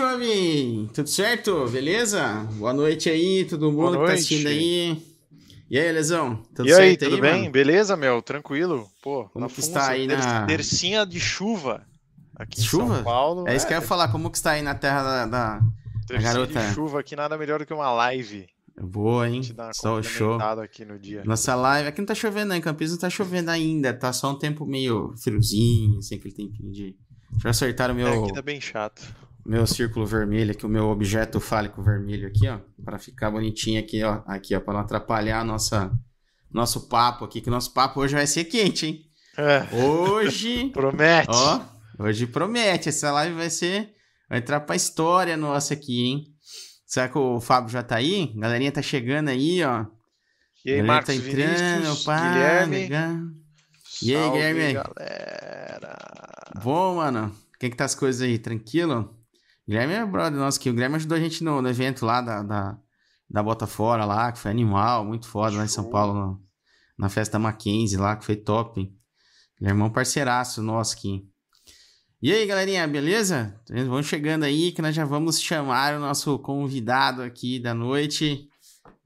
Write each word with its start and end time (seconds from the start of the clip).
jovem? 0.00 0.88
Tudo 0.94 1.08
certo? 1.10 1.68
Beleza? 1.68 2.46
Boa 2.54 2.72
noite 2.72 3.10
aí, 3.10 3.44
todo 3.44 3.70
mundo 3.70 3.98
que 3.98 4.06
tá 4.06 4.12
assistindo 4.14 4.46
aí. 4.46 4.96
E 5.68 5.78
aí, 5.78 5.92
Lesão? 5.92 6.42
Tudo 6.54 6.68
e 6.68 6.72
aí, 6.72 6.96
tudo 6.96 7.16
aí, 7.16 7.20
bem? 7.20 7.40
Mano? 7.40 7.50
Beleza, 7.50 7.96
meu? 7.96 8.22
Tranquilo? 8.22 8.88
Pô, 9.02 9.28
como 9.28 9.46
que 9.48 9.60
está 9.60 9.88
aí 9.90 10.06
na... 10.06 10.46
Tercinha 10.46 11.04
de 11.04 11.20
chuva 11.20 11.82
aqui 12.34 12.62
chuva? 12.62 12.84
em 12.84 12.88
São 12.94 13.04
Paulo. 13.04 13.46
É 13.46 13.54
isso 13.54 13.66
é, 13.66 13.68
que 13.68 13.74
eu 13.74 13.78
ia 13.78 13.86
falar, 13.86 14.08
como 14.08 14.30
que 14.30 14.38
está 14.38 14.52
aí 14.52 14.62
na 14.62 14.74
terra 14.74 15.02
da, 15.02 15.26
da, 15.26 15.60
da 16.08 16.18
garota? 16.18 16.58
de 16.58 16.74
chuva 16.74 17.00
aqui, 17.00 17.14
nada 17.14 17.36
melhor 17.36 17.58
do 17.58 17.66
que 17.66 17.74
uma 17.74 17.92
live. 17.92 18.46
Boa, 18.80 19.28
hein? 19.28 19.42
Só 19.74 20.02
show. 20.02 20.40
aqui 20.40 20.86
no 20.86 20.98
dia. 20.98 21.22
Nossa 21.26 21.54
live, 21.54 21.88
aqui 21.88 22.00
não 22.00 22.06
tá 22.06 22.14
chovendo, 22.14 22.48
né? 22.48 22.56
Em 22.56 22.62
Campinas 22.62 22.92
não 22.92 22.98
tá 22.98 23.10
chovendo 23.10 23.50
ainda, 23.50 23.92
tá 23.92 24.14
só 24.14 24.30
um 24.30 24.38
tempo 24.38 24.64
meio 24.64 25.12
friozinho, 25.18 25.98
assim, 25.98 26.14
aquele 26.14 26.34
tempinho 26.34 26.72
de 26.72 26.96
já 27.42 27.50
acertaram 27.50 27.94
meu. 27.94 28.08
É, 28.08 28.18
aqui 28.18 28.32
tá 28.32 28.42
bem 28.42 28.60
chato. 28.60 29.02
Meu 29.50 29.66
círculo 29.66 30.06
vermelho 30.06 30.52
aqui, 30.52 30.64
o 30.64 30.68
meu 30.68 30.88
objeto 30.90 31.40
fálico 31.40 31.82
vermelho 31.82 32.28
aqui, 32.28 32.46
ó. 32.46 32.60
Para 32.84 33.00
ficar 33.00 33.32
bonitinho 33.32 33.80
aqui, 33.80 34.00
ó. 34.00 34.22
Aqui, 34.24 34.54
ó. 34.54 34.60
Para 34.60 34.74
não 34.74 34.80
atrapalhar 34.82 35.40
a 35.40 35.44
nossa, 35.44 35.90
nosso 36.48 36.88
papo 36.88 37.24
aqui, 37.24 37.40
que 37.40 37.48
o 37.48 37.50
nosso 37.50 37.74
papo 37.74 37.98
hoje 37.98 38.14
vai 38.14 38.28
ser 38.28 38.44
quente, 38.44 38.86
hein? 38.86 39.00
É. 39.36 39.66
Hoje. 39.74 40.70
promete. 40.72 41.32
Ó, 41.32 41.60
hoje 41.98 42.28
promete. 42.28 42.90
Essa 42.90 43.10
live 43.10 43.34
vai 43.34 43.50
ser. 43.50 43.92
Vai 44.28 44.38
entrar 44.38 44.60
pra 44.60 44.76
história 44.76 45.36
nossa 45.36 45.74
aqui, 45.74 46.00
hein? 46.00 46.26
Será 46.86 47.08
que 47.08 47.18
o 47.18 47.40
Fábio 47.40 47.70
já 47.70 47.82
tá 47.82 47.96
aí? 47.96 48.32
A 48.36 48.40
galerinha 48.42 48.70
tá 48.70 48.82
chegando 48.82 49.30
aí, 49.30 49.64
ó. 49.64 49.84
E 50.64 50.74
aí, 50.74 50.82
Marcos 50.84 51.06
tá 51.08 51.14
entrando, 51.16 52.04
pá, 52.04 52.20
Guilherme. 52.20 52.76
Legal. 52.76 53.16
E 54.00 54.14
aí, 54.14 54.30
Guilherme? 54.30 54.72
galera. 54.74 55.98
Bom, 56.62 56.94
mano. 56.94 57.34
Quem 57.58 57.68
que 57.68 57.76
tá 57.76 57.84
as 57.84 57.96
coisas 57.96 58.22
aí? 58.22 58.38
Tranquilo? 58.38 59.19
Guilherme 59.70 59.94
é 59.94 60.04
brother 60.04 60.36
nosso 60.36 60.58
aqui. 60.58 60.68
O 60.68 60.72
Guilherme 60.72 60.96
ajudou 60.96 61.16
a 61.16 61.20
gente 61.20 61.44
no, 61.44 61.62
no 61.62 61.68
evento 61.68 62.04
lá 62.04 62.20
da, 62.20 62.42
da, 62.42 62.78
da 63.30 63.40
Bota 63.40 63.68
Fora 63.68 64.04
lá, 64.04 64.32
que 64.32 64.40
foi 64.40 64.50
animal, 64.50 65.04
muito 65.04 65.28
foda 65.28 65.56
lá 65.56 65.64
em 65.64 65.68
São 65.68 65.88
Paulo, 65.88 66.12
no, 66.12 66.42
na 66.98 67.08
festa 67.08 67.38
Mackenzie 67.38 67.96
lá, 67.96 68.16
que 68.16 68.24
foi 68.24 68.34
top. 68.34 68.80
Hein? 68.80 68.92
Guilherme 69.56 69.82
é 69.82 69.84
um 69.84 69.90
parceiraço 69.90 70.60
nosso 70.60 70.96
aqui. 70.96 71.24
E 72.20 72.32
aí, 72.32 72.44
galerinha, 72.46 72.84
beleza? 72.88 73.60
Vamos 73.68 74.06
chegando 74.06 74.42
aí 74.42 74.72
que 74.72 74.82
nós 74.82 74.92
já 74.92 75.04
vamos 75.04 75.40
chamar 75.40 75.94
o 75.94 76.00
nosso 76.00 76.36
convidado 76.40 77.22
aqui 77.22 77.60
da 77.60 77.72
noite, 77.72 78.48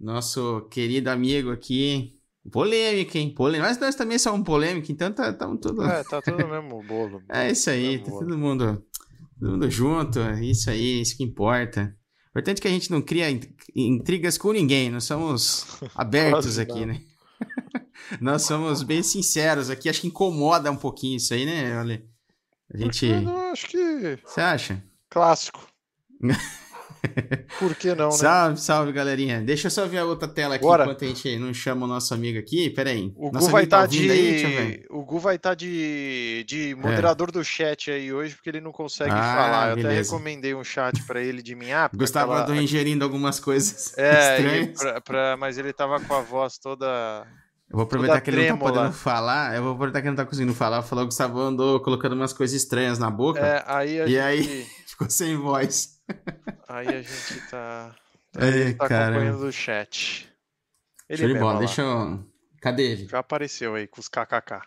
nosso 0.00 0.62
querido 0.70 1.10
amigo 1.10 1.52
aqui, 1.52 2.18
Polêmica, 2.50 3.18
hein? 3.18 3.34
Polêmica. 3.34 3.68
Mas 3.68 3.78
nós 3.78 3.94
também 3.94 4.18
somos 4.18 4.44
polêmica, 4.44 4.92
então 4.92 5.10
tá, 5.12 5.32
tá 5.32 5.46
tudo. 5.56 5.82
É, 5.82 6.04
tá 6.04 6.20
tudo 6.20 6.38
no 6.38 6.48
mesmo 6.48 6.82
bolo. 6.82 7.22
é 7.30 7.50
isso 7.50 7.70
aí, 7.70 7.98
tá 7.98 8.10
todo 8.10 8.36
mundo, 8.36 8.82
todo 9.38 9.50
mundo 9.52 9.70
junto. 9.70 10.20
É 10.20 10.44
isso 10.44 10.70
aí, 10.70 11.00
isso 11.00 11.16
que 11.16 11.24
importa. 11.24 11.96
Importante 12.30 12.58
é 12.58 12.62
que 12.62 12.68
a 12.68 12.70
gente 12.70 12.90
não 12.90 13.00
cria 13.00 13.26
intrigas 13.74 14.36
com 14.36 14.52
ninguém, 14.52 14.90
nós 14.90 15.04
somos 15.04 15.66
abertos 15.94 16.58
aqui, 16.58 16.84
né? 16.84 17.00
nós 18.20 18.42
somos 18.42 18.82
bem 18.82 19.02
sinceros 19.02 19.70
aqui, 19.70 19.88
acho 19.88 20.00
que 20.00 20.08
incomoda 20.08 20.70
um 20.70 20.76
pouquinho 20.76 21.16
isso 21.16 21.32
aí, 21.32 21.46
né? 21.46 21.78
Olha, 21.78 22.04
a 22.72 22.76
gente. 22.76 23.06
Não, 23.08 23.52
acho 23.52 23.68
que. 23.68 24.18
Você 24.24 24.40
acha? 24.40 24.82
Clássico. 25.08 25.64
Por 27.58 27.74
que 27.74 27.94
não, 27.94 28.08
né? 28.08 28.16
Salve, 28.16 28.60
salve, 28.60 28.92
galerinha. 28.92 29.40
Deixa 29.40 29.66
eu 29.66 29.70
só 29.70 29.86
ver 29.86 29.98
a 29.98 30.04
outra 30.04 30.28
tela 30.28 30.56
aqui 30.56 30.64
Bora. 30.64 30.84
enquanto 30.84 31.04
a 31.04 31.08
gente 31.08 31.38
não 31.38 31.52
chama 31.52 31.86
o 31.86 31.88
nosso 31.88 32.12
amigo 32.14 32.38
aqui. 32.38 32.70
Pera 32.70 32.90
aí. 32.90 33.12
O 33.16 33.30
Gu 33.30 33.48
vai 33.48 33.64
estar 33.64 33.76
tá, 33.78 33.82
tá 33.82 33.86
de... 33.88 34.10
Aí, 34.10 34.84
o 34.90 35.02
Gu 35.04 35.18
vai 35.18 35.36
estar 35.36 35.50
tá 35.50 35.54
de... 35.54 36.44
de 36.46 36.74
moderador 36.74 37.28
é. 37.28 37.32
do 37.32 37.44
chat 37.44 37.90
aí 37.90 38.12
hoje, 38.12 38.34
porque 38.34 38.50
ele 38.50 38.60
não 38.60 38.72
consegue 38.72 39.12
ah, 39.12 39.34
falar. 39.34 39.70
Eu 39.70 39.76
beleza. 39.76 39.92
até 39.92 40.02
recomendei 40.02 40.54
um 40.54 40.64
chat 40.64 41.02
para 41.04 41.20
ele 41.20 41.42
de 41.42 41.54
minha 41.54 41.84
app. 41.84 41.96
Gustavo 41.96 42.32
aquela... 42.32 42.44
andou 42.44 42.62
ingerindo 42.62 43.04
algumas 43.04 43.38
coisas 43.38 43.96
é, 43.98 44.36
estranhas. 44.36 44.78
Pra, 44.78 45.00
pra... 45.00 45.36
mas 45.36 45.58
ele 45.58 45.72
tava 45.72 46.00
com 46.00 46.14
a 46.14 46.20
voz 46.20 46.58
toda... 46.58 47.26
Eu 47.70 47.76
vou 47.76 47.84
aproveitar 47.84 48.20
que 48.20 48.30
ele 48.30 48.48
não 48.48 48.58
tá 48.58 48.64
podendo 48.64 48.92
falar. 48.92 49.56
Eu 49.56 49.62
vou 49.62 49.72
aproveitar 49.72 50.00
que 50.00 50.06
ele 50.06 50.16
não 50.16 50.22
tá 50.22 50.28
conseguindo 50.28 50.54
falar. 50.54 50.82
Falou 50.82 51.04
que 51.04 51.06
o 51.06 51.08
Gustavo 51.08 51.40
andou 51.40 51.80
colocando 51.80 52.12
umas 52.12 52.32
coisas 52.32 52.54
estranhas 52.54 52.98
na 52.98 53.10
boca. 53.10 53.40
É, 53.40 53.64
aí 53.66 53.98
e 54.00 54.06
gente... 54.06 54.18
aí 54.18 54.66
ficou 54.86 55.10
sem 55.10 55.36
voz. 55.36 55.93
Aí 56.68 56.88
a 56.88 57.02
gente 57.02 57.40
tá, 57.50 57.94
tá, 58.32 58.46
Ei, 58.46 58.74
tá 58.74 58.86
acompanhando 58.86 59.46
o 59.46 59.52
chat. 59.52 60.28
Ele 61.08 61.22
Show 61.22 61.32
de 61.32 61.38
bola, 61.38 61.58
deixa 61.58 61.82
eu... 61.82 62.24
Cadê 62.60 62.92
ele? 62.92 63.06
Já 63.08 63.18
apareceu 63.18 63.74
aí 63.74 63.86
com 63.86 64.00
os 64.00 64.08
kkk. 64.08 64.62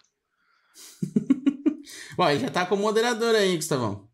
Bom, 2.16 2.30
ele 2.30 2.40
já 2.40 2.50
tá 2.50 2.66
com 2.66 2.76
o 2.76 2.78
moderador 2.78 3.34
aí, 3.36 3.56
Gustavão. 3.56 4.08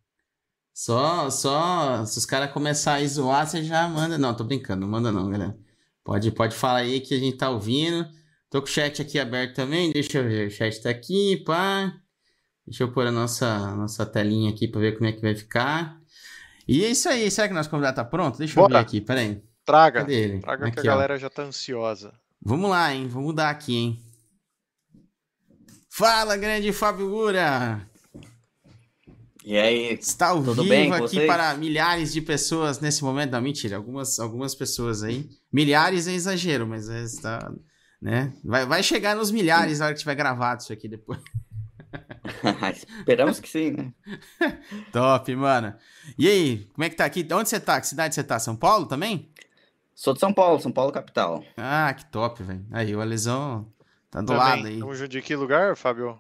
Só, 0.74 1.30
só, 1.30 2.06
se 2.06 2.18
os 2.18 2.26
caras 2.26 2.52
começarem 2.52 3.06
a 3.06 3.08
zoar, 3.08 3.48
você 3.48 3.64
já 3.64 3.88
manda. 3.88 4.18
Não, 4.18 4.36
tô 4.36 4.44
brincando, 4.44 4.82
não 4.82 4.88
manda 4.88 5.12
não, 5.12 5.30
galera. 5.30 5.58
Pode, 6.04 6.32
pode 6.32 6.56
falar 6.56 6.80
aí 6.80 7.00
que 7.00 7.14
a 7.14 7.20
gente 7.20 7.38
tá 7.38 7.50
ouvindo. 7.50 8.08
Tô 8.50 8.62
com 8.62 8.68
o 8.68 8.72
chat 8.72 9.02
aqui 9.02 9.20
aberto 9.20 9.56
também, 9.56 9.92
deixa 9.92 10.18
eu 10.18 10.24
ver. 10.24 10.48
O 10.48 10.52
chat 10.52 10.82
tá 10.82 10.90
aqui, 10.90 11.44
pá. 11.46 11.94
Deixa 12.66 12.84
eu 12.84 12.92
pôr 12.92 13.06
a 13.08 13.12
nossa, 13.12 13.76
nossa 13.76 14.06
telinha 14.06 14.50
aqui 14.52 14.68
pra 14.68 14.80
ver 14.80 14.94
como 14.94 15.08
é 15.08 15.12
que 15.12 15.22
vai 15.22 15.36
ficar. 15.36 16.00
E 16.68 16.84
é 16.84 16.90
isso 16.90 17.10
aí. 17.10 17.30
Será 17.30 17.48
que 17.48 17.54
nosso 17.54 17.70
convidado 17.70 17.96
tá 17.96 18.06
pronto? 18.06 18.38
Deixa 18.38 18.56
Bora. 18.56 18.74
eu 18.74 18.78
ver 18.78 18.82
aqui, 18.82 19.02
peraí. 19.02 19.42
Traga. 19.66 20.02
Cadê 20.02 20.16
ele? 20.16 20.40
Traga 20.40 20.68
aqui, 20.68 20.82
que 20.82 20.88
a 20.88 20.92
ó. 20.92 20.96
galera 20.96 21.18
já 21.18 21.30
tá 21.30 21.44
ansiosa. 21.44 22.14
Vamos 22.42 22.70
lá, 22.70 22.94
hein? 22.94 23.08
Vamos 23.08 23.28
mudar 23.28 23.50
aqui, 23.50 23.76
hein? 23.76 24.04
Fala, 25.90 26.36
grande 26.36 26.74
Fábio 26.74 27.10
Gura! 27.10 27.88
E 29.46 29.58
aí? 29.58 29.94
Está 29.94 30.30
ao 30.30 30.38
tudo 30.44 30.64
vivo 30.64 30.70
bem 30.70 30.92
aqui 30.92 31.02
vocês? 31.02 31.28
para 31.28 31.54
milhares 31.56 32.14
de 32.14 32.22
pessoas 32.22 32.80
nesse 32.80 33.04
momento. 33.04 33.32
Não, 33.32 33.42
mentira, 33.42 33.76
algumas, 33.76 34.18
algumas 34.18 34.56
pessoas 34.56 35.04
aí. 35.04 35.30
Milhares 35.52 36.08
é 36.08 36.14
exagero, 36.14 36.66
mas 36.66 36.90
é, 36.90 37.04
está, 37.04 37.52
né? 38.02 38.34
vai, 38.44 38.66
vai 38.66 38.82
chegar 38.82 39.16
nos 39.16 39.32
milhares 39.32 39.80
na 39.80 39.86
hora 39.86 39.94
que 39.94 40.00
tiver 40.00 40.16
gravado 40.16 40.62
isso 40.62 40.74
aqui 40.74 40.88
depois. 40.88 41.20
Esperamos 43.00 43.40
que 43.40 43.50
sim, 43.50 43.72
né? 43.72 43.94
Top, 44.92 45.36
mano. 45.36 45.76
E 46.18 46.28
aí, 46.28 46.66
como 46.74 46.84
é 46.84 46.90
que 46.90 46.96
tá 46.96 47.06
aqui? 47.06 47.28
Onde 47.32 47.50
você 47.50 47.60
tá? 47.60 47.80
Que 47.80 47.88
cidade 47.88 48.16
você 48.16 48.24
tá? 48.24 48.40
São 48.40 48.56
Paulo 48.56 48.86
também? 48.86 49.32
Sou 49.94 50.14
de 50.14 50.20
São 50.20 50.34
Paulo, 50.34 50.60
São 50.60 50.72
Paulo 50.72 50.92
capital. 50.92 51.44
Ah, 51.56 51.94
que 51.94 52.06
top, 52.06 52.42
velho. 52.42 52.66
Aí, 52.72 52.96
o 52.96 53.02
Alisão 53.02 53.72
tá 54.10 54.22
do 54.22 54.28
Também. 54.28 54.42
lado 54.42 54.68
aí. 54.68 54.80
Tamo 54.80 54.96
junto 54.96 55.10
de 55.10 55.22
que 55.22 55.36
lugar, 55.36 55.76
Fábio? 55.76 56.20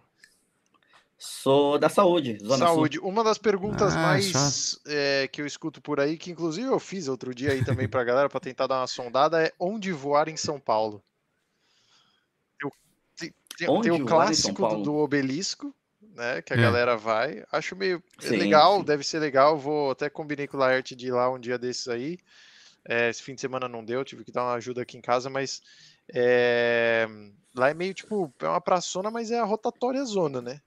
Sou 1.25 1.79
da 1.79 1.88
saúde, 1.88 2.38
Zona 2.43 2.65
Saúde. 2.65 2.98
Sul. 2.98 3.07
Uma 3.07 3.24
das 3.24 3.38
perguntas 3.38 3.95
ah, 3.95 4.01
mais 4.01 4.77
é, 4.86 5.25
que 5.31 5.41
eu 5.41 5.45
escuto 5.45 5.81
por 5.81 5.98
aí, 5.98 6.17
que 6.17 6.29
inclusive 6.29 6.67
eu 6.67 6.79
fiz 6.79 7.07
outro 7.07 7.33
dia 7.33 7.53
aí 7.53 7.63
também 7.63 7.88
pra 7.88 8.03
galera 8.03 8.27
para 8.27 8.41
tentar 8.41 8.67
dar 8.67 8.81
uma 8.81 8.88
sondada, 8.88 9.41
é 9.41 9.53
onde 9.57 9.93
voar 9.93 10.27
em 10.27 10.36
São 10.36 10.60
Paulo? 10.60 11.01
Tem, 13.15 13.33
tem, 13.57 13.81
tem 13.81 13.91
o 13.91 14.05
clássico 14.05 14.67
do, 14.67 14.83
do, 14.83 14.95
obelisco, 14.95 15.74
né? 16.13 16.41
Que 16.41 16.53
a 16.53 16.58
é. 16.58 16.62
galera 16.62 16.96
vai. 16.96 17.43
Acho 17.51 17.75
meio 17.75 18.01
sim, 18.20 18.38
legal, 18.38 18.79
sim. 18.79 18.86
deve 18.86 19.03
ser 19.03 19.20
legal. 19.20 19.58
Vou 19.58 19.91
até 19.91 20.10
combinei 20.10 20.48
com 20.48 20.58
o 20.58 20.60
Laerte 20.60 20.96
de 20.96 21.08
ir 21.08 21.12
lá 21.12 21.32
um 21.32 21.39
dia 21.39 21.58
desses 21.58 21.88
aí. 21.88 22.17
É, 22.88 23.10
esse 23.10 23.24
fim 23.24 23.36
de 23.36 23.41
semana 23.41 23.67
não 23.67 23.84
deu, 23.84 24.03
tive 24.03 24.24
que 24.24 24.32
dar 24.32 24.43
uma 24.43 24.55
ajuda 24.55 24.82
aqui 24.82 24.98
em 24.98 25.01
casa, 25.01 25.29
mas 25.29 25.62
é, 26.13 27.08
lá 27.55 27.70
é 27.70 27.74
meio 27.74 27.93
tipo, 27.93 28.34
é 28.41 28.48
uma 28.48 28.60
praçona, 28.60 29.10
mas 29.10 29.32
é 29.32 29.39
a 29.39 29.46
rotatória 29.46 30.03
zona, 30.03 30.41
né? 30.41 30.60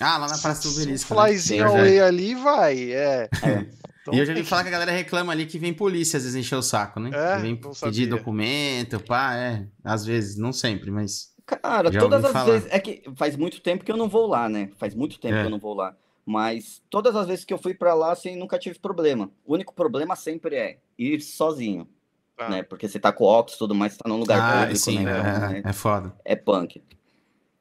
Ah, 0.00 0.18
lá 0.18 0.28
na 0.28 0.38
Praça 0.38 0.62
do 0.62 0.74
Obelisco. 0.74 1.14
Um 1.14 1.16
flyzinho 1.16 1.64
né? 1.64 1.70
away 1.70 2.00
ali 2.00 2.34
vai, 2.34 2.92
é. 2.92 3.28
é. 3.42 3.66
Então, 4.06 4.14
e 4.14 4.18
eu 4.18 4.26
já 4.26 4.34
vi 4.34 4.44
falar 4.44 4.62
que 4.62 4.68
a 4.68 4.72
galera 4.72 4.92
reclama 4.92 5.32
ali 5.32 5.46
que 5.46 5.58
vem 5.58 5.74
polícia 5.74 6.16
às 6.16 6.22
vezes 6.22 6.38
encher 6.38 6.54
o 6.54 6.62
saco, 6.62 7.00
né? 7.00 7.10
É, 7.12 7.38
vem 7.38 7.60
pedir 7.82 8.06
documento, 8.06 9.00
pá, 9.00 9.34
é. 9.34 9.66
Às 9.82 10.06
vezes, 10.06 10.36
não 10.36 10.52
sempre, 10.52 10.92
mas. 10.92 11.34
Cara, 11.46 11.90
todas 11.92 12.24
as 12.24 12.32
falar. 12.32 12.44
vezes. 12.44 12.68
É 12.72 12.80
que 12.80 13.04
faz 13.14 13.36
muito 13.36 13.60
tempo 13.60 13.84
que 13.84 13.92
eu 13.92 13.96
não 13.96 14.08
vou 14.08 14.26
lá, 14.26 14.48
né? 14.48 14.70
Faz 14.76 14.94
muito 14.94 15.18
tempo 15.20 15.36
é. 15.36 15.40
que 15.40 15.46
eu 15.46 15.50
não 15.50 15.58
vou 15.58 15.74
lá. 15.74 15.96
Mas 16.24 16.82
todas 16.90 17.14
as 17.14 17.28
vezes 17.28 17.44
que 17.44 17.54
eu 17.54 17.58
fui 17.58 17.72
para 17.72 17.94
lá, 17.94 18.10
assim, 18.10 18.34
nunca 18.34 18.58
tive 18.58 18.80
problema. 18.80 19.30
O 19.44 19.54
único 19.54 19.72
problema 19.72 20.16
sempre 20.16 20.56
é 20.56 20.78
ir 20.98 21.20
sozinho. 21.20 21.88
Ah. 22.36 22.50
Né? 22.50 22.62
Porque 22.64 22.88
você 22.88 22.98
tá 22.98 23.12
com 23.12 23.24
óculos 23.24 23.54
e 23.54 23.58
tudo 23.58 23.74
mais, 23.74 23.92
você 23.92 23.98
tá 24.00 24.08
num 24.08 24.18
lugar 24.18 24.40
ah, 24.40 24.60
público, 24.60 24.78
sim, 24.78 25.04
né? 25.04 25.12
É, 25.12 25.20
então, 25.20 25.52
é, 25.52 25.62
é 25.70 25.72
foda. 25.72 26.14
É 26.24 26.34
punk. 26.34 26.82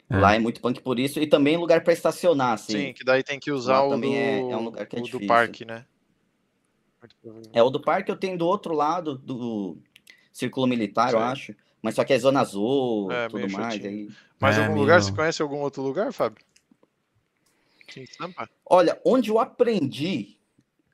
É. 0.09 0.17
Lá 0.17 0.35
é 0.35 0.39
muito 0.39 0.59
punk 0.61 0.81
por 0.81 0.99
isso, 0.99 1.19
e 1.19 1.27
também 1.27 1.57
lugar 1.57 1.83
para 1.83 1.93
estacionar, 1.93 2.53
assim. 2.53 2.87
Sim, 2.87 2.93
que 2.93 3.03
daí 3.03 3.23
tem 3.23 3.39
que 3.39 3.51
usar 3.51 3.81
Lá 3.81 3.87
o, 3.87 3.89
também 3.91 4.11
do, 4.11 4.17
é, 4.17 4.51
é 4.51 4.57
um 4.57 4.63
lugar 4.63 4.85
que 4.85 4.95
é 4.97 4.99
o 4.99 5.03
do 5.03 5.25
parque, 5.25 5.63
né? 5.63 5.85
É, 7.53 7.61
o 7.61 7.69
do 7.69 7.79
parque 7.79 8.11
eu 8.11 8.15
tenho 8.15 8.37
do 8.37 8.47
outro 8.47 8.73
lado 8.73 9.15
do 9.17 9.77
Círculo 10.31 10.67
Militar, 10.67 11.11
Sim. 11.11 11.15
eu 11.15 11.21
acho. 11.21 11.55
Mas 11.85 11.93
só 11.93 12.03
que 12.03 12.13
é 12.13 12.17
Zona 12.17 12.41
Azul, 12.41 13.11
é, 13.11 13.27
tudo 13.27 13.47
mais. 13.47 13.85
Aí... 13.85 14.09
Mais 14.39 14.57
é, 14.57 14.65
algum 14.65 14.75
lugar? 14.75 15.03
Você 15.03 15.11
conhece 15.11 15.39
algum 15.39 15.59
outro 15.59 15.83
lugar, 15.83 16.11
Fábio? 16.11 16.43
Olha, 18.65 18.99
onde 19.05 19.29
eu 19.29 19.37
aprendi, 19.39 20.35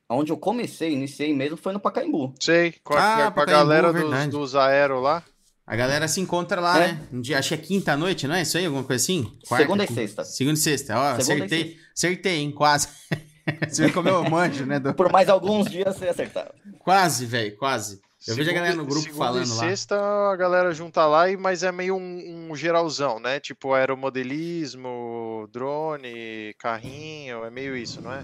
onde 0.10 0.34
eu 0.34 0.38
comecei, 0.38 0.92
iniciei 0.92 1.34
mesmo, 1.34 1.56
foi 1.56 1.72
no 1.72 1.80
Pacaembu. 1.80 2.34
Sei, 2.42 2.74
com 2.84 2.94
a, 2.94 3.28
ah, 3.28 3.32
com 3.32 3.40
a 3.40 3.46
galera 3.46 3.94
dos, 3.94 4.28
dos 4.28 4.54
aero 4.54 5.00
lá. 5.00 5.24
A 5.66 5.78
galera 5.78 6.10
se 6.10 6.20
encontra 6.20 6.60
lá, 6.60 6.78
é. 6.84 6.88
né? 6.90 7.08
Um 7.14 7.22
dia, 7.22 7.40
acho 7.40 7.48
que 7.48 7.56
é 7.56 7.58
quinta-noite, 7.58 8.28
não 8.28 8.36
é 8.36 8.42
isso 8.42 8.58
aí? 8.58 8.66
Alguma 8.66 8.84
coisa 8.84 9.02
assim? 9.02 9.24
Quarta, 9.48 9.64
segunda 9.64 9.84
e 9.86 9.88
sexta. 9.88 10.26
Segunda 10.26 10.60
e 10.60 10.62
sexta. 10.62 11.00
Ó, 11.00 11.22
Segunda 11.22 11.46
acertei, 11.46 11.64
sexta. 11.64 11.82
acertei, 11.96 12.38
hein? 12.40 12.52
Quase. 12.52 12.90
você 13.66 13.86
viu 13.86 13.94
como 13.94 14.10
eu 14.10 14.30
manjo, 14.30 14.66
né? 14.66 14.78
Do... 14.78 14.94
Por 14.94 15.10
mais 15.10 15.30
alguns 15.30 15.72
dias 15.72 15.96
você 15.96 16.10
acertar. 16.10 16.52
Quase, 16.80 17.26
velho, 17.26 17.56
quase. 17.56 18.02
Eu 18.28 18.36
vejo 18.36 18.52
a 18.52 18.54
galera 18.54 18.76
no 18.76 18.86
grupo 18.86 19.12
falando 19.14 19.50
lá. 19.50 19.56
sexta 19.56 19.96
a 19.98 20.36
galera 20.36 20.72
junta 20.74 21.06
lá, 21.08 21.24
mas 21.40 21.64
é 21.64 21.72
meio 21.72 21.96
um, 21.96 22.52
um, 22.52 22.56
geralzão, 22.56 23.20
né? 23.20 23.40
Tipo 23.40 23.74
aeromodelismo, 23.74 25.50
drone, 25.52 26.54
carrinho, 26.60 27.44
é 27.44 27.50
meio 27.50 27.76
isso, 27.76 28.00
não 28.00 28.14
é? 28.14 28.24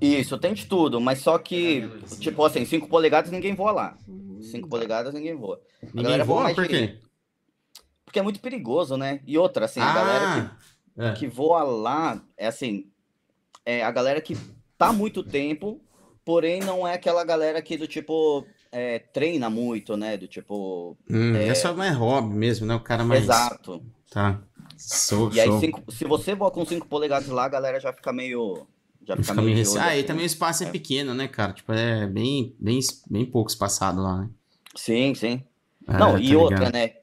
Isso, 0.00 0.36
tem 0.36 0.52
de 0.52 0.66
tudo, 0.66 1.00
mas 1.00 1.20
só 1.20 1.38
que, 1.38 1.88
tipo 2.18 2.44
assim, 2.44 2.64
5 2.64 2.88
polegadas 2.88 3.30
ninguém 3.30 3.54
voa 3.54 3.70
lá. 3.70 3.98
5 4.40 4.68
polegadas 4.68 5.14
ninguém 5.14 5.36
voa. 5.36 5.60
A 5.82 5.86
ninguém 5.94 6.22
voa? 6.24 6.52
Por 6.52 6.66
quê? 6.66 6.98
Porque 8.04 8.18
é 8.18 8.22
muito 8.22 8.40
perigoso, 8.40 8.96
né? 8.96 9.20
E 9.24 9.38
outra, 9.38 9.66
assim, 9.66 9.80
a 9.80 9.90
ah, 9.90 9.94
galera 9.94 10.58
que, 10.96 11.02
é. 11.02 11.12
que 11.12 11.26
voa 11.28 11.62
lá, 11.62 12.20
é 12.36 12.48
assim, 12.48 12.90
é 13.64 13.82
a 13.84 13.90
galera 13.92 14.20
que 14.20 14.36
tá 14.76 14.92
muito 14.92 15.22
tempo, 15.22 15.80
porém 16.24 16.60
não 16.60 16.86
é 16.86 16.94
aquela 16.94 17.24
galera 17.24 17.62
que 17.62 17.76
do 17.76 17.86
tipo 17.86 18.44
é, 18.70 18.98
treina 18.98 19.48
muito, 19.50 19.96
né? 19.96 20.16
Do 20.16 20.26
tipo. 20.26 20.96
Hum, 21.10 21.34
é... 21.36 21.54
só 21.54 21.74
mais 21.74 21.94
hobby 21.94 22.34
mesmo, 22.34 22.66
né? 22.66 22.74
O 22.74 22.80
cara 22.80 23.04
mais. 23.04 23.24
Exato. 23.24 23.82
Tá. 24.10 24.40
Sou, 24.76 25.32
e 25.32 25.40
aí, 25.40 25.50
cinco, 25.58 25.82
se 25.90 26.04
você 26.04 26.34
voa 26.34 26.50
com 26.50 26.64
5 26.64 26.86
polegadas 26.86 27.28
lá, 27.28 27.44
a 27.44 27.48
galera 27.48 27.80
já 27.80 27.92
fica 27.92 28.12
meio 28.12 28.66
já 29.06 29.14
fica, 29.14 29.28
fica 29.28 29.42
meio 29.42 29.56
rece... 29.56 29.78
Ah, 29.78 29.96
e 29.96 30.02
também 30.02 30.24
o 30.24 30.26
espaço 30.26 30.64
é. 30.64 30.66
é. 30.66 30.70
pequeno, 30.70 31.14
né, 31.14 31.28
cara? 31.28 31.52
Tipo, 31.52 31.72
é 31.72 32.06
bem, 32.06 32.54
bem, 32.58 32.80
bem 33.08 33.24
pouco 33.24 33.48
espaçado 33.48 34.02
lá, 34.02 34.22
né? 34.22 34.30
Sim, 34.74 35.14
sim. 35.14 35.44
É, 35.86 35.92
Não, 35.92 36.12
tá 36.14 36.20
e 36.20 36.34
outra, 36.34 36.70
né? 36.70 36.94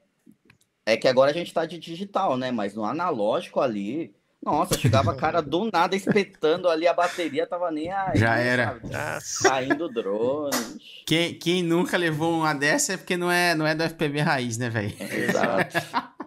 É 0.84 0.96
que 0.98 1.08
agora 1.08 1.30
a 1.30 1.34
gente 1.34 1.52
tá 1.52 1.64
de 1.64 1.78
digital, 1.78 2.36
né? 2.36 2.50
Mas 2.50 2.74
no 2.74 2.84
analógico 2.84 3.58
ali, 3.58 4.14
nossa, 4.44 4.78
chegava 4.78 5.14
cara 5.14 5.40
do 5.40 5.70
nada 5.72 5.96
espetando 5.96 6.68
ali 6.68 6.86
a 6.86 6.92
bateria, 6.92 7.46
tava 7.46 7.70
nem 7.70 7.90
aí. 7.90 8.18
Já 8.18 8.36
era. 8.36 8.78
Saindo 9.20 9.88
drones. 9.88 10.76
Quem, 11.06 11.34
quem 11.34 11.62
nunca 11.62 11.96
levou 11.96 12.38
uma 12.38 12.54
dessa 12.54 12.92
é 12.94 12.96
porque 12.96 13.16
não 13.16 13.30
é, 13.30 13.54
não 13.54 13.66
é 13.66 13.74
do 13.74 13.82
FPV 13.82 14.20
raiz, 14.20 14.58
né, 14.58 14.68
velho? 14.68 14.94
Exato. 15.00 15.76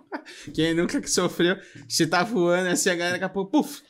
quem 0.53 0.73
nunca 0.73 0.99
que 0.99 1.09
sofreu, 1.09 1.57
se 1.87 2.07
tá 2.07 2.23
voando 2.23 2.69
assim, 2.69 2.89
a 2.89 2.95
galera 2.95 3.13
daqui 3.13 3.25
a 3.25 3.29
pouco, 3.29 3.51
puf, 3.51 3.81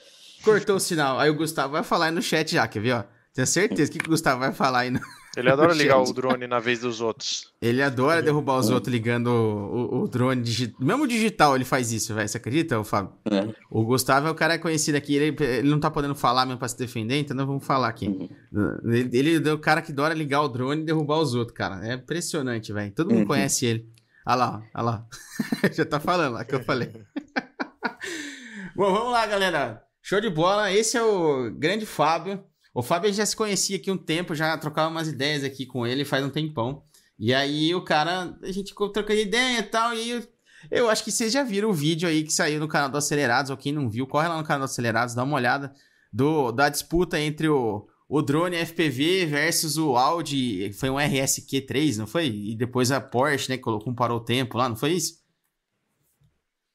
Cortou 0.43 0.77
o 0.77 0.79
sinal. 0.79 1.19
Aí 1.19 1.29
o 1.29 1.35
Gustavo 1.35 1.73
vai 1.73 1.83
falar 1.83 2.05
aí 2.05 2.11
no 2.11 2.21
chat 2.21 2.51
já, 2.51 2.67
quer 2.67 2.79
ver, 2.79 2.93
ó? 2.93 3.03
Tenho 3.33 3.47
certeza 3.47 3.91
que 3.91 3.99
o 3.99 4.09
Gustavo 4.09 4.39
vai 4.39 4.53
falar 4.53 4.79
aí 4.79 4.91
no. 4.91 4.99
Ele 5.37 5.51
adora 5.51 5.71
ligar 5.71 6.01
o 6.01 6.11
drone 6.11 6.47
na 6.47 6.59
vez 6.59 6.79
dos 6.79 6.99
outros. 6.99 7.53
Ele 7.61 7.83
adora 7.83 8.23
derrubar 8.23 8.57
os 8.57 8.71
outros 8.71 8.91
ligando 8.91 9.27
o, 9.27 9.97
o, 9.99 10.03
o 10.03 10.07
drone 10.07 10.41
digital. 10.41 10.83
Mesmo 10.83 11.07
digital 11.07 11.55
ele 11.55 11.63
faz 11.63 11.91
isso, 11.91 12.11
velho. 12.15 12.27
Você 12.27 12.37
acredita, 12.37 12.83
Fábio? 12.83 13.13
É. 13.29 13.47
O 13.69 13.85
Gustavo 13.85 14.27
é 14.27 14.31
o 14.31 14.35
cara 14.35 14.57
conhecido 14.57 14.95
aqui. 14.95 15.15
Ele, 15.15 15.35
ele 15.39 15.69
não 15.69 15.79
tá 15.79 15.91
podendo 15.91 16.15
falar 16.15 16.47
mesmo 16.47 16.57
pra 16.57 16.67
se 16.67 16.75
defender, 16.75 17.19
então 17.19 17.37
não 17.37 17.45
vamos 17.45 17.63
falar 17.63 17.87
aqui. 17.87 18.07
Uhum. 18.51 18.77
Ele, 18.91 19.09
ele 19.15 19.49
é 19.49 19.53
o 19.53 19.59
cara 19.59 19.79
que 19.83 19.91
adora 19.91 20.15
ligar 20.15 20.41
o 20.41 20.47
drone 20.47 20.81
e 20.81 20.85
derrubar 20.85 21.19
os 21.19 21.35
outros, 21.35 21.55
cara. 21.55 21.87
É 21.87 21.93
impressionante, 21.93 22.73
velho. 22.73 22.91
Todo 22.91 23.11
mundo 23.11 23.19
uhum. 23.19 23.27
conhece 23.27 23.67
ele. 23.67 23.87
Olha 24.25 24.35
lá, 24.35 24.63
olha 24.73 24.83
lá. 24.83 25.05
Já 25.71 25.85
tá 25.85 25.99
falando 25.99 26.33
lá 26.33 26.43
que 26.43 26.55
eu 26.55 26.63
falei. 26.63 26.91
Bom, 28.75 28.91
vamos 28.91 29.11
lá, 29.11 29.27
galera. 29.27 29.83
Show 30.01 30.19
de 30.19 30.31
bola. 30.31 30.71
Esse 30.71 30.97
é 30.97 31.03
o 31.03 31.51
grande 31.51 31.85
Fábio. 31.85 32.43
O 32.77 32.83
Fábio 32.83 33.11
já 33.11 33.25
se 33.25 33.35
conhecia 33.35 33.75
aqui 33.75 33.89
um 33.89 33.97
tempo, 33.97 34.35
já 34.35 34.55
trocava 34.55 34.87
umas 34.87 35.07
ideias 35.07 35.43
aqui 35.43 35.65
com 35.65 35.87
ele 35.87 36.05
faz 36.05 36.23
um 36.23 36.29
tempão. 36.29 36.83
E 37.17 37.33
aí 37.33 37.73
o 37.73 37.83
cara, 37.83 38.37
a 38.43 38.51
gente 38.51 38.71
trocou 38.75 39.15
ideia 39.15 39.57
e 39.57 39.63
tal, 39.63 39.95
e 39.95 40.11
eu, 40.11 40.27
eu 40.69 40.87
acho 40.87 41.03
que 41.03 41.11
vocês 41.11 41.33
já 41.33 41.41
viram 41.41 41.71
o 41.71 41.73
vídeo 41.73 42.07
aí 42.07 42.23
que 42.23 42.31
saiu 42.31 42.59
no 42.59 42.67
canal 42.67 42.87
do 42.87 42.95
Acelerados, 42.95 43.49
ou 43.49 43.57
quem 43.57 43.73
não 43.73 43.89
viu, 43.89 44.05
corre 44.05 44.27
lá 44.27 44.37
no 44.37 44.43
canal 44.43 44.59
do 44.59 44.65
Acelerados, 44.69 45.15
dá 45.15 45.23
uma 45.23 45.37
olhada 45.37 45.73
do, 46.13 46.51
da 46.51 46.69
disputa 46.69 47.19
entre 47.19 47.49
o, 47.49 47.87
o 48.07 48.21
drone 48.21 48.63
FPV 48.63 49.25
versus 49.25 49.75
o 49.79 49.97
Audi, 49.97 50.71
foi 50.73 50.91
um 50.91 50.97
RSQ3, 50.97 51.97
não 51.97 52.05
foi? 52.05 52.27
E 52.27 52.55
depois 52.55 52.91
a 52.91 53.01
Porsche, 53.01 53.49
né, 53.49 53.57
colocou 53.57 53.91
um 53.91 53.95
parou 53.95 54.19
o 54.19 54.23
tempo 54.23 54.55
lá, 54.55 54.69
não 54.69 54.75
foi 54.75 54.91
isso? 54.91 55.19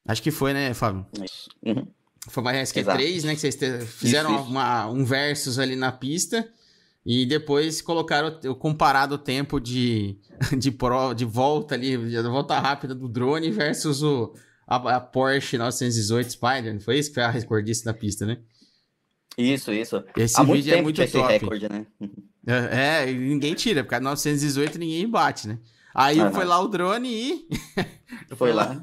Acho 0.04 0.20
que 0.20 0.32
foi, 0.32 0.52
né, 0.52 0.74
Fábio? 0.74 1.06
Uhum. 1.64 1.86
Foi 2.28 2.42
uma 2.42 2.52
RSQ3, 2.52 3.24
né? 3.24 3.34
Que 3.34 3.40
vocês 3.40 3.58
fizeram 3.88 4.36
isso, 4.36 4.44
uma, 4.44 4.86
um 4.86 5.04
versus 5.04 5.58
ali 5.58 5.76
na 5.76 5.90
pista. 5.90 6.48
E 7.04 7.26
depois 7.26 7.82
colocaram 7.82 8.38
o 8.48 8.54
comparado 8.54 9.16
o 9.16 9.18
tempo 9.18 9.60
de, 9.60 10.16
de, 10.56 10.70
pro, 10.70 11.14
de 11.14 11.24
volta 11.24 11.74
ali, 11.74 11.96
de 11.96 12.22
volta 12.22 12.58
rápida 12.60 12.94
do 12.94 13.08
drone 13.08 13.50
versus 13.50 14.02
o, 14.04 14.32
a, 14.66 14.96
a 14.96 15.00
Porsche 15.00 15.58
918 15.58 16.30
Spider. 16.30 16.74
Não 16.74 16.80
foi 16.80 16.98
isso 16.98 17.10
que 17.10 17.14
foi 17.14 17.24
a 17.24 17.30
recordista 17.30 17.92
da 17.92 17.98
pista, 17.98 18.24
né? 18.24 18.38
Isso, 19.36 19.72
isso. 19.72 20.04
Esse 20.16 20.38
Há 20.40 20.44
vídeo 20.44 20.74
é 20.74 20.82
muito 20.82 21.04
top. 21.10 21.32
Recorde, 21.32 21.68
né? 21.68 21.86
é, 22.46 23.08
é, 23.08 23.12
ninguém 23.12 23.54
tira, 23.54 23.82
porque 23.82 23.94
a 23.94 24.00
918 24.00 24.78
ninguém 24.78 25.08
bate, 25.08 25.48
né? 25.48 25.58
Aí 25.94 26.20
ah, 26.20 26.30
foi 26.30 26.44
lá 26.44 26.60
o 26.60 26.68
drone 26.68 27.08
e. 27.08 27.48
foi, 28.28 28.36
foi 28.36 28.52
lá. 28.52 28.66
lá. 28.66 28.82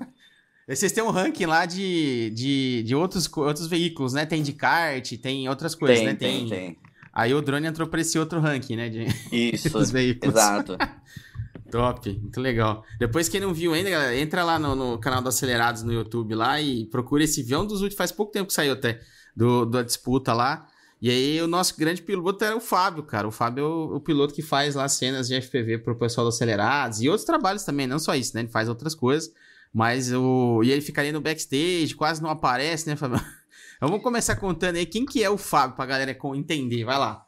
Vocês 0.75 0.91
têm 0.91 1.03
um 1.03 1.09
ranking 1.09 1.47
lá 1.47 1.65
de, 1.65 2.29
de, 2.29 2.83
de 2.83 2.95
outros, 2.95 3.29
outros 3.35 3.67
veículos, 3.67 4.13
né? 4.13 4.25
Tem 4.25 4.43
de 4.43 4.53
kart, 4.53 5.11
tem 5.17 5.49
outras 5.49 5.73
coisas, 5.73 5.97
tem, 5.97 6.07
né? 6.07 6.13
Tem, 6.13 6.47
tem, 6.47 6.49
tem. 6.49 6.77
Aí 7.11 7.33
o 7.33 7.41
drone 7.41 7.67
entrou 7.67 7.87
para 7.87 8.01
esse 8.01 8.19
outro 8.19 8.39
ranking, 8.39 8.75
né? 8.75 8.87
De, 8.87 9.07
Isso, 9.31 9.69
dos 9.77 9.89
veículos. 9.89 10.35
exato. 10.35 10.77
Top, 11.71 12.09
muito 12.09 12.39
legal. 12.41 12.83
Depois, 12.99 13.29
quem 13.29 13.39
não 13.39 13.53
viu 13.53 13.73
ainda, 13.73 13.89
galera, 13.89 14.15
entra 14.15 14.43
lá 14.43 14.57
no, 14.57 14.75
no, 14.75 14.97
canal 14.97 15.21
do 15.21 15.29
Acelerados 15.29 15.83
no 15.83 15.93
YouTube 15.93 16.33
lá 16.33 16.59
e 16.59 16.85
procura 16.85 17.23
esse 17.23 17.41
vídeo. 17.41 17.55
É 17.55 17.59
um 17.59 17.65
dos 17.65 17.81
últimos, 17.81 17.97
faz 17.97 18.11
pouco 18.11 18.31
tempo 18.31 18.47
que 18.47 18.53
saiu 18.53 18.73
até, 18.73 19.01
do, 19.35 19.65
da 19.65 19.83
disputa 19.83 20.33
lá. 20.33 20.67
E 21.01 21.09
aí, 21.09 21.41
o 21.41 21.47
nosso 21.47 21.77
grande 21.77 22.01
piloto 22.01 22.43
era 22.43 22.55
o 22.55 22.59
Fábio, 22.59 23.03
cara. 23.03 23.27
O 23.27 23.31
Fábio 23.31 23.63
é 23.63 23.67
o, 23.67 23.95
o 23.95 23.99
piloto 23.99 24.33
que 24.33 24.41
faz 24.41 24.75
lá 24.75 24.87
cenas 24.87 25.27
de 25.27 25.39
FPV 25.39 25.79
pro 25.79 25.95
pessoal 25.95 26.25
do 26.25 26.29
Acelerados 26.29 27.01
e 27.01 27.09
outros 27.09 27.25
trabalhos 27.25 27.63
também, 27.63 27.87
não 27.87 27.99
só 27.99 28.15
isso, 28.15 28.35
né? 28.35 28.41
Ele 28.41 28.49
faz 28.49 28.67
outras 28.67 28.95
coisas. 28.95 29.31
Mas 29.73 30.11
o. 30.11 30.61
E 30.63 30.71
ele 30.71 30.81
fica 30.81 31.01
ali 31.01 31.11
no 31.11 31.21
backstage, 31.21 31.95
quase 31.95 32.21
não 32.21 32.29
aparece, 32.29 32.87
né, 32.87 32.95
Fábio? 32.95 33.19
Vamos 33.79 34.01
começar 34.01 34.35
contando 34.35 34.75
aí 34.75 34.85
quem 34.85 35.05
que 35.05 35.23
é 35.23 35.29
o 35.29 35.37
Fábio 35.37 35.75
pra 35.75 35.85
galera 35.85 36.17
entender. 36.35 36.83
Vai 36.83 36.97
lá. 36.97 37.25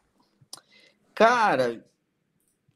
Cara. 1.13 1.86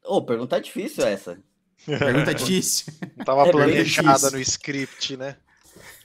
Ô, 0.04 0.16
oh, 0.16 0.22
pergunta 0.24 0.60
difícil 0.60 1.04
essa. 1.04 1.42
Pergunta 1.84 2.32
difícil. 2.32 2.92
Não 3.16 3.24
tava 3.24 3.46
é 3.48 3.50
planejada 3.50 4.30
no 4.30 4.38
script, 4.40 5.16
né? 5.16 5.36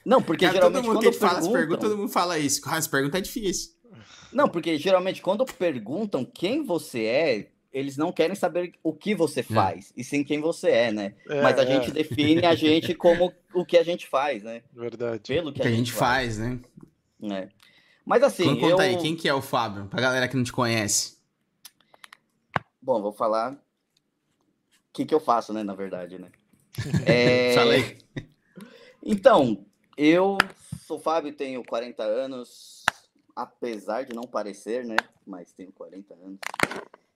Não, 0.06 0.22
porque 0.22 0.46
Cara, 0.46 0.56
geralmente 0.58 0.84
todo 0.84 0.88
mundo 0.88 1.03
quando 1.03 1.13
que 1.13 1.20
fala 1.20 1.39
as 1.39 1.48
perguntas, 1.48 1.89
todo 1.89 1.98
mundo 1.98 2.12
fala 2.12 2.39
isso. 2.39 2.62
Ah, 2.65 2.77
essa 2.77 2.89
pergunta 2.89 3.18
é 3.18 3.22
difícil. 3.22 3.72
Não, 4.34 4.48
porque 4.48 4.77
geralmente 4.77 5.22
quando 5.22 5.46
perguntam 5.46 6.25
quem 6.25 6.63
você 6.63 7.03
é, 7.03 7.51
eles 7.72 7.98
não 7.98 8.12
querem 8.12 8.36
saber 8.36 8.74
o 8.84 8.94
que 8.94 9.16
você 9.16 9.40
é. 9.40 9.44
faz, 9.44 9.92
é. 9.92 10.01
e 10.01 10.04
sim 10.04 10.24
quem 10.24 10.40
você 10.42 10.70
é, 10.70 10.92
né? 10.92 11.16
É, 11.28 11.42
Mas 11.42 11.58
a 11.58 11.63
é. 11.63 11.66
gente 11.66 11.92
define 11.92 12.46
a 12.46 12.54
gente 12.54 12.94
como 12.94 13.34
o 13.54 13.66
que 13.66 13.78
a 13.78 13.84
gente 13.84 14.08
faz, 14.08 14.44
né? 14.44 14.63
Verdade. 14.74 15.22
Pelo 15.28 15.54
que, 15.54 15.62
a, 15.62 15.63
que 15.63 15.68
a 15.68 15.72
gente, 15.72 15.92
faz, 15.92 16.38
faz 16.38 16.38
né? 16.38 16.60
É. 17.24 17.50
Mas 18.06 18.24
assim. 18.24 18.44
Então, 18.44 18.70
conta 18.72 18.86
eu... 18.86 18.90
aí, 18.90 18.98
quem 18.98 19.16
que 19.16 19.28
é 19.28 19.34
o 19.34 19.42
Fábio? 19.42 19.86
Pra 19.86 20.01
galera 20.01 20.28
que 20.28 20.36
não 20.36 20.44
te 20.44 20.51
conhece. 20.51 21.18
Bom, 22.82 23.01
vou 23.01 23.13
falar 23.13 23.54
o 23.54 23.58
que, 24.94 25.06
que 25.06 25.13
eu 25.13 25.20
faço, 25.20 25.54
né? 25.54 25.63
Na 25.63 25.75
verdade, 25.75 26.18
né? 26.18 26.30
É... 27.06 27.54
Falei. 27.54 27.98
Então, 29.04 29.66
eu 29.98 30.38
sou 30.86 31.00
Fábio, 31.00 31.34
tenho 31.34 31.63
40 31.63 32.04
anos, 32.04 32.84
apesar 33.36 34.04
de 34.04 34.13
não 34.13 34.24
parecer, 34.24 34.86
né? 34.86 34.96
Mas 35.25 35.54
tenho 35.54 35.72
40 35.72 36.13
anos. 36.13 36.40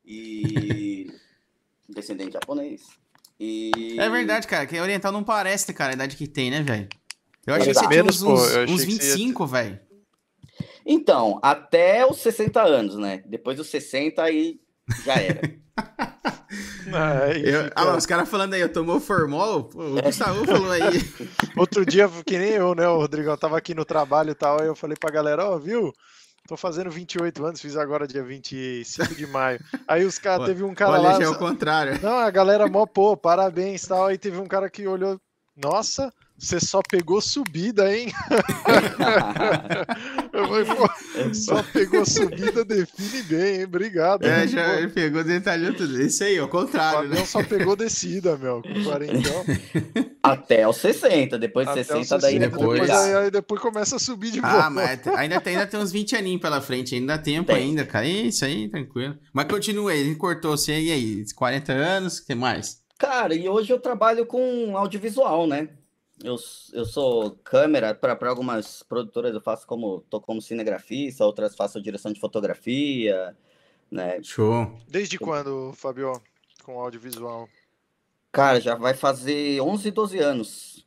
E. 0.06 1.12
descendente 1.90 2.34
japonês. 2.34 2.84
E... 3.40 3.98
É 4.00 4.10
verdade, 4.10 4.48
cara. 4.48 4.66
Que 4.66 4.80
oriental 4.80 5.12
não 5.12 5.24
parece, 5.24 5.74
cara, 5.74 5.92
a 5.92 5.96
idade 5.96 6.16
que 6.16 6.28
tem, 6.28 6.50
né, 6.50 6.62
velho? 6.62 6.88
Eu 7.46 7.54
achei 7.54 7.74
que 7.74 7.80
você 7.80 7.88
tinha 7.88 8.04
uns, 8.04 8.22
uns, 8.22 8.56
uns 8.70 8.84
25, 8.84 9.46
velho. 9.46 9.80
Então, 10.86 11.40
até 11.42 12.06
os 12.06 12.18
60 12.20 12.62
anos, 12.62 12.96
né? 12.96 13.24
Depois 13.26 13.58
dos 13.58 13.68
60 13.68 14.22
aí 14.22 14.60
já 15.04 15.16
era. 15.16 15.42
Ah, 16.94 17.32
eu, 17.32 17.72
ah, 17.76 17.98
os 17.98 18.06
caras 18.06 18.30
falando 18.30 18.54
aí, 18.54 18.62
eu 18.62 18.72
tomou 18.72 19.00
formol, 19.00 19.66
Pô, 19.66 19.84
o 19.84 20.02
Gustavo 20.02 20.46
falou 20.46 20.72
aí. 20.72 20.82
Outro 21.58 21.86
dia, 21.86 22.08
que 22.26 22.38
nem 22.38 22.52
eu, 22.52 22.76
né, 22.76 22.88
o 22.88 22.98
Rodrigão, 22.98 23.36
tava 23.36 23.58
aqui 23.58 23.74
no 23.74 23.84
trabalho 23.84 24.32
e 24.32 24.36
tal, 24.36 24.62
aí 24.62 24.68
eu 24.68 24.76
falei 24.76 24.96
pra 24.98 25.10
galera, 25.10 25.46
ó, 25.46 25.56
oh, 25.56 25.60
viu? 25.60 25.92
Tô 26.48 26.56
fazendo 26.56 26.92
28 26.92 27.44
anos, 27.44 27.62
fiz 27.62 27.76
agora 27.76 28.08
dia 28.08 28.24
25 28.24 29.16
de 29.16 29.26
maio. 29.26 29.60
Aí 29.88 30.06
os 30.06 30.20
caras, 30.20 30.46
teve 30.48 30.64
um 30.64 30.76
cara 30.76 30.92
Olha, 30.92 31.02
lá. 31.02 31.24
É 31.24 31.28
o 31.28 31.38
contrário. 31.38 32.00
Não, 32.02 32.20
a 32.20 32.30
galera, 32.30 32.68
mó, 32.68 32.86
pô, 32.86 33.18
parabéns 33.18 33.84
e 33.84 33.88
tal. 33.88 34.06
Aí 34.06 34.18
teve 34.18 34.38
um 34.38 34.48
cara 34.48 34.70
que 34.70 34.88
olhou, 34.88 35.20
nossa, 35.58 36.14
você 36.38 36.60
só 36.60 36.82
pegou 36.82 37.22
subida, 37.22 37.96
hein? 37.96 38.12
eu 40.34 40.48
falei, 40.48 40.66
pô, 40.66 40.90
só 41.34 41.64
pegou 41.64 42.06
subida, 42.06 42.66
define 42.66 43.24
bem, 43.24 43.56
hein? 43.56 43.64
Obrigado. 43.64 44.26
É, 44.26 44.46
já 44.46 44.78
ele 44.78 44.90
pegou, 44.90 45.24
detalhou 45.24 45.74
tudo. 45.74 46.02
Isso 46.02 46.26
aí, 46.26 46.38
ao 46.38 46.50
contrário, 46.50 47.10
né? 47.10 47.24
só 47.26 47.42
pegou 47.42 47.74
descida, 47.76 48.38
meu, 48.38 48.62
com 48.62 48.84
40. 48.84 49.30
Até 50.22 50.68
os 50.68 50.76
60, 50.78 51.40
depois 51.40 51.68
de 51.68 51.74
60, 51.76 52.04
60, 52.04 52.22
daí 52.22 52.38
depois. 52.38 52.82
depois 52.82 52.90
aí, 52.90 53.16
aí, 53.16 53.32
depois 53.32 53.62
começa 53.62 53.96
a 53.96 54.00
subir 54.00 54.32
de 54.32 54.42
novo. 54.42 54.58
Ah, 54.58 54.70
mas 54.70 55.08
ainda 55.08 55.40
tem, 55.40 55.56
ainda 55.56 55.68
tem 55.68 55.80
uns 55.80 55.92
20 55.92 56.18
aninhos 56.18 56.42
pela 56.42 56.60
frente, 56.60 56.96
ainda 56.96 57.16
dá 57.16 57.24
tempo 57.24 57.54
tem. 57.54 57.64
ainda, 57.64 57.86
cara. 57.86 58.06
Isso 58.06 58.44
aí, 58.44 58.68
tranquilo. 58.68 59.18
Mas 59.32 59.48
continua 59.48 59.92
aí, 59.92 60.02
ele 60.02 60.16
cortou 60.16 60.52
você 60.52 60.78
e 60.78 60.92
aí, 60.92 61.24
40 61.34 61.72
anos, 61.72 62.18
o 62.18 62.26
que 62.26 62.36
mais? 62.36 62.84
Cara, 62.98 63.34
e 63.34 63.48
hoje 63.48 63.72
eu 63.72 63.80
trabalho 63.80 64.26
com 64.26 64.78
audiovisual, 64.78 65.48
né? 65.48 65.70
Eu, 66.24 66.36
eu 66.74 66.86
sou 66.86 67.32
câmera 67.44 67.94
para 67.94 68.18
algumas 68.30 68.84
produtoras, 68.84 69.34
eu 69.34 69.42
faço 69.42 69.68
como 69.68 70.02
tô 70.10 70.22
como 70.22 70.42
cinegrafista, 70.42 71.26
outras 71.26 71.56
faço 71.56 71.82
direção 71.82 72.14
de 72.14 72.20
fotografia, 72.20 73.36
né? 73.92 74.22
Show. 74.24 74.78
Desde 74.88 75.20
quando, 75.20 75.74
Fabio, 75.74 76.14
com 76.64 76.80
audiovisual? 76.80 77.50
Cara, 78.32 78.60
já 78.60 78.76
vai 78.76 78.94
fazer 78.94 79.62
11, 79.62 79.92
12 79.92 80.20
anos. 80.20 80.86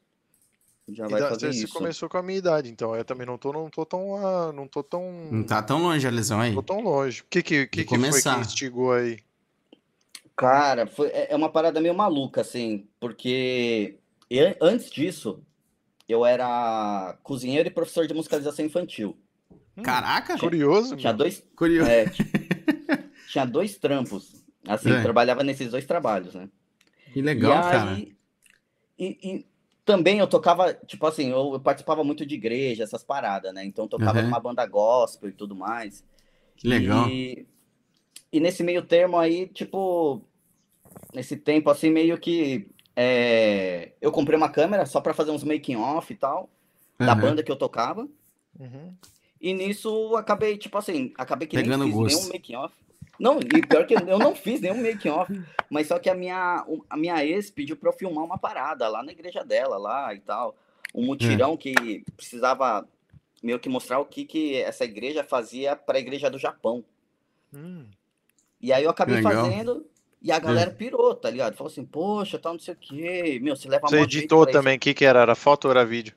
Já 0.91 1.07
vai 1.07 1.21
da, 1.21 1.29
fazer 1.29 1.53
você 1.53 1.65
isso. 1.65 1.75
começou 1.75 2.09
com 2.09 2.17
a 2.17 2.23
minha 2.23 2.39
idade, 2.39 2.71
então 2.71 2.97
eu 2.97 3.05
também 3.05 3.27
não 3.27 3.37
tô, 3.37 3.53
não 3.53 3.69
tô 3.69 3.85
tão, 3.85 4.13
uh, 4.13 4.53
não 4.53 4.67
tô 4.67 4.83
tão. 4.83 5.29
Não 5.31 5.43
tá 5.45 5.63
tão 5.63 5.83
longe 5.83 6.07
a 6.07 6.11
lesão 6.11 6.41
aí. 6.41 6.55
Não 6.55 6.63
tô 6.63 6.75
tão 6.75 6.83
longe. 6.83 7.21
O 7.21 7.25
que 7.29 7.43
que, 7.43 7.67
que, 7.67 7.85
que 7.85 7.99
foi 7.99 8.23
que 8.23 8.41
instigou 8.41 8.93
aí? 8.93 9.19
Cara, 10.35 10.87
foi, 10.87 11.09
é, 11.09 11.33
é 11.33 11.37
uma 11.37 11.51
parada 11.51 11.81
meio 11.81 11.95
maluca, 11.95 12.41
assim, 12.41 12.89
porque 12.99 13.98
e 14.31 14.57
antes 14.61 14.91
disso, 14.91 15.43
eu 16.09 16.25
era 16.25 17.19
cozinheiro 17.23 17.69
e 17.69 17.73
professor 17.73 18.07
de 18.07 18.15
musicalização 18.15 18.65
infantil. 18.65 19.17
Hum, 19.77 19.83
Caraca! 19.83 20.39
Curioso. 20.39 20.97
Tinha 20.97 21.13
dois. 21.13 21.45
Curioso. 21.55 21.91
É, 21.91 22.07
tinha 23.31 23.45
dois 23.45 23.77
trampos. 23.77 24.45
Assim, 24.67 24.91
é. 24.91 25.03
trabalhava 25.03 25.43
nesses 25.43 25.71
dois 25.71 25.87
trabalhos, 25.87 26.35
né? 26.35 26.49
Que 27.13 27.23
legal, 27.23 27.53
e 27.53 27.71
cara. 27.71 27.91
Aí, 27.93 28.17
e, 28.99 29.19
e, 29.23 29.47
também 29.85 30.19
eu 30.19 30.27
tocava, 30.27 30.75
tipo 30.75 31.07
assim, 31.07 31.31
eu, 31.31 31.55
eu, 31.55 31.61
participava 31.61 32.05
muito 32.05 32.27
de 32.27 32.35
igreja, 32.35 32.83
essas 32.83 33.03
paradas, 33.03 33.55
né? 33.55 33.65
Então 33.65 33.87
eu 33.87 33.89
tocava 33.89 34.19
uhum. 34.19 34.25
numa 34.25 34.41
banda 34.41 34.67
gospel 34.67 35.31
e 35.31 35.33
tudo 35.33 35.55
mais. 35.55 36.05
Que 36.57 36.69
legal. 36.69 37.09
E, 37.09 37.47
e 38.31 38.41
nesse 38.41 38.63
meio 38.63 38.83
termo 38.83 39.17
aí, 39.17 39.47
tipo, 39.47 40.23
nesse 41.15 41.37
tempo 41.37 41.71
assim, 41.71 41.91
meio 41.91 42.19
que 42.19 42.69
é, 43.01 43.93
eu 44.01 44.11
comprei 44.11 44.37
uma 44.37 44.49
câmera 44.49 44.85
só 44.85 45.01
para 45.01 45.15
fazer 45.15 45.31
uns 45.31 45.45
making 45.45 45.77
off 45.77 46.13
e 46.13 46.17
tal, 46.17 46.51
uhum. 46.99 47.07
da 47.07 47.15
banda 47.15 47.45
que 47.45 47.53
eu 47.53 47.55
tocava. 47.55 48.09
Uhum. 48.59 48.93
E 49.41 49.55
nisso 49.55 50.17
acabei, 50.17 50.59
tipo 50.59 50.77
assim, 50.77 51.15
acabei 51.17 51.47
que 51.47 51.57
Pegando 51.57 51.85
nem 51.85 51.93
fiz 51.93 51.97
gosto. 51.97 52.17
nenhum 52.17 52.33
making 52.33 52.57
off. 52.57 52.75
Não, 53.21 53.39
e 53.39 53.65
pior 53.65 53.87
que 53.87 53.95
eu 53.95 54.19
não 54.19 54.35
fiz 54.35 54.61
nenhum 54.61 54.83
making 54.83 55.11
off, 55.11 55.33
mas 55.71 55.87
só 55.87 55.97
que 56.01 56.11
a 56.11 56.15
minha, 56.15 56.67
a 56.91 56.97
minha 56.97 57.25
ex 57.25 57.53
pediu 57.53 57.77
para 57.77 57.89
eu 57.89 57.93
filmar 57.93 58.25
uma 58.25 58.37
parada 58.37 58.89
lá 58.89 59.01
na 59.01 59.13
igreja 59.13 59.45
dela, 59.45 59.79
lá 59.79 60.13
e 60.13 60.19
tal. 60.19 60.57
Um 60.93 61.07
mutirão 61.07 61.57
que 61.57 62.03
precisava 62.17 62.85
meio 63.41 63.61
que 63.61 63.69
mostrar 63.69 64.01
o 64.01 64.05
que, 64.07 64.25
que 64.25 64.57
essa 64.57 64.85
igreja 64.85 65.23
fazia 65.23 65.77
para 65.77 65.99
a 65.99 66.01
igreja 66.01 66.29
do 66.29 66.39
Japão. 66.39 66.85
Hum. 67.55 67.85
E 68.61 68.73
aí 68.73 68.83
eu 68.83 68.91
acabei 68.91 69.17
Legal. 69.17 69.45
fazendo, 69.45 69.87
e 70.21 70.33
a 70.33 70.37
hum. 70.37 70.41
galera 70.41 70.71
pirou, 70.71 71.15
tá 71.15 71.31
ligado? 71.31 71.57
Falou 71.57 71.71
assim, 71.71 71.85
poxa, 71.85 72.39
tal, 72.39 72.55
não 72.55 72.61
sei 72.61 72.75
o 72.75 72.77
quê. 72.77 73.39
Meu, 73.41 73.55
você 73.55 73.69
leva 73.69 73.87
Você 73.87 74.01
editou 74.01 74.47
também, 74.47 74.77
o 74.77 74.81
que 74.81 74.95
que 74.95 75.05
era? 75.05 75.21
Era 75.21 75.35
foto 75.35 75.67
ou 75.67 75.71
era 75.71 75.85
vídeo? 75.85 76.15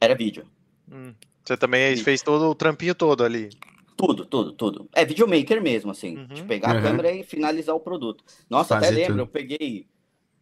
Era 0.00 0.14
vídeo. 0.14 0.46
Hum. 0.90 1.14
Você 1.44 1.56
também 1.56 1.90
vídeo. 1.90 2.04
fez 2.04 2.22
todo 2.22 2.50
o 2.50 2.54
trampinho 2.54 2.94
todo 2.94 3.24
ali? 3.24 3.50
Tudo, 3.96 4.24
tudo, 4.24 4.52
tudo. 4.52 4.88
É 4.94 5.04
videomaker 5.04 5.60
mesmo, 5.60 5.90
assim. 5.90 6.16
Uhum. 6.16 6.26
De 6.26 6.42
pegar 6.44 6.72
uhum. 6.72 6.78
a 6.78 6.82
câmera 6.82 7.12
e 7.12 7.22
finalizar 7.22 7.74
o 7.74 7.80
produto. 7.80 8.24
Nossa, 8.48 8.76
Fazer 8.76 8.86
até 8.86 8.94
lembro, 8.94 9.12
tudo. 9.12 9.20
eu 9.22 9.26
peguei. 9.26 9.86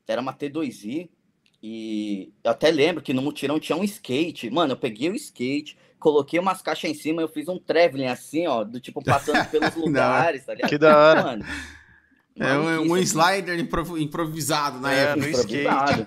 Era 0.06 0.20
uma 0.20 0.34
T2i. 0.34 1.08
E 1.62 2.32
eu 2.44 2.50
até 2.50 2.70
lembro 2.70 3.02
que 3.02 3.14
no 3.14 3.22
mutirão 3.22 3.58
tinha 3.58 3.76
um 3.76 3.82
skate. 3.82 4.50
Mano, 4.50 4.74
eu 4.74 4.76
peguei 4.76 5.10
o 5.10 5.14
skate, 5.14 5.76
coloquei 5.98 6.38
umas 6.38 6.62
caixas 6.62 6.90
em 6.90 6.94
cima, 6.94 7.22
eu 7.22 7.28
fiz 7.28 7.48
um 7.48 7.58
traveling 7.58 8.06
assim, 8.06 8.46
ó, 8.46 8.62
do 8.62 8.78
tipo 8.78 9.02
passando 9.02 9.44
pelos 9.50 9.74
lugares, 9.74 10.44
tá 10.44 10.54
ligado? 10.54 10.68
Que 10.68 10.78
da 10.78 10.96
hora. 10.96 11.22
Mano, 11.22 11.44
é 12.38 12.58
um, 12.58 12.92
um 12.92 12.96
slider 12.98 13.58
improvisado 13.58 14.78
na 14.78 14.92
é, 14.92 14.98
época. 15.04 15.26
No 15.26 15.28
skate. 15.28 16.06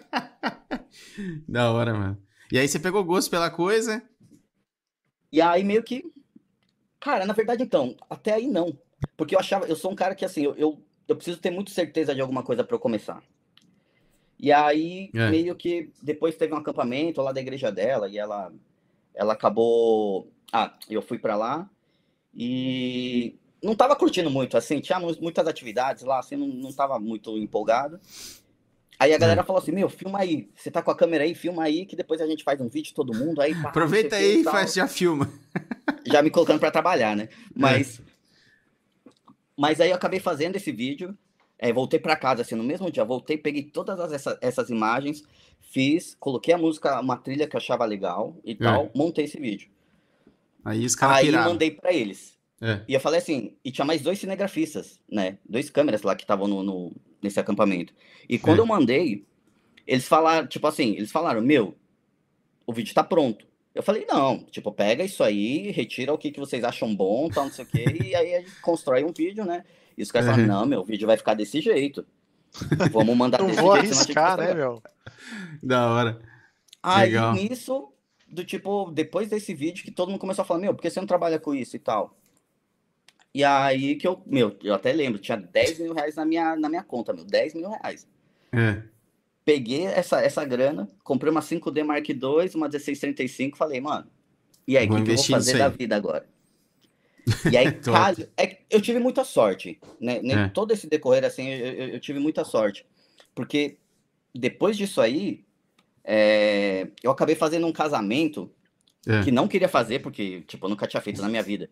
da 1.48 1.72
hora, 1.72 1.94
mano. 1.94 2.18
E 2.52 2.58
aí 2.58 2.68
você 2.68 2.80
pegou 2.80 3.04
gosto 3.04 3.30
pela 3.30 3.50
coisa? 3.50 4.02
E 5.32 5.42
aí 5.42 5.64
meio 5.64 5.84
que. 5.84 6.04
Cara, 7.00 7.26
na 7.26 7.34
verdade, 7.34 7.64
então, 7.64 7.96
até 8.10 8.34
aí 8.34 8.48
não. 8.48 8.78
Porque 9.16 9.36
eu 9.36 9.40
achava, 9.40 9.66
eu 9.66 9.76
sou 9.76 9.92
um 9.92 9.96
cara 9.96 10.14
que 10.14 10.26
assim, 10.26 10.44
eu, 10.44 10.56
eu, 10.56 10.84
eu 11.08 11.16
preciso 11.16 11.40
ter 11.40 11.52
muito 11.52 11.72
certeza 11.72 12.14
de 12.14 12.22
alguma 12.22 12.44
coisa 12.44 12.64
para 12.64 12.76
eu 12.76 12.80
começar. 12.80 13.24
E 14.38 14.52
aí, 14.52 15.10
é. 15.14 15.30
meio 15.30 15.56
que 15.56 15.92
depois 16.02 16.36
teve 16.36 16.54
um 16.54 16.58
acampamento 16.58 17.22
lá 17.22 17.32
da 17.32 17.42
igreja 17.42 17.72
dela 17.72 18.08
e 18.08 18.18
ela 18.18 18.52
ela 19.14 19.34
acabou. 19.34 20.32
Ah, 20.52 20.74
eu 20.90 21.02
fui 21.02 21.20
para 21.20 21.36
lá 21.36 21.70
e 22.34 23.39
não 23.62 23.76
tava 23.76 23.96
curtindo 23.96 24.30
muito, 24.30 24.58
assim, 24.58 24.80
tinha 24.80 25.00
muitas 25.00 25.48
atividades 25.48 26.04
lá, 26.04 26.20
assim, 26.20 26.36
não, 26.36 26.48
não 26.48 26.74
tava 26.74 27.00
muito 27.00 27.38
empolgado. 27.38 28.00
Aí 29.00 29.12
a 29.14 29.16
é. 29.16 29.18
galera 29.18 29.44
falou 29.44 29.62
assim, 29.62 29.72
meu, 29.72 29.90
filma 29.90 30.20
aí, 30.20 30.50
você 30.56 30.70
tá 30.70 30.82
com 30.82 30.92
a 30.92 30.96
câmera 30.96 31.24
aí, 31.24 31.34
filma 31.34 31.64
aí, 31.64 31.86
que 31.86 31.96
depois 31.96 32.20
a 32.20 32.28
gente 32.28 32.44
faz 32.44 32.60
um 32.60 32.68
vídeo 32.68 32.94
todo 32.94 33.16
mundo, 33.16 33.42
aí... 33.42 33.54
Pá, 33.54 33.70
Aproveita 33.70 34.18
aí 34.18 34.42
e 34.42 34.44
faz, 34.44 34.74
já 34.74 34.88
filma. 34.88 35.32
Já 36.06 36.22
me 36.24 36.30
colocando 36.30 36.60
para 36.60 36.72
trabalhar, 36.72 37.16
né? 37.16 37.30
Mas... 37.54 38.00
É. 38.00 38.04
Mas 39.58 39.82
aí 39.82 39.90
eu 39.90 39.96
acabei 39.96 40.20
fazendo 40.20 40.56
esse 40.56 40.72
vídeo, 40.72 41.16
é, 41.58 41.74
voltei 41.74 42.00
para 42.00 42.16
casa, 42.16 42.42
assim, 42.42 42.56
no 42.56 42.64
mesmo 42.64 42.90
dia, 42.90 43.04
voltei, 43.04 43.38
peguei 43.38 43.64
todas 43.64 44.00
as, 44.00 44.14
essa, 44.14 44.38
essas 44.42 44.70
imagens, 44.70 45.22
fiz, 45.60 46.16
coloquei 46.18 46.54
a 46.54 46.58
música, 46.58 47.00
uma 47.02 47.18
trilha 47.18 47.46
que 47.46 47.56
eu 47.56 47.60
achava 47.60 47.84
legal 47.84 48.38
e 48.46 48.54
é. 48.54 48.56
tal, 48.56 48.90
montei 48.96 49.26
esse 49.26 49.38
vídeo. 49.38 49.70
Aí 50.64 50.86
os 50.86 50.96
caras 50.96 51.18
Aí 51.18 51.32
mandei 51.32 51.72
para 51.72 51.92
eles. 51.92 52.39
É. 52.62 52.82
E 52.88 52.94
eu 52.94 53.00
falei 53.00 53.20
assim, 53.20 53.56
e 53.64 53.72
tinha 53.72 53.86
mais 53.86 54.02
dois 54.02 54.20
cinegrafistas, 54.20 55.00
né? 55.10 55.38
Dois 55.48 55.70
câmeras 55.70 56.02
lá 56.02 56.16
que 56.16 56.24
estavam 56.24 56.48
no, 56.48 56.62
no, 56.62 56.92
nesse 57.22 57.40
acampamento. 57.40 57.94
E 58.28 58.38
quando 58.38 58.60
é. 58.60 58.62
eu 58.62 58.66
mandei, 58.66 59.26
eles 59.88 60.08
falaram, 60.08 60.48
tipo 60.48 60.68
assim, 60.68 60.96
eles 60.96 61.12
falaram, 61.12 61.42
meu, 61.42 61.76
o 62.66 62.74
vídeo 62.74 62.94
tá 62.94 63.04
pronto. 63.04 63.48
Eu 63.74 63.82
falei, 63.82 64.06
não, 64.06 64.40
tipo, 64.46 64.72
pega 64.72 65.04
isso 65.04 65.24
aí, 65.24 65.72
retira 65.72 66.14
o 66.14 66.18
que, 66.18 66.32
que 66.32 66.40
vocês 66.40 66.64
acham 66.64 66.94
bom, 66.94 67.30
tal, 67.30 67.46
não 67.46 67.52
sei 67.52 67.64
o 67.64 67.68
quê, 67.68 67.86
e 68.04 68.14
aí 68.16 68.36
a 68.36 68.40
gente 68.42 68.60
constrói 68.62 69.04
um 69.04 69.14
vídeo, 69.14 69.46
né? 69.46 69.64
E 69.98 70.04
os 70.04 70.12
caras 70.12 70.28
uhum. 70.28 70.36
falaram, 70.36 70.60
não, 70.60 70.66
meu, 70.66 70.82
o 70.82 70.86
vídeo 70.86 71.08
vai 71.08 71.18
ficar 71.18 71.34
desse 71.34 71.62
jeito. 71.62 72.06
Vamos 72.92 73.16
mandar 73.16 73.40
Não 73.44 73.54
vou 73.54 73.74
arriscar, 73.74 74.38
né, 74.38 74.54
meu? 74.54 74.82
Da 75.64 75.90
hora. 75.92 76.22
Aí 76.82 77.10
Legal. 77.10 77.34
nisso, 77.34 77.92
do 78.28 78.44
tipo, 78.44 78.92
depois 78.92 79.30
desse 79.30 79.54
vídeo 79.54 79.84
que 79.84 79.92
todo 79.92 80.10
mundo 80.10 80.20
começou 80.20 80.44
a 80.44 80.46
falar, 80.46 80.60
meu, 80.60 80.74
por 80.74 80.82
que 80.82 80.90
você 80.90 81.00
não 81.00 81.08
trabalha 81.08 81.40
com 81.40 81.54
isso 81.54 81.76
e 81.76 81.80
tal? 81.80 82.18
E 83.34 83.44
aí 83.44 83.96
que 83.96 84.08
eu, 84.08 84.22
meu, 84.26 84.58
eu 84.64 84.74
até 84.74 84.92
lembro, 84.92 85.20
tinha 85.20 85.38
10 85.38 85.80
mil 85.80 85.94
reais 85.94 86.16
na 86.16 86.26
minha, 86.26 86.56
na 86.56 86.70
minha 86.70 86.84
conta, 86.84 87.14
meu, 87.14 87.24
10 87.24 87.54
mil 87.54 87.70
reais. 87.70 88.08
É. 88.52 88.82
Peguei 89.46 89.86
essa, 89.86 90.22
essa 90.22 90.44
grana, 90.46 90.90
comprei 91.04 91.32
uma 91.32 91.42
5D 91.42 91.84
Mark 91.84 92.08
II, 92.08 92.20
uma 92.56 92.68
1635, 92.68 93.58
falei, 93.58 93.82
mano, 93.82 94.08
e 94.70 94.78
aí, 94.78 94.86
o 94.88 94.98
que, 94.98 95.04
que 95.04 95.12
eu 95.12 95.16
vou 95.16 95.26
fazer 95.26 95.58
da 95.58 95.68
vida 95.68 95.96
agora? 95.96 96.28
E 97.52 97.58
aí, 97.58 97.72
cara, 97.72 98.30
é, 98.38 98.58
eu 98.70 98.82
tive 98.82 99.00
muita 99.00 99.24
sorte, 99.24 99.80
né? 100.00 100.20
É. 100.24 100.48
Todo 100.50 100.72
esse 100.72 100.88
decorrer, 100.88 101.24
assim, 101.24 101.48
eu, 101.48 101.74
eu, 101.74 101.88
eu, 101.90 102.00
tive 102.00 102.20
muita 102.20 102.44
sorte. 102.44 102.86
Porque 103.36 103.78
depois 104.34 104.76
disso 104.78 105.00
aí, 105.00 105.44
é, 106.04 106.88
eu 107.04 107.12
acabei 107.12 107.36
fazendo 107.36 107.68
um 107.68 107.72
casamento 107.72 108.52
é. 109.08 109.24
que 109.24 109.32
não 109.32 109.48
queria 109.48 109.68
fazer, 109.68 110.00
porque, 110.00 110.42
tipo, 110.42 110.66
eu 110.66 110.70
nunca 110.70 110.88
tinha 110.88 111.02
feito 111.02 111.22
na 111.22 111.30
minha 111.30 111.44
vida. 111.44 111.70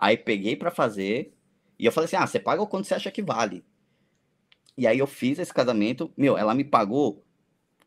Aí 0.00 0.16
peguei 0.16 0.56
para 0.56 0.70
fazer 0.70 1.34
e 1.78 1.84
eu 1.84 1.92
falei 1.92 2.06
assim: 2.06 2.16
ah, 2.16 2.26
você 2.26 2.40
paga 2.40 2.62
o 2.62 2.66
quanto 2.66 2.86
você 2.86 2.94
acha 2.94 3.10
que 3.10 3.22
vale. 3.22 3.62
E 4.78 4.86
aí 4.86 4.98
eu 4.98 5.06
fiz 5.06 5.38
esse 5.38 5.52
casamento, 5.52 6.10
meu, 6.16 6.38
ela 6.38 6.54
me 6.54 6.64
pagou 6.64 7.22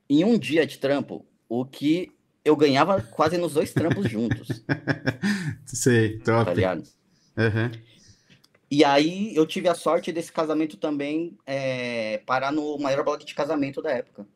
em 0.08 0.24
um 0.24 0.38
dia 0.38 0.64
de 0.64 0.78
trampo 0.78 1.26
o 1.50 1.66
que 1.66 2.12
eu 2.46 2.56
ganhava 2.56 3.02
quase 3.02 3.36
nos 3.40 3.54
dois 3.54 3.74
trampos 3.74 4.08
juntos. 4.08 4.64
Sei, 5.66 6.20
top. 6.20 6.46
Tá 6.46 6.54
ligado? 6.54 6.84
Uhum. 7.36 7.72
E 8.70 8.84
aí 8.84 9.36
eu 9.36 9.48
tive 9.48 9.68
a 9.68 9.74
sorte 9.74 10.12
desse 10.12 10.32
casamento 10.32 10.78
também 10.78 11.36
é, 11.48 12.20
parar 12.28 12.52
no 12.52 12.78
maior 12.78 13.04
blog 13.04 13.26
de 13.26 13.34
casamento 13.34 13.82
da 13.82 13.92
época. 13.92 14.28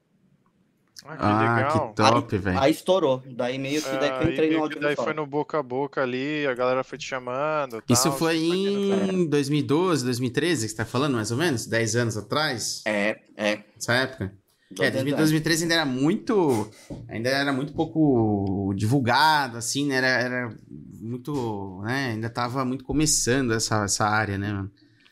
Ah, 1.06 1.16
que, 1.16 1.24
ah, 1.24 1.56
legal. 1.56 1.90
que 1.90 1.96
top, 1.96 2.38
velho. 2.38 2.60
Aí 2.60 2.72
estourou. 2.72 3.24
Daí 3.26 3.58
meio 3.58 3.82
que, 3.82 3.90
daí 3.90 4.10
que 4.18 4.26
eu 4.26 4.32
entrei 4.32 4.52
no 4.52 4.64
áudio. 4.64 4.80
Daí 4.80 4.96
foi 4.96 5.14
no 5.14 5.26
boca 5.26 5.60
a 5.60 5.64
boca 5.64 6.02
ali, 6.02 6.46
a 6.46 6.54
galera 6.54 6.84
foi 6.84 6.98
te 6.98 7.06
chamando. 7.06 7.82
Isso 7.88 8.10
tal, 8.10 8.18
foi 8.18 8.38
em 8.38 9.28
2012, 9.28 10.04
2013 10.04 10.66
que 10.66 10.72
você 10.72 10.78
tá 10.78 10.86
falando, 10.86 11.14
mais 11.16 11.32
ou 11.32 11.38
menos? 11.38 11.66
10 11.66 11.96
anos 11.96 12.18
atrás? 12.18 12.82
É, 12.86 13.20
é. 13.38 13.60
Essa 13.78 13.94
época? 13.94 14.34
É, 14.80 14.92
2013 14.92 15.64
ainda 15.64 15.76
era 15.76 15.86
muito. 15.86 16.70
Ainda 17.08 17.30
era 17.30 17.54
muito 17.54 17.74
pouco 17.74 18.74
divulgado, 18.76 19.58
assim, 19.58 19.88
né? 19.88 19.96
Era, 19.96 20.08
era 20.08 20.58
muito. 21.00 21.82
Né? 21.84 22.10
Ainda 22.12 22.30
tava 22.30 22.66
muito 22.66 22.84
começando 22.84 23.54
essa, 23.54 23.86
essa 23.86 24.06
área, 24.06 24.38
né, 24.38 24.68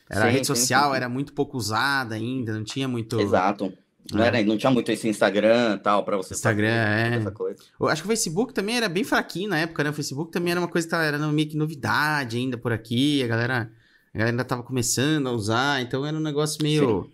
Era 0.09 0.21
sim, 0.21 0.27
a 0.27 0.29
rede 0.29 0.47
social, 0.47 0.83
sim, 0.83 0.89
sim. 0.89 0.95
era 0.97 1.07
muito 1.07 1.31
pouco 1.31 1.57
usada 1.57 2.15
ainda, 2.15 2.53
não 2.53 2.65
tinha 2.65 2.87
muito. 2.87 3.19
Exato. 3.19 3.71
Não, 4.11 4.23
é. 4.23 4.27
era, 4.27 4.43
não 4.43 4.57
tinha 4.57 4.71
muito 4.71 4.91
esse 4.91 5.07
Instagram 5.07 5.79
tal 5.79 6.03
para 6.03 6.17
você 6.17 6.33
Instagram, 6.33 6.67
fazer, 6.67 7.13
é. 7.13 7.17
Essa 7.17 7.31
coisa. 7.31 7.63
Eu 7.79 7.87
acho 7.87 8.01
que 8.01 8.07
o 8.07 8.09
Facebook 8.09 8.53
também 8.53 8.77
era 8.77 8.87
bem 8.87 9.03
fraquinho 9.03 9.49
na 9.49 9.59
época, 9.59 9.83
né? 9.83 9.89
O 9.89 9.93
Facebook 9.93 10.31
também 10.31 10.51
era 10.51 10.59
uma 10.59 10.67
coisa 10.67 10.87
que 10.87 10.95
era 10.95 11.17
meio 11.17 11.49
que 11.49 11.57
novidade 11.57 12.37
ainda 12.37 12.57
por 12.57 12.71
aqui, 12.71 13.23
a 13.23 13.27
galera, 13.27 13.71
a 14.13 14.17
galera 14.17 14.31
ainda 14.31 14.45
tava 14.45 14.63
começando 14.63 15.27
a 15.27 15.31
usar, 15.31 15.81
então 15.81 16.05
era 16.05 16.15
um 16.15 16.21
negócio 16.21 16.61
meio. 16.61 17.03
Sim. 17.03 17.11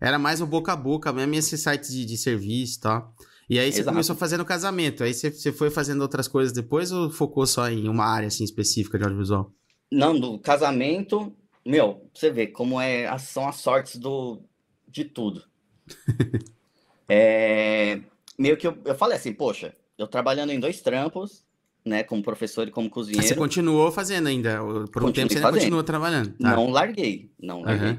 Era 0.00 0.16
mais 0.16 0.40
o 0.40 0.46
boca 0.46 0.72
a 0.72 0.76
boca 0.76 1.12
mesmo, 1.12 1.34
esse 1.34 1.58
site 1.58 1.90
de, 1.90 2.04
de 2.04 2.16
serviço 2.16 2.78
e 2.78 2.80
tal. 2.82 3.14
E 3.50 3.58
aí 3.58 3.72
você 3.72 3.80
Exato. 3.80 3.94
começou 3.94 4.14
fazendo 4.14 4.44
casamento. 4.44 5.02
Aí 5.02 5.12
você, 5.12 5.30
você 5.30 5.50
foi 5.50 5.70
fazendo 5.70 6.02
outras 6.02 6.28
coisas 6.28 6.52
depois 6.52 6.92
ou 6.92 7.10
focou 7.10 7.46
só 7.46 7.68
em 7.68 7.88
uma 7.88 8.04
área 8.04 8.28
assim 8.28 8.44
específica 8.44 8.98
de 8.98 9.04
audiovisual? 9.04 9.52
Não, 9.90 10.18
do 10.18 10.38
casamento, 10.38 11.34
meu, 11.66 12.08
você 12.14 12.30
vê 12.30 12.46
como 12.46 12.80
é, 12.80 13.16
são 13.18 13.48
as 13.48 13.56
sortes 13.56 13.96
do, 13.96 14.42
de 14.86 15.04
tudo. 15.04 15.42
é, 17.08 18.00
meio 18.38 18.56
que 18.56 18.66
eu, 18.66 18.76
eu 18.84 18.94
falei 18.94 19.16
assim, 19.16 19.32
poxa, 19.32 19.74
eu 19.96 20.06
trabalhando 20.06 20.52
em 20.52 20.60
dois 20.60 20.80
trampos, 20.80 21.44
né, 21.84 22.02
como 22.02 22.22
professor 22.22 22.68
e 22.68 22.70
como 22.70 22.90
cozinheiro. 22.90 23.26
Você 23.26 23.34
continuou 23.34 23.90
fazendo 23.90 24.28
ainda? 24.28 24.58
Por 24.92 25.04
um 25.04 25.12
tempo 25.12 25.32
você 25.32 25.38
ainda 25.38 25.52
continuou 25.52 25.82
trabalhando? 25.82 26.32
Tá. 26.38 26.54
Não 26.54 26.70
larguei, 26.70 27.30
não 27.40 27.62
larguei. 27.62 27.90
Uhum. 27.90 27.98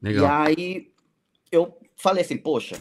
Legal. 0.00 0.24
E 0.24 0.28
aí 0.28 0.92
eu 1.50 1.76
falei 1.96 2.22
assim, 2.22 2.36
poxa, 2.36 2.76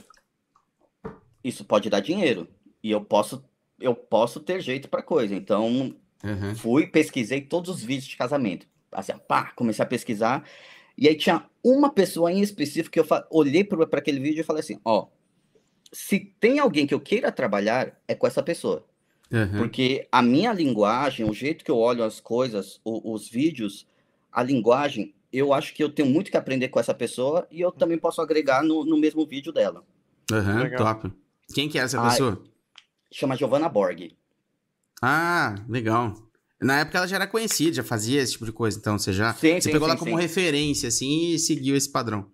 isso 1.43 1.65
pode 1.65 1.89
dar 1.89 2.00
dinheiro 2.00 2.47
e 2.84 2.91
eu 2.91 3.02
posso 3.02 3.43
eu 3.80 3.93
posso 3.95 4.39
ter 4.39 4.62
jeito 4.62 4.89
para 4.89 5.02
coisa. 5.02 5.36
Então, 5.36 5.95
uhum. 6.23 6.56
fui, 6.56 6.88
pesquisei 6.88 7.41
todos 7.41 7.69
os 7.69 7.84
vídeos 7.84 8.08
de 8.08 8.17
casamento. 8.17 8.67
Assim, 8.91 9.13
pá, 9.28 9.52
comecei 9.56 9.84
a 9.84 9.88
pesquisar. 9.88 10.43
E 10.98 11.08
aí 11.08 11.16
tinha 11.16 11.46
uma 11.64 11.90
pessoa 11.90 12.32
em 12.32 12.42
específico 12.42 12.92
que 12.92 13.00
eu 13.00 13.06
olhei 13.30 13.64
para 13.64 14.00
aquele 14.00 14.20
vídeo 14.20 14.42
e 14.42 14.44
falei 14.44 14.62
assim, 14.62 14.80
ó, 14.84 15.08
se 15.92 16.20
tem 16.40 16.60
alguém 16.60 16.88
que 16.88 16.94
eu 16.94 17.00
queira 17.00 17.32
trabalhar, 17.32 17.96
é 18.08 18.16
com 18.16 18.26
essa 18.26 18.42
pessoa. 18.42 18.86
Uhum. 19.32 19.58
Porque 19.58 20.08
a 20.12 20.22
minha 20.22 20.54
linguagem, 20.54 21.30
o 21.30 21.34
jeito 21.34 21.64
que 21.64 21.72
eu 21.72 21.78
olho 21.78 22.04
as 22.04 22.20
coisas, 22.20 22.80
o, 22.84 23.14
os 23.14 23.30
vídeos, 23.30 23.86
a 24.32 24.42
linguagem, 24.42 25.14
eu 25.32 25.54
acho 25.54 25.74
que 25.74 25.84
eu 25.84 25.90
tenho 25.90 26.10
muito 26.10 26.32
que 26.32 26.38
aprender 26.38 26.70
com 26.70 26.80
essa 26.80 26.94
pessoa 26.94 27.48
e 27.52 27.62
eu 27.62 27.72
também 27.72 27.98
posso 27.98 28.22
agregar 28.22 28.64
no, 28.64 28.86
no 28.86 28.98
mesmo 28.98 29.26
vídeo 29.26 29.52
dela. 29.52 29.84
Aham, 30.32 30.64
uhum, 30.64 30.76
top. 30.76 31.12
Quem 31.54 31.70
que 31.70 31.78
é 31.78 31.84
essa 31.84 32.02
pessoa? 32.02 32.42
chama 33.12 33.36
Giovanna 33.36 33.70
Borg. 33.70 34.16
Ah, 35.02 35.56
legal. 35.68 36.16
Na 36.60 36.80
época 36.80 36.98
ela 36.98 37.08
já 37.08 37.17
era 37.17 37.28
conhecida, 37.28 37.76
já 37.76 37.84
fazia 37.84 38.22
esse 38.22 38.34
tipo 38.34 38.46
de 38.46 38.52
coisa, 38.52 38.78
então 38.80 38.98
você 38.98 39.13
já 39.13 39.34
sim, 39.34 39.56
você 39.56 39.62
sim, 39.62 39.72
pegou 39.72 39.88
sim, 39.88 39.93
lá 39.93 40.00
como 40.00 40.15
referência, 40.15 40.88
assim, 40.88 41.34
e 41.34 41.39
seguiu 41.39 41.76
esse 41.76 41.89
padrão. 41.89 42.28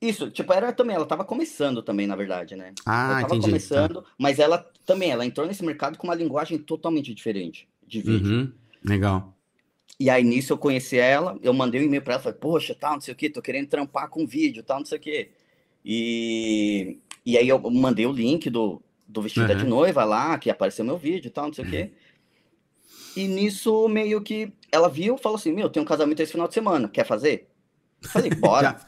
Isso, 0.00 0.30
tipo, 0.30 0.52
era 0.52 0.72
também, 0.72 0.94
ela 0.94 1.04
tava 1.04 1.24
começando 1.24 1.82
também, 1.82 2.06
na 2.06 2.14
verdade, 2.14 2.54
né? 2.54 2.72
Ah, 2.86 3.04
ela 3.04 3.20
tava 3.22 3.34
entendi. 3.34 3.46
começando, 3.46 4.02
tá. 4.02 4.08
mas 4.16 4.38
ela 4.38 4.64
também, 4.86 5.10
ela 5.10 5.26
entrou 5.26 5.44
nesse 5.44 5.64
mercado 5.64 5.98
com 5.98 6.06
uma 6.06 6.14
linguagem 6.14 6.56
totalmente 6.56 7.12
diferente 7.12 7.68
de 7.84 8.00
vídeo. 8.00 8.30
Uhum, 8.30 8.52
legal. 8.84 9.36
E 9.98 10.08
aí, 10.08 10.22
nisso, 10.22 10.52
eu 10.52 10.58
conheci 10.58 10.96
ela, 10.96 11.36
eu 11.42 11.52
mandei 11.52 11.80
um 11.80 11.84
e-mail 11.84 12.02
pra 12.02 12.14
ela, 12.14 12.22
falei, 12.22 12.38
poxa, 12.38 12.76
tal, 12.78 12.94
não 12.94 13.00
sei 13.00 13.12
o 13.12 13.16
que, 13.16 13.28
tô 13.28 13.42
querendo 13.42 13.66
trampar 13.66 14.08
com 14.08 14.24
vídeo, 14.24 14.62
tal, 14.62 14.78
não 14.78 14.86
sei 14.86 14.98
o 14.98 15.00
que. 15.00 15.30
E, 15.84 16.98
e 17.26 17.36
aí 17.36 17.48
eu 17.48 17.58
mandei 17.58 18.06
o 18.06 18.12
link 18.12 18.48
do, 18.48 18.80
do 19.06 19.20
vestido 19.20 19.50
uhum. 19.50 19.58
de 19.58 19.64
noiva 19.64 20.04
lá, 20.04 20.38
que 20.38 20.48
apareceu 20.48 20.84
meu 20.84 20.96
vídeo, 20.96 21.28
tal, 21.32 21.46
não 21.46 21.52
sei 21.52 21.64
o 21.64 21.68
que. 21.68 21.90
E 23.18 23.26
nisso, 23.26 23.88
meio 23.88 24.22
que 24.22 24.52
ela 24.70 24.88
viu, 24.88 25.18
falou 25.18 25.34
assim, 25.34 25.52
meu, 25.52 25.68
tem 25.68 25.82
um 25.82 25.84
casamento 25.84 26.22
esse 26.22 26.30
final 26.30 26.46
de 26.46 26.54
semana, 26.54 26.88
quer 26.88 27.04
fazer? 27.04 27.50
Eu 28.00 28.08
falei, 28.08 28.30
bora. 28.38 28.80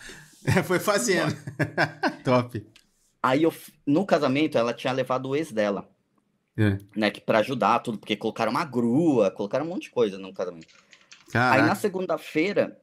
Foi 0.65 0.79
fazendo. 0.79 1.35
Top. 2.23 2.65
Aí, 3.21 3.43
eu, 3.43 3.53
no 3.85 4.07
casamento, 4.07 4.57
ela 4.57 4.73
tinha 4.73 4.93
levado 4.93 5.29
o 5.29 5.35
ex 5.35 5.51
dela. 5.51 5.91
É. 6.57 6.79
Né, 6.95 7.11
que 7.11 7.21
pra 7.21 7.41
ajudar 7.41 7.81
tudo, 7.81 7.99
porque 7.99 8.15
colocaram 8.15 8.53
uma 8.53 8.65
grua, 8.65 9.33
colocaram 9.33 9.67
um 9.67 9.69
monte 9.71 9.85
de 9.85 9.91
coisa 9.91 10.17
no 10.17 10.33
casamento. 10.33 10.77
Caraca. 11.33 11.61
Aí 11.61 11.69
na 11.69 11.75
segunda-feira, 11.75 12.81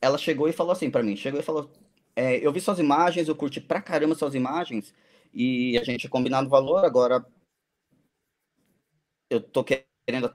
ela 0.00 0.16
chegou 0.16 0.48
e 0.48 0.54
falou 0.54 0.72
assim 0.72 0.90
para 0.90 1.02
mim: 1.02 1.16
chegou 1.16 1.38
e 1.38 1.42
falou, 1.42 1.70
é, 2.16 2.36
eu 2.38 2.50
vi 2.50 2.62
suas 2.62 2.78
imagens, 2.78 3.28
eu 3.28 3.36
curti 3.36 3.60
pra 3.60 3.82
caramba 3.82 4.14
suas 4.14 4.34
imagens, 4.34 4.94
e 5.34 5.76
a 5.76 5.84
gente 5.84 6.08
combinar 6.08 6.42
o 6.46 6.48
valor, 6.48 6.82
agora 6.82 7.26
eu 9.28 9.42
tô 9.42 9.62
querendo 9.62 10.34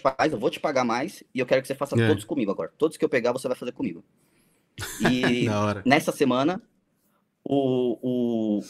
faz, 0.00 0.32
eu 0.32 0.38
vou 0.38 0.50
te 0.50 0.60
pagar 0.60 0.84
mais 0.84 1.22
e 1.34 1.38
eu 1.38 1.46
quero 1.46 1.62
que 1.62 1.68
você 1.68 1.74
faça 1.74 2.00
é. 2.00 2.06
todos 2.06 2.24
comigo 2.24 2.50
agora. 2.50 2.72
Todos 2.76 2.96
que 2.96 3.04
eu 3.04 3.08
pegar, 3.08 3.32
você 3.32 3.48
vai 3.48 3.56
fazer 3.56 3.72
comigo. 3.72 4.04
E 5.00 5.46
nessa 5.84 6.12
semana, 6.12 6.62
o, 7.44 7.98
o, 8.02 8.60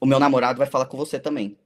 o 0.00 0.06
meu 0.06 0.20
namorado 0.20 0.58
vai 0.58 0.66
falar 0.66 0.86
com 0.86 0.96
você 0.96 1.18
também. 1.18 1.58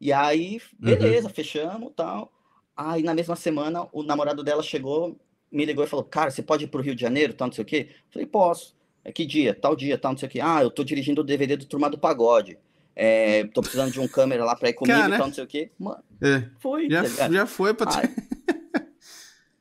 E 0.00 0.12
aí, 0.12 0.60
beleza, 0.78 1.28
uhum. 1.28 1.34
fechamos 1.34 1.92
tal. 1.96 2.32
Aí 2.76 3.02
na 3.02 3.14
mesma 3.14 3.36
semana, 3.36 3.88
o 3.92 4.02
namorado 4.02 4.44
dela 4.44 4.62
chegou, 4.62 5.18
me 5.50 5.64
ligou 5.64 5.84
e 5.84 5.88
falou: 5.88 6.04
Cara, 6.04 6.30
você 6.30 6.42
pode 6.42 6.64
ir 6.64 6.68
pro 6.68 6.82
Rio 6.82 6.94
de 6.94 7.00
Janeiro, 7.00 7.32
tal, 7.32 7.48
não 7.48 7.54
sei 7.54 7.62
o 7.62 7.66
quê? 7.66 7.90
falei: 8.10 8.26
Posso. 8.26 8.76
É 9.02 9.12
que 9.12 9.24
dia? 9.24 9.54
Tal 9.54 9.76
dia, 9.76 9.96
tal, 9.96 10.12
não 10.12 10.18
sei 10.18 10.28
o 10.28 10.30
quê. 10.30 10.40
Ah, 10.42 10.62
eu 10.62 10.70
tô 10.70 10.82
dirigindo 10.82 11.20
o 11.20 11.24
DVD 11.24 11.56
do 11.56 11.64
Turma 11.64 11.88
do 11.88 11.96
Pagode. 11.96 12.58
É, 12.98 13.44
tô 13.52 13.60
precisando 13.60 13.92
de 13.92 14.00
um 14.00 14.08
câmera 14.08 14.42
lá 14.42 14.56
pra 14.56 14.70
ir 14.70 14.72
comigo 14.72 14.98
e 14.98 15.10
tal, 15.10 15.26
não 15.26 15.34
sei 15.34 15.44
o 15.44 15.46
quê. 15.46 15.70
Mano, 15.78 16.02
é. 16.22 16.44
foi. 16.58 16.88
Já, 16.88 17.02
tá 17.02 17.30
já 17.30 17.46
foi 17.46 17.74
pra. 17.74 17.94
Aí, 17.94 18.08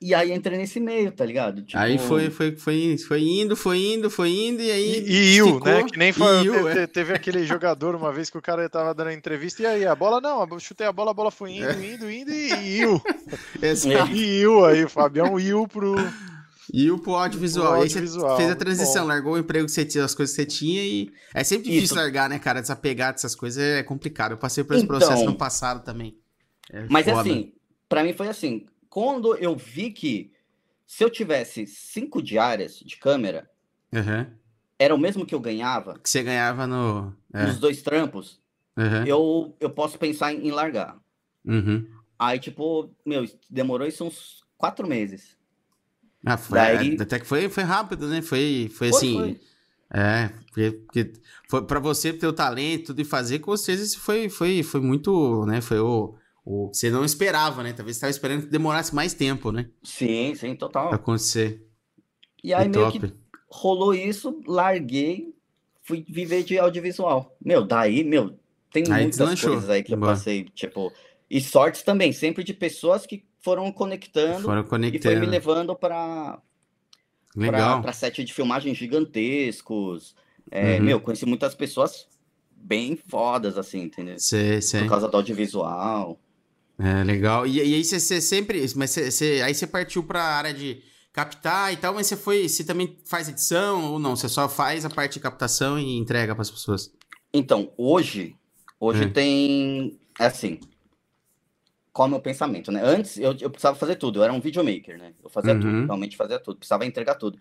e 0.01 0.15
aí 0.15 0.31
entrei 0.31 0.57
nesse 0.57 0.79
meio, 0.79 1.11
tá 1.11 1.25
ligado? 1.25 1.61
Tipo... 1.61 1.77
Aí 1.77 1.97
foi, 1.97 2.29
foi, 2.29 2.55
foi, 2.55 2.97
foi 2.97 3.21
indo, 3.21 3.53
foi 3.57 3.77
indo, 3.77 4.09
foi 4.09 4.29
indo, 4.29 4.61
e 4.61 4.71
aí. 4.71 5.03
E, 5.05 5.37
e 5.37 5.59
né? 5.65 5.83
Que 5.83 5.99
nem 5.99 6.13
foi. 6.13 6.43
Teve, 6.43 6.79
é. 6.79 6.87
teve, 6.87 7.13
aquele 7.13 7.43
jogador 7.45 7.93
uma 7.93 8.13
vez 8.13 8.29
que 8.29 8.37
o 8.37 8.41
cara 8.41 8.69
tava 8.69 8.93
dando 8.93 9.11
entrevista, 9.11 9.63
e 9.63 9.65
aí, 9.65 9.85
a 9.85 9.93
bola 9.93 10.21
não, 10.21 10.47
eu 10.49 10.59
chutei 10.59 10.87
a 10.87 10.93
bola, 10.93 11.11
a 11.11 11.13
bola 11.13 11.29
foi 11.29 11.57
indo, 11.57 11.67
é. 11.67 11.93
indo, 11.93 12.09
indo, 12.09 12.31
e 12.31 12.77
iu. 12.77 13.01
Exato. 13.61 14.13
E 14.13 14.39
iu 14.39 14.63
aí, 14.63 14.85
o 14.85 14.89
Fabião 14.89 15.37
iu 15.37 15.67
pro. 15.67 15.93
E 16.73 16.89
o 16.89 16.99
pro 16.99 17.15
audiovisual. 17.15 17.73
Pro 17.73 17.81
audiovisual. 17.81 18.31
Aí 18.31 18.31
você 18.31 18.37
fez 18.37 18.51
a 18.51 18.55
transição, 18.55 19.03
Bom. 19.03 19.07
largou 19.07 19.33
o 19.33 19.37
emprego 19.37 19.65
que 19.65 19.71
você 19.71 19.85
tinha, 19.85 20.03
as 20.03 20.15
coisas 20.15 20.35
que 20.35 20.41
você 20.41 20.47
tinha 20.47 20.83
e. 20.83 21.11
É 21.33 21.43
sempre 21.43 21.65
difícil 21.65 21.85
Isso. 21.85 21.95
largar, 21.95 22.29
né, 22.29 22.39
cara? 22.39 22.61
Desapegar 22.61 23.13
dessas 23.13 23.35
coisas 23.35 23.61
é 23.61 23.83
complicado. 23.83 24.31
Eu 24.31 24.37
passei 24.37 24.63
por 24.63 24.75
esse 24.75 24.83
então, 24.83 24.97
processo 24.97 25.25
no 25.25 25.35
passado 25.35 25.83
também. 25.83 26.17
É 26.71 26.85
mas 26.89 27.05
foda. 27.05 27.21
assim, 27.21 27.53
para 27.87 28.03
mim 28.03 28.13
foi 28.13 28.27
assim. 28.27 28.65
Quando 28.89 29.35
eu 29.35 29.55
vi 29.55 29.91
que 29.91 30.31
se 30.85 31.03
eu 31.03 31.09
tivesse 31.09 31.65
cinco 31.65 32.21
diárias 32.21 32.79
de 32.79 32.97
câmera, 32.97 33.49
uhum. 33.91 34.25
era 34.77 34.93
o 34.93 34.97
mesmo 34.97 35.25
que 35.25 35.33
eu 35.33 35.39
ganhava. 35.39 35.99
Que 35.99 36.09
você 36.09 36.23
ganhava 36.23 36.67
no. 36.67 37.13
É. 37.33 37.45
Nos 37.45 37.59
dois 37.59 37.81
trampos. 37.81 38.39
Uhum. 38.77 39.05
Eu, 39.05 39.55
eu 39.59 39.69
posso 39.69 39.97
pensar 39.97 40.33
em, 40.33 40.51
largar. 40.51 40.97
Uhum. 41.45 41.87
Aí, 42.19 42.39
tipo, 42.39 42.89
meu, 43.05 43.25
demorou 43.49 43.87
isso 43.87 44.03
uns 44.05 44.43
quatro 44.57 44.87
meses. 44.87 45.34
Ah, 46.25 46.37
foi, 46.37 46.57
Daí... 46.57 46.97
até 46.99 47.19
que 47.19 47.25
foi, 47.25 47.47
foi 47.49 47.63
rápido, 47.63 48.07
né? 48.07 48.21
Foi, 48.21 48.69
foi, 48.73 48.89
foi 48.89 48.97
assim. 48.97 49.17
Foi. 49.17 49.39
É, 49.93 50.29
porque, 50.47 50.71
porque 50.71 51.13
foi 51.47 51.63
para 51.65 51.79
você 51.79 52.11
ter 52.11 52.27
o 52.27 52.33
talento 52.33 52.93
de 52.93 53.03
fazer, 53.03 53.39
com 53.39 53.55
certeza 53.55 53.85
isso 53.85 53.99
foi, 53.99 54.27
foi, 54.27 54.63
foi 54.63 54.81
muito, 54.81 55.45
né? 55.45 55.61
Foi 55.61 55.79
o, 55.79 56.15
o 56.43 56.67
você 56.73 56.89
não 56.89 57.05
esperava, 57.05 57.61
né? 57.61 57.71
Talvez 57.71 57.95
estava 57.95 58.09
esperando 58.09 58.41
que 58.41 58.47
demorasse 58.47 58.93
mais 58.93 59.13
tempo, 59.13 59.51
né? 59.51 59.69
Sim, 59.83 60.33
sim, 60.35 60.55
total. 60.55 60.87
Pra 60.87 60.95
acontecer. 60.95 61.63
E 62.43 62.53
aí 62.53 62.67
meio 62.67 62.85
top. 62.85 62.99
que 62.99 63.13
rolou 63.47 63.93
isso, 63.93 64.41
larguei, 64.47 65.33
fui 65.83 66.03
viver 66.09 66.43
de 66.43 66.57
audiovisual. 66.57 67.37
Meu, 67.43 67.63
daí, 67.63 68.03
meu, 68.03 68.37
tem 68.71 68.83
aí 68.91 69.03
muitas 69.03 69.41
coisas 69.41 69.69
aí 69.69 69.83
que 69.83 69.93
eu 69.93 69.99
passei, 69.99 70.43
tipo, 70.55 70.91
e 71.29 71.39
sortes 71.39 71.83
também, 71.83 72.11
sempre 72.11 72.43
de 72.43 72.53
pessoas 72.53 73.05
que 73.05 73.23
foram 73.45 73.71
conectando, 73.71 74.41
foram 74.41 74.63
conectando. 74.63 75.13
e 75.13 75.17
foi 75.17 75.19
me 75.19 75.31
levando 75.31 75.75
para 75.75 76.39
para 77.37 77.93
set 77.93 78.23
de 78.23 78.33
filmagem 78.33 78.73
gigantescos. 78.73 80.15
É, 80.49 80.77
uhum. 80.77 80.83
Meu, 80.83 80.99
conheci 80.99 81.27
muitas 81.27 81.53
pessoas 81.53 82.07
bem 82.55 82.97
fodas, 83.07 83.55
assim, 83.55 83.83
entendeu? 83.83 84.17
Sei, 84.17 84.61
sei. 84.63 84.81
Por 84.81 84.89
causa 84.89 85.07
do 85.07 85.15
audiovisual. 85.15 86.19
É, 86.79 87.03
legal. 87.03 87.45
E, 87.45 87.57
e 87.57 87.75
aí 87.75 87.83
você 87.83 88.19
sempre. 88.19 88.65
Mas 88.75 88.89
cê, 88.89 89.11
cê, 89.11 89.41
aí 89.43 89.53
você 89.53 89.67
partiu 89.67 90.01
para 90.03 90.23
a 90.23 90.37
área 90.37 90.53
de 90.53 90.81
captar 91.13 91.71
e 91.71 91.77
tal, 91.77 91.93
mas 91.93 92.07
você 92.07 92.17
foi. 92.17 92.49
Você 92.49 92.63
também 92.63 92.97
faz 93.05 93.29
edição 93.29 93.91
ou 93.91 93.99
não? 93.99 94.15
Você 94.15 94.27
só 94.27 94.49
faz 94.49 94.85
a 94.85 94.89
parte 94.89 95.13
de 95.13 95.19
captação 95.19 95.77
e 95.77 95.97
entrega 95.97 96.33
para 96.33 96.41
as 96.41 96.49
pessoas? 96.49 96.91
Então, 97.31 97.71
hoje. 97.77 98.35
Hoje 98.79 99.03
é. 99.03 99.07
tem. 99.07 99.99
É 100.19 100.25
assim 100.25 100.59
qual 101.95 102.07
é 102.07 102.09
o 102.09 102.11
meu 102.11 102.19
pensamento, 102.19 102.73
né? 102.73 102.81
Antes 102.83 103.17
eu, 103.17 103.33
eu 103.39 103.49
precisava 103.49 103.77
fazer 103.77 103.95
tudo, 103.95 104.19
eu 104.19 104.23
era 104.25 104.33
um 104.33 104.41
videomaker, 104.41 104.97
né? 104.97 105.13
Eu 105.23 105.29
fazia 105.29 105.53
uhum. 105.53 105.61
tudo, 105.61 105.85
realmente 105.85 106.17
fazia 106.17 106.37
tudo, 106.37 106.57
precisava 106.57 106.85
entregar 106.85 107.15
tudo. 107.15 107.39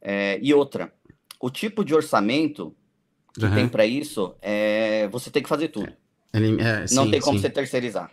É, 0.00 0.38
e 0.40 0.54
outra, 0.54 0.92
o 1.40 1.50
tipo 1.50 1.84
de 1.84 1.92
orçamento 1.92 2.72
que 3.34 3.44
uhum. 3.44 3.52
tem 3.52 3.68
para 3.68 3.84
isso, 3.84 4.36
é, 4.40 5.08
você 5.08 5.28
tem 5.28 5.42
que 5.42 5.48
fazer 5.48 5.68
tudo. 5.68 5.92
Ele, 6.32 6.62
é, 6.62 6.82
Não 6.92 7.06
sim, 7.06 7.10
tem 7.10 7.20
como 7.20 7.36
sim. 7.36 7.42
você 7.42 7.50
terceirizar. 7.50 8.12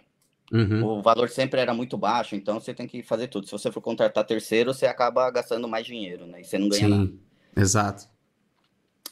Uhum. 0.52 0.84
O 0.84 1.02
valor 1.04 1.30
sempre 1.30 1.62
era 1.62 1.76
muito 1.76 1.96
baixo, 1.96 2.36
então 2.36 2.60
você 2.60 2.74
tem 2.74 2.88
que 2.88 3.04
fazer 3.04 3.28
tudo. 3.28 3.46
Se 3.46 3.52
você 3.52 3.72
for 3.72 3.82
contratar 3.82 4.26
terceiro, 4.26 4.74
você 4.74 4.88
acaba 4.88 5.30
gastando 5.30 5.68
mais 5.68 5.86
dinheiro, 5.86 6.26
né? 6.26 6.42
E 6.42 6.44
você 6.44 6.58
não 6.58 6.70
ganha 6.70 6.88
sim, 6.88 6.90
nada. 6.90 7.12
Exato. 7.56 8.10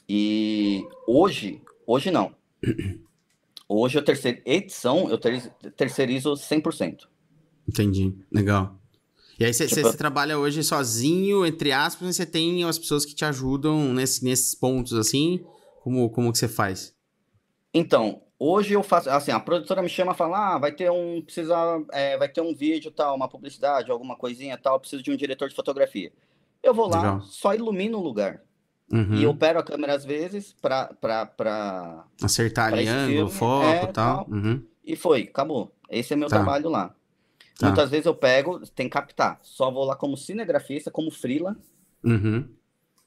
E 0.10 0.84
hoje, 1.08 1.62
hoje 1.86 2.10
não. 2.10 2.34
Hoje, 3.74 3.98
a 3.98 4.02
terceira 4.02 4.42
edição, 4.46 5.10
eu 5.10 5.18
terceirizo 5.78 6.34
100%. 6.34 7.08
Entendi. 7.66 8.14
Legal. 8.30 8.78
E 9.40 9.46
aí, 9.46 9.54
você 9.54 9.66
tipo, 9.66 9.96
trabalha 9.96 10.38
hoje 10.38 10.62
sozinho, 10.62 11.46
entre 11.46 11.72
aspas, 11.72 12.10
e 12.10 12.14
você 12.14 12.26
tem 12.26 12.66
as 12.66 12.78
pessoas 12.78 13.06
que 13.06 13.16
te 13.16 13.24
ajudam 13.24 13.94
nesse, 13.94 14.26
nesses 14.26 14.54
pontos, 14.54 14.92
assim? 14.94 15.46
Como, 15.82 16.10
como 16.10 16.34
que 16.34 16.38
você 16.38 16.50
faz? 16.50 16.94
Então, 17.74 18.22
hoje 18.38 18.74
eu 18.74 18.84
faço, 18.84 19.10
assim, 19.10 19.32
a 19.32 19.40
produtora 19.40 19.82
me 19.82 19.88
chama 19.88 20.12
e 20.12 20.18
fala, 20.18 20.56
ah, 20.56 20.60
vai 20.60 20.74
ter 20.74 20.92
um, 20.92 21.22
precisa, 21.22 21.56
é, 21.94 22.18
vai 22.18 22.28
ter 22.28 22.42
um 22.42 22.54
vídeo, 22.54 22.92
tal, 22.92 23.16
uma 23.16 23.30
publicidade, 23.30 23.90
alguma 23.90 24.18
coisinha, 24.18 24.58
tal, 24.58 24.82
preciso 24.82 25.02
de 25.02 25.12
um 25.12 25.16
diretor 25.16 25.48
de 25.48 25.56
fotografia. 25.56 26.12
Eu 26.62 26.74
vou 26.74 26.90
lá, 26.90 26.98
Legal. 26.98 27.22
só 27.22 27.56
ilumino 27.56 28.00
o 28.00 28.04
lugar. 28.04 28.44
Uhum. 28.92 29.16
E 29.16 29.26
opero 29.26 29.60
a 29.60 29.64
câmera 29.64 29.96
às 29.96 30.04
vezes 30.04 30.54
para 30.62 30.88
pra, 31.36 32.06
acertar 32.22 32.74
ali 32.74 32.88
ângulo, 32.88 33.30
foco 33.30 33.66
é, 33.66 33.80
tal. 33.88 33.94
tal. 33.94 34.28
Uhum. 34.30 34.64
E 34.84 34.96
foi, 34.96 35.24
acabou. 35.24 35.74
Esse 35.90 36.14
é 36.14 36.16
meu 36.16 36.28
tá. 36.28 36.38
trabalho 36.38 36.70
lá. 36.70 36.94
Tá. 37.58 37.68
Muitas 37.68 37.90
vezes 37.90 38.06
eu 38.06 38.16
pego, 38.16 38.60
tem 38.68 38.88
que 38.88 38.94
captar. 38.94 39.40
Só 39.42 39.72
vou 39.72 39.86
lá 39.86 39.96
como 39.96 40.18
cinegrafista, 40.18 40.92
como 40.92 41.10
frila. 41.10 41.56
Uhum. 42.04 42.50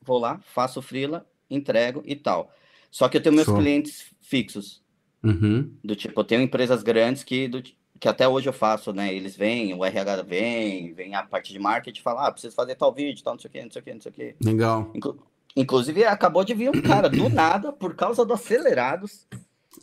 Vou 0.00 0.18
lá, 0.18 0.40
faço 0.54 0.80
frila, 0.80 1.26
entrego 1.50 2.02
e 2.06 2.16
tal. 2.16 2.50
Só 2.90 3.08
que 3.08 3.16
eu 3.16 3.22
tenho 3.22 3.34
meus 3.34 3.46
Show. 3.46 3.56
clientes 3.56 4.06
fixos. 4.20 4.82
Uhum. 5.22 5.72
Do 5.82 5.96
tipo, 5.96 6.18
eu 6.18 6.24
tenho 6.24 6.42
empresas 6.42 6.82
grandes 6.82 7.24
que, 7.24 7.48
do, 7.48 7.62
que 7.62 8.08
até 8.08 8.28
hoje 8.28 8.48
eu 8.48 8.52
faço, 8.52 8.92
né? 8.92 9.12
Eles 9.12 9.34
vêm, 9.34 9.74
o 9.74 9.84
RH 9.84 10.22
vem, 10.22 10.94
vem 10.94 11.14
a 11.14 11.22
parte 11.22 11.52
de 11.52 11.58
marketing 11.58 11.98
e 11.98 12.02
fala, 12.02 12.26
ah, 12.26 12.32
preciso 12.32 12.54
fazer 12.54 12.74
tal 12.74 12.92
vídeo, 12.92 13.24
tal, 13.24 13.34
não 13.34 13.40
sei 13.40 13.48
o 13.48 13.52
que, 13.52 13.62
não 13.62 13.70
sei 13.70 13.80
o 13.80 13.84
que, 13.84 13.94
não 13.94 14.00
sei 14.00 14.12
o 14.12 14.14
que. 14.14 14.36
Legal. 14.42 14.90
Inclu 14.94 15.18
Inclusive, 15.56 16.04
acabou 16.04 16.44
de 16.44 16.54
vir 16.54 16.70
um 16.70 16.82
cara 16.82 17.08
do 17.08 17.28
nada, 17.30 17.72
por 17.72 17.94
causa 17.94 18.24
do 18.24 18.32
acelerados, 18.32 19.26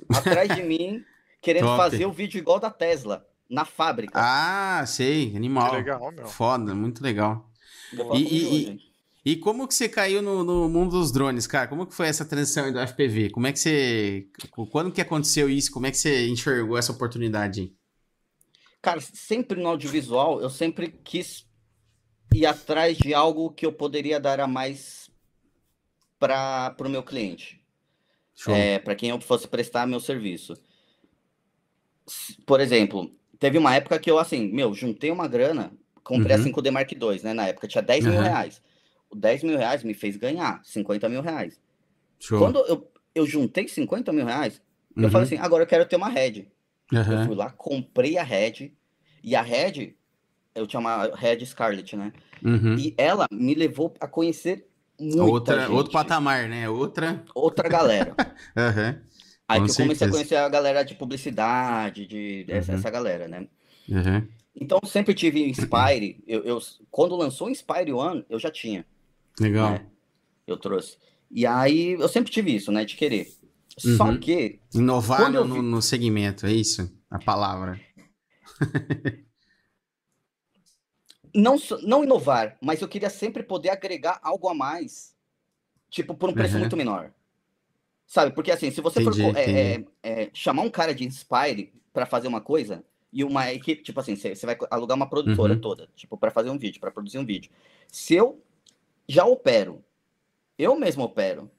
atrás 0.09 0.53
de 0.55 0.63
mim, 0.63 1.03
querendo 1.41 1.67
Top. 1.67 1.77
fazer 1.77 2.05
o 2.05 2.11
vídeo 2.11 2.37
igual 2.37 2.59
da 2.59 2.69
Tesla, 2.69 3.25
na 3.49 3.63
fábrica. 3.63 4.13
Ah, 4.15 4.83
sei, 4.85 5.35
animal. 5.35 5.69
Que 5.69 5.75
legal, 5.77 6.11
meu. 6.11 6.27
Foda, 6.27 6.75
muito 6.75 7.01
legal. 7.01 7.49
E, 8.13 8.21
e, 8.21 8.79
e, 9.25 9.35
como 9.35 9.67
que 9.67 9.73
você 9.73 9.89
caiu 9.89 10.21
no, 10.21 10.43
no, 10.43 10.69
mundo 10.69 10.91
dos 10.91 11.11
drones, 11.11 11.45
cara? 11.45 11.67
Como 11.67 11.85
que 11.85 11.93
foi 11.93 12.07
essa 12.07 12.23
transição 12.23 12.71
do 12.71 12.79
FPV? 12.79 13.29
Como 13.31 13.47
é 13.47 13.51
que 13.51 13.59
você. 13.59 14.27
Quando 14.71 14.91
que 14.91 15.01
aconteceu 15.01 15.49
isso? 15.49 15.71
Como 15.71 15.85
é 15.85 15.91
que 15.91 15.97
você 15.97 16.27
enxergou 16.27 16.77
essa 16.77 16.91
oportunidade? 16.91 17.73
Cara, 18.81 18.99
sempre 19.01 19.61
no 19.61 19.69
audiovisual, 19.69 20.41
eu 20.41 20.49
sempre 20.49 20.87
quis 21.03 21.45
ir 22.33 22.45
atrás 22.45 22.97
de 22.97 23.13
algo 23.13 23.51
que 23.51 23.65
eu 23.65 23.73
poderia 23.73 24.19
dar 24.19 24.39
a 24.39 24.47
mais 24.47 25.00
para 26.21 26.75
o 26.79 26.89
meu 26.89 27.01
cliente. 27.01 27.59
É, 28.47 28.79
para 28.79 28.95
quem 28.95 29.09
eu 29.09 29.19
fosse 29.19 29.47
prestar 29.47 29.87
meu 29.87 29.99
serviço. 29.99 30.55
Por 32.45 32.59
exemplo, 32.59 33.11
teve 33.39 33.57
uma 33.57 33.75
época 33.75 33.99
que 33.99 34.09
eu, 34.09 34.17
assim, 34.17 34.51
meu, 34.51 34.73
juntei 34.73 35.11
uma 35.11 35.27
grana, 35.27 35.71
comprei 36.03 36.35
uhum. 36.35 36.43
a 36.43 36.45
5D 36.45 36.71
Mark 36.71 36.91
II, 36.91 37.23
né? 37.23 37.33
Na 37.33 37.47
época 37.47 37.67
tinha 37.67 37.81
10 37.81 38.05
uhum. 38.05 38.11
mil 38.11 38.21
reais. 38.21 38.61
O 39.09 39.15
10 39.15 39.43
mil 39.43 39.57
reais 39.57 39.83
me 39.83 39.93
fez 39.93 40.15
ganhar 40.15 40.61
50 40.63 41.09
mil 41.09 41.21
reais. 41.21 41.59
Show. 42.19 42.39
Quando 42.39 42.59
eu, 42.65 42.89
eu 43.13 43.25
juntei 43.25 43.67
50 43.67 44.11
mil 44.13 44.25
reais, 44.25 44.61
uhum. 44.95 45.03
eu 45.03 45.11
falei 45.11 45.27
uhum. 45.27 45.33
assim, 45.35 45.43
agora 45.43 45.63
eu 45.63 45.67
quero 45.67 45.85
ter 45.85 45.95
uma 45.95 46.09
Red. 46.09 46.47
Eu 46.91 47.25
fui 47.25 47.35
lá, 47.35 47.51
comprei 47.51 48.17
a 48.17 48.23
Red, 48.23 48.73
e 49.23 49.35
a 49.35 49.41
Red, 49.41 49.95
eu 50.53 50.67
tinha 50.67 50.79
uma 50.79 51.15
Red 51.15 51.45
Scarlet, 51.45 51.95
né? 51.95 52.11
Uhum. 52.43 52.75
E 52.75 52.93
ela 52.97 53.27
me 53.31 53.53
levou 53.53 53.93
a 53.99 54.07
conhecer 54.07 54.67
Muita 55.01 55.23
Outra, 55.23 55.61
gente. 55.61 55.71
Outro 55.71 55.91
patamar, 55.91 56.47
né? 56.47 56.69
Outra. 56.69 57.23
Outra 57.33 57.67
galera. 57.67 58.15
uhum. 58.55 59.01
Aí 59.47 59.59
Com 59.59 59.65
que 59.65 59.71
eu 59.71 59.73
certeza. 59.73 59.83
comecei 59.83 60.07
a 60.07 60.11
conhecer 60.11 60.35
a 60.35 60.47
galera 60.49 60.83
de 60.83 60.93
publicidade, 60.93 62.05
de, 62.05 62.45
uhum. 62.47 62.55
essa, 62.55 62.73
essa, 62.73 62.89
galera, 62.89 63.27
né? 63.27 63.47
Uhum. 63.89 64.27
Então 64.55 64.79
sempre 64.85 65.15
tive 65.15 65.43
Inspire. 65.49 66.23
Eu, 66.27 66.43
eu, 66.43 66.59
quando 66.91 67.15
lançou 67.15 67.49
Inspire 67.49 67.91
One, 67.91 68.23
eu 68.29 68.37
já 68.37 68.51
tinha. 68.51 68.85
Legal. 69.39 69.71
Né? 69.71 69.85
Eu 70.45 70.57
trouxe. 70.57 70.97
E 71.31 71.47
aí 71.47 71.93
eu 71.93 72.07
sempre 72.07 72.31
tive 72.31 72.55
isso, 72.55 72.71
né? 72.71 72.85
De 72.85 72.95
querer. 72.95 73.27
Só 73.77 74.05
uhum. 74.05 74.19
que. 74.19 74.59
Inovar 74.73 75.31
no, 75.31 75.45
vi... 75.45 75.61
no 75.61 75.81
segmento, 75.81 76.45
é 76.45 76.53
isso? 76.53 76.91
A 77.09 77.17
palavra. 77.17 77.79
não, 81.33 81.55
não 81.83 82.03
inovar, 82.03 82.57
mas 82.61 82.81
eu 82.81 82.87
queria 82.87 83.09
sempre 83.09 83.43
poder 83.43 83.69
agregar 83.69 84.19
algo 84.21 84.47
a 84.47 84.53
mais, 84.53 85.15
tipo, 85.89 86.13
por 86.13 86.29
um 86.29 86.33
preço 86.33 86.55
uhum. 86.55 86.61
muito 86.61 86.77
menor. 86.77 87.11
Sabe? 88.05 88.33
Porque 88.33 88.51
assim, 88.51 88.71
se 88.71 88.81
você 88.81 89.01
entendi, 89.01 89.21
for 89.21 89.37
é, 89.37 89.73
é, 89.73 89.85
é, 90.03 90.29
chamar 90.33 90.63
um 90.63 90.69
cara 90.69 90.93
de 90.93 91.05
Inspire 91.05 91.73
para 91.93 92.05
fazer 92.05 92.27
uma 92.27 92.41
coisa, 92.41 92.83
e 93.13 93.23
uma 93.23 93.51
equipe, 93.51 93.83
tipo 93.83 93.99
assim, 93.99 94.15
você 94.15 94.45
vai 94.45 94.57
alugar 94.69 94.95
uma 94.95 95.09
produtora 95.09 95.53
uhum. 95.53 95.59
toda, 95.59 95.89
tipo, 95.95 96.17
para 96.17 96.31
fazer 96.31 96.49
um 96.49 96.57
vídeo, 96.57 96.79
para 96.79 96.91
produzir 96.91 97.17
um 97.17 97.25
vídeo. 97.25 97.51
Se 97.87 98.15
eu 98.15 98.41
já 99.07 99.25
opero, 99.25 99.83
eu 100.57 100.75
mesmo 100.77 101.03
opero, 101.03 101.51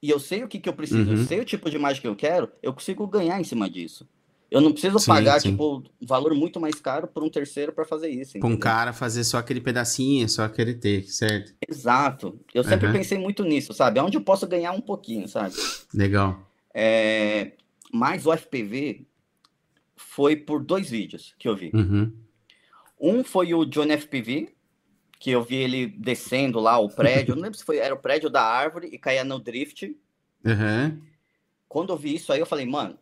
e 0.00 0.08
eu 0.08 0.18
sei 0.18 0.42
o 0.42 0.48
que, 0.48 0.58
que 0.58 0.68
eu 0.68 0.72
preciso, 0.72 1.10
uhum. 1.10 1.18
eu 1.18 1.24
sei 1.26 1.40
o 1.40 1.44
tipo 1.44 1.68
de 1.68 1.76
imagem 1.76 2.00
que 2.00 2.08
eu 2.08 2.16
quero, 2.16 2.50
eu 2.62 2.72
consigo 2.72 3.06
ganhar 3.06 3.38
em 3.38 3.44
cima 3.44 3.68
disso. 3.68 4.08
Eu 4.52 4.60
não 4.60 4.70
preciso 4.70 4.98
sim, 4.98 5.06
pagar, 5.06 5.40
sim. 5.40 5.50
tipo, 5.50 5.82
um 6.00 6.06
valor 6.06 6.34
muito 6.34 6.60
mais 6.60 6.74
caro 6.74 7.08
por 7.08 7.24
um 7.24 7.30
terceiro 7.30 7.72
para 7.72 7.86
fazer 7.86 8.10
isso. 8.10 8.38
Com 8.38 8.50
um 8.50 8.56
cara 8.56 8.92
fazer 8.92 9.24
só 9.24 9.38
aquele 9.38 9.62
pedacinho, 9.62 10.28
só 10.28 10.44
aquele 10.44 10.74
take, 10.74 11.10
certo? 11.10 11.54
Exato. 11.66 12.38
Eu 12.52 12.62
sempre 12.62 12.88
uhum. 12.88 12.92
pensei 12.92 13.16
muito 13.16 13.44
nisso, 13.44 13.72
sabe? 13.72 13.98
Onde 13.98 14.18
eu 14.18 14.20
posso 14.20 14.46
ganhar 14.46 14.72
um 14.72 14.80
pouquinho, 14.82 15.26
sabe? 15.26 15.54
Legal. 15.94 16.46
É... 16.74 17.52
Mas 17.90 18.26
o 18.26 18.36
FPV 18.36 19.06
foi 19.96 20.36
por 20.36 20.62
dois 20.62 20.90
vídeos 20.90 21.34
que 21.38 21.48
eu 21.48 21.56
vi. 21.56 21.70
Uhum. 21.72 22.12
Um 23.00 23.24
foi 23.24 23.54
o 23.54 23.64
Johnny 23.64 23.96
FPV, 23.96 24.52
que 25.18 25.30
eu 25.30 25.42
vi 25.42 25.56
ele 25.56 25.86
descendo 25.86 26.60
lá 26.60 26.78
o 26.78 26.90
prédio. 26.90 27.34
não 27.36 27.42
lembro 27.42 27.56
se 27.56 27.64
foi, 27.64 27.78
era 27.78 27.94
o 27.94 27.98
prédio 27.98 28.28
da 28.28 28.42
árvore 28.42 28.88
e 28.92 28.98
caía 28.98 29.24
no 29.24 29.38
drift. 29.38 29.96
Uhum. 30.44 31.00
Quando 31.66 31.90
eu 31.90 31.96
vi 31.96 32.16
isso 32.16 32.30
aí, 32.34 32.40
eu 32.40 32.44
falei, 32.44 32.66
mano, 32.66 32.98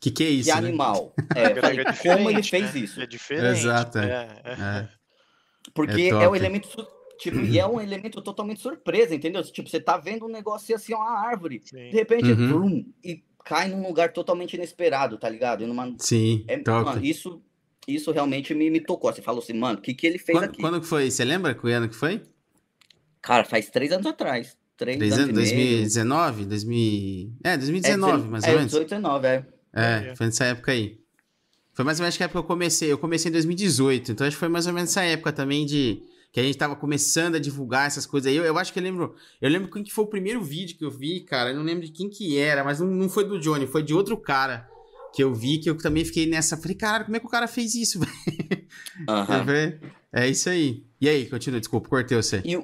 que 0.00 0.10
que 0.10 0.24
é 0.24 0.28
isso? 0.28 0.50
Que 0.50 0.60
né? 0.60 0.68
animal. 0.68 1.14
É, 1.34 1.54
falei, 1.60 1.80
é 1.80 1.92
como 1.92 2.30
ele 2.30 2.42
fez 2.42 2.74
né? 2.74 2.80
isso? 2.80 3.00
É 3.00 3.06
diferente. 3.06 3.58
Exato. 3.58 3.98
É, 3.98 4.28
é. 4.44 4.52
é. 4.52 4.88
Porque 5.74 6.02
é, 6.02 6.08
é, 6.08 6.28
o 6.28 6.34
elemento 6.34 6.68
Tipo, 7.18 7.40
e 7.40 7.58
é 7.58 7.66
um 7.66 7.80
elemento 7.80 8.22
totalmente 8.22 8.60
surpresa, 8.60 9.12
entendeu? 9.12 9.42
Tipo, 9.42 9.68
você 9.68 9.80
tá 9.80 9.96
vendo 9.96 10.24
um 10.24 10.28
negócio 10.28 10.74
assim, 10.74 10.94
uma 10.94 11.18
árvore, 11.18 11.60
Sim. 11.64 11.90
de 11.90 11.96
repente, 11.96 12.30
uhum. 12.30 12.48
brum, 12.48 12.84
e 13.04 13.24
cai 13.44 13.68
num 13.68 13.84
lugar 13.84 14.12
totalmente 14.12 14.54
inesperado, 14.54 15.18
tá 15.18 15.28
ligado? 15.28 15.66
Numa... 15.66 15.92
Sim, 15.98 16.44
é, 16.46 16.62
mano, 16.64 17.04
isso, 17.04 17.42
isso 17.88 18.12
realmente 18.12 18.54
me, 18.54 18.70
me 18.70 18.80
tocou. 18.80 19.12
Você 19.12 19.20
falou 19.20 19.42
assim, 19.42 19.52
mano, 19.52 19.80
o 19.80 19.82
que, 19.82 19.94
que 19.94 20.06
ele 20.06 20.18
fez 20.18 20.38
quando, 20.38 20.44
aqui? 20.44 20.60
Quando 20.60 20.80
que 20.80 20.86
foi? 20.86 21.10
Você 21.10 21.24
lembra 21.24 21.54
que 21.56 21.72
ano 21.72 21.88
que 21.88 21.96
foi? 21.96 22.22
Cara, 23.20 23.42
faz 23.42 23.68
três 23.68 23.90
anos 23.90 24.06
atrás. 24.06 24.56
Três, 24.76 24.96
três 24.96 25.18
anos, 25.18 25.34
2019? 25.34 26.44
2000... 26.44 27.32
É, 27.42 27.56
2019, 27.56 28.12
é, 28.12 28.30
mais 28.30 28.44
ou 28.44 28.50
é, 28.50 28.52
menos. 28.54 28.70
18, 28.70 28.88
19, 28.90 29.26
é. 29.26 29.46
É, 29.72 30.14
foi 30.16 30.26
nessa 30.26 30.44
época 30.44 30.72
aí. 30.72 30.98
Foi 31.72 31.84
mais 31.84 32.00
ou 32.00 32.02
menos 32.02 32.16
que 32.16 32.24
época 32.24 32.40
que 32.40 32.44
eu 32.44 32.48
comecei. 32.48 32.92
Eu 32.92 32.98
comecei 32.98 33.28
em 33.28 33.32
2018, 33.32 34.12
então 34.12 34.26
acho 34.26 34.36
que 34.36 34.40
foi 34.40 34.48
mais 34.48 34.66
ou 34.66 34.72
menos 34.72 34.90
essa 34.90 35.02
época 35.02 35.32
também 35.32 35.64
de 35.64 36.02
que 36.32 36.40
a 36.40 36.42
gente 36.42 36.58
tava 36.58 36.76
começando 36.76 37.36
a 37.36 37.38
divulgar 37.38 37.86
essas 37.86 38.04
coisas 38.04 38.30
aí. 38.30 38.36
Eu, 38.36 38.44
eu 38.44 38.58
acho 38.58 38.72
que 38.72 38.78
eu 38.78 38.82
lembro. 38.82 39.14
Eu 39.40 39.48
lembro 39.48 39.70
quem 39.70 39.82
que 39.82 39.92
foi 39.92 40.04
o 40.04 40.08
primeiro 40.08 40.42
vídeo 40.42 40.76
que 40.76 40.84
eu 40.84 40.90
vi, 40.90 41.20
cara. 41.20 41.50
Eu 41.50 41.56
não 41.56 41.62
lembro 41.62 41.86
de 41.86 41.92
quem 41.92 42.08
que 42.08 42.36
era, 42.36 42.64
mas 42.64 42.80
não, 42.80 42.88
não 42.88 43.08
foi 43.08 43.24
do 43.24 43.38
Johnny, 43.38 43.66
foi 43.66 43.82
de 43.82 43.94
outro 43.94 44.16
cara 44.16 44.68
que 45.14 45.22
eu 45.22 45.32
vi, 45.32 45.58
que 45.58 45.70
eu 45.70 45.76
também 45.76 46.04
fiquei 46.04 46.26
nessa. 46.26 46.56
Falei, 46.56 46.76
cara, 46.76 47.04
como 47.04 47.16
é 47.16 47.20
que 47.20 47.26
o 47.26 47.30
cara 47.30 47.46
fez 47.46 47.74
isso, 47.74 48.00
velho? 48.00 48.12
Uhum. 49.08 49.90
É 50.12 50.28
isso 50.28 50.50
aí. 50.50 50.84
E 51.00 51.08
aí, 51.08 51.26
continua, 51.26 51.60
desculpa, 51.60 51.88
cortei 51.88 52.16
você. 52.16 52.42
E 52.44 52.56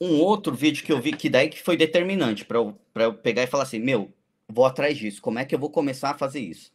um 0.00 0.20
outro 0.20 0.54
vídeo 0.54 0.84
que 0.84 0.92
eu 0.92 1.00
vi 1.00 1.12
que 1.12 1.28
daí 1.28 1.48
que 1.48 1.62
foi 1.62 1.76
determinante 1.76 2.44
para 2.44 2.58
eu, 2.58 2.78
pra 2.92 3.04
eu 3.04 3.14
pegar 3.14 3.42
e 3.42 3.46
falar 3.46 3.64
assim, 3.64 3.78
meu, 3.78 4.12
vou 4.48 4.64
atrás 4.64 4.96
disso. 4.96 5.20
Como 5.20 5.38
é 5.38 5.44
que 5.44 5.54
eu 5.54 5.58
vou 5.58 5.70
começar 5.70 6.10
a 6.10 6.18
fazer 6.18 6.40
isso? 6.40 6.72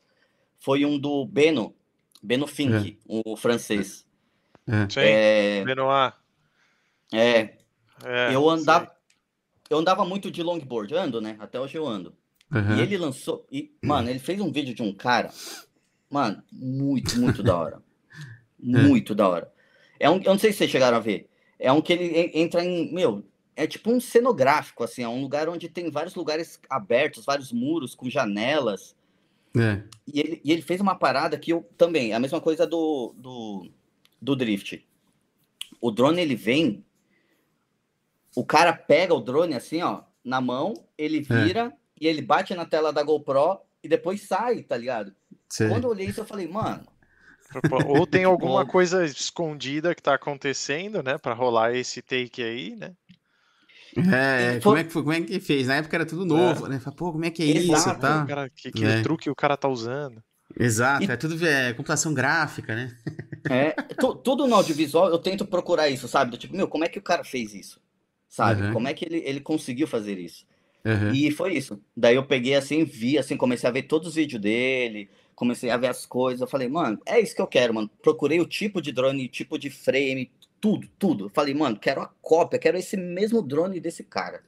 Foi 0.60 0.86
um 0.86 0.98
do 0.98 1.26
Beno, 1.26 1.76
Beno 2.22 2.48
Fink, 2.48 3.00
é. 3.10 3.22
o 3.26 3.36
francês. 3.36 4.06
É. 4.68 4.90
Sim, 4.90 5.00
é... 5.00 5.64
Benoit. 5.66 6.16
É. 7.12 7.40
é 8.06 8.34
eu 8.34 8.50
andava 8.50 8.94
eu 9.70 9.80
andava 9.80 10.06
muito 10.06 10.30
de 10.30 10.44
longboard, 10.44 10.94
ando, 10.96 11.20
né? 11.20 11.36
Até 11.40 11.60
hoje 11.60 11.78
eu 11.78 11.88
ando. 11.88 12.16
Uhum. 12.52 12.78
E 12.78 12.82
ele 12.82 12.98
lançou, 12.98 13.48
e 13.52 13.72
mano, 13.82 14.10
ele 14.10 14.20
fez 14.20 14.40
um 14.40 14.52
vídeo 14.52 14.76
de 14.76 14.84
um 14.84 14.94
cara, 14.94 15.32
mano, 16.10 16.44
muito, 16.52 17.20
muito 17.20 17.42
da 17.42 17.58
hora. 17.58 17.82
Muito 18.66 19.12
é. 19.12 19.16
da 19.18 19.28
hora. 19.28 19.52
É 20.00 20.10
um, 20.10 20.22
eu 20.22 20.32
não 20.32 20.40
sei 20.40 20.54
se 20.54 20.60
vocês 20.60 20.72
chegaram 20.72 20.96
a 20.96 21.00
ver. 21.02 21.28
É 21.60 21.70
um 21.70 21.82
que 21.82 21.92
ele 21.92 22.32
entra 22.34 22.64
em, 22.64 22.94
meu, 22.94 23.22
é 23.56 23.68
tipo 23.68 23.92
um 23.92 24.00
cenográfico, 24.00 24.84
assim, 24.84 25.04
é 25.04 25.08
um 25.08 25.22
lugar 25.22 25.48
onde 25.48 25.70
tem 25.70 25.90
vários 25.92 26.16
lugares 26.16 26.60
abertos, 26.70 27.26
vários 27.26 27.52
muros 27.52 27.94
com 27.96 28.10
janelas. 28.10 28.96
É. 29.56 29.84
E, 30.08 30.20
ele, 30.20 30.42
e 30.44 30.52
ele 30.52 30.62
fez 30.62 30.82
uma 30.82 30.96
parada 30.96 31.38
que 31.38 31.54
eu 31.54 31.68
também, 31.78 32.14
a 32.14 32.20
mesma 32.20 32.42
coisa 32.42 32.66
do, 32.66 33.14
do, 33.18 33.70
do 34.22 34.36
Drift. 34.36 34.86
O 35.80 35.92
drone 35.92 36.22
ele 36.22 36.36
vem, 36.36 36.84
o 38.36 38.44
cara 38.44 38.74
pega 38.74 39.14
o 39.14 39.22
drone 39.22 39.54
assim, 39.54 39.82
ó, 39.82 40.02
na 40.24 40.42
mão, 40.42 40.74
ele 40.98 41.20
é. 41.20 41.22
vira 41.22 41.60
é. 41.66 41.74
e 42.02 42.08
ele 42.08 42.22
bate 42.22 42.56
na 42.56 42.66
tela 42.66 42.92
da 42.92 43.04
GoPro 43.04 43.60
e 43.84 43.88
depois 43.88 44.22
sai, 44.22 44.64
tá 44.64 44.76
ligado? 44.76 45.14
Sim. 45.50 45.70
Quando 45.70 45.84
eu 45.84 45.90
olhei 45.92 46.08
isso, 46.08 46.22
eu 46.22 46.26
falei, 46.26 46.48
mano. 46.48 46.88
Ou 47.88 48.08
tem 48.08 48.24
alguma 48.24 48.66
coisa 48.66 49.06
escondida 49.06 49.94
que 49.94 50.02
tá 50.02 50.16
acontecendo, 50.16 51.04
né, 51.04 51.20
para 51.20 51.36
rolar 51.36 51.76
esse 51.76 52.02
take 52.02 52.42
aí, 52.42 52.76
né? 52.76 52.96
É, 53.98 54.60
como, 54.64 54.78
é 54.78 54.84
que, 54.84 54.94
como 54.94 55.14
é 55.14 55.22
que 55.22 55.40
fez? 55.40 55.68
Na 55.68 55.76
época 55.76 55.96
era 55.96 56.06
tudo 56.06 56.26
novo, 56.26 56.66
é. 56.66 56.70
né? 56.70 56.82
Pô, 56.98 57.12
como 57.12 57.26
é 57.26 57.30
que 57.30 57.44
é 57.44 57.58
Exato. 57.58 57.90
isso? 57.90 58.00
Tá? 58.00 58.26
Cara, 58.26 58.50
que, 58.50 58.72
que 58.72 58.86
é. 58.86 59.02
truque 59.02 59.30
o 59.30 59.36
cara 59.36 59.58
tá 59.58 59.68
usando. 59.68 60.24
Exato, 60.60 61.04
e... 61.04 61.12
é 61.12 61.18
tudo 61.18 61.46
é, 61.46 61.74
computação 61.74 62.14
gráfica, 62.14 62.76
né? 62.76 62.96
É, 63.50 63.72
tudo 64.24 64.48
no 64.48 64.56
audiovisual 64.56 65.10
eu 65.10 65.18
tento 65.18 65.46
procurar 65.46 65.90
isso, 65.90 66.08
sabe? 66.08 66.32
Do 66.32 66.38
tipo, 66.38 66.56
meu, 66.56 66.68
como 66.68 66.84
é 66.84 66.90
que 66.90 67.00
o 67.00 67.04
cara 67.04 67.24
fez 67.24 67.54
isso? 67.54 67.82
Sabe? 68.30 68.64
Uhum. 68.64 68.74
Como 68.74 68.88
é 68.88 68.94
que 68.94 69.06
ele, 69.06 69.22
ele 69.26 69.40
conseguiu 69.40 69.88
fazer 69.88 70.18
isso? 70.18 70.46
Uhum. 70.86 71.14
E 71.14 71.32
foi 71.32 71.54
isso. 71.54 71.80
Daí 71.96 72.16
eu 72.16 72.26
peguei 72.26 72.56
assim, 72.56 72.84
vi, 72.84 73.18
assim, 73.18 73.38
comecei 73.38 73.70
a 73.70 73.72
ver 73.72 73.84
todos 73.84 74.10
os 74.10 74.16
vídeos 74.16 74.42
dele, 74.42 75.10
comecei 75.36 75.70
a 75.70 75.78
ver 75.78 75.88
as 75.88 76.06
coisas. 76.06 76.42
Eu 76.42 76.48
falei, 76.48 76.68
mano, 76.68 77.00
é 77.06 77.20
isso 77.20 77.36
que 77.36 77.42
eu 77.42 77.48
quero, 77.48 77.74
mano. 77.74 77.90
Procurei 78.02 78.40
o 78.40 78.46
tipo 78.46 78.82
de 78.82 78.92
drone, 78.92 79.26
o 79.26 79.30
tipo 79.30 79.58
de 79.58 79.70
frame, 79.70 80.30
tudo, 80.64 80.88
tudo. 80.98 81.26
Eu 81.26 81.30
falei, 81.30 81.54
mano, 81.54 81.78
quero 81.78 82.00
a 82.00 82.10
cópia, 82.22 82.58
quero 82.58 82.78
esse 82.78 82.96
mesmo 82.96 83.42
drone 83.42 83.82
desse 83.82 84.02
cara. 84.02 84.42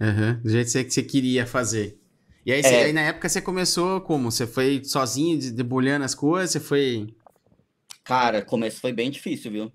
Uhum, 0.00 0.40
do 0.42 0.50
jeito 0.50 0.72
que 0.72 0.90
você 0.90 1.04
queria 1.04 1.46
fazer. 1.46 1.96
E 2.44 2.52
aí, 2.52 2.60
você, 2.60 2.74
é... 2.74 2.84
aí, 2.86 2.92
na 2.92 3.02
época 3.02 3.28
você 3.28 3.40
começou 3.40 4.00
como? 4.00 4.32
Você 4.32 4.44
foi 4.44 4.82
sozinho, 4.82 5.38
debulhando 5.52 6.04
as 6.04 6.16
coisas? 6.16 6.50
Você 6.50 6.58
foi. 6.58 7.14
Cara, 8.02 8.42
começo 8.42 8.80
foi 8.80 8.92
bem 8.92 9.08
difícil, 9.08 9.52
viu? 9.52 9.72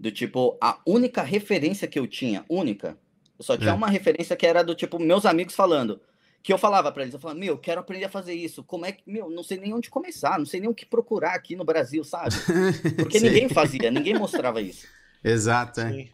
Do 0.00 0.10
tipo, 0.10 0.56
a 0.62 0.80
única 0.86 1.22
referência 1.22 1.86
que 1.86 1.98
eu 1.98 2.06
tinha, 2.06 2.42
única, 2.48 2.96
eu 3.38 3.44
só 3.44 3.54
tinha 3.54 3.72
é. 3.72 3.74
uma 3.74 3.90
referência 3.90 4.34
que 4.34 4.46
era 4.46 4.64
do 4.64 4.74
tipo, 4.74 4.98
meus 4.98 5.26
amigos 5.26 5.54
falando. 5.54 6.00
Que 6.46 6.52
eu 6.52 6.58
falava 6.58 6.92
para 6.92 7.02
eles, 7.02 7.12
eu 7.12 7.18
falava, 7.18 7.40
meu, 7.40 7.58
quero 7.58 7.80
aprender 7.80 8.04
a 8.04 8.08
fazer 8.08 8.32
isso. 8.32 8.62
Como 8.62 8.86
é 8.86 8.92
que, 8.92 9.02
meu, 9.04 9.28
não 9.28 9.42
sei 9.42 9.58
nem 9.58 9.74
onde 9.74 9.90
começar, 9.90 10.38
não 10.38 10.46
sei 10.46 10.60
nem 10.60 10.70
o 10.70 10.74
que 10.74 10.86
procurar 10.86 11.34
aqui 11.34 11.56
no 11.56 11.64
Brasil, 11.64 12.04
sabe? 12.04 12.36
Porque 13.02 13.18
ninguém 13.18 13.48
fazia, 13.48 13.90
ninguém 13.90 14.14
mostrava 14.14 14.62
isso. 14.62 14.86
Exato, 15.24 15.80
é. 15.80 16.06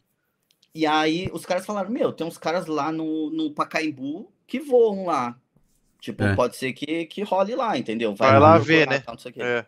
E 0.74 0.86
aí 0.86 1.28
os 1.34 1.44
caras 1.44 1.66
falaram, 1.66 1.90
meu, 1.90 2.14
tem 2.14 2.26
uns 2.26 2.38
caras 2.38 2.64
lá 2.64 2.90
no, 2.90 3.28
no 3.28 3.50
Pacaembu 3.50 4.32
que 4.46 4.58
voam 4.58 5.04
lá. 5.04 5.38
Tipo, 6.00 6.24
é. 6.24 6.34
pode 6.34 6.56
ser 6.56 6.72
que, 6.72 7.04
que 7.04 7.22
role 7.22 7.54
lá, 7.54 7.76
entendeu? 7.76 8.14
Vai, 8.14 8.30
Vai 8.30 8.40
lá 8.40 8.56
ver, 8.56 8.88
né? 8.88 9.00
Tal, 9.00 9.16
é. 9.36 9.66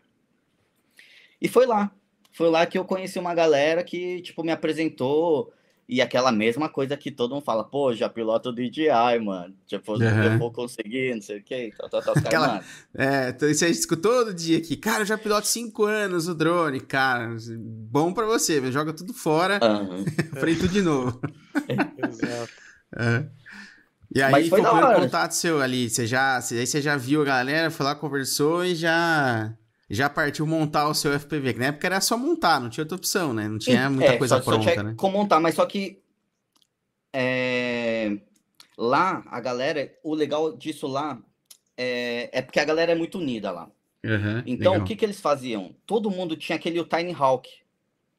E 1.43 1.47
foi 1.47 1.67
lá. 1.67 1.93
Foi 2.33 2.49
lá 2.49 2.65
que 2.65 2.79
eu 2.79 2.87
conheci 2.87 3.19
uma 3.19 3.35
galera 3.35 3.85
que, 3.85 4.23
tipo, 4.23 4.43
me 4.43 4.51
apresentou 4.51 5.53
e 5.87 6.01
aquela 6.01 6.33
mesma 6.33 6.69
coisa 6.69 6.97
que 6.97 7.11
todo 7.11 7.35
mundo 7.35 7.45
fala, 7.45 7.63
pô, 7.63 7.93
já 7.93 8.09
piloto 8.09 8.51
do 8.51 8.57
DJI, 8.57 9.19
mano. 9.23 9.55
Tipo, 9.67 9.93
uhum. 9.93 10.03
eu 10.03 10.39
vou 10.39 10.51
conseguir, 10.51 11.15
não 11.15 11.21
sei 11.21 11.39
o 11.39 11.43
quê. 11.43 11.73
Tal, 11.77 11.91
tal, 11.91 12.03
tal, 12.03 12.15
Aquela... 12.19 12.49
Cara, 12.49 12.65
é, 12.97 13.29
então 13.29 13.51
isso 13.51 13.65
a 13.65 13.69
gente 13.69 13.81
escuta 13.81 14.03
todo 14.03 14.33
dia 14.33 14.59
aqui. 14.59 14.77
Cara, 14.77 15.03
eu 15.03 15.07
já 15.07 15.19
piloto 15.19 15.47
cinco 15.47 15.85
anos 15.85 16.27
o 16.27 16.35
drone, 16.35 16.81
cara. 16.81 17.37
Bom 17.59 18.13
pra 18.13 18.25
você, 18.25 18.61
joga 18.73 18.95
tudo 18.95 19.13
fora. 19.13 19.61
Uhum. 19.63 20.05
Freio 20.41 20.59
tudo 20.59 20.73
de 20.73 20.83
novo. 20.83 21.21
Exato. 21.69 22.53
É. 22.97 23.27
E 24.15 24.23
aí 24.23 24.33
Mas 24.33 24.49
foi, 24.49 24.63
foi 24.63 24.71
o 24.71 24.95
contato 24.95 25.33
seu 25.33 25.61
ali. 25.61 25.91
Você 25.91 26.07
já, 26.07 26.37
aí 26.37 26.67
você 26.67 26.81
já 26.81 26.97
viu 26.97 27.21
a 27.23 27.25
galera, 27.25 27.71
foi 27.71 27.85
lá, 27.85 27.95
conversou 27.95 28.65
e 28.65 28.75
já 28.75 29.53
já 29.89 30.09
partiu 30.09 30.47
montar 30.47 30.89
o 30.89 30.95
seu 30.95 31.19
FPV, 31.19 31.55
que 31.55 31.59
na 31.59 31.67
época 31.67 31.87
era 31.87 32.01
só 32.01 32.17
montar, 32.17 32.61
não 32.61 32.71
tinha 32.71 32.83
outra 32.85 32.97
opção, 32.97 33.33
né? 33.33 33.49
Não 33.49 33.59
tinha 33.59 33.91
muita 33.91 34.13
é, 34.13 34.17
coisa 34.17 34.37
só, 34.37 34.43
pronta, 34.43 34.65
só 34.65 34.71
tinha 34.71 34.83
né? 34.83 34.95
Como 34.97 35.19
montar, 35.19 35.41
mas 35.41 35.55
só 35.55 35.67
que 35.67 36.03
é, 37.13 38.17
lá, 38.77 39.23
a 39.27 39.41
galera, 39.41 39.93
o 40.03 40.15
legal 40.15 40.57
disso 40.57 40.87
lá 40.87 41.19
é, 41.77 42.31
é 42.33 42.43
porque 42.43 42.61
a 42.61 42.65
galera 42.65 42.93
é 42.93 42.95
muito 42.95 43.19
unida 43.19 43.51
lá. 43.51 43.71
Uhum, 44.05 44.43
então, 44.47 44.73
legal. 44.73 44.85
o 44.85 44.85
que 44.85 44.97
que 44.97 45.05
eles 45.05 45.21
faziam? 45.21 45.75
Todo 45.87 46.11
mundo 46.11 46.37
tinha 46.37 46.57
aquele 46.57 46.83
Tiny 46.85 47.15
Hawk, 47.19 47.49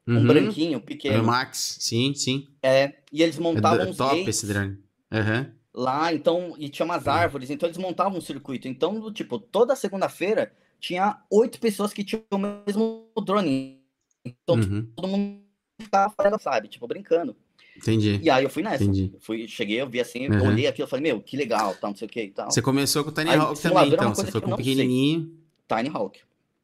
um 0.08 0.18
uhum. 0.18 0.28
branquinho, 0.28 0.80
pequeno. 0.80 1.24
O 1.24 1.26
Max, 1.26 1.78
sim, 1.80 2.14
sim. 2.14 2.48
É, 2.62 2.94
e 3.12 3.22
eles 3.22 3.38
montavam 3.38 3.86
é 3.86 3.90
uns 3.90 3.98
top 3.98 4.30
esse 4.30 4.46
drone. 4.46 4.78
Uhum. 5.12 5.52
Lá, 5.74 6.14
então, 6.14 6.56
e 6.58 6.70
tinha 6.70 6.86
umas 6.86 7.08
árvores, 7.08 7.50
então 7.50 7.68
eles 7.68 7.78
montavam 7.78 8.18
um 8.18 8.22
circuito. 8.22 8.68
Então, 8.68 9.12
tipo, 9.12 9.38
toda 9.38 9.76
segunda-feira 9.76 10.54
tinha 10.86 11.18
oito 11.32 11.60
pessoas 11.60 11.92
que 11.92 12.04
tinham 12.04 12.24
o 12.32 12.38
mesmo 12.38 13.10
drone. 13.26 13.82
Então 14.24 14.56
uhum. 14.56 14.88
todo 14.96 15.08
mundo 15.08 15.42
ficava 15.82 16.14
fazendo, 16.16 16.40
sabe? 16.40 16.68
Tipo, 16.68 16.88
brincando. 16.88 17.36
Entendi. 17.76 18.20
E 18.22 18.30
aí 18.30 18.44
eu 18.44 18.50
fui 18.52 18.62
nessa. 18.62 18.84
Entendi. 18.84 19.12
Fui, 19.20 19.48
cheguei, 19.48 19.82
eu 19.82 19.90
vi 19.90 20.00
assim, 20.00 20.30
uhum. 20.30 20.48
olhei 20.48 20.68
aquilo, 20.68 20.88
falei, 20.88 21.12
meu, 21.12 21.20
que 21.22 21.36
legal, 21.36 21.76
tal, 21.82 21.90
não 21.90 21.98
sei 21.98 22.08
o 22.08 22.10
que 22.10 22.22
e 22.22 22.30
tal. 22.30 22.52
Você 22.52 22.62
começou 22.62 23.04
com 23.04 23.10
o 23.10 23.14
Tiny 23.14 23.32
aí, 23.32 23.38
Hawk 23.38 23.60
também, 23.62 23.94
então. 23.94 24.14
Você 24.14 24.32
foi 24.32 24.42
com 24.42 24.52
o 24.52 24.58
pequenininho. 24.58 25.32
Sei. 25.68 25.84
Tiny 25.84 25.90
Hawk. 25.96 26.20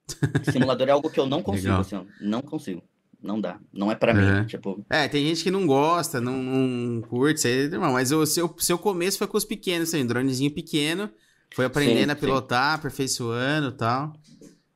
Simulador 0.51 0.87
é 0.87 0.91
algo 0.91 1.09
que 1.09 1.19
eu 1.19 1.25
não 1.25 1.41
consigo, 1.41 1.73
assim, 1.73 1.99
não 2.21 2.43
consigo. 2.43 2.83
Não 3.21 3.41
dá. 3.41 3.59
Não 3.73 3.91
é 3.91 3.95
para 3.95 4.13
uhum. 4.13 4.39
mim. 4.41 4.45
Tipo... 4.45 4.85
É, 4.89 5.07
tem 5.07 5.25
gente 5.25 5.43
que 5.43 5.51
não 5.51 5.65
gosta, 5.65 6.21
não, 6.21 6.37
não 6.41 7.01
curte, 7.01 7.41
sei, 7.41 7.65
irmão. 7.65 7.93
Mas 7.93 8.11
o 8.11 8.25
seu, 8.25 8.53
seu 8.59 8.77
começo 8.77 9.17
foi 9.17 9.27
com 9.27 9.37
os 9.37 9.45
pequenos, 9.45 9.89
assim, 9.89 10.05
dronezinho 10.05 10.51
pequeno. 10.51 11.09
Foi 11.53 11.65
aprendendo 11.65 12.05
sim, 12.05 12.11
a 12.11 12.15
pilotar, 12.15 12.71
sim. 12.71 12.75
aperfeiçoando 12.79 13.69
e 13.69 13.77
tal. 13.77 14.13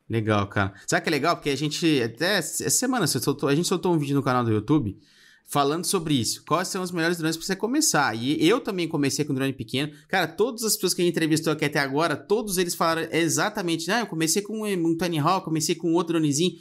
Legal, 0.09 0.47
cara. 0.47 0.73
Sabe 0.85 1.01
que 1.03 1.09
é 1.09 1.11
legal? 1.11 1.35
Porque 1.35 1.49
a 1.49 1.55
gente, 1.55 2.01
até 2.01 2.37
essa 2.37 2.69
semana, 2.69 3.07
soltou, 3.07 3.49
a 3.49 3.55
gente 3.55 3.67
soltou 3.67 3.93
um 3.93 3.97
vídeo 3.97 4.15
no 4.15 4.21
canal 4.21 4.43
do 4.43 4.51
YouTube 4.51 4.97
falando 5.47 5.85
sobre 5.85 6.13
isso. 6.15 6.43
Quais 6.45 6.67
são 6.67 6.81
os 6.81 6.91
melhores 6.91 7.17
drones 7.17 7.37
para 7.37 7.45
você 7.45 7.55
começar? 7.55 8.15
E 8.15 8.47
eu 8.47 8.59
também 8.59 8.87
comecei 8.87 9.25
com 9.25 9.33
drone 9.33 9.53
pequeno. 9.53 9.91
Cara, 10.07 10.27
todas 10.27 10.63
as 10.63 10.75
pessoas 10.75 10.93
que 10.93 11.01
a 11.01 11.05
gente 11.05 11.13
entrevistou 11.13 11.53
aqui 11.53 11.65
até 11.65 11.79
agora, 11.79 12.15
todos 12.15 12.57
eles 12.57 12.75
falaram 12.75 13.07
exatamente, 13.11 13.89
ah, 13.89 14.01
eu 14.01 14.07
comecei 14.07 14.41
com 14.41 14.63
um 14.63 14.97
Tiny 14.97 15.19
Hawk, 15.19 15.45
comecei 15.45 15.75
com 15.75 15.93
outro 15.93 16.13
dronezinho. 16.13 16.53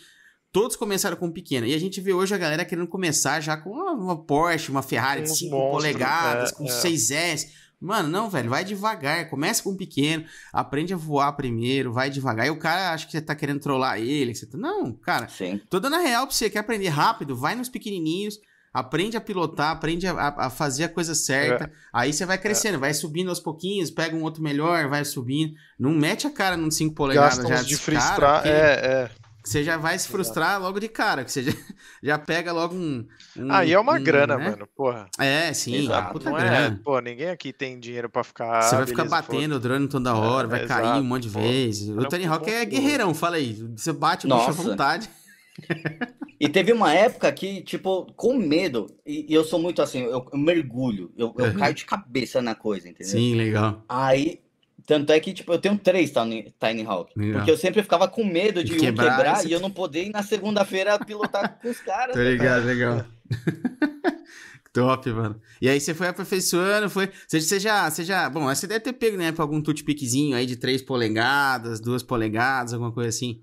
Todos 0.52 0.76
começaram 0.76 1.16
com 1.16 1.26
um 1.26 1.32
pequeno. 1.32 1.66
E 1.66 1.74
a 1.74 1.78
gente 1.78 2.00
vê 2.00 2.12
hoje 2.12 2.32
a 2.32 2.38
galera 2.38 2.64
querendo 2.64 2.86
começar 2.86 3.40
já 3.40 3.56
com 3.56 3.70
uma, 3.70 3.92
uma 3.92 4.24
Porsche, 4.24 4.70
uma 4.70 4.82
Ferrari 4.82 5.22
de 5.22 5.36
5 5.36 5.50
polegadas, 5.50 6.52
é, 6.52 6.54
com 6.54 6.64
é. 6.64 6.68
6S 6.68 7.48
Mano, 7.84 8.08
não, 8.08 8.30
velho, 8.30 8.48
vai 8.48 8.64
devagar, 8.64 9.28
começa 9.28 9.62
com 9.62 9.70
um 9.70 9.76
pequeno, 9.76 10.24
aprende 10.52 10.94
a 10.94 10.96
voar 10.96 11.32
primeiro, 11.32 11.92
vai 11.92 12.08
devagar. 12.08 12.46
E 12.46 12.50
o 12.50 12.58
cara 12.58 12.92
acha 12.92 13.06
que 13.06 13.12
você 13.12 13.20
tá 13.20 13.34
querendo 13.34 13.60
trollar 13.60 13.98
ele, 13.98 14.32
que 14.32 14.38
você 14.38 14.46
tá... 14.46 14.56
Não, 14.56 14.92
cara, 14.92 15.28
Sim. 15.28 15.60
tô 15.68 15.78
dando 15.78 15.96
a 15.96 16.00
real 16.00 16.26
pra 16.26 16.34
você, 16.34 16.48
quer 16.48 16.60
aprender 16.60 16.88
rápido, 16.88 17.36
vai 17.36 17.54
nos 17.54 17.68
pequenininhos, 17.68 18.40
aprende 18.72 19.16
a 19.16 19.20
pilotar, 19.20 19.70
aprende 19.70 20.06
a, 20.06 20.34
a 20.36 20.50
fazer 20.50 20.84
a 20.84 20.88
coisa 20.88 21.14
certa. 21.14 21.64
É. 21.64 21.70
Aí 21.92 22.12
você 22.12 22.26
vai 22.26 22.38
crescendo, 22.38 22.76
é. 22.76 22.78
vai 22.78 22.92
subindo 22.92 23.28
aos 23.28 23.38
pouquinhos, 23.38 23.90
pega 23.90 24.16
um 24.16 24.22
outro 24.22 24.42
melhor, 24.42 24.88
vai 24.88 25.04
subindo. 25.04 25.54
Não 25.78 25.92
mete 25.92 26.26
a 26.26 26.30
cara 26.30 26.56
num 26.56 26.70
5 26.70 26.94
polegadas 26.94 27.46
já 27.46 27.62
de 27.62 27.76
frustrar. 27.76 28.44
É, 28.44 28.50
é. 28.50 29.10
Você 29.44 29.62
já 29.62 29.76
vai 29.76 29.98
se 29.98 30.08
frustrar 30.08 30.58
logo 30.58 30.80
de 30.80 30.88
cara, 30.88 31.22
que 31.22 31.30
você 31.30 31.42
já, 31.42 31.52
já 32.02 32.18
pega 32.18 32.50
logo 32.50 32.74
um. 32.74 33.06
um 33.36 33.52
Aí 33.52 33.72
é 33.72 33.78
uma 33.78 33.92
um, 33.92 34.02
grana, 34.02 34.38
né? 34.38 34.50
mano, 34.50 34.66
porra. 34.74 35.06
É, 35.18 35.52
sim, 35.52 35.84
Exato, 35.84 36.14
puta 36.14 36.30
não 36.30 36.38
é, 36.38 36.40
grana. 36.40 36.76
É, 36.80 36.82
pô, 36.82 36.98
ninguém 36.98 37.28
aqui 37.28 37.52
tem 37.52 37.78
dinheiro 37.78 38.08
pra 38.08 38.24
ficar. 38.24 38.62
Você 38.62 38.76
vai 38.76 38.86
ficar 38.86 39.04
batendo 39.04 39.56
o 39.56 39.60
drone 39.60 39.86
toda 39.86 40.14
hora, 40.14 40.46
é, 40.46 40.50
vai 40.50 40.66
cair 40.66 40.84
exato, 40.84 41.00
um 41.00 41.04
monte 41.04 41.24
de 41.24 41.30
pô, 41.30 41.40
vezes. 41.40 41.88
O 41.90 42.08
Tony 42.08 42.24
Hawk 42.24 42.50
é 42.50 42.64
guerreirão, 42.64 43.12
fala 43.12 43.36
aí. 43.36 43.52
Você 43.76 43.92
bate 43.92 44.26
o 44.26 44.34
bicho 44.34 44.48
à 44.48 44.52
vontade. 44.52 45.10
E 46.40 46.48
teve 46.48 46.72
uma 46.72 46.92
época 46.92 47.30
que, 47.32 47.62
tipo, 47.62 48.12
com 48.16 48.36
medo, 48.36 48.86
e, 49.06 49.24
e 49.30 49.34
eu 49.34 49.44
sou 49.44 49.58
muito 49.58 49.80
assim, 49.80 50.00
eu, 50.00 50.26
eu 50.30 50.38
mergulho, 50.38 51.12
eu, 51.16 51.32
eu 51.38 51.54
caio 51.54 51.72
de 51.72 51.84
cabeça 51.84 52.42
na 52.42 52.54
coisa, 52.54 52.88
entendeu? 52.88 53.12
Sim, 53.12 53.34
legal. 53.34 53.82
Aí 53.88 54.40
tanto 54.86 55.12
é 55.12 55.20
que, 55.20 55.32
tipo, 55.32 55.52
eu 55.52 55.58
tenho 55.58 55.78
três 55.78 56.10
Tiny, 56.10 56.54
Tiny 56.60 56.84
Hawk. 56.84 57.12
Legal. 57.16 57.38
Porque 57.38 57.50
eu 57.50 57.56
sempre 57.56 57.82
ficava 57.82 58.06
com 58.06 58.24
medo 58.24 58.62
de, 58.62 58.76
quebrar, 58.76 59.06
um 59.06 59.16
quebrar 59.16 59.38
esse... 59.38 59.48
e 59.48 59.52
eu 59.52 59.60
não 59.60 59.70
poder 59.70 60.04
ir 60.04 60.10
na 60.10 60.22
segunda-feira 60.22 60.98
pilotar 60.98 61.58
com 61.58 61.68
os 61.68 61.80
caras. 61.82 62.14
Né, 62.14 62.30
ligado, 62.30 62.66
legal. 62.66 63.04
Top, 64.74 65.08
mano. 65.10 65.40
E 65.62 65.68
aí 65.68 65.80
você 65.80 65.94
foi 65.94 66.08
aperfeiçoando, 66.08 66.90
foi. 66.90 67.08
Você, 67.26 67.40
você, 67.40 67.60
já, 67.60 67.88
você 67.88 68.04
já. 68.04 68.28
Bom, 68.28 68.44
você 68.44 68.66
deve 68.66 68.80
ter 68.80 68.92
pego, 68.92 69.16
né, 69.16 69.32
pra 69.32 69.44
algum 69.44 69.62
toothpickzinho 69.62 70.36
aí 70.36 70.44
de 70.46 70.56
3 70.56 70.82
polegadas, 70.82 71.80
2 71.80 72.02
polegadas, 72.02 72.74
alguma 72.74 72.92
coisa 72.92 73.08
assim. 73.08 73.42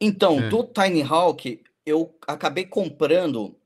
Então, 0.00 0.40
é. 0.40 0.48
do 0.48 0.64
Tiny 0.64 1.02
Hawk, 1.02 1.62
eu 1.86 2.16
acabei 2.26 2.64
comprando. 2.64 3.56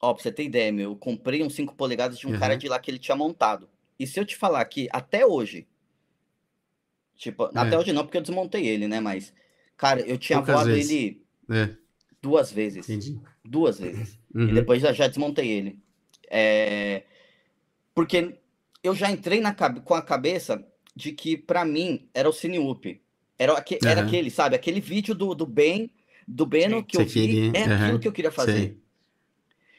Ó, 0.00 0.12
pra 0.12 0.22
você 0.22 0.32
ter 0.32 0.44
ideia, 0.44 0.72
meu, 0.72 0.90
eu 0.90 0.96
comprei 0.96 1.42
um 1.42 1.50
5 1.50 1.74
polegadas 1.74 2.18
de 2.18 2.26
um 2.26 2.32
uhum. 2.32 2.38
cara 2.38 2.56
de 2.56 2.68
lá 2.68 2.78
que 2.78 2.90
ele 2.90 2.98
tinha 2.98 3.16
montado. 3.16 3.68
E 3.98 4.06
se 4.06 4.20
eu 4.20 4.24
te 4.24 4.36
falar 4.36 4.64
que 4.66 4.88
até 4.92 5.24
hoje, 5.24 5.66
tipo, 7.16 7.44
é. 7.44 7.50
até 7.54 7.78
hoje 7.78 7.92
não, 7.92 8.04
porque 8.04 8.18
eu 8.18 8.22
desmontei 8.22 8.66
ele, 8.66 8.86
né? 8.86 9.00
Mas, 9.00 9.32
cara, 9.76 10.00
eu 10.00 10.18
tinha 10.18 10.38
Poucas 10.38 10.54
voado 10.54 10.70
vezes. 10.70 10.90
ele 10.90 11.22
é. 11.50 11.70
duas 12.20 12.52
vezes. 12.52 12.88
Entendi. 12.88 13.18
Duas 13.44 13.78
vezes. 13.78 14.18
Uhum. 14.34 14.48
E 14.48 14.52
depois 14.54 14.82
já, 14.82 14.92
já 14.92 15.06
desmontei 15.06 15.48
ele. 15.48 15.80
É... 16.28 17.04
Porque 17.94 18.36
eu 18.82 18.94
já 18.94 19.10
entrei 19.10 19.40
na, 19.40 19.54
com 19.54 19.94
a 19.94 20.02
cabeça 20.02 20.64
de 20.94 21.12
que, 21.12 21.36
para 21.36 21.64
mim, 21.64 22.08
era 22.12 22.28
o 22.28 22.32
Cine 22.32 22.58
Up. 22.58 23.00
Era, 23.38 23.52
aque, 23.54 23.78
uhum. 23.82 23.88
era 23.88 24.02
aquele, 24.02 24.30
sabe? 24.30 24.56
Aquele 24.56 24.80
vídeo 24.80 25.14
do, 25.14 25.34
do 25.34 25.46
Ben, 25.46 25.90
do 26.26 26.44
Beno 26.46 26.84
que 26.84 26.96
eu 26.96 27.06
vi, 27.06 27.52
é 27.54 27.64
uhum. 27.64 27.74
aquilo 27.74 27.98
que 27.98 28.08
eu 28.08 28.12
queria 28.12 28.32
fazer. 28.32 28.70
Sim. 28.70 28.80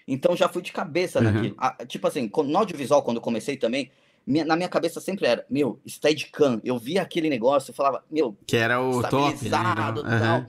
Então 0.07 0.37
já 0.37 0.47
fui 0.47 0.61
de 0.61 0.71
cabeça 0.71 1.19
naquilo. 1.19 1.55
A, 1.57 1.85
tipo 1.85 2.07
assim, 2.07 2.31
no 2.33 2.57
audiovisual, 2.57 3.03
quando 3.03 3.17
eu 3.17 3.21
comecei 3.21 3.57
também, 3.57 3.91
na 4.27 4.57
minha 4.57 4.67
cabeça 4.67 4.99
sempre 4.99 5.25
era, 5.25 5.45
meu, 5.49 5.79
Steadicam. 5.87 6.59
Eu 6.63 6.77
via 6.77 7.01
aquele 7.01 7.29
negócio, 7.29 7.71
eu 7.71 7.75
falava, 7.75 8.03
meu, 8.11 8.37
que 8.45 8.57
era 8.57 8.81
o 8.81 9.01
top, 9.01 9.45
né? 9.45 9.49
tal. 9.49 10.45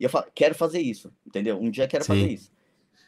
E 0.00 0.04
eu 0.04 0.08
falava, 0.08 0.30
quero 0.34 0.54
fazer 0.54 0.80
isso, 0.80 1.12
entendeu? 1.26 1.58
Um 1.60 1.70
dia 1.70 1.86
quero 1.86 2.02
Sim. 2.02 2.08
fazer 2.08 2.32
isso. 2.32 2.50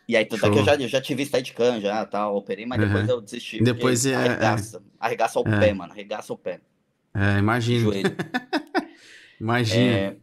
E 0.08 0.16
aí, 0.16 0.24
tanto 0.24 0.46
é 0.46 0.50
que 0.50 0.58
eu 0.58 0.64
já, 0.64 0.74
eu 0.74 0.88
já 0.88 1.00
tive 1.00 1.24
Steadicam, 1.24 1.80
já, 1.80 2.04
tal, 2.04 2.36
operei, 2.36 2.66
mas 2.66 2.80
uhum. 2.80 2.86
depois 2.86 3.08
eu 3.08 3.20
desisti. 3.20 3.62
Depois 3.62 4.06
é, 4.06 4.14
arregaça, 4.14 4.76
é... 4.76 4.80
arregaça 5.00 5.40
o 5.40 5.48
é. 5.48 5.60
pé, 5.60 5.72
mano, 5.72 5.92
arregaça 5.92 6.32
o 6.32 6.38
pé. 6.38 6.60
É, 7.14 7.38
imagino. 7.38 7.90
imagina. 9.40 9.92
É... 9.92 10.16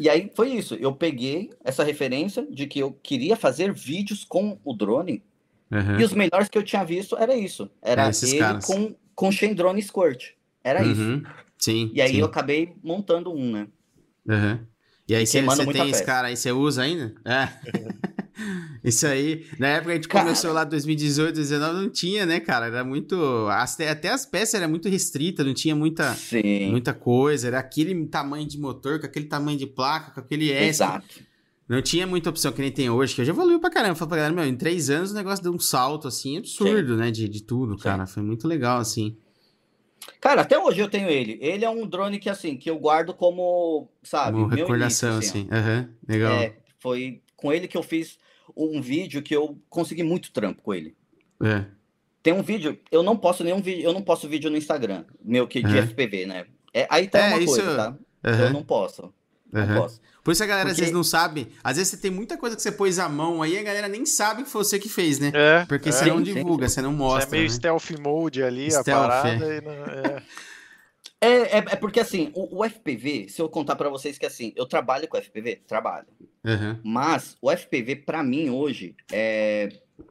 E 0.00 0.08
aí 0.08 0.32
foi 0.34 0.50
isso, 0.50 0.74
eu 0.76 0.92
peguei 0.94 1.50
essa 1.62 1.84
referência 1.84 2.46
de 2.50 2.66
que 2.66 2.78
eu 2.78 2.92
queria 2.92 3.36
fazer 3.36 3.72
vídeos 3.72 4.24
com 4.24 4.58
o 4.64 4.72
drone 4.72 5.22
Uhum. 5.70 6.00
E 6.00 6.04
os 6.04 6.12
melhores 6.12 6.48
que 6.48 6.56
eu 6.56 6.62
tinha 6.62 6.84
visto 6.84 7.16
era 7.16 7.34
isso. 7.36 7.70
Era 7.82 8.08
é, 8.08 8.10
ele 8.22 8.38
caras. 8.38 8.64
com, 8.64 8.94
com 9.14 9.30
Shendrone 9.30 9.82
Squirt. 9.82 10.30
Era 10.64 10.82
uhum. 10.82 10.92
isso. 10.92 11.22
Sim. 11.58 11.90
E 11.94 12.00
aí 12.00 12.12
sim. 12.12 12.20
eu 12.20 12.26
acabei 12.26 12.74
montando 12.82 13.32
um, 13.32 13.52
né? 13.52 13.66
Uhum. 14.26 14.58
E 15.08 15.14
aí 15.14 15.26
você 15.26 15.42
tem 15.42 15.90
esse 15.90 16.04
cara 16.04 16.28
aí, 16.28 16.36
você 16.36 16.52
usa 16.52 16.82
ainda? 16.82 17.14
É. 17.24 17.48
Isso 18.84 19.06
aí, 19.06 19.46
na 19.58 19.68
época 19.68 19.92
a 19.92 19.94
gente 19.96 20.06
cara... 20.06 20.24
começou 20.24 20.52
lá 20.52 20.62
2018, 20.62 21.34
2019, 21.34 21.82
não 21.82 21.90
tinha, 21.90 22.24
né, 22.24 22.38
cara? 22.38 22.66
Era 22.66 22.84
muito. 22.84 23.48
Até 23.50 24.08
as 24.08 24.24
peças 24.24 24.54
eram 24.54 24.68
muito 24.68 24.88
restritas, 24.88 25.44
não 25.44 25.52
tinha 25.52 25.74
muita, 25.74 26.14
Sim. 26.14 26.70
muita 26.70 26.94
coisa. 26.94 27.48
Era 27.48 27.58
aquele 27.58 28.06
tamanho 28.06 28.46
de 28.46 28.58
motor, 28.58 29.00
com 29.00 29.06
aquele 29.06 29.26
tamanho 29.26 29.58
de 29.58 29.66
placa, 29.66 30.12
com 30.12 30.20
aquele 30.20 30.52
S. 30.52 30.68
Exato. 30.68 31.27
Não 31.68 31.82
tinha 31.82 32.06
muita 32.06 32.30
opção 32.30 32.50
que 32.50 32.62
nem 32.62 32.72
tem 32.72 32.88
hoje, 32.88 33.14
que 33.14 33.20
hoje 33.20 33.30
evoluiu 33.30 33.60
pra 33.60 33.70
caramba. 33.70 33.94
Falei 33.94 34.08
pra 34.08 34.16
galera, 34.16 34.34
meu, 34.34 34.44
em 34.46 34.56
três 34.56 34.88
anos 34.88 35.10
o 35.10 35.14
negócio 35.14 35.42
deu 35.42 35.52
um 35.52 35.58
salto, 35.58 36.08
assim, 36.08 36.38
absurdo, 36.38 36.94
Sim. 36.94 37.00
né? 37.00 37.10
De, 37.10 37.28
de 37.28 37.42
tudo, 37.42 37.76
Sim. 37.76 37.82
cara. 37.82 38.06
Foi 38.06 38.22
muito 38.22 38.48
legal, 38.48 38.78
assim. 38.78 39.16
Cara, 40.20 40.40
até 40.40 40.58
hoje 40.58 40.80
eu 40.80 40.88
tenho 40.88 41.08
ele. 41.10 41.38
Ele 41.42 41.64
é 41.64 41.70
um 41.70 41.86
drone 41.86 42.18
que, 42.18 42.30
assim, 42.30 42.56
que 42.56 42.70
eu 42.70 42.78
guardo 42.78 43.12
como, 43.12 43.90
sabe, 44.02 44.38
como 44.38 44.46
recordação, 44.46 45.16
início, 45.16 45.30
assim. 45.30 45.48
Aham, 45.52 45.80
uhum, 45.80 45.94
legal. 46.08 46.32
É, 46.32 46.56
foi 46.78 47.20
com 47.36 47.52
ele 47.52 47.68
que 47.68 47.76
eu 47.76 47.82
fiz 47.82 48.18
um 48.56 48.80
vídeo 48.80 49.22
que 49.22 49.36
eu 49.36 49.60
consegui 49.68 50.02
muito 50.02 50.32
trampo 50.32 50.62
com 50.62 50.72
ele. 50.72 50.96
É. 51.42 51.66
Tem 52.22 52.32
um 52.32 52.42
vídeo, 52.42 52.78
eu 52.90 53.02
não 53.02 53.16
posso 53.16 53.44
nenhum 53.44 53.60
vídeo, 53.60 53.84
eu 53.84 53.92
não 53.92 54.02
posto 54.02 54.28
vídeo 54.28 54.50
no 54.50 54.56
Instagram, 54.56 55.04
meu 55.22 55.46
que 55.46 55.62
de 55.62 55.74
uhum. 55.74 55.86
FPV, 55.86 56.26
né? 56.26 56.46
É, 56.74 56.86
aí 56.90 57.06
tá 57.06 57.20
é, 57.20 57.28
uma 57.28 57.38
isso... 57.42 57.54
coisa, 57.54 57.76
tá? 57.76 57.98
Uhum. 58.26 58.40
Eu 58.40 58.52
não 58.52 58.62
posso. 58.62 59.12
Não 59.52 59.66
posso. 59.76 60.00
Por 60.28 60.32
isso 60.32 60.44
a 60.44 60.46
galera 60.46 60.68
Porque... 60.68 60.72
às 60.72 60.78
vezes 60.80 60.92
não 60.92 61.02
sabe. 61.02 61.48
Às 61.64 61.78
vezes 61.78 61.90
você 61.90 61.96
tem 61.96 62.10
muita 62.10 62.36
coisa 62.36 62.54
que 62.54 62.60
você 62.60 62.70
pôs 62.70 62.98
a 62.98 63.08
mão 63.08 63.40
aí 63.40 63.56
a 63.56 63.62
galera 63.62 63.88
nem 63.88 64.04
sabe 64.04 64.42
que 64.42 64.50
foi 64.50 64.62
você 64.62 64.78
que 64.78 64.86
fez, 64.86 65.18
né? 65.18 65.32
É. 65.34 65.64
Porque 65.64 65.88
é. 65.88 65.92
você 65.92 66.04
não 66.04 66.20
divulga, 66.20 66.68
sim, 66.68 66.68
sim. 66.68 66.74
você 66.74 66.82
não 66.82 66.92
mostra. 66.92 67.30
Você 67.30 67.34
é 67.34 67.38
meio 67.38 67.50
né? 67.50 67.56
stealth 67.56 67.90
mode 67.98 68.42
ali, 68.42 68.70
stealth, 68.70 68.88
a 68.88 69.08
parada. 69.08 69.46
É. 69.46 69.60
Não... 69.62 69.72
É. 69.72 70.22
é. 71.18 71.28
É, 71.30 71.56
é, 71.56 71.76
porque 71.76 71.98
assim, 71.98 72.30
o, 72.34 72.60
o, 72.60 72.68
FPV, 72.68 73.30
se 73.30 73.40
eu 73.40 73.48
contar 73.48 73.74
para 73.74 73.88
vocês 73.88 74.18
que 74.18 74.26
assim, 74.26 74.52
eu 74.54 74.66
trabalho 74.66 75.08
com 75.08 75.16
FPV, 75.16 75.62
trabalho. 75.66 76.06
Uhum. 76.44 76.78
Mas 76.84 77.34
o 77.40 77.50
FPV, 77.50 77.96
para 77.96 78.22
mim, 78.22 78.50
hoje, 78.50 78.94
é 79.10 79.70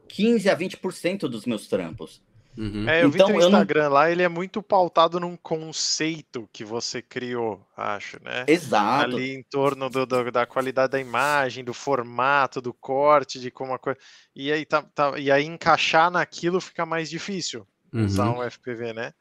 15 0.10 0.50
a 0.50 0.58
20% 0.58 1.20
dos 1.30 1.46
meus 1.46 1.68
trampos. 1.68 2.24
Uhum. 2.58 2.90
É, 2.90 3.04
eu 3.04 3.10
então, 3.10 3.28
vi 3.28 3.34
teu 3.34 3.42
Instagram 3.42 3.84
não... 3.84 3.92
lá, 3.92 4.12
ele 4.12 4.24
é 4.24 4.28
muito 4.28 4.64
pautado 4.64 5.20
num 5.20 5.38
conceito 5.38 6.50
que 6.52 6.66
você 6.66 7.04
criou, 7.04 7.62
acho, 7.78 8.18
né? 8.24 8.46
Exato. 8.48 9.16
Ali 9.16 9.36
em 9.36 9.44
torno 9.44 9.88
do, 9.92 10.08
do, 10.08 10.32
da 10.32 10.46
qualidade 10.48 10.94
da 10.94 11.00
imagem, 11.00 11.64
do 11.64 11.74
formato, 11.74 12.60
do 12.60 12.74
corte, 12.74 13.40
de 13.40 13.52
como 13.52 13.76
a 13.76 13.80
coisa. 13.80 14.00
E 14.36 14.52
aí, 14.52 14.66
tá, 14.66 14.82
tá, 14.82 15.20
e 15.20 15.30
aí 15.30 15.46
encaixar 15.46 16.10
naquilo 16.10 16.60
fica 16.60 16.84
mais 16.84 17.12
difícil 17.12 17.68
uhum. 17.94 18.06
usar 18.06 18.32
um 18.32 18.50
FPV, 18.50 18.92
né? 18.92 19.14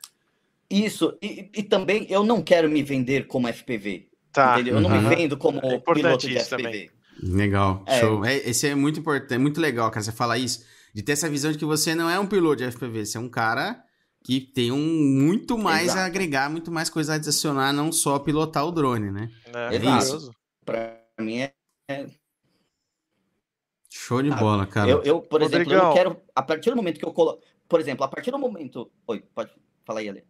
Isso, 0.70 1.16
e, 1.20 1.50
e, 1.54 1.62
também 1.62 2.06
eu 2.08 2.24
não 2.24 2.42
quero 2.42 2.70
me 2.70 2.82
vender 2.82 3.26
como 3.26 3.52
FPV. 3.52 4.08
Tá. 4.32 4.54
Entendeu? 4.54 4.76
Eu 4.76 4.80
não 4.80 4.90
me 4.90 5.14
vendo 5.14 5.36
como 5.36 5.60
é 5.62 5.78
piloto 5.78 6.26
de 6.26 6.38
FPV. 6.38 6.62
Também. 6.62 6.90
Legal, 7.22 7.84
é. 7.86 8.00
show. 8.00 8.24
É, 8.24 8.36
esse 8.36 8.66
é 8.66 8.74
muito 8.74 9.00
importante, 9.00 9.34
é 9.34 9.38
muito 9.38 9.60
legal, 9.60 9.90
cara, 9.90 10.02
você 10.02 10.12
falar 10.12 10.38
isso 10.38 10.64
de 10.96 11.02
ter 11.02 11.12
essa 11.12 11.28
visão 11.28 11.52
de 11.52 11.58
que 11.58 11.64
você 11.66 11.94
não 11.94 12.08
é 12.08 12.18
um 12.18 12.26
piloto 12.26 12.56
de 12.56 12.72
FPV, 12.72 13.04
você 13.04 13.18
é 13.18 13.20
um 13.20 13.28
cara 13.28 13.84
que 14.24 14.40
tem 14.40 14.72
um 14.72 14.78
muito 14.78 15.58
mais 15.58 15.88
Exato. 15.88 16.00
a 16.00 16.04
agregar, 16.06 16.48
muito 16.48 16.72
mais 16.72 16.88
coisa 16.88 17.12
a 17.12 17.16
adicionar, 17.16 17.70
não 17.70 17.92
só 17.92 18.18
pilotar 18.18 18.66
o 18.66 18.72
drone, 18.72 19.10
né? 19.10 19.30
É, 19.54 19.76
é 19.76 19.98
isso. 19.98 20.30
Pra 20.64 20.98
mim 21.20 21.40
é, 21.40 21.52
é... 21.86 22.06
Show 23.90 24.22
de 24.22 24.30
bola, 24.30 24.66
cara. 24.66 24.90
Eu, 24.90 25.02
eu 25.02 25.20
por 25.20 25.42
exemplo, 25.42 25.70
eu 25.70 25.82
não 25.82 25.92
quero. 25.92 26.16
A 26.34 26.42
partir 26.42 26.70
do 26.70 26.76
momento 26.76 26.98
que 26.98 27.04
eu 27.04 27.12
coloco. 27.12 27.42
Por 27.68 27.78
exemplo, 27.78 28.02
a 28.02 28.08
partir 28.08 28.30
do 28.30 28.38
momento. 28.38 28.90
Oi, 29.06 29.22
pode 29.34 29.50
falar 29.84 30.00
aí, 30.00 30.08
Ale. 30.08 30.24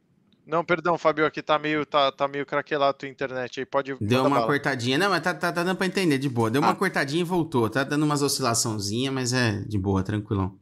Não, 0.46 0.64
perdão, 0.64 0.96
Fabio, 0.96 1.26
aqui 1.26 1.42
tá 1.42 1.58
meio, 1.58 1.84
tá, 1.84 2.12
tá 2.12 2.28
meio 2.28 2.46
craquelado 2.46 2.90
a 2.90 2.94
tua 2.94 3.08
internet 3.08 3.58
aí, 3.58 3.66
pode... 3.66 3.96
Deu 4.00 4.20
uma 4.20 4.36
bala. 4.36 4.46
cortadinha, 4.46 4.96
não, 4.96 5.10
mas 5.10 5.20
tá, 5.20 5.34
tá, 5.34 5.50
tá 5.50 5.64
dando 5.64 5.76
pra 5.76 5.86
entender, 5.88 6.18
de 6.18 6.28
boa. 6.28 6.48
Deu 6.48 6.62
ah. 6.62 6.66
uma 6.66 6.74
cortadinha 6.76 7.22
e 7.22 7.24
voltou, 7.24 7.68
tá 7.68 7.82
dando 7.82 8.04
umas 8.04 8.22
oscilaçãozinhas, 8.22 9.12
mas 9.12 9.32
é 9.32 9.60
de 9.62 9.76
boa, 9.76 10.04
tranquilão. 10.04 10.56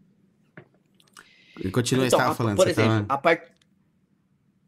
Continua, 1.71 2.07
então, 2.07 2.19
estava 2.19 2.35
falando. 2.35 2.57
Por 2.57 2.67
exemplo, 2.67 3.05
tava... 3.05 3.07
a, 3.09 3.19
part... 3.19 3.53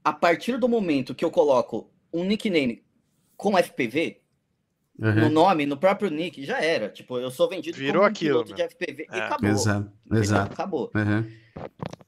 a 0.05 0.13
partir 0.13 0.59
do 0.59 0.69
momento 0.69 1.15
que 1.15 1.25
eu 1.25 1.31
coloco 1.31 1.91
um 2.13 2.23
nickname 2.23 2.85
com 3.39 3.57
FPV, 3.57 4.21
Uhum. 4.99 5.15
no 5.15 5.31
nome, 5.31 5.67
no 5.67 5.77
próprio 5.77 6.11
nick, 6.11 6.45
já 6.45 6.61
era. 6.61 6.89
Tipo, 6.89 7.19
eu 7.19 7.31
sou 7.31 7.49
vendido 7.49 7.77
Virou 7.77 7.95
como 7.95 8.05
um 8.05 8.09
aquilo, 8.09 8.45
piloto 8.45 8.55
de 8.55 8.63
FPV 8.63 9.07
é. 9.11 9.17
e 9.17 9.21
acabou. 9.21 9.51
Exato, 9.51 9.93
exato. 10.13 10.53
Acabou. 10.53 10.91
Uhum. 10.95 11.25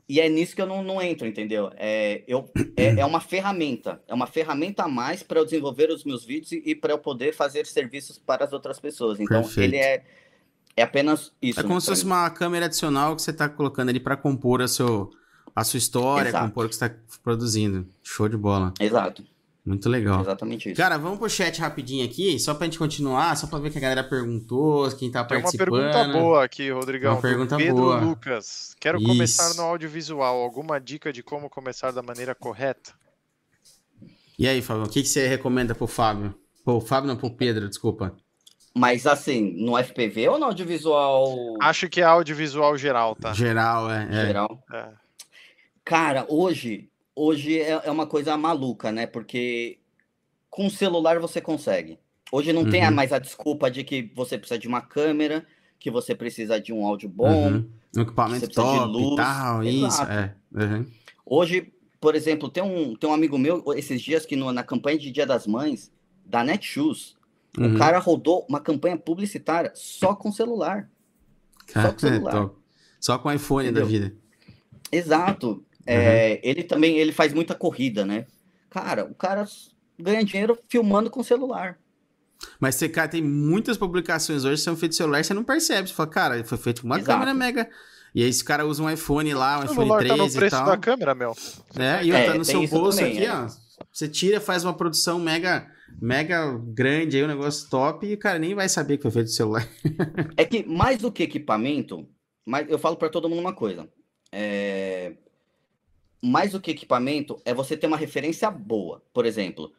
E 0.09 0.21
é 0.21 0.29
nisso 0.29 0.57
que 0.57 0.63
eu 0.63 0.67
não, 0.67 0.83
não 0.83 1.03
entro, 1.03 1.27
entendeu? 1.27 1.71
É, 1.77 2.23
eu, 2.27 2.51
é, 2.77 3.01
é 3.01 3.05
uma 3.05 3.21
ferramenta. 3.21 4.01
É 4.09 4.15
uma 4.15 4.27
ferramenta 4.27 4.85
a 4.85 4.89
mais 4.89 5.23
para 5.23 5.39
eu 5.39 5.45
desenvolver 5.45 5.91
os 5.91 6.03
meus 6.03 6.25
vídeos 6.25 6.53
e, 6.53 6.63
e 6.65 6.75
para 6.75 6.95
eu 6.95 6.99
poder 6.99 7.35
fazer 7.35 7.67
serviços 7.67 8.19
para 8.19 8.45
as 8.45 8.53
outras 8.55 8.81
pessoas. 8.81 9.21
Então, 9.21 9.43
Perfeito. 9.43 9.75
ele 9.75 9.77
é, 9.77 10.03
é 10.75 10.83
apenas 10.83 11.31
isso. 11.43 11.61
É 11.61 11.63
como 11.63 11.79
se 11.79 11.89
fosse 11.89 12.05
uma 12.05 12.31
câmera 12.31 12.65
adicional 12.65 13.15
que 13.15 13.21
você 13.21 13.33
está 13.33 13.51
colocando 13.51 13.91
ali 13.91 14.01
para 14.01 14.17
compor 14.17 14.63
a, 14.63 14.69
seu, 14.69 15.11
a 15.55 15.63
sua 15.63 15.77
história, 15.77 16.31
Exato. 16.31 16.47
compor 16.47 16.65
o 16.65 16.69
que 16.71 16.77
você 16.77 16.87
está 16.87 16.99
produzindo. 17.23 17.87
Show 18.03 18.31
de 18.31 18.37
bola. 18.39 18.73
Exato. 18.81 19.23
Muito 19.69 19.87
legal. 19.87 20.23
Exatamente 20.23 20.71
isso. 20.71 20.81
Cara, 20.81 20.97
vamos 20.97 21.19
pro 21.19 21.29
chat 21.29 21.61
rapidinho 21.61 22.03
aqui, 22.03 22.39
só 22.39 22.55
pra 22.55 22.65
gente 22.65 22.79
continuar, 22.79 23.37
só 23.37 23.47
pra 23.47 23.59
ver 23.59 23.71
que 23.71 23.77
a 23.77 23.81
galera 23.83 24.03
perguntou, 24.03 24.91
quem 24.93 25.11
tá 25.11 25.23
Tem 25.23 25.43
participando. 25.43 25.69
Tem 25.69 25.79
uma 25.79 25.93
pergunta 25.93 26.19
boa 26.19 26.43
aqui, 26.43 26.71
Rodrigão. 26.71 27.13
Uma 27.13 27.21
pergunta 27.21 27.57
Pedro 27.59 27.75
boa. 27.75 28.01
Lucas. 28.01 28.75
Quero 28.81 28.97
isso. 28.97 29.07
começar 29.07 29.55
no 29.55 29.63
audiovisual. 29.69 30.41
Alguma 30.41 30.81
dica 30.81 31.13
de 31.13 31.23
como 31.23 31.51
começar 31.51 31.91
da 31.91 32.03
maneira 32.03 32.35
correta? 32.35 32.95
E 34.39 34.49
aí, 34.49 34.63
Fábio, 34.63 34.85
o 34.85 34.89
que, 34.89 35.03
que 35.03 35.09
você 35.09 35.29
recomenda 35.29 35.75
pro 35.75 35.87
Fábio? 35.87 36.35
Pro 36.65 36.81
Fábio, 36.81 37.09
não, 37.09 37.17
pro 37.17 37.31
Pedro, 37.31 37.69
desculpa. 37.69 38.17
Mas 38.75 39.07
assim, 39.07 39.55
no 39.63 39.77
FPV 39.77 40.29
ou 40.31 40.39
no 40.39 40.47
audiovisual? 40.47 41.37
Acho 41.61 41.91
que 41.91 42.01
é 42.01 42.05
audiovisual 42.05 42.79
geral, 42.79 43.15
tá? 43.15 43.35
Geral, 43.35 43.91
é. 43.91 44.09
é. 44.11 44.27
Geral. 44.27 44.65
É. 44.73 44.89
Cara, 45.85 46.25
hoje 46.27 46.89
hoje 47.19 47.59
é, 47.59 47.83
é 47.85 47.91
uma 47.91 48.07
coisa 48.07 48.37
maluca, 48.37 48.93
né? 48.93 49.07
Porque 49.07 49.79
com 50.49 50.67
o 50.67 50.71
celular 50.71 51.19
você 51.19 51.41
consegue. 51.41 51.99
Hoje 52.31 52.53
não 52.53 52.63
uhum. 52.63 52.71
tem 52.71 52.89
mais 52.91 53.13
a 53.13 53.19
desculpa 53.19 53.71
de 53.71 53.83
que 53.83 54.13
você 54.15 54.39
precisa 54.39 54.59
de 54.59 54.69
uma 54.69 54.81
câmera, 54.81 55.45
que 55.79 55.91
você 55.91 56.15
precisa 56.15 56.61
de 56.61 56.73
um 56.73 56.87
áudio 56.87 57.09
bom, 57.09 57.53
uhum. 57.53 57.71
um 57.97 58.01
equipamento 58.03 58.49
top 58.49 58.79
de 58.79 58.85
luz. 58.85 59.17
tal, 59.17 59.65
isso. 59.65 60.03
É. 60.03 60.35
Uhum. 60.55 60.87
Hoje, 61.25 61.73
por 62.01 62.15
exemplo, 62.15 62.49
tem 62.49 62.63
um, 62.63 62.95
tem 62.95 63.09
um 63.09 63.13
amigo 63.13 63.39
meu, 63.39 63.65
esses 63.75 64.01
dias 64.01 64.25
que 64.25 64.37
no, 64.37 64.53
na 64.53 64.63
campanha 64.63 64.99
de 64.99 65.11
Dia 65.11 65.27
das 65.27 65.47
Mães, 65.47 65.91
da 66.25 66.45
Netshoes, 66.45 67.17
o 67.57 67.63
uhum. 67.63 67.79
cara 67.79 67.99
rodou 67.99 68.47
uma 68.49 68.61
campanha 68.61 68.97
publicitária 68.97 69.73
só 69.75 70.15
com 70.15 70.31
celular. 70.31 70.91
Só 71.67 71.93
com 71.93 71.99
celular. 71.99 72.51
só 73.01 73.19
com 73.19 73.33
iPhone 73.33 73.67
Entendeu? 73.67 73.85
da 73.85 73.89
vida. 73.89 74.15
Exato. 74.93 75.65
É, 75.89 76.35
uhum. 76.35 76.41
Ele 76.43 76.63
também 76.63 76.99
ele 76.99 77.13
faz 77.13 77.33
muita 77.33 77.55
corrida, 77.55 78.05
né? 78.05 78.27
Cara, 78.69 79.07
o 79.07 79.15
cara 79.15 79.47
ganha 79.99 80.23
dinheiro 80.23 80.59
filmando 80.69 81.09
com 81.09 81.23
celular. 81.23 81.79
Mas 82.61 82.75
você, 82.75 82.91
cara, 82.91 83.09
tem 83.09 83.23
muitas 83.23 83.79
publicações 83.79 84.45
hoje 84.45 84.57
que 84.57 84.63
são 84.63 84.77
feitas 84.77 84.99
celular, 84.99 85.25
você 85.25 85.33
não 85.33 85.43
percebe. 85.43 85.89
Você 85.89 85.95
fala, 85.95 86.11
cara, 86.11 86.45
foi 86.45 86.59
feito 86.59 86.83
com 86.83 86.89
uma 86.89 86.97
Exato. 86.97 87.11
câmera 87.11 87.33
mega. 87.33 87.71
E 88.15 88.23
aí, 88.23 88.29
esse 88.29 88.45
cara 88.45 88.67
usa 88.67 88.83
um 88.83 88.91
iPhone 88.91 89.33
lá, 89.33 89.59
um 89.59 89.63
o 89.63 89.65
iPhone 89.65 89.89
13 89.99 90.09
tá 90.09 90.17
no 90.17 90.33
preço 90.33 90.57
e 90.57 90.59
tal. 90.59 90.67
da 90.67 90.77
câmera, 90.77 91.15
meu. 91.15 91.35
É, 91.75 92.05
e 92.05 92.13
é, 92.13 92.27
tá 92.27 92.35
no 92.35 92.45
seu 92.45 92.67
bolso 92.69 92.99
também, 92.99 93.15
aqui, 93.15 93.25
é. 93.25 93.33
ó. 93.33 93.49
Você 93.91 94.09
tira, 94.09 94.41
faz 94.41 94.65
uma 94.65 94.75
produção 94.75 95.19
mega, 95.19 95.67
mega 96.01 96.53
grande 96.67 97.17
aí, 97.17 97.25
um 97.25 97.29
negócio 97.29 97.69
top, 97.71 98.07
e 98.07 98.15
o 98.15 98.19
cara 98.19 98.39
nem 98.39 98.55
vai 98.55 98.69
saber 98.69 98.99
que 98.99 99.03
foi 99.05 99.11
feito 99.11 99.29
de 99.29 99.35
celular. 99.35 99.67
é 100.37 100.45
que 100.45 100.65
mais 100.65 100.99
do 100.99 101.11
que 101.11 101.23
equipamento, 101.23 102.07
mas 102.47 102.69
eu 102.69 102.79
falo 102.79 102.97
para 102.97 103.09
todo 103.09 103.29
mundo 103.29 103.41
uma 103.41 103.55
coisa. 103.55 103.89
É, 104.31 105.15
mais 106.23 106.53
do 106.53 106.61
que 106.61 106.71
equipamento, 106.71 107.41
é 107.45 107.55
você 107.55 107.77
ter 107.77 107.87
uma 107.87 107.97
referência 107.97 108.51
boa. 108.51 109.03
Por 109.13 109.25
exemplo, 109.25 109.73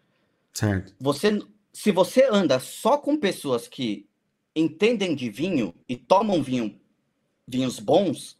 certo. 0.53 0.93
Você, 0.99 1.41
se 1.73 1.91
você 1.91 2.27
anda 2.31 2.59
só 2.59 2.97
com 2.97 3.17
pessoas 3.17 3.67
que 3.67 4.07
entendem 4.55 5.15
de 5.15 5.29
vinho 5.29 5.73
e 5.87 5.95
tomam 5.95 6.41
vinho, 6.41 6.79
vinhos 7.47 7.79
bons, 7.79 8.37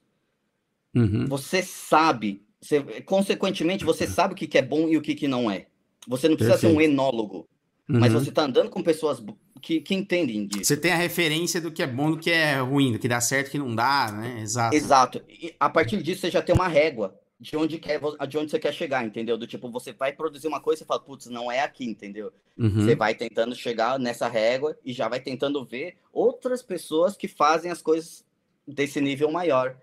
uhum. 0.95 1.28
você 1.28 1.62
sabe, 1.62 2.41
você, 2.62 2.82
consequentemente, 3.02 3.86
você 3.86 4.08
sabe 4.08 4.34
o 4.34 4.38
que, 4.38 4.47
que 4.47 4.58
é 4.58 4.62
bom 4.62 4.88
e 4.88 4.97
o 4.97 5.02
que, 5.02 5.16
que 5.16 5.28
não 5.28 5.50
é. 5.50 5.68
Você 6.08 6.28
não 6.28 6.36
precisa 6.36 6.58
Perfeito. 6.58 6.74
ser 6.74 6.78
um 6.78 6.82
enólogo, 6.82 7.47
uhum. 7.89 8.00
mas 8.00 8.14
você 8.14 8.30
está 8.30 8.43
andando 8.43 8.70
com 8.70 8.82
pessoas 8.82 9.22
que, 9.62 9.82
que 9.82 9.93
entendem 9.93 10.47
disso. 10.47 10.66
Você 10.66 10.78
tem 10.78 10.91
a 10.91 10.97
referência 10.97 11.60
do 11.60 11.72
que 11.72 11.84
é 11.84 11.88
bom, 11.88 12.12
do 12.12 12.18
que 12.18 12.32
é 12.32 12.60
ruim, 12.60 12.93
do 12.93 13.00
que 13.00 13.08
dá 13.08 13.20
certo, 13.20 13.47
do 13.47 13.52
que 13.52 13.60
não 13.60 13.76
dá, 13.76 14.12
né? 14.12 14.41
Exato. 14.41 14.76
Exato. 14.76 15.22
E 15.28 15.54
a 15.60 15.70
partir 15.70 16.02
disso, 16.02 16.22
você 16.22 16.32
já 16.32 16.41
tem 16.41 16.56
uma 16.56 16.68
régua 16.68 17.19
de 17.40 17.56
onde, 17.56 17.78
quer, 17.78 18.02
de 18.28 18.38
onde 18.38 18.52
você 18.52 18.60
quer 18.60 18.74
chegar, 18.74 19.06
entendeu? 19.06 19.38
Do 19.38 19.48
tipo, 19.48 19.72
você 19.72 19.94
vai 19.94 20.12
produzir 20.12 20.48
uma 20.48 20.60
coisa 20.60 20.84
e 20.84 20.86
fala, 20.86 21.00
putz, 21.00 21.28
não 21.28 21.50
é 21.50 21.62
aqui, 21.62 21.86
entendeu? 21.86 22.34
Uhum. 22.58 22.70
Você 22.70 22.96
vai 22.96 23.16
tentando 23.16 23.56
chegar 23.56 23.98
nessa 23.98 24.28
régua 24.28 24.78
e 24.84 24.92
já 24.92 25.08
vai 25.08 25.22
tentando 25.22 25.64
ver 25.64 25.96
outras 26.12 26.62
pessoas 26.62 27.16
que 27.16 27.30
fazem 27.30 27.72
as 27.72 27.82
coisas 27.82 28.26
desse 28.68 29.00
nível 29.00 29.32
maior. 29.32 29.78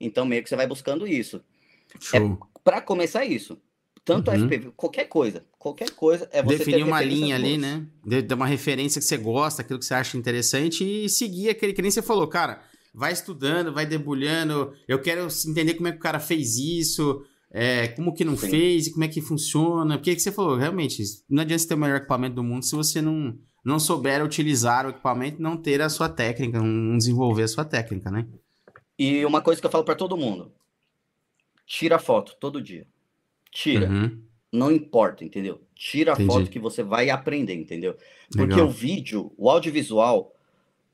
Então, 0.00 0.24
meio 0.24 0.42
que 0.42 0.48
você 0.48 0.56
vai 0.56 0.66
buscando 0.66 1.06
isso. 1.06 1.44
É 1.94 2.00
Show. 2.00 2.38
É 2.42 2.60
para 2.64 2.80
começar 2.80 3.26
isso. 3.26 3.58
Tanto 4.02 4.30
uhum. 4.30 4.48
FPV, 4.48 4.72
qualquer 4.74 5.04
coisa. 5.04 5.44
Qualquer 5.58 5.90
coisa 5.90 6.28
é 6.32 6.42
você 6.42 6.58
Definir 6.58 6.84
uma 6.84 7.02
linha 7.02 7.36
ali, 7.36 7.58
né? 7.58 7.86
Dar 8.26 8.34
uma 8.34 8.46
referência 8.46 9.00
que 9.00 9.06
você 9.06 9.16
gosta, 9.18 9.60
aquilo 9.60 9.78
que 9.78 9.84
você 9.84 9.94
acha 9.94 10.16
interessante 10.16 10.84
e 10.84 11.08
seguir 11.08 11.50
aquele 11.50 11.74
que 11.74 11.82
nem 11.82 11.90
você 11.90 12.02
falou, 12.02 12.26
cara 12.28 12.62
vai 12.94 13.12
estudando, 13.12 13.72
vai 13.72 13.84
debulhando. 13.84 14.72
Eu 14.86 15.00
quero 15.02 15.26
entender 15.46 15.74
como 15.74 15.88
é 15.88 15.92
que 15.92 15.98
o 15.98 16.00
cara 16.00 16.20
fez 16.20 16.56
isso, 16.56 17.24
é, 17.50 17.88
como 17.88 18.14
que 18.14 18.24
não 18.24 18.36
Sim. 18.36 18.48
fez 18.48 18.86
e 18.86 18.92
como 18.92 19.04
é 19.04 19.08
que 19.08 19.20
funciona. 19.20 19.98
Porque 19.98 20.10
é 20.10 20.14
que 20.14 20.22
você 20.22 20.30
falou, 20.30 20.56
realmente, 20.56 21.02
não 21.28 21.42
adianta 21.42 21.62
você 21.62 21.68
ter 21.68 21.74
o 21.74 21.78
melhor 21.78 21.96
equipamento 21.96 22.36
do 22.36 22.44
mundo 22.44 22.64
se 22.64 22.76
você 22.76 23.02
não, 23.02 23.36
não 23.64 23.80
souber 23.80 24.24
utilizar 24.24 24.86
o 24.86 24.90
equipamento, 24.90 25.42
não 25.42 25.56
ter 25.56 25.82
a 25.82 25.88
sua 25.88 26.08
técnica, 26.08 26.60
não 26.62 26.96
desenvolver 26.96 27.42
a 27.42 27.48
sua 27.48 27.64
técnica, 27.64 28.10
né? 28.10 28.28
E 28.96 29.24
uma 29.24 29.42
coisa 29.42 29.60
que 29.60 29.66
eu 29.66 29.70
falo 29.70 29.84
para 29.84 29.96
todo 29.96 30.16
mundo: 30.16 30.52
tira 31.66 31.98
foto 31.98 32.36
todo 32.38 32.62
dia. 32.62 32.86
Tira. 33.50 33.90
Uhum. 33.90 34.22
Não 34.52 34.70
importa, 34.70 35.24
entendeu? 35.24 35.60
Tira 35.74 36.12
a 36.12 36.16
foto 36.16 36.48
que 36.48 36.60
você 36.60 36.84
vai 36.84 37.10
aprender, 37.10 37.54
entendeu? 37.54 37.96
Porque 38.30 38.54
Legal. 38.54 38.68
o 38.68 38.70
vídeo, 38.70 39.32
o 39.36 39.50
audiovisual, 39.50 40.32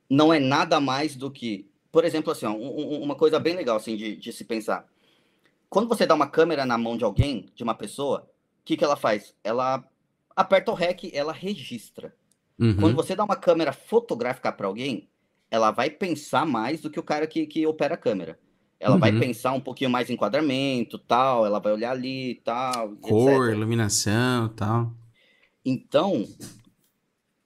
não 0.08 0.32
é 0.32 0.40
nada 0.40 0.80
mais 0.80 1.14
do 1.14 1.30
que 1.30 1.69
por 1.92 2.04
exemplo, 2.04 2.30
assim, 2.32 2.46
ó, 2.46 2.52
um, 2.52 3.02
uma 3.02 3.14
coisa 3.14 3.38
bem 3.38 3.56
legal 3.56 3.76
assim, 3.76 3.96
de, 3.96 4.16
de, 4.16 4.32
se 4.32 4.44
pensar. 4.44 4.86
Quando 5.68 5.88
você 5.88 6.06
dá 6.06 6.14
uma 6.14 6.28
câmera 6.28 6.64
na 6.64 6.78
mão 6.78 6.96
de 6.96 7.04
alguém, 7.04 7.46
de 7.54 7.62
uma 7.62 7.74
pessoa, 7.74 8.28
o 8.60 8.64
que, 8.64 8.76
que 8.76 8.84
ela 8.84 8.96
faz? 8.96 9.34
Ela 9.42 9.84
aperta 10.34 10.70
o 10.70 10.74
REC, 10.74 11.10
ela 11.12 11.32
registra. 11.32 12.14
Uhum. 12.58 12.76
Quando 12.76 12.96
você 12.96 13.16
dá 13.16 13.24
uma 13.24 13.36
câmera 13.36 13.72
fotográfica 13.72 14.52
para 14.52 14.66
alguém, 14.66 15.08
ela 15.50 15.70
vai 15.70 15.90
pensar 15.90 16.46
mais 16.46 16.80
do 16.80 16.90
que 16.90 17.00
o 17.00 17.02
cara 17.02 17.26
que, 17.26 17.46
que 17.46 17.66
opera 17.66 17.94
a 17.94 17.98
câmera. 17.98 18.38
Ela 18.78 18.94
uhum. 18.94 19.00
vai 19.00 19.12
pensar 19.12 19.52
um 19.52 19.60
pouquinho 19.60 19.90
mais 19.90 20.08
em 20.08 20.14
enquadramento, 20.14 20.98
tal, 20.98 21.44
ela 21.44 21.58
vai 21.58 21.72
olhar 21.72 21.90
ali, 21.90 22.36
tal. 22.44 22.96
Cor, 22.96 23.46
etc. 23.46 23.56
iluminação, 23.56 24.48
tal. 24.50 24.92
Então, 25.64 26.26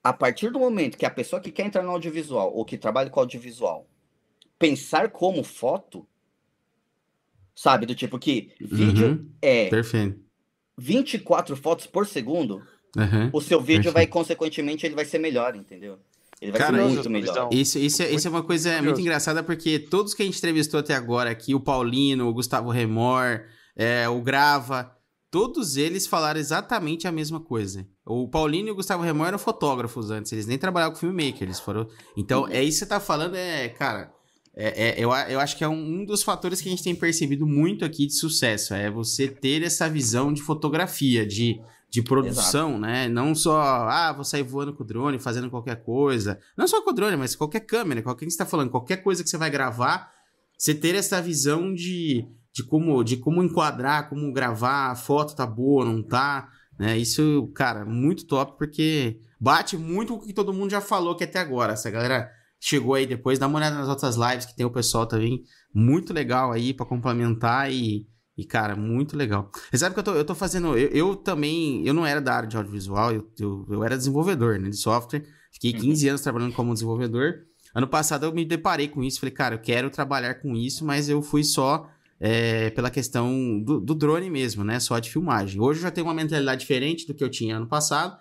a 0.03 0.13
partir 0.13 0.51
do 0.51 0.59
momento 0.59 0.99
que 0.99 1.07
a 1.07 1.11
pessoa 1.11 1.41
que 1.41 1.51
quer 1.51 1.67
entrar 1.67 1.83
no 1.83 1.91
audiovisual 1.91 2.55
ou 2.55 2.65
que 2.65 2.79
trabalha 2.79 3.11
com 3.11 3.19
audiovisual 3.19 3.89
pensar 4.65 5.11
como 5.11 5.45
foto, 5.45 6.07
sabe? 7.55 7.85
Do 7.85 7.95
tipo 7.95 8.19
que 8.19 8.53
vídeo 8.59 9.09
uhum, 9.09 9.31
é 9.43 9.69
perfeito. 9.69 10.19
24 10.79 11.55
fotos 11.55 11.87
por 11.87 12.07
segundo, 12.07 12.63
uhum, 12.97 13.31
o 13.33 13.41
seu 13.43 13.61
vídeo 13.61 13.93
perfeito. 13.93 13.95
vai, 13.95 14.07
consequentemente, 14.07 14.87
ele 14.87 14.95
vai 14.95 15.05
ser 15.05 15.19
melhor, 15.19 15.55
entendeu? 15.55 15.99
Ele 16.41 16.51
vai 16.51 16.61
Cara, 16.61 16.77
ser 16.79 16.95
muito 16.95 17.11
melhor. 17.11 17.49
Isso, 17.53 17.79
isso, 17.79 18.03
é, 18.03 18.11
isso 18.11 18.27
é 18.27 18.31
uma 18.31 18.43
coisa 18.43 18.73
muito, 18.73 18.85
muito 18.85 19.01
engraçada, 19.03 19.43
porque 19.43 19.79
todos 19.79 20.15
que 20.15 20.23
a 20.23 20.25
gente 20.25 20.39
entrevistou 20.39 20.81
até 20.81 20.95
agora 20.95 21.31
aqui, 21.31 21.55
o 21.55 21.61
Paulino, 21.61 22.27
o 22.27 22.33
Gustavo 22.33 22.71
Remor, 22.71 23.43
é, 23.77 24.09
o 24.09 24.21
Grava, 24.23 24.91
todos 25.31 25.77
eles 25.77 26.07
falaram 26.07 26.41
exatamente 26.41 27.07
a 27.07 27.13
mesma 27.13 27.39
coisa. 27.39 27.87
O 28.05 28.29
Paulino 28.29 28.69
e 28.69 28.71
o 28.73 28.75
Gustavo 28.75 29.03
Remor 29.03 29.29
eram 29.29 29.39
fotógrafos 29.39 30.11
antes, 30.11 30.33
eles 30.33 30.47
nem 30.47 30.59
trabalhavam 30.59 30.95
com 30.95 31.01
filmmaker, 31.01 31.43
eles 31.43 31.61
foram... 31.61 31.87
Então, 32.17 32.49
é 32.49 32.63
isso 32.63 32.79
que 32.79 32.85
você 32.85 32.87
tá 32.87 32.99
falando, 32.99 33.37
é, 33.37 33.69
cara 33.69 34.15
é, 34.57 34.89
é, 34.89 34.95
eu, 34.97 35.11
eu 35.13 35.41
acho 35.41 35.57
que 35.57 35.65
é 35.65 35.69
um, 35.69 36.01
um, 36.01 36.05
dos 36.05 36.23
fatores 36.23 36.61
que 36.61 36.69
a 36.69 36.71
gente 36.71 36.83
tem 36.83 36.95
percebido 36.95 37.47
muito 37.47 37.85
aqui 37.85 38.07
de 38.07 38.15
sucesso. 38.15 38.73
É 38.73 38.89
você 38.89 39.27
ter 39.27 39.63
essa 39.63 39.89
visão 39.89 40.33
de 40.33 40.43
fotografia, 40.43 41.27
de, 41.27 41.61
de 41.91 42.03
produção, 42.03 42.71
Exato. 42.71 42.81
né? 42.81 43.09
Não 43.09 43.35
só, 43.35 43.61
ah, 43.61 44.13
vou 44.13 44.25
sair 44.25 44.45
voando 44.45 44.73
com 44.73 44.85
o 44.85 44.87
drone, 44.87 45.19
fazendo 45.19 45.51
qualquer 45.51 45.83
coisa. 45.83 46.39
Não 46.57 46.69
só 46.69 46.81
com 46.83 46.91
o 46.91 46.95
drone, 46.95 47.17
mas 47.17 47.35
qualquer 47.35 47.61
câmera, 47.61 48.03
qualquer 48.03 48.27
que 48.27 48.31
você 48.31 48.37
está 48.37 48.47
falando, 48.47 48.71
qualquer 48.71 48.99
coisa 48.99 49.25
que 49.25 49.29
você 49.29 49.37
vai 49.37 49.51
gravar, 49.51 50.13
você 50.57 50.73
ter 50.73 50.95
essa 50.95 51.21
visão 51.21 51.75
de, 51.75 52.25
de, 52.53 52.63
como, 52.63 53.03
de 53.03 53.17
como 53.17 53.43
enquadrar, 53.43 54.09
como 54.09 54.33
gravar, 54.33 54.93
a 54.93 54.95
foto 54.95 55.35
tá 55.35 55.45
boa, 55.47 55.85
não 55.85 56.01
tá. 56.01 56.49
Né? 56.79 56.97
Isso, 56.97 57.51
cara, 57.57 57.85
muito 57.85 58.25
top, 58.25 58.57
porque 58.57 59.19
bate 59.41 59.77
muito 59.77 60.17
com 60.17 60.23
o 60.23 60.27
que 60.27 60.33
todo 60.33 60.55
mundo 60.55 60.71
já 60.71 60.81
falou 60.81 61.17
que 61.17 61.25
até 61.25 61.41
agora. 61.41 61.73
Essa 61.73 61.91
galera 61.91 62.31
chegou 62.65 62.95
aí 62.95 63.07
depois, 63.07 63.39
dá 63.39 63.47
uma 63.47 63.59
olhada 63.59 63.77
nas 63.77 63.89
outras 63.89 64.17
lives 64.17 64.47
que 64.47 64.57
tem 64.57 64.65
o 64.65 64.71
pessoal 64.71 65.07
também 65.07 65.45
muito 65.73 66.15
legal 66.15 66.51
aí 66.51 66.73
para 66.73 66.87
complementar 66.87 67.71
e, 67.71 68.07
e, 68.39 68.45
cara, 68.47 68.75
muito 68.75 69.19
legal. 69.19 69.51
Você 69.71 69.77
sabe 69.77 69.93
que 69.93 70.01
eu 70.01 70.05
tô, 70.05 70.15
eu 70.15 70.25
tô 70.25 70.35
fazendo. 70.35 70.77
Eu, 70.79 70.89
eu 70.89 71.17
também. 71.17 71.87
Eu 71.87 71.93
não 71.93 72.07
era 72.07 72.23
da 72.23 72.35
área 72.35 72.49
de 72.49 72.57
audiovisual, 72.57 73.13
eu, 73.13 73.31
eu, 73.39 73.67
eu 73.69 73.85
era 73.85 73.99
desenvolvedor 73.99 74.59
né, 74.59 74.71
de 74.71 74.79
software. 74.79 75.27
Fiquei 75.53 75.75
15 75.75 76.05
uhum. 76.05 76.11
anos 76.11 76.23
trabalhando 76.23 76.55
como 76.55 76.73
desenvolvedor. 76.73 77.43
Ano 77.75 77.87
passado 77.87 78.25
eu 78.25 78.33
me 78.33 78.47
deparei 78.47 78.89
com 78.89 79.05
isso. 79.05 79.21
Falei, 79.21 79.35
cara, 79.35 79.57
eu 79.57 79.61
quero 79.61 79.91
trabalhar 79.91 80.37
com 80.37 80.57
isso, 80.57 80.87
mas 80.87 81.11
eu 81.11 81.21
fui 81.21 81.45
só 81.45 81.87
é, 82.19 82.71
pela 82.71 82.91
questão 82.91 83.63
do, 83.63 83.79
do 83.79 83.95
drone 83.95 84.31
mesmo, 84.31 84.65
né? 84.65 84.81
Só 84.81 84.99
de 84.99 85.11
filmagem. 85.11 85.61
Hoje 85.61 85.81
eu 85.81 85.83
já 85.83 85.91
tenho 85.91 86.07
uma 86.07 86.15
mentalidade 86.15 86.63
diferente 86.63 87.07
do 87.07 87.13
que 87.13 87.23
eu 87.23 87.29
tinha 87.29 87.59
ano 87.59 87.67
passado 87.67 88.17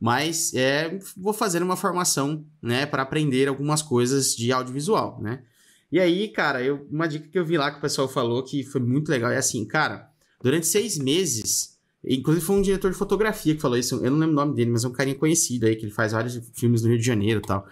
mas 0.00 0.52
é, 0.54 0.98
vou 1.16 1.32
fazer 1.32 1.62
uma 1.62 1.76
formação, 1.76 2.44
né, 2.62 2.86
para 2.86 3.02
aprender 3.02 3.48
algumas 3.48 3.82
coisas 3.82 4.34
de 4.34 4.52
audiovisual, 4.52 5.20
né? 5.20 5.42
E 5.90 6.00
aí, 6.00 6.28
cara, 6.28 6.62
eu, 6.62 6.86
uma 6.90 7.06
dica 7.06 7.28
que 7.28 7.38
eu 7.38 7.44
vi 7.44 7.56
lá 7.56 7.70
que 7.70 7.78
o 7.78 7.80
pessoal 7.80 8.08
falou 8.08 8.42
que 8.42 8.64
foi 8.64 8.80
muito 8.80 9.08
legal 9.08 9.30
é 9.30 9.36
assim, 9.36 9.64
cara, 9.64 10.10
durante 10.42 10.66
seis 10.66 10.98
meses 10.98 11.76
Inclusive 12.06 12.44
foi 12.44 12.56
um 12.56 12.62
diretor 12.62 12.90
de 12.90 12.96
fotografia 12.96 13.54
que 13.54 13.60
falou 13.60 13.76
isso. 13.76 13.96
Eu 13.96 14.10
não 14.12 14.18
lembro 14.18 14.32
o 14.32 14.36
nome 14.36 14.54
dele, 14.54 14.70
mas 14.70 14.84
é 14.84 14.88
um 14.88 14.92
carinha 14.92 15.16
conhecido 15.16 15.66
aí, 15.66 15.74
que 15.74 15.84
ele 15.84 15.92
faz 15.92 16.12
vários 16.12 16.40
filmes 16.54 16.82
no 16.82 16.88
Rio 16.88 16.98
de 16.98 17.04
Janeiro 17.04 17.40
e 17.40 17.46
tal. 17.46 17.66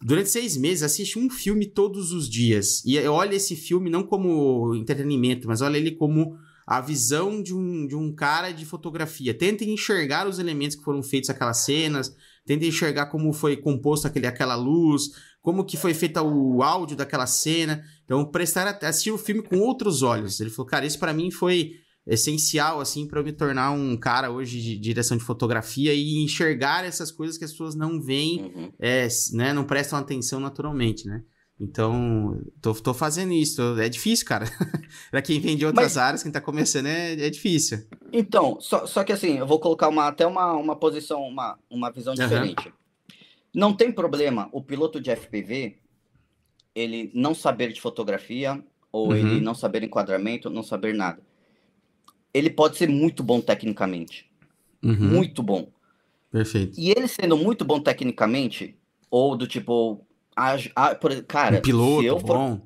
Durante 0.00 0.30
seis 0.30 0.56
meses, 0.56 0.82
assiste 0.82 1.18
um 1.18 1.28
filme 1.28 1.66
todos 1.66 2.10
os 2.10 2.28
dias. 2.28 2.82
E 2.86 2.98
olha 3.06 3.34
esse 3.34 3.54
filme 3.54 3.90
não 3.90 4.02
como 4.02 4.74
entretenimento, 4.74 5.46
mas 5.46 5.60
olha 5.60 5.76
ele 5.76 5.90
como 5.90 6.38
a 6.66 6.80
visão 6.80 7.40
de 7.40 7.54
um, 7.54 7.86
de 7.86 7.94
um 7.94 8.12
cara 8.12 8.50
de 8.50 8.66
fotografia. 8.66 9.32
Tentem 9.32 9.72
enxergar 9.72 10.26
os 10.26 10.38
elementos 10.38 10.76
que 10.76 10.82
foram 10.82 11.02
feitos 11.02 11.30
aquelas 11.30 11.58
cenas, 11.58 12.12
tentem 12.44 12.68
enxergar 12.68 13.06
como 13.06 13.32
foi 13.32 13.56
composto 13.56 14.06
aquele, 14.06 14.26
aquela 14.26 14.56
luz, 14.56 15.10
como 15.40 15.64
que 15.64 15.76
foi 15.76 15.94
feito 15.94 16.20
o 16.20 16.62
áudio 16.62 16.96
daquela 16.96 17.26
cena. 17.26 17.84
Então, 18.04 18.24
prestar 18.24 18.66
assistir 18.82 19.12
o 19.12 19.18
filme 19.18 19.42
com 19.42 19.58
outros 19.58 20.02
olhos. 20.02 20.40
Ele 20.40 20.50
falou, 20.50 20.68
cara, 20.68 20.84
isso 20.84 20.98
para 20.98 21.12
mim 21.12 21.30
foi 21.30 21.74
essencial, 22.04 22.80
assim, 22.80 23.06
para 23.06 23.20
eu 23.20 23.24
me 23.24 23.32
tornar 23.32 23.70
um 23.72 23.96
cara 23.96 24.30
hoje 24.30 24.60
de 24.60 24.76
direção 24.78 25.16
de 25.16 25.24
fotografia 25.24 25.92
e 25.92 26.22
enxergar 26.22 26.84
essas 26.84 27.10
coisas 27.10 27.38
que 27.38 27.44
as 27.44 27.50
pessoas 27.50 27.74
não 27.74 28.00
veem, 28.00 28.42
uhum. 28.42 28.72
é, 28.78 29.08
né, 29.32 29.52
não 29.52 29.64
prestam 29.64 29.98
atenção 29.98 30.38
naturalmente, 30.38 31.06
né? 31.06 31.22
Então, 31.58 32.40
tô, 32.60 32.74
tô 32.74 32.92
fazendo 32.92 33.32
isso. 33.32 33.62
É 33.80 33.88
difícil, 33.88 34.26
cara. 34.26 34.46
pra 35.10 35.22
quem 35.22 35.40
vem 35.40 35.56
de 35.56 35.64
outras 35.64 35.94
Mas... 35.94 35.96
áreas, 35.96 36.22
quem 36.22 36.30
tá 36.30 36.40
começando, 36.40 36.86
é, 36.86 37.12
é 37.12 37.30
difícil. 37.30 37.86
Então, 38.12 38.58
só, 38.60 38.86
só 38.86 39.02
que 39.02 39.12
assim, 39.12 39.38
eu 39.38 39.46
vou 39.46 39.58
colocar 39.58 39.88
uma, 39.88 40.06
até 40.06 40.26
uma, 40.26 40.52
uma 40.52 40.76
posição, 40.76 41.22
uma, 41.22 41.58
uma 41.70 41.90
visão 41.90 42.14
diferente. 42.14 42.68
Uhum. 42.68 42.74
Não 43.54 43.72
tem 43.72 43.90
problema 43.90 44.48
o 44.52 44.62
piloto 44.62 45.00
de 45.00 45.10
FPV, 45.10 45.78
ele 46.74 47.10
não 47.14 47.34
saber 47.34 47.72
de 47.72 47.80
fotografia, 47.80 48.62
ou 48.92 49.08
uhum. 49.08 49.16
ele 49.16 49.40
não 49.40 49.54
saber 49.54 49.82
enquadramento, 49.82 50.50
não 50.50 50.62
saber 50.62 50.94
nada 50.94 51.22
ele 52.36 52.50
pode 52.50 52.76
ser 52.76 52.88
muito 52.88 53.22
bom 53.22 53.40
tecnicamente. 53.40 54.30
Uhum. 54.84 55.08
Muito 55.08 55.42
bom. 55.42 55.70
Perfeito. 56.30 56.78
E 56.78 56.90
ele 56.90 57.08
sendo 57.08 57.34
muito 57.34 57.64
bom 57.64 57.80
tecnicamente, 57.80 58.76
ou 59.10 59.34
do 59.34 59.46
tipo. 59.46 60.05
A, 60.36 60.56
a, 60.74 60.94
por, 60.94 61.24
cara, 61.24 61.58
um 61.58 61.62
piloto 61.62 62.20
for, 62.20 62.26
bom. 62.26 62.60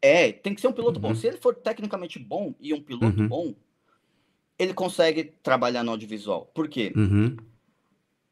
É, 0.00 0.30
tem 0.30 0.54
que 0.54 0.60
ser 0.60 0.68
um 0.68 0.72
piloto 0.72 0.96
uhum. 1.00 1.08
bom. 1.08 1.14
Se 1.14 1.26
ele 1.26 1.38
for 1.38 1.54
tecnicamente 1.54 2.18
bom 2.18 2.54
e 2.60 2.74
um 2.74 2.82
piloto 2.82 3.18
uhum. 3.18 3.28
bom, 3.28 3.54
ele 4.58 4.74
consegue 4.74 5.32
trabalhar 5.42 5.82
no 5.82 5.92
audiovisual. 5.92 6.50
Por 6.54 6.68
quê? 6.68 6.92
Uhum. 6.94 7.36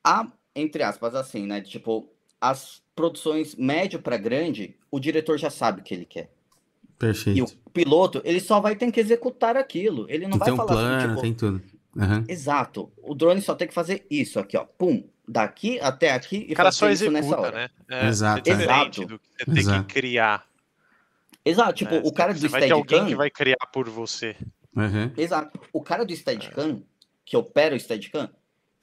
A, 0.05 0.31
entre 0.55 0.83
aspas, 0.83 1.15
assim, 1.15 1.47
né? 1.47 1.63
Tipo, 1.63 2.09
as 2.41 2.83
produções 2.95 3.55
médio 3.55 4.03
para 4.03 4.19
grande, 4.19 4.77
o 4.91 5.01
diretor 5.01 5.39
já 5.39 5.49
sabe 5.49 5.81
o 5.81 5.85
que 5.85 5.95
ele 5.95 6.05
quer. 6.05 6.31
Perfeito. 6.99 7.39
E 7.39 7.43
o 7.43 7.47
piloto, 7.73 8.21
ele 8.25 8.41
só 8.41 8.61
vai 8.61 8.77
ter 8.77 8.93
que 8.93 9.01
executar 9.01 9.57
aquilo. 9.57 10.07
Ele 10.09 10.27
não 10.29 10.39
vai 10.39 10.47
tem 10.47 10.55
um 10.55 10.57
falar 10.57 10.73
assim, 10.73 10.81
plano, 10.81 10.97
assim, 10.97 11.09
tipo, 11.09 11.21
tem 11.23 11.35
tudo. 11.35 11.63
Uhum. 11.97 12.25
Exato. 12.29 12.93
O 13.03 13.15
drone 13.15 13.41
só 13.41 13.55
tem 13.55 13.67
que 13.67 13.75
fazer 13.75 14.07
isso 14.11 14.39
aqui, 14.39 14.57
ó. 14.57 14.65
Pum, 14.65 15.05
daqui 15.27 15.79
até 15.81 16.13
aqui 16.13 16.47
e 16.49 16.53
o 16.53 16.57
cara 16.57 16.73
só 16.73 16.89
executa, 16.91 17.21
nessa 17.21 17.41
hora. 17.41 17.57
né? 17.57 17.71
É, 17.89 18.09
Exato. 18.09 18.51
É 18.51 18.53
Exato. 18.53 19.07
do 19.07 19.19
que 19.19 19.25
você 19.29 19.45
tem 19.45 19.59
Exato. 19.59 19.85
que 19.85 19.95
criar. 19.95 20.47
Exato, 21.45 21.73
tipo, 21.73 21.95
é, 21.95 22.03
o 22.05 22.13
cara 22.13 22.33
do 22.33 22.39
Steadicam... 22.39 22.61
Vai 22.61 22.69
ter 22.69 22.75
alguém 22.75 23.07
que 23.07 23.15
vai 23.17 23.31
criar 23.31 23.67
por 23.73 23.89
você. 23.89 24.37
Uhum. 24.77 25.11
Exato. 25.17 25.61
O 25.73 25.83
cara 25.83 26.05
do 26.05 26.15
Steadicam, 26.15 26.83
que 27.25 27.37
opera 27.37 27.75
o 27.75 27.81
Steadicam, 27.81 28.31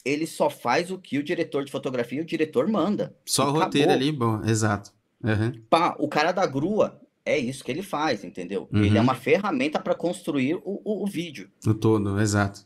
ele 0.03 0.27
só 0.27 0.49
faz 0.49 0.91
o 0.91 0.97
que 0.97 1.17
o 1.17 1.23
diretor 1.23 1.63
de 1.63 1.71
fotografia 1.71 2.19
e 2.19 2.21
o 2.21 2.25
diretor 2.25 2.67
manda. 2.67 3.15
Só 3.25 3.49
o 3.49 3.51
roteiro 3.51 3.91
ali, 3.91 4.11
bom, 4.11 4.43
exato. 4.43 4.91
Uhum. 5.23 5.61
Pá, 5.69 5.95
o 5.99 6.07
cara 6.07 6.31
da 6.31 6.45
grua, 6.45 6.99
é 7.25 7.37
isso 7.37 7.63
que 7.63 7.71
ele 7.71 7.83
faz, 7.83 8.23
entendeu? 8.23 8.67
Uhum. 8.71 8.83
Ele 8.83 8.97
é 8.97 9.01
uma 9.01 9.15
ferramenta 9.15 9.79
para 9.79 9.95
construir 9.95 10.55
o, 10.55 10.81
o, 10.83 11.03
o, 11.03 11.05
vídeo. 11.05 11.49
O 11.65 11.73
todo, 11.73 12.19
exato. 12.19 12.65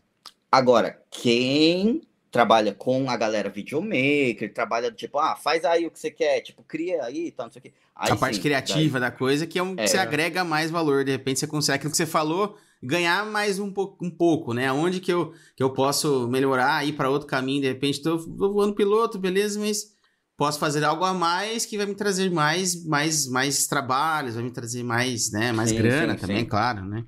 Agora, 0.51 1.01
quem 1.09 2.01
trabalha 2.33 2.73
com 2.73 3.11
a 3.11 3.15
galera 3.15 3.47
videomaker, 3.47 4.51
trabalha 4.51 4.91
tipo, 4.91 5.19
ah, 5.19 5.35
faz 5.35 5.63
aí 5.63 5.85
o 5.85 5.91
que 5.91 5.99
você 5.99 6.09
quer, 6.09 6.41
tipo, 6.41 6.63
cria 6.63 7.03
aí, 7.03 7.31
tal, 7.31 7.45
não 7.45 7.53
sei 7.53 7.59
o 7.59 7.63
quê. 7.63 7.73
Aí, 7.95 8.11
a 8.11 8.15
parte 8.15 8.39
criativa 8.39 8.99
daí... 8.99 9.11
da 9.11 9.15
coisa 9.15 9.45
que 9.45 9.59
é 9.59 9.63
um 9.63 9.73
é. 9.73 9.83
que 9.83 9.87
você 9.87 9.99
agrega 9.99 10.43
mais 10.43 10.71
valor, 10.71 11.05
de 11.05 11.11
repente 11.11 11.39
você 11.39 11.45
consegue 11.45 11.75
aquilo 11.75 11.91
que 11.91 11.97
você 11.97 12.07
falou, 12.07 12.57
ganhar 12.81 13.23
mais 13.27 13.59
um, 13.59 13.71
po 13.71 13.95
um 14.01 14.09
pouco, 14.09 14.51
né? 14.51 14.71
Onde 14.71 14.99
que 14.99 15.13
eu, 15.13 15.31
que 15.55 15.61
eu 15.61 15.69
posso 15.69 16.27
melhorar, 16.27 16.83
ir 16.87 16.93
para 16.93 17.07
outro 17.07 17.27
caminho, 17.27 17.61
de 17.61 17.67
repente 17.67 18.01
tô, 18.01 18.17
tô 18.17 18.51
voando 18.51 18.73
piloto, 18.73 19.19
beleza, 19.19 19.59
mas 19.59 19.93
posso 20.35 20.57
fazer 20.57 20.83
algo 20.83 21.05
a 21.05 21.13
mais 21.13 21.67
que 21.67 21.77
vai 21.77 21.85
me 21.85 21.93
trazer 21.93 22.31
mais, 22.31 22.83
mais, 22.83 23.27
mais 23.27 23.67
trabalhos, 23.67 24.33
vai 24.33 24.43
me 24.43 24.51
trazer 24.51 24.81
mais, 24.81 25.31
né, 25.31 25.51
mais 25.51 25.69
sim, 25.69 25.75
grana 25.75 26.13
sim, 26.15 26.19
também, 26.19 26.39
sim. 26.39 26.45
claro, 26.45 26.83
né? 26.83 27.05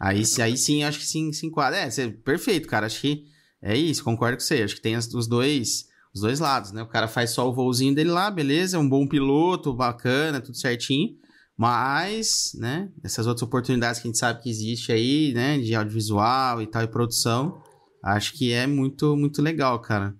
Aí, 0.00 0.24
aí 0.42 0.56
sim, 0.56 0.82
acho 0.82 0.98
que 0.98 1.06
sim, 1.06 1.32
se 1.32 1.46
enquadra. 1.46 1.78
É, 1.78 1.88
perfeito, 2.24 2.66
cara. 2.66 2.84
Acho 2.84 3.00
que 3.00 3.35
é 3.66 3.76
isso, 3.76 4.04
concordo 4.04 4.36
com 4.36 4.42
você. 4.42 4.62
Acho 4.62 4.76
que 4.76 4.80
tem 4.80 4.94
as, 4.94 5.12
os 5.12 5.26
dois 5.26 5.86
os 6.14 6.22
dois 6.22 6.40
lados, 6.40 6.72
né? 6.72 6.82
O 6.82 6.88
cara 6.88 7.06
faz 7.06 7.30
só 7.30 7.46
o 7.46 7.52
voozinho 7.52 7.94
dele 7.94 8.10
lá, 8.10 8.30
beleza, 8.30 8.78
é 8.78 8.80
um 8.80 8.88
bom 8.88 9.06
piloto, 9.06 9.74
bacana, 9.74 10.40
tudo 10.40 10.56
certinho. 10.56 11.10
Mas, 11.54 12.52
né, 12.54 12.90
essas 13.04 13.26
outras 13.26 13.42
oportunidades 13.42 14.00
que 14.00 14.08
a 14.08 14.10
gente 14.10 14.18
sabe 14.18 14.42
que 14.42 14.48
existe 14.48 14.92
aí, 14.92 15.34
né, 15.34 15.58
de 15.58 15.74
audiovisual 15.74 16.62
e 16.62 16.66
tal, 16.66 16.82
e 16.82 16.88
produção, 16.88 17.62
acho 18.02 18.32
que 18.32 18.50
é 18.50 18.66
muito, 18.66 19.14
muito 19.14 19.42
legal, 19.42 19.78
cara. 19.80 20.14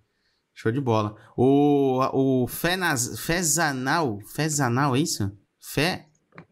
Show 0.55 0.71
de 0.71 0.81
bola. 0.81 1.15
O, 1.37 2.01
o 2.13 2.47
Fenaz, 2.47 3.19
Fezanal, 3.21 4.19
Fezanal, 4.35 4.97
é 4.97 5.01
isso? 5.01 5.31
Fé, 5.61 6.07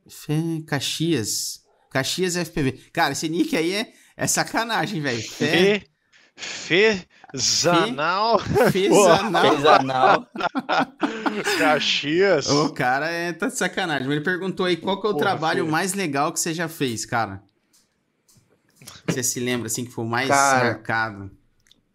Fé 0.09 0.63
Caxias. 0.67 1.61
Caxias 1.91 2.35
FPV. 2.37 2.73
Cara, 2.93 3.13
esse 3.13 3.29
nick 3.29 3.55
aí 3.57 3.73
é, 3.73 3.93
é 4.17 4.27
sacanagem, 4.27 5.03
velho. 5.03 5.23
Fé... 5.23 5.85
Fezanal. 6.37 8.39
Fezanal. 8.71 9.57
Fezanal. 9.57 10.29
Caxias. 11.59 12.47
O 12.49 12.73
cara 12.73 13.11
é, 13.11 13.33
tá 13.33 13.47
de 13.47 13.57
sacanagem. 13.57 14.11
Ele 14.11 14.21
perguntou 14.21 14.67
aí 14.67 14.77
qual 14.77 15.01
que 15.01 15.07
é 15.07 15.11
o 15.11 15.13
Porra, 15.13 15.25
trabalho 15.25 15.61
filho. 15.61 15.73
mais 15.73 15.95
legal 15.95 16.33
que 16.33 16.41
você 16.41 16.53
já 16.53 16.69
fez, 16.69 17.07
cara. 17.07 17.43
Você 19.07 19.23
se 19.23 19.41
lembra, 19.41 19.67
assim, 19.67 19.85
que 19.85 19.91
foi 19.91 20.05
o 20.05 20.09
mais 20.09 20.29
cara, 20.29 20.65
marcado? 20.65 21.31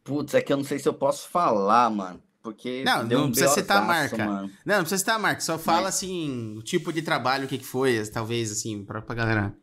Putz, 0.04 0.34
é 0.34 0.42
que 0.42 0.52
eu 0.52 0.58
não 0.58 0.64
sei 0.64 0.80
se 0.80 0.88
eu 0.88 0.94
posso 0.94 1.30
falar, 1.30 1.90
mano. 1.90 2.22
Porque. 2.42 2.84
Não, 2.84 3.04
não 3.04 3.26
um 3.26 3.32
precisa 3.32 3.54
citar 3.54 3.78
a 3.78 3.86
marca. 3.86 4.26
Mano. 4.26 4.52
Não, 4.66 4.76
não 4.76 4.82
precisa 4.82 5.00
citar 5.00 5.16
a 5.16 5.20
marca. 5.20 5.42
Só 5.42 5.60
fala 5.60 5.84
Mas... 5.84 5.96
assim, 5.96 6.56
o 6.58 6.64
tipo 6.64 6.94
de 6.94 7.02
trabalho, 7.02 7.46
o 7.46 7.48
que, 7.48 7.58
que 7.58 7.66
foi, 7.66 8.04
talvez, 8.08 8.52
assim, 8.52 8.84
pra, 8.86 9.02
pra 9.02 9.16
galera. 9.16 9.54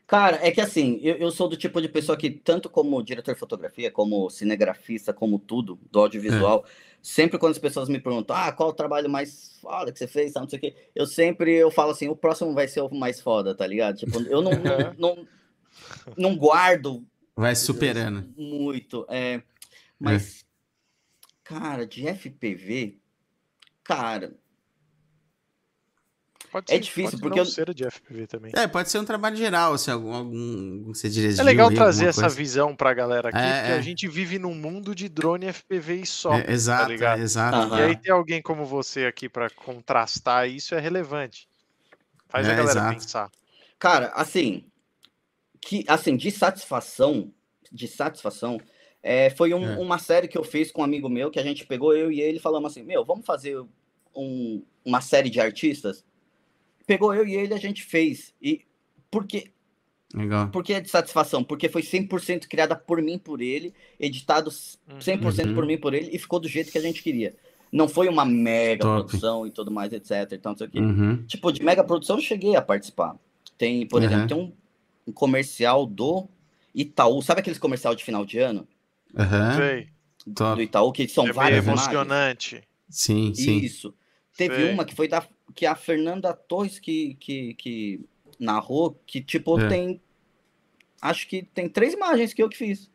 Cara, 0.07 0.39
é 0.45 0.51
que 0.51 0.61
assim, 0.61 0.99
eu, 1.01 1.15
eu 1.15 1.31
sou 1.31 1.47
do 1.47 1.57
tipo 1.57 1.81
de 1.81 1.89
pessoa 1.89 2.17
que, 2.17 2.29
tanto 2.29 2.69
como 2.69 3.01
diretor 3.01 3.33
de 3.33 3.39
fotografia, 3.39 3.89
como 3.89 4.29
cinegrafista, 4.29 5.11
como 5.11 5.39
tudo, 5.39 5.79
do 5.91 5.99
audiovisual, 5.99 6.63
é. 6.67 6.69
sempre 7.01 7.39
quando 7.39 7.53
as 7.53 7.59
pessoas 7.59 7.89
me 7.89 7.99
perguntam, 7.99 8.35
ah, 8.35 8.51
qual 8.51 8.69
o 8.69 8.73
trabalho 8.73 9.09
mais 9.09 9.57
foda 9.59 9.91
que 9.91 9.97
você 9.97 10.07
fez, 10.07 10.33
não 10.35 10.47
sei 10.47 10.59
o 10.59 10.61
quê, 10.61 10.75
eu 10.93 11.07
sempre 11.07 11.53
eu 11.53 11.71
falo 11.71 11.91
assim, 11.91 12.07
o 12.07 12.15
próximo 12.15 12.53
vai 12.53 12.67
ser 12.67 12.81
o 12.81 12.93
mais 12.93 13.19
foda, 13.19 13.55
tá 13.55 13.65
ligado? 13.65 13.97
Tipo, 13.97 14.21
eu 14.21 14.41
não, 14.43 14.51
não, 14.51 14.93
não, 14.97 15.27
não 16.15 16.35
guardo 16.35 17.03
Vai 17.35 17.53
superando. 17.53 18.33
Muito. 18.37 19.05
É, 19.09 19.43
mas, 19.99 20.39
é. 20.39 20.43
cara, 21.43 21.85
de 21.85 22.07
FPV, 22.07 22.97
cara. 23.83 24.33
Pode 26.55 26.71
é 26.71 26.75
ser, 26.75 26.75
é 26.75 26.79
difícil, 26.79 27.19
porque 27.19 27.37
eu... 27.37 27.45
ser 27.45 27.73
de 27.73 27.83
FPV 27.83 28.27
também. 28.27 28.53
É, 28.55 28.65
pode 28.65 28.89
ser 28.89 28.97
um 28.97 29.03
trabalho 29.03 29.35
geral, 29.35 29.77
se 29.77 29.91
algum, 29.91 30.13
algum 30.13 30.83
você 30.85 31.09
diria. 31.09 31.37
É 31.37 31.43
legal 31.43 31.69
trazer 31.69 32.05
essa 32.05 32.21
coisa. 32.21 32.33
visão 32.33 32.73
pra 32.73 32.93
galera 32.93 33.27
aqui, 33.27 33.37
é, 33.37 33.59
porque 33.59 33.71
é. 33.73 33.75
a 33.75 33.81
gente 33.81 34.07
vive 34.07 34.39
num 34.39 34.55
mundo 34.55 34.95
de 34.95 35.09
drone 35.09 35.51
FPV 35.51 35.95
e 35.95 36.05
só. 36.05 36.33
É, 36.33 36.49
exato, 36.49 36.97
tá 36.97 37.17
exato. 37.17 37.57
Uhum. 37.57 37.77
E 37.77 37.81
aí 37.81 37.95
ter 37.97 38.11
alguém 38.11 38.41
como 38.41 38.63
você 38.63 39.03
aqui 39.05 39.27
para 39.27 39.49
contrastar 39.49 40.47
isso 40.47 40.73
é 40.73 40.79
relevante. 40.79 41.45
Faz 42.29 42.47
a 42.47 42.51
galera 42.53 42.71
exato. 42.71 42.93
pensar. 42.93 43.31
Cara, 43.77 44.13
assim, 44.15 44.63
que, 45.59 45.83
assim, 45.89 46.15
de 46.15 46.31
satisfação, 46.31 47.33
de 47.69 47.85
satisfação, 47.85 48.61
é, 49.03 49.29
foi 49.29 49.53
um, 49.53 49.73
é. 49.73 49.77
uma 49.77 49.99
série 49.99 50.29
que 50.29 50.37
eu 50.37 50.43
fiz 50.45 50.71
com 50.71 50.79
um 50.79 50.85
amigo 50.85 51.09
meu, 51.09 51.29
que 51.29 51.39
a 51.39 51.43
gente 51.43 51.67
pegou 51.67 51.93
eu 51.93 52.09
e 52.13 52.21
ele 52.21 52.37
e 52.37 52.41
falamos 52.41 52.71
assim, 52.71 52.81
meu, 52.81 53.03
vamos 53.03 53.25
fazer 53.25 53.61
um, 54.15 54.63
uma 54.85 55.01
série 55.01 55.29
de 55.29 55.41
artistas? 55.41 56.05
Pegou 56.85 57.13
eu 57.13 57.27
e 57.27 57.35
ele, 57.35 57.53
a 57.53 57.57
gente 57.57 57.83
fez. 57.83 58.33
E 58.41 58.61
porque 59.09 59.51
Legal. 60.13 60.47
Por 60.47 60.63
que 60.63 60.73
é 60.73 60.79
de 60.79 60.89
satisfação? 60.89 61.43
Porque 61.43 61.67
foi 61.67 61.81
100% 61.81 62.47
criada 62.47 62.73
por 62.73 63.01
mim, 63.01 63.17
por 63.17 63.41
ele, 63.41 63.73
editado 63.99 64.49
100% 64.49 65.47
uhum. 65.47 65.53
por 65.53 65.65
mim, 65.65 65.77
por 65.77 65.93
ele, 65.93 66.09
e 66.13 66.17
ficou 66.17 66.39
do 66.39 66.47
jeito 66.47 66.71
que 66.71 66.77
a 66.77 66.81
gente 66.81 67.03
queria. 67.03 67.35
Não 67.69 67.89
foi 67.89 68.07
uma 68.07 68.23
mega 68.23 68.83
Top. 68.83 69.03
produção 69.07 69.45
e 69.45 69.51
tudo 69.51 69.71
mais, 69.71 69.91
etc. 69.91 70.31
Então, 70.31 70.53
não 70.53 70.57
sei 70.57 70.67
o 70.67 70.69
quê. 70.69 70.79
Uhum. 70.79 71.25
Tipo, 71.25 71.51
de 71.51 71.61
mega 71.61 71.83
produção 71.83 72.15
eu 72.15 72.21
cheguei 72.21 72.55
a 72.55 72.61
participar. 72.61 73.17
Tem, 73.57 73.85
por 73.85 73.99
uhum. 73.99 74.07
exemplo, 74.07 74.27
tem 74.27 74.37
um 74.37 74.53
um 75.07 75.11
comercial 75.11 75.85
do 75.85 76.27
Itaú. 76.73 77.21
Sabe 77.21 77.41
aqueles 77.41 77.59
comercial 77.59 77.95
de 77.95 78.03
final 78.03 78.25
de 78.25 78.39
ano? 78.39 78.67
Aham. 79.17 79.85
Do 80.25 80.61
Itaú, 80.61 80.91
que 80.91 81.07
são 81.07 81.27
é 81.27 81.31
vários 81.31 81.65
emocionante. 81.65 82.63
Sim, 82.89 83.33
sim. 83.33 83.57
Isso. 83.57 83.93
Teve 84.35 84.55
Sei. 84.55 84.73
uma 84.73 84.83
que 84.83 84.95
foi 84.95 85.07
da 85.07 85.25
que 85.55 85.65
a 85.65 85.75
Fernanda 85.75 86.33
Torres 86.33 86.77
que, 86.77 87.15
que, 87.15 87.53
que 87.55 88.05
narrou, 88.37 88.99
que 89.07 89.21
tipo 89.21 89.59
é. 89.59 89.67
tem 89.67 90.01
acho 91.01 91.27
que 91.27 91.43
tem 91.43 91.69
três 91.69 91.93
imagens 91.93 92.33
que 92.33 92.43
eu 92.43 92.49
que 92.49 92.57
fiz. 92.57 92.91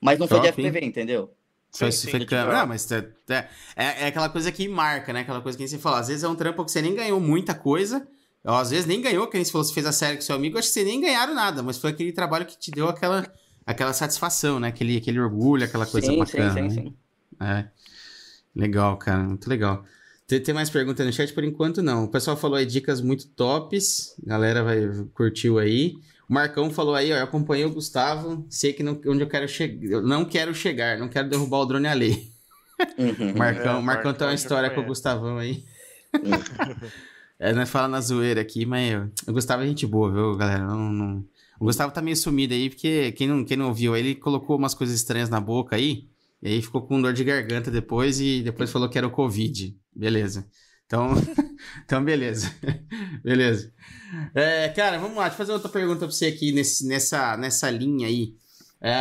Mas 0.00 0.18
não 0.18 0.26
foi 0.26 0.38
Top, 0.38 0.48
de 0.48 0.52
FPV, 0.52 0.78
hein? 0.80 0.88
entendeu? 0.88 1.34
Foi, 1.72 1.90
sim, 1.90 2.10
foi 2.10 2.24
câmera. 2.24 2.58
Não, 2.58 2.66
mas 2.68 2.90
é, 2.92 3.08
é, 3.28 3.46
é, 3.76 4.06
aquela 4.06 4.28
coisa 4.28 4.52
que 4.52 4.68
marca, 4.68 5.12
né? 5.12 5.20
Aquela 5.20 5.40
coisa 5.40 5.58
que 5.58 5.66
você 5.66 5.78
fala. 5.78 5.98
Às 5.98 6.08
vezes 6.08 6.22
é 6.22 6.28
um 6.28 6.36
trampo 6.36 6.64
que 6.64 6.70
você 6.70 6.80
nem 6.80 6.94
ganhou 6.94 7.18
muita 7.18 7.54
coisa. 7.54 8.06
Ou 8.44 8.54
às 8.54 8.70
vezes 8.70 8.86
nem 8.86 9.00
ganhou, 9.00 9.26
que 9.26 9.36
a 9.36 9.40
gente 9.40 9.50
falou, 9.50 9.64
você 9.64 9.72
fez 9.72 9.86
a 9.86 9.92
série 9.92 10.16
com 10.16 10.22
seu 10.22 10.36
amigo, 10.36 10.58
acho 10.58 10.68
que 10.68 10.74
você 10.74 10.84
nem 10.84 11.00
ganharam 11.00 11.34
nada, 11.34 11.62
mas 11.62 11.78
foi 11.78 11.90
aquele 11.90 12.12
trabalho 12.12 12.44
que 12.44 12.58
te 12.58 12.70
deu 12.70 12.86
aquela, 12.88 13.26
aquela 13.64 13.94
satisfação, 13.94 14.60
né? 14.60 14.68
Aquele, 14.68 14.98
aquele 14.98 15.18
orgulho, 15.18 15.64
aquela 15.64 15.86
coisa 15.86 16.08
sim, 16.08 16.18
bacana. 16.18 16.52
Sim, 16.52 16.70
sim, 16.70 16.76
né? 16.76 16.82
sim. 16.82 16.96
É. 17.40 17.68
Legal, 18.54 18.96
cara, 18.98 19.22
muito 19.22 19.48
legal. 19.48 19.84
Tem, 20.34 20.40
tem 20.40 20.54
mais 20.54 20.70
perguntas 20.70 21.06
no 21.06 21.12
chat? 21.12 21.32
Por 21.32 21.44
enquanto, 21.44 21.82
não. 21.82 22.04
O 22.04 22.08
pessoal 22.08 22.36
falou 22.36 22.56
aí 22.56 22.66
dicas 22.66 23.00
muito 23.00 23.28
tops. 23.28 24.16
A 24.24 24.30
galera 24.30 24.64
vai, 24.64 24.80
curtiu 25.14 25.58
aí. 25.58 25.94
O 26.28 26.32
Marcão 26.32 26.70
falou 26.70 26.94
aí, 26.94 27.12
ó, 27.12 27.16
eu 27.16 27.24
acompanhei 27.24 27.64
o 27.66 27.70
Gustavo, 27.70 28.46
sei 28.48 28.72
que 28.72 28.82
não, 28.82 29.00
onde 29.06 29.22
eu 29.22 29.28
quero 29.28 29.46
chegar. 29.46 29.86
Eu 29.86 30.02
não 30.02 30.24
quero 30.24 30.54
chegar, 30.54 30.98
não 30.98 31.08
quero 31.08 31.28
derrubar 31.28 31.58
o 31.58 31.66
drone 31.66 31.86
ali. 31.86 32.32
Uhum. 32.98 33.34
Marcão, 33.36 33.78
é, 33.78 33.82
Marcão 33.82 34.14
tem 34.14 34.26
uma 34.26 34.34
história 34.34 34.70
com 34.70 34.80
o 34.80 34.86
Gustavão 34.86 35.38
aí. 35.38 35.62
Uhum. 36.14 36.88
é, 37.38 37.52
nós 37.52 37.68
falamos 37.68 37.92
na 37.92 38.00
zoeira 38.00 38.40
aqui, 38.40 38.64
mas 38.64 38.90
eu, 38.90 39.10
o 39.28 39.32
Gustavo 39.32 39.62
é 39.62 39.66
gente 39.66 39.86
boa, 39.86 40.10
viu, 40.10 40.34
galera? 40.34 40.64
Não, 40.64 40.90
não... 40.90 41.24
O 41.60 41.66
Gustavo 41.66 41.92
tá 41.92 42.02
meio 42.02 42.16
sumido 42.16 42.54
aí, 42.54 42.70
porque 42.70 43.12
quem 43.12 43.28
não, 43.28 43.44
quem 43.44 43.56
não 43.56 43.68
ouviu, 43.68 43.94
ele 43.94 44.14
colocou 44.14 44.56
umas 44.56 44.74
coisas 44.74 44.96
estranhas 44.96 45.28
na 45.28 45.40
boca 45.40 45.76
aí. 45.76 46.08
E 46.42 46.48
aí 46.48 46.62
ficou 46.62 46.82
com 46.82 47.00
dor 47.00 47.12
de 47.12 47.22
garganta 47.22 47.70
depois 47.70 48.20
e 48.20 48.42
depois 48.42 48.72
falou 48.72 48.88
que 48.88 48.98
era 48.98 49.06
o 49.06 49.10
Covid. 49.10 49.74
Beleza. 49.94 50.46
Então, 50.86 51.12
então 51.84 52.04
beleza. 52.04 52.54
beleza. 53.22 53.72
É, 54.34 54.68
cara, 54.70 54.98
vamos 54.98 55.16
lá. 55.16 55.24
Deixa 55.24 55.34
eu 55.34 55.38
fazer 55.38 55.52
outra 55.52 55.68
pergunta 55.68 56.00
pra 56.00 56.10
você 56.10 56.26
aqui 56.26 56.52
nesse, 56.52 56.86
nessa, 56.86 57.36
nessa 57.36 57.70
linha 57.70 58.06
aí. 58.06 58.34
É, 58.80 58.94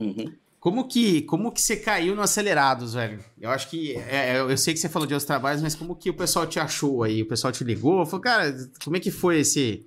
uhum. 0.00 0.32
Como 0.60 0.88
que, 0.88 1.22
como 1.22 1.52
que 1.52 1.62
você 1.62 1.76
caiu 1.76 2.16
no 2.16 2.22
Acelerados, 2.22 2.94
velho? 2.94 3.24
Eu 3.40 3.50
acho 3.50 3.70
que. 3.70 3.96
É, 3.96 4.38
eu 4.38 4.56
sei 4.58 4.74
que 4.74 4.80
você 4.80 4.88
falou 4.88 5.06
de 5.06 5.14
outros 5.14 5.26
trabalhos, 5.26 5.62
mas 5.62 5.74
como 5.74 5.94
que 5.94 6.10
o 6.10 6.14
pessoal 6.14 6.46
te 6.46 6.58
achou 6.58 7.04
aí? 7.04 7.22
O 7.22 7.28
pessoal 7.28 7.52
te 7.52 7.62
ligou? 7.62 8.04
Falou, 8.04 8.20
cara, 8.20 8.68
como 8.82 8.96
é 8.96 9.00
que 9.00 9.10
foi 9.10 9.38
esse, 9.40 9.86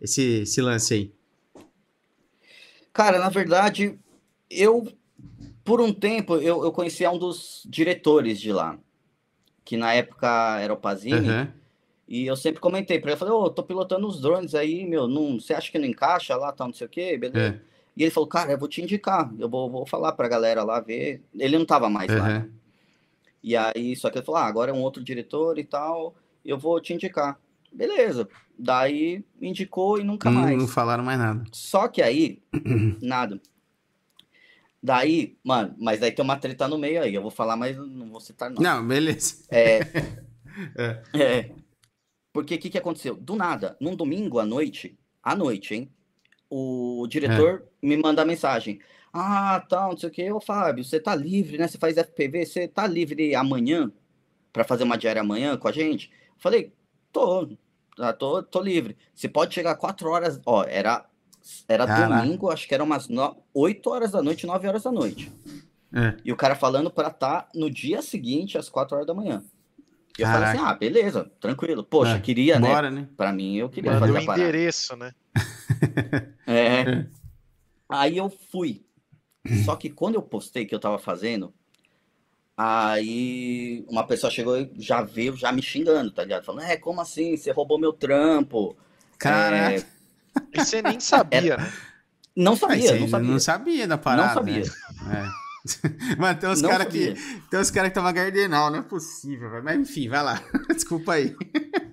esse, 0.00 0.42
esse 0.42 0.60
lance 0.62 0.94
aí? 0.94 1.14
Cara, 2.92 3.18
na 3.18 3.28
verdade, 3.28 3.98
eu 4.48 4.86
por 5.64 5.80
um 5.80 5.92
tempo, 5.92 6.36
eu, 6.36 6.64
eu 6.64 6.72
conhecia 6.72 7.10
um 7.10 7.18
dos 7.18 7.66
diretores 7.68 8.40
de 8.40 8.52
lá, 8.52 8.78
que 9.64 9.76
na 9.76 9.94
época 9.94 10.58
era 10.60 10.72
o 10.72 10.76
Pazini, 10.76 11.28
uhum. 11.28 11.48
e 12.08 12.26
eu 12.26 12.36
sempre 12.36 12.60
comentei 12.60 12.98
para 12.98 13.12
ele, 13.12 13.18
falei, 13.18 13.34
ô, 13.34 13.42
oh, 13.44 13.50
tô 13.50 13.62
pilotando 13.62 14.06
os 14.06 14.20
drones 14.20 14.54
aí, 14.54 14.86
meu, 14.86 15.06
não, 15.06 15.38
você 15.38 15.54
acha 15.54 15.70
que 15.70 15.78
não 15.78 15.86
encaixa 15.86 16.36
lá, 16.36 16.52
tal, 16.52 16.68
não 16.68 16.74
sei 16.74 16.86
o 16.86 16.90
quê, 16.90 17.16
beleza? 17.16 17.60
É. 17.68 17.72
E 17.96 18.02
ele 18.02 18.10
falou, 18.10 18.28
cara, 18.28 18.52
eu 18.52 18.58
vou 18.58 18.68
te 18.68 18.82
indicar, 18.82 19.30
eu 19.38 19.48
vou, 19.48 19.70
vou 19.70 19.86
falar 19.86 20.12
pra 20.12 20.28
galera 20.28 20.64
lá 20.64 20.80
ver. 20.80 21.22
Ele 21.34 21.58
não 21.58 21.66
tava 21.66 21.90
mais 21.90 22.10
uhum. 22.10 22.18
lá. 22.18 22.46
E 23.42 23.56
aí, 23.56 23.94
só 23.96 24.08
que 24.08 24.18
ele 24.18 24.24
falou, 24.24 24.40
ah, 24.40 24.46
agora 24.46 24.70
é 24.70 24.74
um 24.74 24.80
outro 24.80 25.02
diretor 25.02 25.58
e 25.58 25.64
tal, 25.64 26.14
eu 26.44 26.58
vou 26.58 26.80
te 26.80 26.94
indicar. 26.94 27.38
Beleza. 27.72 28.28
Daí 28.58 29.24
indicou 29.40 29.98
e 29.98 30.04
nunca 30.04 30.30
mais. 30.30 30.56
Não 30.56 30.68
falaram 30.68 31.04
mais 31.04 31.18
nada. 31.18 31.42
Só 31.52 31.88
que 31.88 32.00
aí, 32.00 32.40
nada. 33.02 33.40
Daí, 34.82 35.38
mano, 35.44 35.76
mas 35.78 36.00
daí 36.00 36.10
tem 36.10 36.24
uma 36.24 36.36
treta 36.36 36.66
no 36.66 36.76
meio 36.76 37.00
aí. 37.02 37.14
Eu 37.14 37.22
vou 37.22 37.30
falar, 37.30 37.56
mas 37.56 37.76
não 37.76 38.10
vou 38.10 38.20
citar 38.20 38.50
não. 38.50 38.60
Não, 38.60 38.86
beleza. 38.86 39.44
É. 39.48 39.78
é. 40.76 41.02
é. 41.14 41.54
Porque 42.32 42.56
o 42.56 42.58
que, 42.58 42.70
que 42.70 42.78
aconteceu? 42.78 43.14
Do 43.14 43.36
nada, 43.36 43.76
num 43.80 43.94
domingo 43.94 44.40
à 44.40 44.44
noite, 44.44 44.98
à 45.22 45.36
noite, 45.36 45.74
hein? 45.74 45.92
O 46.50 47.06
diretor 47.08 47.64
é. 47.82 47.86
me 47.86 47.96
manda 47.96 48.22
a 48.22 48.24
mensagem. 48.24 48.80
Ah, 49.12 49.64
tá, 49.68 49.82
não 49.88 49.96
sei 49.96 50.08
o 50.08 50.12
que. 50.12 50.32
Ô, 50.32 50.40
Fábio, 50.40 50.84
você 50.84 50.98
tá 50.98 51.14
livre, 51.14 51.58
né? 51.58 51.68
Você 51.68 51.78
faz 51.78 51.96
FPV, 51.96 52.46
você 52.46 52.66
tá 52.66 52.86
livre 52.86 53.34
amanhã 53.34 53.92
para 54.52 54.64
fazer 54.64 54.84
uma 54.84 54.98
diária 54.98 55.20
amanhã 55.20 55.56
com 55.56 55.68
a 55.68 55.72
gente? 55.72 56.10
Falei, 56.38 56.72
tô, 57.12 57.56
tá, 57.96 58.12
tô, 58.12 58.42
tô 58.42 58.60
livre. 58.60 58.96
Você 59.14 59.28
pode 59.28 59.54
chegar 59.54 59.76
quatro 59.76 60.10
horas. 60.10 60.40
Ó, 60.44 60.64
era 60.64 61.06
era 61.68 61.86
Caraca. 61.86 62.22
domingo, 62.22 62.50
acho 62.50 62.66
que 62.66 62.74
era 62.74 62.84
umas 62.84 63.08
no... 63.08 63.36
8 63.54 63.90
horas 63.90 64.10
da 64.12 64.22
noite, 64.22 64.46
9 64.46 64.68
horas 64.68 64.82
da 64.82 64.92
noite. 64.92 65.32
É. 65.94 66.14
E 66.24 66.32
o 66.32 66.36
cara 66.36 66.54
falando 66.54 66.90
pra 66.90 67.08
estar 67.08 67.42
tá 67.42 67.48
no 67.54 67.70
dia 67.70 68.00
seguinte, 68.02 68.56
às 68.56 68.68
4 68.68 68.96
horas 68.96 69.06
da 69.06 69.14
manhã. 69.14 69.42
E 70.18 70.22
eu 70.22 70.26
Caraca. 70.26 70.46
falei 70.46 70.60
assim, 70.60 70.70
ah, 70.70 70.74
beleza, 70.74 71.30
tranquilo. 71.40 71.82
Poxa, 71.82 72.16
é. 72.16 72.20
queria, 72.20 72.58
né? 72.58 72.68
Bora, 72.68 72.90
né? 72.90 73.08
Pra 73.16 73.32
mim, 73.32 73.56
eu 73.56 73.68
queria 73.68 73.98
fazer 73.98 74.12
o 74.12 74.18
endereço, 74.18 74.96
né? 74.96 75.12
é. 76.46 76.80
é. 76.80 77.06
Aí 77.88 78.16
eu 78.16 78.30
fui. 78.50 78.84
Só 79.64 79.74
que 79.74 79.90
quando 79.90 80.14
eu 80.14 80.22
postei 80.22 80.64
que 80.64 80.74
eu 80.74 80.78
tava 80.78 80.98
fazendo, 80.98 81.52
aí 82.56 83.84
uma 83.88 84.06
pessoa 84.06 84.30
chegou 84.30 84.56
e 84.56 84.70
já 84.76 85.02
veio 85.02 85.36
já 85.36 85.50
me 85.50 85.62
xingando, 85.62 86.10
tá 86.10 86.22
ligado? 86.22 86.44
Falando, 86.44 86.66
é, 86.66 86.76
como 86.76 87.00
assim? 87.00 87.36
Você 87.36 87.50
roubou 87.50 87.78
meu 87.78 87.92
trampo. 87.92 88.76
Caraca. 89.18 89.76
É, 89.76 89.86
e 90.52 90.64
você 90.64 90.82
nem 90.82 91.00
sabia, 91.00 91.56
né? 91.56 91.72
Não 92.34 92.56
sabia, 92.56 92.98
não 92.98 93.08
sabia. 93.08 93.30
Não 93.30 93.38
sabia 93.38 93.86
da 93.86 93.98
parada. 93.98 94.28
Não 94.28 94.34
sabia. 94.34 94.64
Né? 95.06 95.28
É. 95.38 95.42
Mano, 96.18 96.38
tem 96.38 96.50
uns 96.50 96.62
caras 96.62 96.88
que. 96.88 97.14
Tem 97.50 97.60
uns 97.60 97.70
caras 97.70 97.88
que 97.88 97.98
estavam 97.98 98.12
gardenal, 98.12 98.70
não 98.70 98.80
é 98.80 98.82
possível, 98.82 99.50
véio. 99.50 99.62
Mas 99.62 99.78
enfim, 99.78 100.08
vai 100.08 100.22
lá. 100.22 100.42
Desculpa 100.74 101.14
aí. 101.14 101.36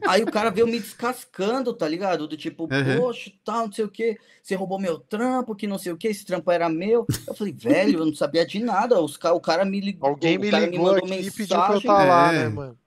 Aí 0.07 0.23
o 0.23 0.31
cara 0.31 0.49
veio 0.49 0.65
me 0.65 0.79
descascando, 0.79 1.73
tá 1.73 1.87
ligado? 1.87 2.27
Do 2.27 2.35
tipo, 2.35 2.63
uhum. 2.63 2.97
poxa, 2.97 3.31
tal, 3.43 3.67
não 3.67 3.71
sei 3.71 3.85
o 3.85 3.89
que. 3.89 4.17
Você 4.41 4.55
roubou 4.55 4.79
meu 4.79 4.97
trampo, 4.97 5.55
que 5.55 5.67
não 5.67 5.77
sei 5.77 5.91
o 5.91 5.97
que, 5.97 6.07
esse 6.07 6.25
trampo 6.25 6.49
era 6.51 6.67
meu. 6.67 7.05
Eu 7.27 7.35
falei, 7.35 7.53
velho, 7.53 7.99
eu 7.99 8.05
não 8.05 8.15
sabia 8.15 8.45
de 8.45 8.59
nada. 8.59 8.99
Os, 8.99 9.15
o 9.15 9.39
cara 9.39 9.63
me 9.63 9.79
ligou. 9.79 10.09
Alguém 10.09 10.39
me 10.39 10.49
ligou 10.49 10.71
me 10.71 10.77
mandou 10.77 10.95
aqui 10.95 11.09
mensagem. 11.09 11.27
e 11.27 11.31
pediu 11.31 11.57
pra 11.57 11.73
eu 11.73 11.77
estar 11.77 12.03
lá, 12.05 12.33
é. 12.33 12.37
né, 12.39 12.49
mano? 12.49 12.77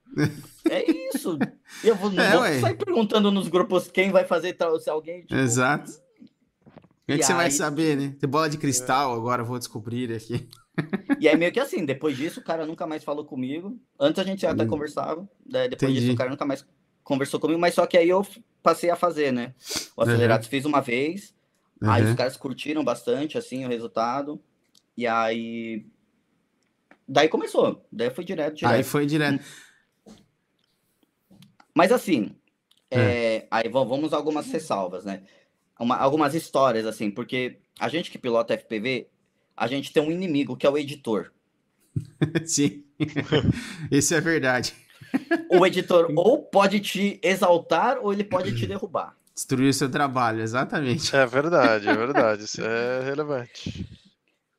É 0.69 0.91
isso. 1.09 1.37
Eu 1.83 1.95
vou, 1.95 2.11
não 2.11 2.23
é, 2.45 2.51
vou 2.51 2.61
sair 2.61 2.75
perguntando 2.75 3.31
nos 3.31 3.47
grupos 3.47 3.89
quem 3.89 4.11
vai 4.11 4.25
fazer 4.25 4.53
tal, 4.53 4.79
se 4.79 4.89
alguém. 4.89 5.21
Tipo... 5.21 5.35
Exato. 5.35 5.91
O 5.91 7.05
que, 7.05 7.17
que 7.17 7.23
você 7.23 7.33
vai 7.33 7.51
saber, 7.51 7.97
né? 7.97 8.15
Tem 8.17 8.29
bola 8.29 8.49
de 8.49 8.57
cristal, 8.57 9.13
agora 9.13 9.43
vou 9.43 9.59
descobrir 9.59 10.13
aqui. 10.13 10.47
E 11.19 11.27
é 11.27 11.35
meio 11.35 11.51
que 11.51 11.59
assim, 11.59 11.85
depois 11.85 12.17
disso 12.17 12.39
o 12.39 12.43
cara 12.43 12.65
nunca 12.65 12.87
mais 12.87 13.03
falou 13.03 13.23
comigo. 13.23 13.79
Antes 13.99 14.19
a 14.19 14.23
gente 14.23 14.43
até 14.43 14.63
hum. 14.63 14.67
conversava, 14.67 15.21
né? 15.45 15.67
depois 15.67 15.91
Entendi. 15.91 15.99
disso 15.99 16.13
o 16.13 16.17
cara 16.17 16.31
nunca 16.31 16.45
mais 16.45 16.65
conversou 17.03 17.39
comigo, 17.39 17.59
mas 17.59 17.75
só 17.75 17.85
que 17.85 17.95
aí 17.95 18.09
eu 18.09 18.25
passei 18.63 18.89
a 18.89 18.95
fazer, 18.95 19.31
né? 19.31 19.53
O 19.95 20.01
acelerado 20.01 20.43
uhum. 20.43 20.49
fiz 20.49 20.65
uma 20.65 20.81
vez, 20.81 21.31
uhum. 21.79 21.91
aí 21.91 22.03
os 22.03 22.15
caras 22.15 22.37
curtiram 22.37 22.83
bastante, 22.83 23.37
assim, 23.37 23.63
o 23.65 23.69
resultado. 23.69 24.41
E 24.97 25.05
aí. 25.05 25.85
Daí 27.07 27.27
começou. 27.27 27.85
Daí 27.91 28.09
foi 28.09 28.23
direto, 28.23 28.55
direto. 28.55 28.73
Aí 28.73 28.83
foi 28.83 29.05
direto. 29.05 29.43
Mas 31.75 31.91
assim, 31.91 32.35
é. 32.93 33.37
É, 33.37 33.47
aí 33.49 33.67
vamos 33.69 34.13
algumas 34.13 34.51
ressalvas, 34.51 35.03
né? 35.03 35.23
Uma, 35.79 35.97
algumas 35.97 36.35
histórias, 36.35 36.85
assim, 36.85 37.09
porque 37.09 37.57
a 37.79 37.89
gente 37.89 38.11
que 38.11 38.17
pilota 38.19 38.53
FPV, 38.53 39.07
a 39.57 39.67
gente 39.67 39.91
tem 39.91 40.03
um 40.03 40.11
inimigo 40.11 40.55
que 40.55 40.67
é 40.67 40.69
o 40.69 40.77
editor. 40.77 41.31
Sim, 42.45 42.83
isso 43.91 44.13
é 44.13 44.21
verdade. 44.21 44.75
O 45.49 45.65
editor 45.65 46.11
ou 46.15 46.43
pode 46.43 46.79
te 46.79 47.19
exaltar 47.23 47.97
ou 47.99 48.13
ele 48.13 48.23
pode 48.23 48.55
te 48.55 48.65
derrubar. 48.65 49.15
Destruir 49.33 49.69
o 49.69 49.73
seu 49.73 49.89
trabalho, 49.89 50.41
exatamente. 50.41 51.15
É 51.15 51.25
verdade, 51.25 51.89
é 51.89 51.95
verdade, 51.95 52.43
isso 52.43 52.61
é 52.61 53.03
relevante. 53.03 53.87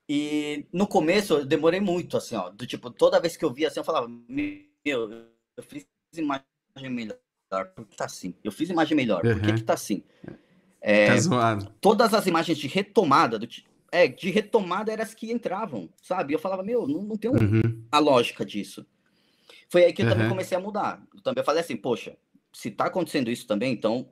E 0.09 0.67
no 0.73 0.87
começo 0.87 1.35
eu 1.35 1.47
demorei 1.47 1.81
muito, 1.81 2.17
assim, 2.17 2.37
ó, 2.37 2.51
do 2.51 2.67
tipo, 2.67 2.91
toda 2.91 3.21
vez 3.21 3.37
que 3.37 3.45
eu 3.45 3.53
via 3.53 3.69
assim, 3.69 3.81
eu 3.81 3.85
falava, 3.85 4.09
meu, 4.29 5.29
eu 5.57 5.62
fiz 5.62 5.87
imagem 6.17 6.45
melhor, 6.83 7.16
por 7.75 7.87
que 7.87 7.97
tá 7.97 8.05
assim? 8.05 8.35
Eu 8.43 8.51
fiz 8.51 8.68
imagem 8.68 8.97
melhor, 8.97 9.22
por 9.22 9.41
que, 9.41 9.53
que 9.55 9.62
tá 9.62 9.75
assim? 9.75 10.03
É, 10.81 11.07
tá 11.07 11.16
zoado. 11.16 11.72
Todas 11.81 12.12
as 12.12 12.27
imagens 12.27 12.59
de 12.59 12.68
retomada, 12.68 13.39
do, 13.39 13.49
é, 13.91 14.07
de 14.07 14.31
retomada 14.31 14.93
eram 14.93 15.03
as 15.03 15.14
que 15.14 15.33
entravam, 15.33 15.89
sabe? 16.03 16.35
Eu 16.35 16.39
falava, 16.39 16.62
meu, 16.62 16.87
não, 16.87 17.03
não 17.03 17.16
tem 17.16 17.31
um, 17.31 17.35
uhum. 17.35 17.83
a 17.91 17.99
lógica 17.99 18.45
disso. 18.45 18.85
Foi 19.68 19.85
aí 19.85 19.93
que 19.93 20.03
eu 20.03 20.07
uhum. 20.07 20.12
também 20.12 20.29
comecei 20.29 20.57
a 20.57 20.61
mudar. 20.61 21.03
Eu 21.14 21.20
também 21.22 21.45
falei 21.45 21.62
assim, 21.62 21.77
poxa, 21.77 22.16
se 22.53 22.70
tá 22.70 22.87
acontecendo 22.87 23.31
isso 23.31 23.47
também, 23.47 23.72
então 23.72 24.09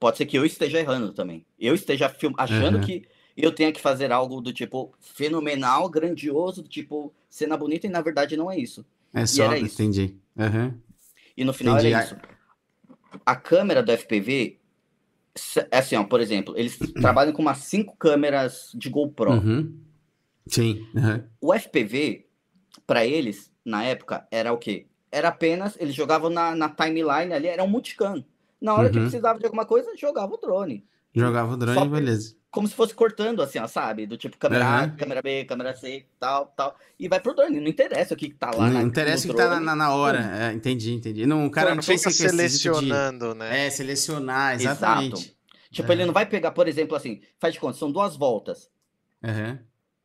pode 0.00 0.16
ser 0.16 0.26
que 0.26 0.36
eu 0.36 0.44
esteja 0.44 0.78
errando 0.78 1.12
também. 1.12 1.44
Eu 1.58 1.74
esteja 1.74 2.12
achando 2.36 2.78
uhum. 2.78 2.84
que 2.84 3.06
eu 3.36 3.52
tenha 3.52 3.70
que 3.70 3.80
fazer 3.80 4.10
algo 4.10 4.40
do 4.40 4.52
tipo 4.52 4.92
fenomenal, 4.98 5.88
grandioso, 5.88 6.62
do 6.62 6.68
tipo 6.68 7.14
cena 7.30 7.56
bonita, 7.56 7.86
e 7.86 7.90
na 7.90 8.00
verdade 8.00 8.36
não 8.36 8.50
é 8.50 8.58
isso. 8.58 8.84
É 9.14 9.24
só, 9.24 9.54
entendi. 9.56 10.16
Uhum. 10.36 10.74
E 11.38 11.44
no 11.44 11.52
final 11.52 11.74
Entendi. 11.74 11.94
era 11.94 12.04
isso. 12.04 12.16
A 13.24 13.36
câmera 13.36 13.80
do 13.80 13.92
FPV, 13.92 14.58
é 15.70 15.78
assim, 15.78 15.94
ó, 15.94 16.02
por 16.02 16.20
exemplo, 16.20 16.52
eles 16.56 16.76
trabalham 17.00 17.32
com 17.32 17.40
umas 17.40 17.58
cinco 17.58 17.96
câmeras 17.96 18.72
de 18.74 18.90
GoPro. 18.90 19.34
Uhum. 19.34 19.80
Sim. 20.48 20.84
Uhum. 20.92 21.22
O 21.40 21.54
FPV, 21.54 22.26
para 22.84 23.06
eles, 23.06 23.52
na 23.64 23.84
época, 23.84 24.26
era 24.32 24.52
o 24.52 24.58
quê? 24.58 24.88
Era 25.12 25.28
apenas, 25.28 25.76
eles 25.78 25.94
jogavam 25.94 26.28
na, 26.28 26.56
na 26.56 26.68
timeline 26.68 27.32
ali, 27.32 27.46
era 27.46 27.62
um 27.62 27.68
multicam. 27.68 28.24
Na 28.60 28.74
hora 28.74 28.86
uhum. 28.86 28.92
que 28.92 28.98
precisava 28.98 29.38
de 29.38 29.44
alguma 29.44 29.64
coisa, 29.64 29.96
jogava 29.96 30.34
o 30.34 30.38
drone. 30.38 30.84
Jogava 31.14 31.54
o 31.54 31.56
drone 31.56 31.86
e 31.86 31.88
beleza. 31.88 32.34
Como 32.50 32.66
se 32.66 32.74
fosse 32.74 32.94
cortando, 32.94 33.42
assim, 33.42 33.58
ó, 33.58 33.66
sabe? 33.66 34.06
Do 34.06 34.16
tipo 34.16 34.38
câmera 34.38 34.64
uhum. 34.64 34.84
A, 34.84 34.88
câmera 34.88 35.22
B, 35.22 35.44
câmera 35.44 35.74
C, 35.74 36.06
tal, 36.18 36.46
tal. 36.56 36.76
E 36.98 37.06
vai 37.06 37.20
pro 37.20 37.34
drone. 37.34 37.60
Não 37.60 37.68
interessa 37.68 38.14
o 38.14 38.16
que, 38.16 38.30
que 38.30 38.36
tá 38.36 38.50
lá. 38.50 38.66
Não 38.66 38.80
na, 38.80 38.82
interessa 38.82 39.26
o 39.26 39.30
que 39.30 39.36
tá 39.36 39.60
na, 39.60 39.76
na 39.76 39.94
hora. 39.94 40.18
É, 40.34 40.52
entendi, 40.52 40.94
entendi. 40.94 41.26
Não, 41.26 41.46
o 41.46 41.50
cara 41.50 41.70
não, 41.70 41.76
não 41.76 41.82
fica 41.82 42.10
selecionando, 42.10 43.32
de... 43.32 43.38
né? 43.38 43.66
É, 43.66 43.70
selecionar, 43.70 44.54
exatamente. 44.54 45.14
Exato. 45.14 45.38
Tipo, 45.70 45.92
ele 45.92 46.06
não 46.06 46.14
vai 46.14 46.24
pegar, 46.24 46.52
por 46.52 46.66
exemplo, 46.66 46.96
assim, 46.96 47.20
faz 47.38 47.52
de 47.54 47.60
conta, 47.60 47.76
são 47.76 47.92
duas 47.92 48.16
voltas. 48.16 48.70
Uhum. 49.22 49.58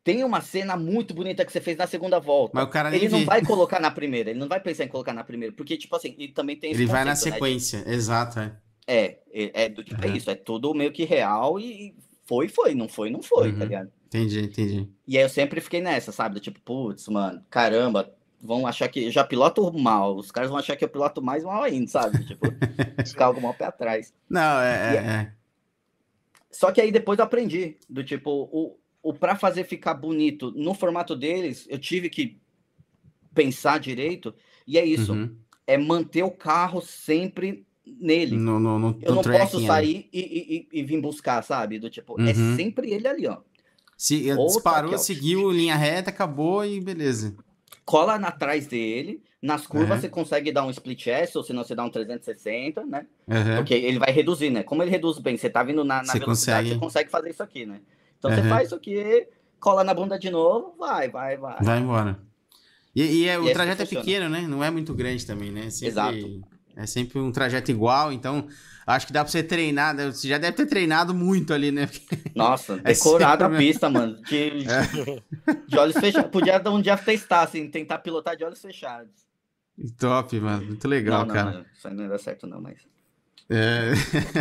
Tem 0.03 0.23
uma 0.23 0.41
cena 0.41 0.75
muito 0.75 1.13
bonita 1.13 1.45
que 1.45 1.51
você 1.51 1.61
fez 1.61 1.77
na 1.77 1.87
segunda 1.87 2.19
volta. 2.19 2.51
Mas 2.53 2.65
o 2.65 2.69
cara 2.69 2.93
ele 2.93 3.07
não 3.07 3.19
vê. 3.19 3.25
vai 3.25 3.41
colocar 3.45 3.79
na 3.79 3.89
primeira, 3.89 4.31
ele 4.31 4.39
não 4.39 4.49
vai 4.49 4.59
pensar 4.59 4.83
em 4.83 4.89
colocar 4.89 5.13
na 5.13 5.23
primeira, 5.23 5.55
porque, 5.55 5.77
tipo 5.77 5.95
assim, 5.95 6.13
ele 6.19 6.33
também 6.33 6.57
tem 6.57 6.71
Ele 6.71 6.85
vai 6.85 7.05
na 7.05 7.11
né, 7.11 7.15
sequência, 7.15 7.83
né? 7.85 7.93
exato, 7.93 8.39
é. 8.39 8.57
É, 8.85 9.17
é, 9.31 9.63
é, 9.63 9.69
do, 9.69 9.81
tipo, 9.81 10.05
uhum. 10.05 10.11
é 10.11 10.17
isso, 10.17 10.29
é 10.29 10.35
tudo 10.35 10.73
meio 10.73 10.91
que 10.91 11.05
real 11.05 11.57
e 11.57 11.95
foi, 12.25 12.47
foi, 12.47 12.73
não 12.73 12.87
foi, 12.87 13.09
não 13.09 13.21
foi, 13.21 13.49
tá 13.49 13.53
uhum. 13.53 13.59
tá 13.59 13.65
ligado? 13.65 13.91
Entendi, 14.07 14.41
entendi. 14.41 14.89
E 15.07 15.17
aí 15.17 15.23
eu 15.23 15.29
sempre 15.29 15.59
fiquei 15.59 15.81
nessa, 15.81 16.11
sabe? 16.11 16.35
Do 16.35 16.41
tipo, 16.41 16.59
putz, 16.61 17.07
mano, 17.07 17.43
caramba, 17.49 18.13
vão 18.41 18.67
achar 18.67 18.87
que 18.87 19.05
eu 19.05 19.11
já 19.11 19.23
piloto 19.23 19.71
mal, 19.73 20.15
os 20.15 20.31
caras 20.31 20.49
vão 20.49 20.59
achar 20.59 20.75
que 20.75 20.83
eu 20.83 20.89
piloto 20.89 21.21
mais 21.21 21.43
mal 21.43 21.63
ainda, 21.63 21.87
sabe? 21.87 22.25
Tipo, 22.25 22.45
ficar 23.07 23.25
algo 23.25 23.41
mal 23.41 23.53
pé 23.53 23.65
atrás. 23.65 24.13
Não, 24.29 24.61
é, 24.61 24.95
é, 24.95 24.97
é. 24.97 25.33
Só 26.51 26.71
que 26.71 26.79
aí 26.79 26.91
depois 26.91 27.17
eu 27.17 27.25
aprendi, 27.25 27.77
do 27.89 28.03
tipo, 28.03 28.49
o, 28.51 28.77
o 29.01 29.13
para 29.13 29.35
fazer 29.35 29.63
ficar 29.63 29.95
bonito 29.95 30.51
no 30.51 30.73
formato 30.73 31.15
deles, 31.15 31.65
eu 31.69 31.79
tive 31.79 32.09
que 32.09 32.39
pensar 33.33 33.79
direito, 33.79 34.33
e 34.67 34.77
é 34.77 34.85
isso, 34.85 35.13
uhum. 35.13 35.35
é 35.65 35.77
manter 35.77 36.23
o 36.23 36.29
carro 36.29 36.81
sempre 36.81 37.65
nele. 37.85 38.35
No, 38.37 38.59
no, 38.59 38.79
no, 38.79 38.99
eu 39.01 39.15
não 39.15 39.23
posso 39.23 39.65
sair 39.65 40.07
e, 40.11 40.67
e, 40.71 40.79
e, 40.79 40.83
vir 40.83 41.01
buscar, 41.01 41.41
sabe? 41.43 41.79
Do 41.79 41.89
tipo, 41.89 42.19
é 42.19 42.23
uhum. 42.23 42.29
é 42.29 42.55
sempre 42.55 42.91
ele 42.91 43.07
ali, 43.07 43.27
ó. 43.27 43.37
Se 43.97 44.31
Ou 44.31 44.47
disparou, 44.47 44.91
tá 44.91 44.97
seguiu 44.97 45.51
linha 45.51 45.75
reta, 45.75 46.09
acabou 46.09 46.65
e 46.65 46.79
beleza. 46.79 47.35
Cola 47.85 48.15
atrás 48.15 48.67
dele, 48.67 49.21
nas 49.41 49.67
curvas 49.67 49.97
uhum. 49.97 50.01
você 50.01 50.09
consegue 50.09 50.51
dar 50.51 50.65
um 50.65 50.69
split 50.69 51.07
S, 51.07 51.37
ou 51.37 51.43
senão 51.43 51.63
você 51.63 51.75
dá 51.75 51.83
um 51.83 51.89
360, 51.89 52.85
né? 52.85 53.05
Uhum. 53.27 53.57
Porque 53.57 53.73
ele 53.73 53.99
vai 53.99 54.11
reduzir, 54.11 54.49
né? 54.49 54.63
Como 54.63 54.81
ele 54.81 54.91
reduz 54.91 55.19
bem, 55.19 55.37
você 55.37 55.49
tá 55.49 55.63
vindo 55.63 55.83
na, 55.83 55.97
na 55.97 56.05
você 56.05 56.19
velocidade, 56.19 56.69
consegue... 56.69 56.79
você 56.79 56.79
consegue 56.79 57.11
fazer 57.11 57.29
isso 57.29 57.43
aqui, 57.43 57.65
né? 57.65 57.81
Então 58.17 58.31
você 58.31 58.41
faz 58.43 58.67
isso 58.67 58.75
aqui, 58.75 59.27
cola 59.59 59.83
na 59.83 59.93
bunda 59.93 60.17
de 60.17 60.29
novo, 60.29 60.75
vai, 60.79 61.09
vai, 61.09 61.37
vai. 61.37 61.57
Vai 61.61 61.79
embora. 61.79 62.19
E, 62.95 63.01
e, 63.01 63.27
é, 63.27 63.33
e 63.33 63.37
o 63.37 63.49
é 63.49 63.53
trajeto 63.53 63.81
é 63.81 63.85
pequeno, 63.85 64.29
né? 64.29 64.41
Não 64.47 64.63
é 64.63 64.69
muito 64.69 64.93
grande 64.93 65.25
também, 65.25 65.51
né? 65.51 65.69
Sempre... 65.69 65.87
Exato. 65.87 66.52
É 66.75 66.85
sempre 66.85 67.19
um 67.19 67.31
trajeto 67.31 67.69
igual, 67.71 68.11
então 68.11 68.47
acho 68.85 69.07
que 69.07 69.13
dá 69.13 69.23
pra 69.23 69.31
você 69.31 69.43
treinar. 69.43 69.93
Né? 69.93 70.07
Você 70.07 70.27
já 70.27 70.37
deve 70.37 70.57
ter 70.57 70.65
treinado 70.65 71.13
muito 71.13 71.53
ali, 71.53 71.71
né? 71.71 71.89
Nossa, 72.35 72.79
é 72.83 72.93
decorado 72.93 73.43
sempre... 73.43 73.55
a 73.55 73.59
pista, 73.59 73.89
mano. 73.89 74.21
De, 74.23 74.65
é. 74.67 75.21
de 75.67 75.77
olhos 75.77 75.97
fechados. 75.97 76.31
Podia 76.31 76.61
um 76.69 76.81
dia 76.81 76.97
testar, 76.97 77.43
assim, 77.43 77.69
tentar 77.69 77.99
pilotar 77.99 78.35
de 78.35 78.43
olhos 78.43 78.61
fechados. 78.61 79.11
Top, 79.97 80.39
mano. 80.39 80.65
Muito 80.65 80.87
legal, 80.87 81.19
não, 81.19 81.27
não, 81.27 81.33
cara. 81.33 81.51
Não, 81.51 81.65
isso 81.73 81.87
aí 81.87 81.93
não 81.93 82.07
dá 82.07 82.17
certo, 82.17 82.47
não, 82.47 82.61
mas. 82.61 82.79
É... 83.49 83.91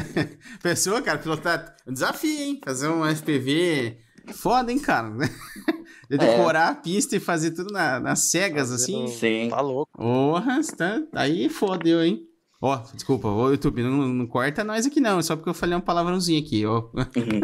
Pessoa, 0.62 1.02
cara, 1.02 1.18
pilotar. 1.18 1.76
Um 1.86 1.92
desafio, 1.92 2.40
hein? 2.40 2.60
Fazer 2.64 2.88
um 2.88 3.04
FPV 3.04 3.98
foda, 4.28 4.72
hein, 4.72 4.78
cara? 4.78 5.10
De 6.08 6.18
decorar 6.18 6.68
é. 6.68 6.70
a 6.72 6.74
pista 6.74 7.16
e 7.16 7.20
fazer 7.20 7.52
tudo 7.52 7.72
na, 7.72 7.98
nas 7.98 8.30
cegas, 8.30 8.70
assim. 8.70 9.06
Sim. 9.08 9.48
Tá 9.48 9.60
louco. 9.60 9.90
Porra, 9.96 10.60
tá... 10.76 11.02
aí 11.14 11.48
fodeu, 11.48 12.04
hein? 12.04 12.26
Ó, 12.60 12.76
oh, 12.76 12.94
desculpa, 12.94 13.28
o 13.28 13.50
YouTube, 13.50 13.82
não, 13.82 14.06
não, 14.06 14.26
corta 14.26 14.62
nós 14.62 14.86
aqui 14.86 15.00
não, 15.00 15.20
só 15.20 15.34
porque 15.34 15.50
eu 15.50 15.54
falei 15.54 15.76
um 15.76 15.80
palavrãozinho 15.80 16.40
aqui, 16.40 16.64
ó. 16.64 16.82
Uhum. 16.94 17.40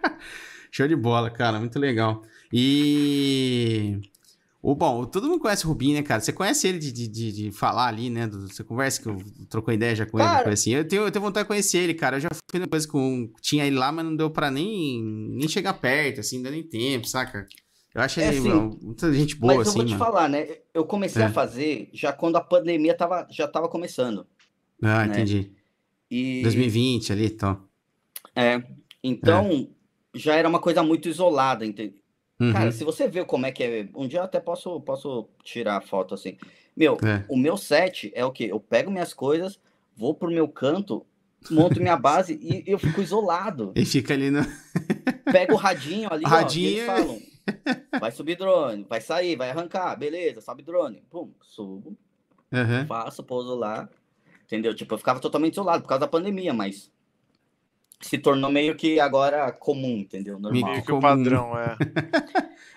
Show 0.72 0.88
de 0.88 0.96
bola, 0.96 1.28
cara, 1.28 1.58
muito 1.58 1.78
legal. 1.78 2.22
E... 2.52 4.00
O, 4.66 4.74
bom, 4.74 5.04
todo 5.04 5.28
mundo 5.28 5.40
conhece 5.40 5.66
o 5.66 5.68
Rubinho, 5.68 5.94
né, 5.94 6.02
cara? 6.02 6.22
Você 6.22 6.32
conhece 6.32 6.66
ele 6.66 6.78
de, 6.78 6.90
de, 6.90 7.32
de 7.32 7.52
falar 7.52 7.86
ali, 7.86 8.08
né? 8.08 8.26
Do, 8.26 8.48
você 8.48 8.64
conversa, 8.64 9.02
que 9.02 9.06
eu 9.06 9.18
trocou 9.46 9.74
ideia 9.74 9.94
já 9.94 10.06
com 10.06 10.16
cara, 10.16 10.40
ele, 10.44 10.54
assim. 10.54 10.70
Eu 10.70 10.88
tenho, 10.88 11.02
eu 11.02 11.12
tenho 11.12 11.22
vontade 11.22 11.44
de 11.44 11.48
conhecer 11.48 11.80
ele, 11.80 11.92
cara. 11.92 12.16
Eu 12.16 12.20
já 12.22 12.28
uma 12.54 12.66
coisa 12.66 12.88
com... 12.88 13.30
Tinha 13.42 13.66
ele 13.66 13.76
lá, 13.76 13.92
mas 13.92 14.06
não 14.06 14.16
deu 14.16 14.30
pra 14.30 14.50
nem, 14.50 15.02
nem 15.02 15.46
chegar 15.48 15.74
perto, 15.74 16.20
assim, 16.20 16.36
não 16.36 16.44
deu 16.44 16.52
nem 16.52 16.62
tempo, 16.62 17.06
saca? 17.06 17.46
Eu 17.94 18.00
achei 18.00 18.24
é, 18.24 18.28
assim, 18.30 18.78
muita 18.80 19.12
gente 19.12 19.36
boa, 19.36 19.56
mas 19.56 19.68
assim, 19.68 19.80
eu 19.80 19.86
vou 19.86 19.94
te 19.94 19.98
falar, 19.98 20.30
né? 20.30 20.48
Eu 20.72 20.86
comecei 20.86 21.20
é. 21.20 21.26
a 21.26 21.30
fazer 21.30 21.90
já 21.92 22.10
quando 22.14 22.36
a 22.36 22.40
pandemia 22.40 22.96
tava, 22.96 23.28
já 23.30 23.46
tava 23.46 23.68
começando. 23.68 24.26
Ah, 24.82 25.04
né? 25.04 25.12
entendi. 25.12 25.52
E... 26.10 26.40
2020 26.40 27.12
ali, 27.12 27.26
então. 27.26 27.62
É, 28.34 28.62
então 29.02 29.68
é. 30.14 30.18
já 30.18 30.34
era 30.34 30.48
uma 30.48 30.58
coisa 30.58 30.82
muito 30.82 31.06
isolada, 31.06 31.66
entende? 32.44 32.52
Uhum. 32.52 32.52
Cara, 32.52 32.72
se 32.72 32.84
você 32.84 33.08
vê 33.08 33.24
como 33.24 33.46
é 33.46 33.52
que 33.52 33.62
é. 33.62 33.88
Um 33.94 34.06
dia 34.06 34.20
eu 34.20 34.24
até 34.24 34.40
posso, 34.40 34.80
posso 34.80 35.28
tirar 35.42 35.76
a 35.76 35.80
foto 35.80 36.14
assim. 36.14 36.36
Meu, 36.76 36.96
é. 37.04 37.24
o 37.28 37.36
meu 37.36 37.56
set 37.56 38.10
é 38.14 38.24
o 38.24 38.32
quê? 38.32 38.48
Eu 38.50 38.58
pego 38.58 38.90
minhas 38.90 39.14
coisas, 39.14 39.60
vou 39.96 40.14
pro 40.14 40.30
meu 40.30 40.48
canto, 40.48 41.06
monto 41.50 41.80
minha 41.80 41.96
base 41.96 42.38
e 42.40 42.64
eu 42.66 42.78
fico 42.78 43.00
isolado. 43.00 43.72
E 43.74 43.84
fica 43.84 44.14
ali 44.14 44.30
no. 44.30 44.44
Pego 45.30 45.54
o 45.54 45.56
radinho 45.56 46.12
ali, 46.12 46.24
radinho... 46.24 46.84
ó, 46.84 46.86
falam 46.86 47.22
Vai 48.00 48.10
subir 48.10 48.36
drone, 48.36 48.86
vai 48.88 49.00
sair, 49.00 49.36
vai 49.36 49.50
arrancar, 49.50 49.94
beleza, 49.96 50.40
sobe 50.40 50.62
drone. 50.62 51.02
Pum, 51.10 51.30
subo. 51.42 51.96
Uhum. 52.52 52.86
Faço, 52.86 53.22
pouso 53.22 53.54
lá. 53.54 53.88
Entendeu? 54.44 54.74
Tipo, 54.74 54.94
eu 54.94 54.98
ficava 54.98 55.20
totalmente 55.20 55.54
isolado 55.54 55.82
por 55.82 55.88
causa 55.88 56.00
da 56.00 56.08
pandemia, 56.08 56.52
mas 56.52 56.90
se 58.04 58.18
tornou 58.18 58.50
meio 58.50 58.74
que 58.74 59.00
agora 59.00 59.50
comum, 59.50 59.98
entendeu? 59.98 60.38
Normal. 60.38 60.70
Meio 60.70 60.82
que 60.84 60.92
o 60.92 61.00
padrão, 61.00 61.58
é. 61.58 61.76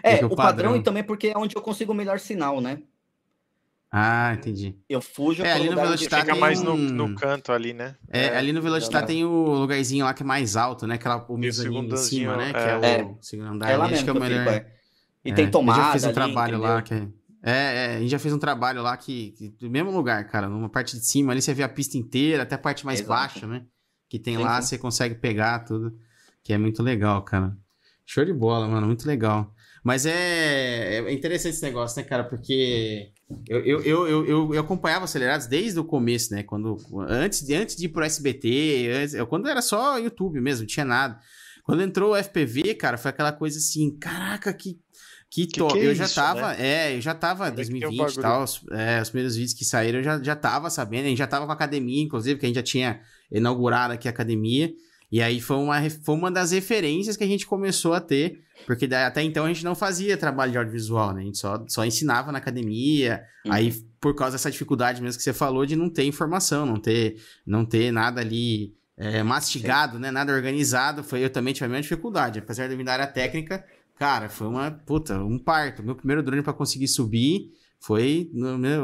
é, 0.20 0.26
o, 0.26 0.28
o 0.28 0.36
padrão, 0.36 0.36
padrão 0.36 0.76
e 0.76 0.84
também 0.84 1.04
porque 1.04 1.28
é 1.28 1.38
onde 1.38 1.56
eu 1.56 1.62
consigo 1.62 1.92
o 1.92 1.96
melhor 1.96 2.20
sinal, 2.20 2.62
né? 2.62 2.80
Ah, 3.92 4.34
entendi. 4.34 4.76
Eu 4.90 5.02
fujo 5.02 5.44
é, 5.44 5.54
ali 5.54 5.70
no 5.70 5.76
Velocitar 5.76 6.22
Fica 6.22 6.36
mais 6.36 6.62
no, 6.62 6.76
no, 6.76 7.16
canto 7.16 7.52
ali, 7.52 7.74
né? 7.74 7.96
É, 8.10 8.26
é 8.26 8.38
ali 8.38 8.52
no 8.52 8.62
Velocitar 8.62 9.06
tem 9.06 9.24
o 9.24 9.54
lugarzinho 9.54 10.06
lá 10.06 10.14
que 10.14 10.24
é 10.24 10.26
mais 10.26 10.58
alto, 10.58 10.86
né? 10.86 10.96
Aquela 10.96 11.26
o 11.28 11.38
em 11.40 11.52
cima, 11.98 12.36
né? 12.36 12.50
É. 12.50 12.54
Que 12.54 12.60
é 12.60 12.78
o 12.78 12.86
é. 12.86 13.16
segundo 13.22 13.50
andar. 13.50 13.70
É 13.70 13.78
lá 13.78 13.88
mesmo 13.88 14.04
que 14.04 14.10
é 14.10 14.14
o 14.14 14.20
melhor. 14.20 14.46
Fico, 14.46 14.50
é. 14.50 14.72
E 15.24 15.34
tem 15.34 15.50
tomada. 15.50 15.80
A 15.80 15.84
gente 15.84 15.86
já 15.86 15.92
fez 15.92 16.04
um 16.04 16.08
ali, 16.08 16.16
trabalho 16.16 16.58
entendeu? 16.58 16.74
lá 16.74 16.82
que 16.82 16.94
é... 16.94 17.08
É, 17.50 17.96
a 17.96 18.00
gente 18.00 18.10
já 18.10 18.20
fez 18.20 18.34
um 18.34 18.40
trabalho 18.40 18.82
lá 18.82 18.98
que, 18.98 19.32
que, 19.32 19.54
no 19.62 19.70
mesmo 19.70 19.92
lugar, 19.92 20.28
cara, 20.28 20.50
numa 20.50 20.68
parte 20.68 20.98
de 20.98 21.06
cima 21.06 21.32
ali 21.32 21.42
você 21.42 21.54
vê 21.54 21.64
a 21.64 21.70
pista 21.70 21.98
inteira, 21.98 22.44
até 22.44 22.56
a 22.56 22.58
parte 22.58 22.86
mais 22.86 23.00
Exato. 23.00 23.10
baixa, 23.10 23.48
né? 23.48 23.64
Que 24.10 24.18
tem 24.18 24.38
sim, 24.38 24.44
lá, 24.44 24.62
você 24.62 24.78
consegue 24.78 25.16
pegar 25.16 25.60
tudo, 25.60 25.98
que 26.44 26.54
é 26.54 26.58
muito 26.58 26.82
legal, 26.82 27.22
cara. 27.24 27.58
Show 28.06 28.24
de 28.24 28.34
bola, 28.34 28.68
mano, 28.68 28.88
muito 28.88 29.06
legal. 29.08 29.54
Mas 29.84 30.06
é, 30.06 30.98
é 30.98 31.14
interessante 31.14 31.54
esse 31.54 31.64
negócio, 31.64 32.02
né, 32.02 32.08
cara? 32.08 32.24
Porque 32.24 33.12
eu, 33.48 33.60
eu, 33.66 33.82
eu, 33.84 34.26
eu, 34.26 34.54
eu 34.54 34.62
acompanhava 34.62 35.06
Acelerados 35.06 35.48
desde 35.48 35.80
o 35.80 35.84
começo, 35.84 36.34
né? 36.34 36.44
Quando, 36.44 36.78
antes, 37.08 37.50
antes 37.50 37.76
de 37.76 37.86
ir 37.86 37.90
pro 37.90 38.04
SBT, 38.04 38.90
antes, 38.94 39.16
quando 39.30 39.48
era 39.48 39.62
só 39.62 39.98
YouTube 39.98 40.40
mesmo, 40.40 40.62
não 40.62 40.68
tinha 40.68 40.86
nada. 40.86 41.20
Quando 41.64 41.84
entrou 41.84 42.14
o 42.14 42.16
FPV, 42.16 42.76
cara, 42.76 42.98
foi 42.98 43.10
aquela 43.10 43.34
coisa 43.34 43.58
assim, 43.58 43.98
caraca, 43.98 44.54
que 44.54 44.80
que, 45.30 45.46
que 45.46 45.60
top. 45.60 45.74
Que 45.74 45.80
é 45.80 45.86
eu 45.86 45.96
já 45.96 46.06
isso, 46.06 46.16
tava, 46.16 46.54
né? 46.54 46.56
é, 46.60 46.96
eu 46.96 47.02
já 47.02 47.14
tava 47.14 47.50
em 47.50 47.56
2020 47.56 48.16
e 48.16 48.22
tal, 48.22 48.44
os, 48.44 48.64
é, 48.72 49.02
os 49.02 49.10
primeiros 49.10 49.36
vídeos 49.36 49.54
que 49.54 49.66
saíram 49.66 50.00
eu 50.00 50.04
já, 50.04 50.22
já 50.22 50.36
tava 50.36 50.70
sabendo, 50.70 51.06
a 51.06 51.10
gente 51.10 51.18
já 51.18 51.28
tava 51.28 51.46
com 51.46 51.52
a 51.52 51.56
academia, 51.56 52.04
inclusive, 52.04 52.40
que 52.40 52.46
a 52.46 52.50
gente 52.50 52.56
já 52.56 52.64
tinha 52.64 53.02
inaugurado 53.32 53.94
aqui 53.94 54.08
a 54.08 54.12
academia. 54.12 54.72
E 55.10 55.22
aí 55.22 55.40
foi 55.40 55.56
uma, 55.56 55.90
foi 55.90 56.16
uma 56.16 56.30
das 56.30 56.52
referências 56.52 57.16
que 57.16 57.24
a 57.24 57.28
gente 57.28 57.46
começou 57.46 57.94
a 57.94 58.02
ter, 58.02 58.44
porque 58.66 58.86
até 58.94 59.24
então 59.24 59.46
a 59.46 59.48
gente 59.48 59.64
não 59.64 59.74
fazia 59.74 60.18
trabalho 60.18 60.52
de 60.52 60.58
audiovisual, 60.58 61.14
né? 61.14 61.22
A 61.22 61.26
gente 61.26 61.38
só, 61.38 61.64
só 61.68 61.86
ensinava 61.86 62.32
na 62.32 62.40
academia. 62.40 63.24
Uhum. 63.46 63.54
Aí, 63.54 63.74
por 64.02 64.14
causa 64.16 64.36
dessa 64.36 64.52
dificuldade 64.52 65.02
mesmo 65.02 65.18
que 65.18 65.24
você 65.24 65.34
falou, 65.34 65.66
de 65.66 65.78
não 65.78 65.90
ter 65.90 66.04
informação, 66.04 66.66
não 66.66 66.78
ter, 66.78 67.16
não 67.46 67.66
ter 67.66 67.90
nada 67.92 68.20
ali 68.20 68.76
é, 68.98 69.24
mastigado, 69.24 69.96
Sim. 69.96 70.02
né? 70.02 70.12
Nada 70.12 70.34
organizado, 70.34 71.04
foi 71.06 71.24
eu 71.24 71.30
também 71.30 71.54
tive 71.54 71.66
a 71.66 71.70
mesma 71.70 71.84
dificuldade. 71.84 72.40
Apesar 72.40 72.68
de 72.68 72.74
eu 72.74 72.78
vir 72.78 72.84
da 72.84 72.94
área 72.94 73.08
técnica, 73.08 73.64
cara, 73.98 74.30
foi 74.30 74.48
uma 74.48 74.72
puta, 74.72 75.20
um 75.20 75.40
parto. 75.40 75.84
Meu 75.84 75.96
primeiro 75.96 76.24
drone 76.24 76.42
para 76.42 76.54
conseguir 76.54 76.88
subir 76.88 77.52
foi, 77.80 78.32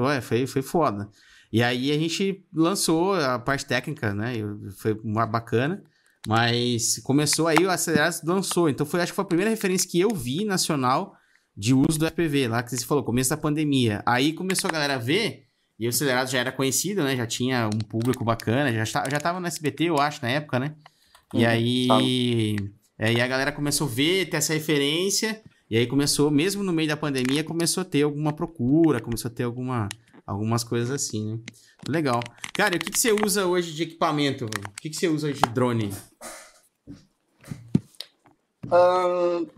ué, 0.01 0.22
foi, 0.22 0.47
foi 0.47 0.61
foda. 0.61 1.09
E 1.51 1.61
aí 1.61 1.91
a 1.91 1.97
gente 1.97 2.43
lançou 2.53 3.14
a 3.14 3.38
parte 3.38 3.66
técnica, 3.66 4.14
né? 4.14 4.34
Foi 4.78 4.99
uma 5.03 5.26
bacana. 5.26 5.84
Mas 6.28 6.99
começou 6.99 7.47
aí, 7.47 7.66
o 7.66 7.70
Acelerados 7.70 8.22
lançou. 8.24 8.70
Então 8.70 8.86
foi, 8.86 9.01
acho 9.01 9.11
que 9.11 9.16
foi 9.16 9.24
a 9.24 9.28
primeira 9.28 9.51
referência 9.51 9.89
que 9.89 9.99
eu 9.99 10.09
vi 10.09 10.45
nacional 10.45 11.16
de 11.55 11.74
uso 11.74 11.99
do 11.99 12.07
FPV, 12.07 12.47
lá 12.47 12.64
que 12.64 12.76
você 12.76 12.86
falou, 12.86 13.03
começo 13.03 13.30
da 13.30 13.38
pandemia. 13.38 14.01
Aí 14.05 14.34
começou 14.34 14.70
a 14.70 14.74
galera 14.74 14.95
a 14.95 14.97
ver, 14.97 15.45
e 15.78 15.86
o 15.86 15.89
Acelerados 15.89 16.32
já 16.32 16.39
era 16.39 16.51
conhecido, 16.51 17.03
né? 17.03 17.16
Já 17.16 17.28
tinha 17.28 17.68
um 17.68 17.78
público 17.78 18.24
bacana, 18.24 18.72
já, 18.74 18.86
já 18.86 19.20
tava 19.20 19.39
no 19.39 19.47
SBT, 19.47 19.86
eu 19.86 19.99
acho, 19.99 20.22
na 20.22 20.30
época, 20.30 20.59
né? 20.59 20.76
E 21.34 21.38
uhum, 21.38 21.47
aí, 21.47 22.57
aí 22.98 23.20
a 23.22 23.28
galera 23.28 23.52
começou 23.52 23.88
a 23.88 23.89
ver, 23.89 24.30
ter 24.30 24.38
essa 24.38 24.54
referência, 24.54 25.41
e 25.70 25.78
aí 25.78 25.88
começou, 25.88 26.30
mesmo 26.30 26.64
no 26.64 26.72
meio 26.72 26.88
da 26.88 26.98
pandemia, 26.98 27.44
começou 27.44 27.82
a 27.82 27.86
ter 27.86 28.04
alguma 28.04 28.34
procura, 28.34 29.02
começou 29.02 29.30
a 29.32 29.34
ter 29.34 29.44
alguma, 29.44 29.89
algumas 30.26 30.64
coisas 30.64 30.91
assim, 30.91 31.34
né? 31.34 31.39
Legal. 31.88 32.22
Cara, 32.54 32.76
o 32.76 32.80
que, 32.80 32.91
que 32.91 33.00
você 33.00 33.12
usa 33.12 33.46
hoje 33.46 33.74
de 33.74 33.84
equipamento? 33.84 34.46
O 34.46 34.82
que, 34.82 34.89
que 34.89 34.96
você 34.96 35.08
usa 35.08 35.34
de 35.34 35.41
drone? 35.41 35.91
Uh, 38.66 39.50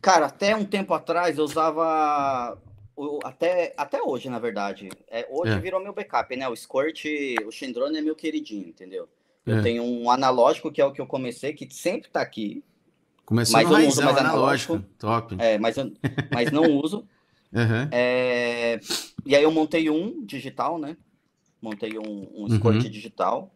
cara, 0.00 0.26
até 0.26 0.56
um 0.56 0.64
tempo 0.64 0.94
atrás 0.94 1.38
eu 1.38 1.44
usava. 1.44 2.58
Até, 3.22 3.74
até 3.76 4.02
hoje, 4.02 4.28
na 4.28 4.38
verdade. 4.38 4.88
É, 5.08 5.26
hoje 5.30 5.52
é. 5.52 5.58
virou 5.60 5.80
meu 5.80 5.92
backup, 5.92 6.34
né? 6.34 6.48
O 6.48 6.56
Squirt, 6.56 7.04
o 7.46 7.52
Shendrone 7.52 7.98
é 7.98 8.00
meu 8.00 8.16
queridinho, 8.16 8.68
entendeu? 8.68 9.08
Eu 9.46 9.58
é. 9.58 9.62
tenho 9.62 9.84
um 9.84 10.10
analógico 10.10 10.72
que 10.72 10.80
é 10.80 10.84
o 10.84 10.92
que 10.92 11.00
eu 11.00 11.06
comecei, 11.06 11.52
que 11.52 11.72
sempre 11.72 12.10
tá 12.10 12.20
aqui. 12.20 12.64
Começou 13.28 13.60
mas 13.60 13.70
eu 13.70 13.78
não 13.78 13.88
uso 13.88 14.02
mais 14.02 14.16
analógico. 14.16 14.78
Top. 14.98 15.36
É, 15.38 15.58
mas, 15.58 15.76
eu, 15.76 15.92
mas 16.32 16.50
não 16.50 16.62
uso. 16.78 17.06
Uhum. 17.52 17.88
É, 17.92 18.80
e 19.26 19.36
aí 19.36 19.42
eu 19.42 19.50
montei 19.50 19.90
um 19.90 20.24
digital, 20.24 20.78
né? 20.78 20.96
Montei 21.60 21.98
um, 21.98 22.26
um 22.34 22.48
Squirt 22.48 22.84
uhum. 22.84 22.90
digital. 22.90 23.54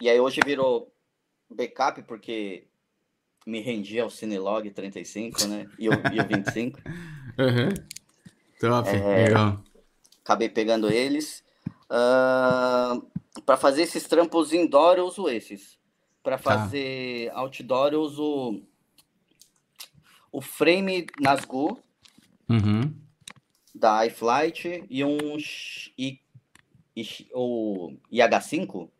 E 0.00 0.08
aí 0.08 0.18
hoje 0.18 0.40
virou 0.42 0.90
backup, 1.54 2.02
porque 2.04 2.68
me 3.46 3.60
rendi 3.60 4.00
ao 4.00 4.08
Cinelog 4.08 4.70
35, 4.70 5.46
né? 5.46 5.68
E 5.78 5.90
o, 5.90 5.92
e 5.92 6.18
o 6.18 6.26
25. 6.26 6.80
Uhum. 7.38 7.68
Top, 8.58 8.88
é, 8.88 9.24
legal. 9.24 9.62
Acabei 10.24 10.48
pegando 10.48 10.90
eles. 10.90 11.44
Uh, 11.84 13.06
para 13.42 13.58
fazer 13.58 13.82
esses 13.82 14.04
trampos 14.04 14.54
indoor, 14.54 14.96
eu 14.96 15.04
uso 15.04 15.28
esses. 15.28 15.76
Para 16.22 16.38
tá. 16.38 16.42
fazer 16.42 17.30
tá. 17.30 17.40
outdoor, 17.40 17.92
eu 17.92 18.00
uso 18.00 18.62
o 20.36 20.40
frame 20.42 21.06
Nazgûl 21.18 21.78
uhum. 22.46 22.94
da 23.74 24.04
iFlight 24.04 24.84
e 24.90 25.02
um 25.02 25.16
I, 25.96 26.20
o 27.32 27.90
IH5 28.12 28.90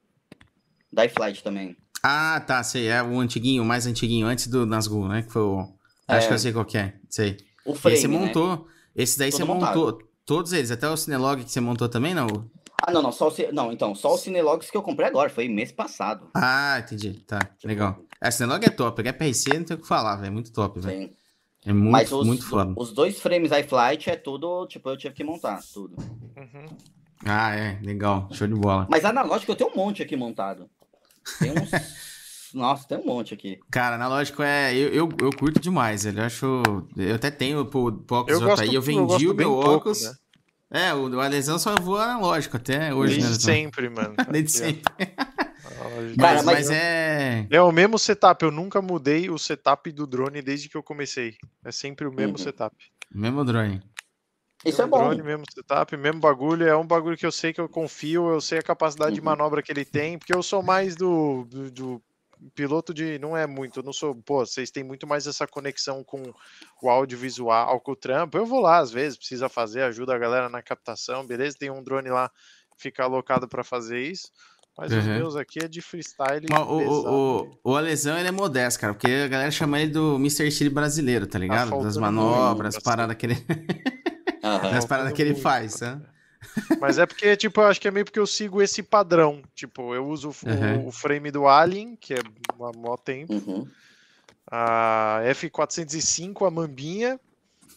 da 0.91 1.05
iFlight 1.05 1.45
também. 1.45 1.77
Ah, 2.03 2.41
tá, 2.41 2.63
sei. 2.63 2.89
É 2.89 3.03
o 3.03 3.21
antiguinho, 3.21 3.63
o 3.63 3.67
mais 3.67 3.87
antiguinho, 3.87 4.27
antes 4.27 4.47
do 4.47 4.65
Nazgûl, 4.65 5.07
né? 5.07 5.23
Que 5.25 5.31
foi 5.31 5.43
o. 5.43 5.69
É. 6.09 6.15
Acho 6.15 6.29
que 6.29 6.33
eu 6.35 6.39
sei 6.39 6.53
qual 6.55 6.67
é. 6.75 6.95
Sei. 7.11 7.37
O 7.67 7.75
frame, 7.75 7.97
Esse 7.97 8.07
você 8.07 8.09
né? 8.09 8.19
montou. 8.19 8.57
Né? 8.57 8.65
Esse 8.97 9.19
daí 9.19 9.31
Todo 9.31 9.39
você 9.39 9.45
montado. 9.45 9.79
montou. 9.79 10.09
Todos 10.25 10.53
eles, 10.55 10.71
até 10.71 10.89
o 10.89 10.97
Cinelog 10.97 11.45
que 11.45 11.53
você 11.53 11.61
montou 11.61 11.87
também, 11.87 12.15
não? 12.15 12.27
Ah, 12.83 12.91
não, 12.91 13.03
não, 13.03 13.13
só 13.13 13.29
o, 13.29 13.35
não, 13.53 13.71
então, 13.71 13.95
só 13.95 14.15
o 14.15 14.19
Cinelogs 14.19 14.71
que 14.71 14.77
eu 14.77 14.83
comprei 14.83 15.07
agora, 15.07 15.29
foi 15.29 15.49
mês 15.49 15.71
passado. 15.71 16.31
Ah, 16.35 16.79
entendi, 16.81 17.13
tá, 17.27 17.39
legal. 17.63 18.01
A 18.21 18.31
Cinelog 18.31 18.65
é 18.65 18.71
top, 18.71 19.03
PRC 19.03 19.59
não 19.59 19.65
tem 19.65 19.77
o 19.77 19.81
que 19.81 19.87
falar, 19.87 20.17
velho, 20.17 20.29
é 20.29 20.31
muito 20.31 20.53
top, 20.53 20.81
velho. 20.81 21.11
É 21.67 21.73
muito, 21.73 21.91
Mas 21.91 22.13
os, 22.13 22.27
muito 22.27 22.47
foda. 22.47 22.73
Os 22.77 22.93
dois 22.93 23.21
frames 23.21 23.51
iFlight 23.51 24.09
é 24.09 24.17
tudo, 24.17 24.67
tipo, 24.69 24.89
eu 24.89 24.97
tive 24.97 25.13
que 25.13 25.25
montar, 25.25 25.61
tudo. 25.75 25.97
Uhum. 25.99 26.67
Ah, 27.25 27.55
é, 27.57 27.79
legal, 27.83 28.29
show 28.33 28.47
de 28.47 28.55
bola. 28.55 28.87
Mas 28.89 29.05
analógico 29.05 29.51
eu 29.51 29.57
tenho 29.57 29.71
um 29.71 29.77
monte 29.77 30.01
aqui 30.01 30.17
montado. 30.17 30.71
Tem 31.41 31.51
uns... 31.51 31.71
Nossa, 32.55 32.87
tem 32.87 32.99
um 32.99 33.05
monte 33.05 33.35
aqui. 33.35 33.59
Cara, 33.71 33.97
analógico 33.97 34.43
é. 34.43 34.75
Eu, 34.75 34.89
eu, 34.89 35.09
eu 35.21 35.31
curto 35.37 35.61
demais. 35.61 36.07
Eu 36.07 36.23
acho. 36.23 36.63
Eu 36.97 37.17
até 37.17 37.31
tenho 37.31 37.67
pro, 37.67 37.93
pro 37.93 38.19
Oculus 38.19 38.61
aí. 38.61 38.75
Eu 38.75 38.81
vendi 38.81 39.25
eu 39.25 39.33
o 39.33 39.35
meu 39.35 39.53
óculos. 39.53 40.03
Né? 40.05 40.15
É, 40.71 40.95
o, 40.95 41.09
o 41.09 41.21
Alesão 41.21 41.59
só 41.59 41.75
voa 41.75 42.05
analógico 42.05 42.57
até 42.57 42.95
hoje, 42.95 43.17
Desde 43.21 43.33
né? 43.33 43.55
sempre, 43.55 43.91
mano. 43.91 44.15
Desde 44.31 44.53
sempre. 44.53 44.83
Cara, 46.19 46.43
mas, 46.43 46.45
mas, 46.45 46.71
é. 46.71 47.47
É 47.51 47.61
o 47.61 47.73
mesmo 47.73 47.99
setup. 47.99 48.45
Eu 48.45 48.51
nunca 48.51 48.81
mudei 48.83 49.31
o 49.31 49.39
setup 49.39 49.91
do 49.93 50.07
drone 50.07 50.43
desde 50.43 50.69
que 50.69 50.77
eu 50.77 50.83
comecei. 50.83 51.37
É 51.65 51.73
sempre 51.73 52.07
o 52.07 52.13
mesmo 52.13 52.33
uhum. 52.33 52.43
setup. 52.43 52.77
Mesmo 53.11 53.45
drone. 53.45 53.83
Isso 54.65 54.83
é 54.83 54.87
bom. 54.87 54.99
Drone, 54.99 55.23
mesmo 55.23 55.45
setup, 55.53 55.97
mesmo 55.97 56.21
bagulho. 56.21 56.67
É 56.67 56.77
um 56.77 56.87
bagulho 56.87 57.17
que 57.17 57.27
eu 57.27 57.33
sei 57.33 57.53
que 57.53 57.61
eu 57.61 57.69
confio, 57.69 58.31
eu 58.31 58.41
sei 58.41 58.59
a 58.59 58.63
capacidade 58.63 59.11
uhum. 59.11 59.17
de 59.17 59.23
manobra 59.23 59.63
que 59.63 59.73
ele 59.73 59.85
tem, 59.85 60.19
porque 60.19 60.35
eu 60.35 60.43
sou 60.43 60.63
mais 60.63 60.97
do, 60.97 61.45
do, 61.45 61.71
do 61.71 62.03
piloto 62.55 62.93
de 62.93 63.19
não 63.19 63.37
é 63.37 63.47
muito, 63.47 63.81
eu 63.81 63.83
não 63.83 63.93
sou, 63.93 64.15
pô, 64.15 64.45
vocês 64.45 64.71
têm 64.71 64.85
muito 64.85 65.07
mais 65.07 65.27
essa 65.27 65.47
conexão 65.47 66.05
com 66.05 66.23
o 66.83 66.89
audiovisual, 66.89 67.81
com 67.81 67.93
o 67.93 67.97
trampo. 67.97 68.37
Eu 68.37 68.47
vou 68.47 68.61
lá 68.61 68.79
às 68.79 68.91
vezes, 68.91 69.17
precisa 69.17 69.49
fazer, 69.49 69.83
ajuda 69.83 70.15
a 70.15 70.19
galera 70.19 70.49
na 70.49 70.63
captação, 70.63 71.27
beleza? 71.27 71.57
Tem 71.59 71.71
um 71.71 71.83
drone 71.83 72.11
lá 72.11 72.31
fica 72.77 73.05
alocado 73.05 73.49
para 73.49 73.65
fazer 73.65 74.01
isso. 74.03 74.31
Mas 74.77 74.93
uhum. 74.93 74.99
os 74.99 75.05
meus 75.07 75.37
aqui 75.37 75.65
é 75.65 75.69
de 75.69 75.81
freestyle. 75.81 76.47
Mas, 76.51 76.61
o, 76.61 77.49
o, 77.49 77.59
o 77.65 77.77
Alesão 77.77 78.19
ele 78.19 78.29
é 78.29 78.33
modesto, 78.33 78.79
cara, 78.79 78.93
porque 78.93 79.11
a 79.11 79.29
galera 79.29 79.51
chama 79.51 79.81
ele 79.81 79.91
do 79.91 80.17
Mr. 80.17 80.51
Steel 80.51 80.71
brasileiro, 80.71 81.27
tá 81.27 81.39
ligado? 81.39 81.71
Tá 81.71 81.79
das 81.79 81.97
manobras, 81.97 82.79
paradas 82.83 83.17
que 83.17 83.27
ele. 83.27 83.35
Uhum. 84.45 84.77
As 84.77 84.85
paradas 84.85 85.13
que 85.13 85.23
ele 85.23 85.35
faz, 85.35 85.81
né? 85.81 86.01
Mas 86.79 86.99
é 86.99 87.07
porque, 87.07 87.37
tipo, 87.37 87.61
eu 87.61 87.67
acho 87.67 87.81
que 87.81 87.89
é 87.89 87.91
meio 87.91 88.05
porque 88.05 88.21
eu 88.21 88.27
sigo 88.27 88.61
esse 88.61 88.83
padrão. 88.83 89.43
Tipo, 89.55 89.95
eu 89.95 90.07
uso 90.07 90.29
uhum. 90.45 90.85
o, 90.85 90.89
o, 90.89 90.93
frame 90.93 91.31
do 91.31 91.49
Alien, 91.49 91.97
que 91.97 92.15
é 92.15 92.21
uma 92.57 92.71
mó 92.73 92.97
tempo. 92.97 93.33
Uhum. 93.33 93.67
A 94.51 95.23
F405, 95.25 96.47
a 96.47 96.51
Mambinha. 96.51 97.19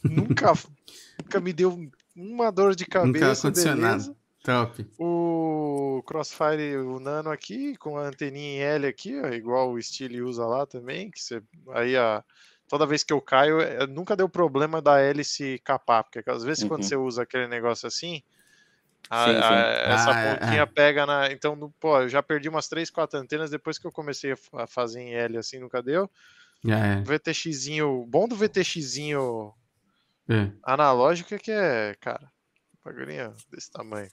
Nunca, 0.04 0.54
nunca 1.18 1.40
me 1.40 1.54
deu 1.54 1.90
uma 2.16 2.52
dor 2.52 2.76
de 2.76 2.86
cabeça. 2.86 3.48
Nunca 3.48 3.76
beleza. 3.76 4.16
Top. 4.50 4.90
O 4.98 6.02
Crossfire, 6.08 6.78
o 6.78 7.00
Nano 7.00 7.30
aqui, 7.30 7.78
com 7.78 7.98
a 7.98 8.08
anteninha 8.08 8.50
em 8.50 8.60
L 8.62 8.88
aqui, 8.88 9.20
ó, 9.22 9.28
igual 9.28 9.72
o 9.72 9.80
Steele 9.82 10.24
usa 10.24 10.44
lá 10.44 10.66
também, 10.66 11.12
que 11.12 11.22
você, 11.22 11.40
aí 11.70 11.96
a, 11.96 12.24
toda 12.68 12.88
vez 12.88 13.04
que 13.04 13.14
eu 13.14 13.22
caio, 13.22 13.62
é, 13.62 13.86
nunca 13.86 14.16
deu 14.16 14.28
problema 14.28 14.82
da 14.82 15.00
hélice 15.00 15.62
capar, 15.64 16.04
porque 16.04 16.28
às 16.28 16.44
vezes 16.44 16.64
uhum. 16.64 16.70
quando 16.70 16.84
você 16.84 16.96
usa 16.96 17.22
aquele 17.22 17.48
negócio 17.48 17.88
assim, 17.88 18.24
a, 19.08 19.26
sim, 19.26 19.34
sim. 19.34 19.40
A, 19.40 19.56
essa 19.94 20.12
ah, 20.12 20.20
é, 20.20 20.36
pontinha 20.36 20.62
é. 20.62 20.66
pega 20.66 21.06
na. 21.06 21.32
Então, 21.32 21.72
pô, 21.80 22.02
eu 22.02 22.10
já 22.10 22.24
perdi 22.24 22.50
umas 22.50 22.68
3, 22.68 22.90
4 22.90 23.20
antenas 23.20 23.52
depois 23.52 23.78
que 23.78 23.86
eu 23.86 23.92
comecei 23.92 24.36
a 24.54 24.66
fazer 24.66 25.00
em 25.00 25.14
L 25.14 25.38
assim, 25.38 25.60
nunca 25.60 25.82
deu. 25.82 26.10
É. 26.66 27.00
O 27.02 27.04
VTXzinho, 27.06 28.06
bom 28.08 28.28
do 28.28 28.36
VTXzinho 28.36 29.54
é. 30.28 30.52
analógico 30.64 31.36
é 31.36 31.38
que 31.38 31.52
é, 31.52 31.96
cara, 32.00 32.32
bagulhinho 32.84 33.34
desse 33.52 33.72
tamanho. 33.72 34.10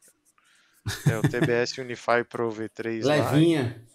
É 1.06 1.18
o 1.18 1.22
TBS 1.22 1.78
Unify 1.78 2.24
Pro 2.28 2.50
V3 2.50 3.04
Levinha. 3.04 3.62
Lá, 3.62 3.86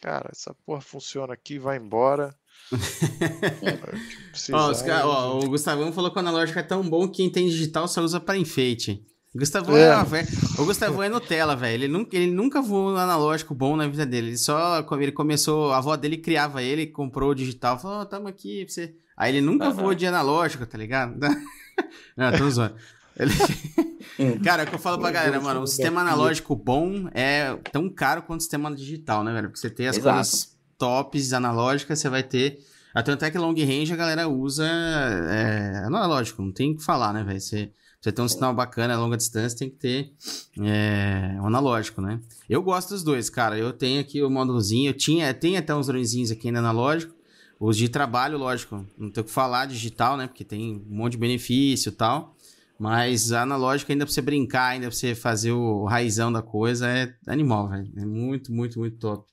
cara, 0.00 0.30
essa 0.32 0.54
porra 0.64 0.80
funciona 0.80 1.34
aqui, 1.34 1.58
vai 1.58 1.76
embora. 1.76 2.34
ó, 4.52 4.74
cara, 4.84 5.06
ó, 5.06 5.38
o 5.40 5.48
Gustavão 5.48 5.92
falou 5.92 6.10
que 6.10 6.16
o 6.16 6.20
analógico 6.20 6.58
é 6.58 6.62
tão 6.62 6.88
bom 6.88 7.08
que 7.08 7.16
quem 7.16 7.30
tem 7.30 7.48
digital 7.48 7.88
só 7.88 8.00
usa 8.00 8.20
para 8.20 8.36
enfeite. 8.36 9.04
O 9.32 9.38
Gustavo 9.38 9.76
é, 9.76 9.84
é 9.84 10.90
o 10.90 11.02
é 11.04 11.08
Nutella, 11.08 11.54
velho. 11.54 11.84
Ele 11.84 11.88
nunca, 11.88 12.16
ele 12.16 12.32
nunca 12.32 12.60
voou 12.60 12.92
um 12.92 12.96
analógico 12.96 13.54
bom 13.54 13.76
na 13.76 13.86
vida 13.86 14.04
dele. 14.04 14.28
Ele 14.28 14.36
só, 14.36 14.84
ele 15.00 15.12
começou, 15.12 15.70
a 15.72 15.78
avó 15.78 15.96
dele 15.96 16.16
criava 16.16 16.62
ele, 16.62 16.88
comprou 16.88 17.30
o 17.30 17.34
digital, 17.34 17.78
falou, 17.78 18.00
oh, 18.00 18.06
tamo 18.06 18.26
aqui 18.26 18.64
pra 18.64 18.74
você. 18.74 18.94
Aí 19.16 19.30
ele 19.32 19.40
nunca 19.40 19.68
uhum. 19.68 19.74
voou 19.74 19.94
de 19.94 20.04
analógico, 20.04 20.66
tá 20.66 20.76
ligado? 20.76 21.16
Não, 22.16 22.32
tô 22.36 22.50
zoando. 22.50 22.74
Ele... 23.22 23.32
Cara, 24.44 24.62
é 24.62 24.66
o 24.66 24.68
que 24.68 24.74
eu 24.74 24.78
falo 24.78 24.98
pra 24.98 25.10
galera, 25.10 25.40
mano, 25.40 25.62
o 25.62 25.66
sistema 25.66 26.00
analógico 26.02 26.54
bom 26.54 27.08
é 27.14 27.56
tão 27.72 27.88
caro 27.88 28.22
quanto 28.22 28.40
o 28.40 28.42
sistema 28.42 28.74
digital, 28.74 29.24
né, 29.24 29.32
velho? 29.32 29.48
Porque 29.48 29.60
você 29.60 29.70
tem 29.70 29.86
as 29.86 29.96
Exato. 29.96 30.16
coisas 30.16 30.56
tops 30.76 31.32
analógicas, 31.32 31.98
você 31.98 32.08
vai 32.08 32.22
ter. 32.22 32.58
Até 32.94 33.12
até 33.12 33.30
que 33.30 33.38
long 33.38 33.54
range 33.54 33.92
a 33.92 33.96
galera 33.96 34.28
usa 34.28 34.66
é, 34.66 35.84
analógico, 35.86 36.42
não 36.42 36.52
tem 36.52 36.72
o 36.72 36.76
que 36.76 36.82
falar, 36.82 37.12
né, 37.12 37.22
velho? 37.22 37.40
Você 37.40 37.72
você 38.00 38.10
ter 38.10 38.22
um 38.22 38.28
sinal 38.28 38.54
bacana 38.54 38.94
a 38.94 38.98
longa 38.98 39.16
distância, 39.16 39.58
tem 39.58 39.68
que 39.68 39.76
ter 39.76 40.14
é, 40.58 41.36
um 41.38 41.46
analógico, 41.46 42.00
né? 42.00 42.18
Eu 42.48 42.62
gosto 42.62 42.90
dos 42.90 43.02
dois, 43.02 43.28
cara. 43.28 43.58
Eu 43.58 43.74
tenho 43.74 44.00
aqui 44.00 44.22
o 44.22 44.30
módulozinho, 44.30 44.88
eu 44.88 44.94
tinha, 44.94 45.34
tem 45.34 45.58
até 45.58 45.74
uns 45.74 45.86
dronezinhos 45.86 46.30
aqui 46.30 46.48
ainda 46.48 46.60
analógico. 46.60 47.14
Os 47.58 47.76
de 47.76 47.90
trabalho, 47.90 48.38
lógico, 48.38 48.86
não 48.96 49.10
tenho 49.10 49.22
o 49.22 49.28
que 49.28 49.30
falar 49.30 49.66
digital, 49.66 50.16
né? 50.16 50.26
Porque 50.26 50.44
tem 50.44 50.76
um 50.76 50.96
monte 50.96 51.12
de 51.12 51.18
benefício 51.18 51.90
e 51.90 51.92
tal. 51.92 52.34
Mas 52.80 53.30
analógico 53.30 53.92
ainda 53.92 54.06
pra 54.06 54.14
você 54.14 54.22
brincar, 54.22 54.68
ainda 54.68 54.86
pra 54.86 54.96
você 54.96 55.14
fazer 55.14 55.52
o 55.52 55.84
raizão 55.84 56.32
da 56.32 56.40
coisa, 56.40 56.88
é 56.88 57.14
animal, 57.26 57.68
velho. 57.68 57.92
É 57.94 58.06
muito, 58.06 58.50
muito, 58.50 58.78
muito 58.78 58.96
top. 58.96 59.30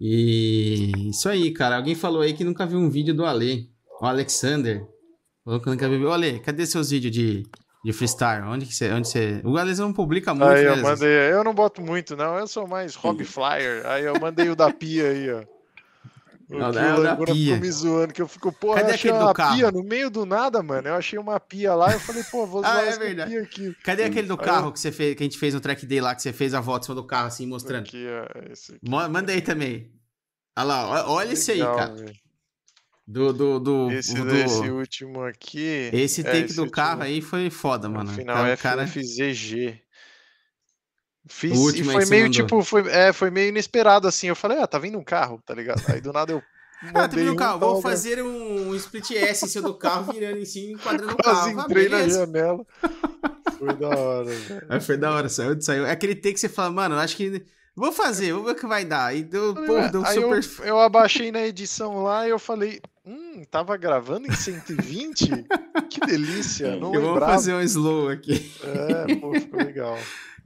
E 0.00 0.92
isso 1.10 1.28
aí, 1.28 1.50
cara. 1.50 1.76
Alguém 1.76 1.96
falou 1.96 2.22
aí 2.22 2.32
que 2.32 2.44
nunca 2.44 2.64
viu 2.64 2.78
um 2.78 2.88
vídeo 2.88 3.12
do 3.12 3.26
Ale. 3.26 3.68
O 4.00 4.06
Alexander. 4.06 4.86
Falou 5.44 5.58
que 5.58 5.68
nunca 5.68 5.88
viu. 5.88 6.08
Ô, 6.08 6.12
Ale, 6.12 6.38
cadê 6.38 6.64
seus 6.64 6.90
vídeos 6.90 7.12
de 7.12 7.42
de 7.84 7.92
freestyle? 7.92 8.46
Onde 8.46 8.66
que 8.66 8.74
você. 8.74 8.92
Onde 8.92 9.08
você... 9.08 9.40
O 9.44 9.52
Gales 9.52 9.78
não 9.78 9.92
publica 9.92 10.32
muito. 10.32 10.48
Aí 10.48 10.64
eu 10.64 10.76
né, 10.76 10.82
mandei. 10.82 11.32
Eu 11.32 11.42
não 11.42 11.52
boto 11.52 11.82
muito, 11.82 12.16
não. 12.16 12.38
Eu 12.38 12.46
sou 12.46 12.66
mais 12.66 12.94
hobby 12.94 13.24
flyer. 13.24 13.84
Aí 13.86 14.04
eu 14.04 14.18
mandei 14.20 14.48
o 14.48 14.56
da 14.56 14.72
pia 14.72 15.08
aí, 15.08 15.30
ó. 15.32 15.42
O 16.52 16.58
não, 16.58 16.70
não, 16.70 17.00
é 17.00 17.02
da 17.02 17.16
pia. 17.16 17.56
me 17.56 17.70
zoando, 17.70 18.12
que 18.12 18.20
eu 18.20 18.28
fico, 18.28 18.52
porra, 18.52 18.80
Cadê 18.80 18.90
eu 18.90 18.94
achei 18.94 19.10
uma 19.10 19.32
pia 19.32 19.70
no 19.70 19.82
meio 19.82 20.10
do 20.10 20.26
nada, 20.26 20.62
mano. 20.62 20.86
Eu 20.86 20.94
achei 20.94 21.18
uma 21.18 21.40
pia 21.40 21.74
lá, 21.74 21.92
eu 21.92 21.98
falei, 21.98 22.22
pô, 22.24 22.46
vou 22.46 22.60
usar 22.60 22.76
ah, 22.76 22.84
é 22.84 22.88
essa 22.88 22.98
verdade. 22.98 23.30
pia 23.30 23.42
aqui. 23.42 23.76
Cadê 23.82 24.04
aquele 24.04 24.28
do 24.28 24.36
carro 24.36 24.70
que 24.70 24.78
você 24.78 24.92
fez, 24.92 25.14
que 25.14 25.22
a 25.22 25.24
gente 25.24 25.38
fez 25.38 25.54
no 25.54 25.60
track 25.60 25.86
day 25.86 26.00
lá, 26.00 26.14
que 26.14 26.20
você 26.20 26.32
fez 26.32 26.52
a 26.52 26.60
volta 26.60 26.84
em 26.84 26.86
cima 26.86 26.94
do 26.94 27.06
carro, 27.06 27.28
assim, 27.28 27.46
mostrando? 27.46 27.84
Aqui, 27.84 28.06
ó, 28.06 28.52
esse 28.52 28.74
aqui. 28.74 28.90
Manda 28.90 29.32
aí 29.32 29.40
também. 29.40 29.90
Olha 30.54 30.64
lá, 30.66 31.10
olha 31.10 31.32
esse 31.32 31.52
aí, 31.52 31.60
cara. 31.60 31.94
Véio. 31.94 32.12
Do, 33.06 33.32
do, 33.32 33.58
do, 33.58 33.90
esse, 33.90 34.14
do... 34.14 34.34
esse 34.34 34.70
último 34.70 35.22
aqui. 35.24 35.90
Esse 35.92 36.20
é, 36.20 36.24
take 36.24 36.44
esse 36.44 36.56
do 36.56 36.70
carro 36.70 37.02
aí 37.02 37.20
foi 37.20 37.48
foda, 37.50 37.88
mano. 37.88 38.10
No 38.10 38.16
final 38.16 38.46
é 38.46 38.56
cara... 38.56 38.86
FZG. 38.86 39.80
Fiz, 41.28 41.56
o 41.56 41.60
último 41.62 41.90
e 41.90 41.94
foi 41.94 42.06
meio 42.06 42.28
tipo, 42.28 42.62
foi, 42.62 42.88
é, 42.90 43.12
foi 43.12 43.30
meio 43.30 43.50
inesperado 43.50 44.08
assim. 44.08 44.28
Eu 44.28 44.36
falei, 44.36 44.58
ah, 44.58 44.66
tá 44.66 44.78
vindo 44.78 44.98
um 44.98 45.04
carro, 45.04 45.40
tá 45.46 45.54
ligado? 45.54 45.82
Aí 45.88 46.00
do 46.00 46.12
nada 46.12 46.32
eu 46.32 46.42
Ah, 46.94 47.08
tu 47.08 47.16
viu 47.16 47.32
o 47.32 47.36
carro? 47.36 47.58
Vou 47.58 47.80
fazer 47.80 48.22
um 48.22 48.74
split 48.74 49.12
S 49.12 49.44
em 49.44 49.48
cima 49.48 49.68
do 49.68 49.74
carro, 49.74 50.12
virando 50.12 50.38
em 50.38 50.44
cima 50.44 50.66
e 50.66 50.72
enquadrando 50.72 51.14
o 51.14 51.16
carro. 51.16 51.54
Quase 51.54 51.70
entrei 51.70 51.86
ah, 51.86 51.90
na 51.90 52.08
janela. 52.08 52.66
Foi 53.58 53.76
da 53.76 53.88
hora, 53.88 54.24
velho. 54.24 54.66
É, 54.68 54.80
foi 54.80 54.96
da 54.96 55.12
hora, 55.12 55.28
saiu, 55.28 55.60
saiu. 55.60 55.86
É 55.86 55.92
aquele 55.92 56.16
take 56.16 56.34
que 56.34 56.40
você 56.40 56.48
fala, 56.48 56.70
mano, 56.70 56.96
acho 56.96 57.16
que. 57.16 57.44
Vou 57.76 57.92
fazer, 57.92 58.32
vou 58.32 58.42
ver 58.42 58.50
o 58.50 58.54
que 58.56 58.66
vai 58.66 58.84
dar. 58.84 59.14
E 59.16 59.22
deu, 59.22 59.54
pô, 59.54 59.88
deu 59.88 60.04
Aí 60.04 60.14
super. 60.14 60.44
Eu, 60.58 60.64
eu 60.66 60.80
abaixei 60.80 61.30
na 61.30 61.46
edição 61.46 62.02
lá 62.02 62.26
e 62.26 62.30
eu 62.30 62.40
falei, 62.40 62.80
hum, 63.06 63.44
tava 63.48 63.76
gravando 63.76 64.26
em 64.26 64.34
120? 64.34 65.46
que 65.88 66.00
delícia, 66.00 66.74
não 66.74 66.92
Eu 66.92 67.02
vou 67.02 67.20
fazer 67.20 67.54
um 67.54 67.60
slow 67.60 68.08
aqui. 68.08 68.52
É, 68.64 69.14
pô, 69.14 69.32
ficou 69.32 69.60
legal. 69.60 69.96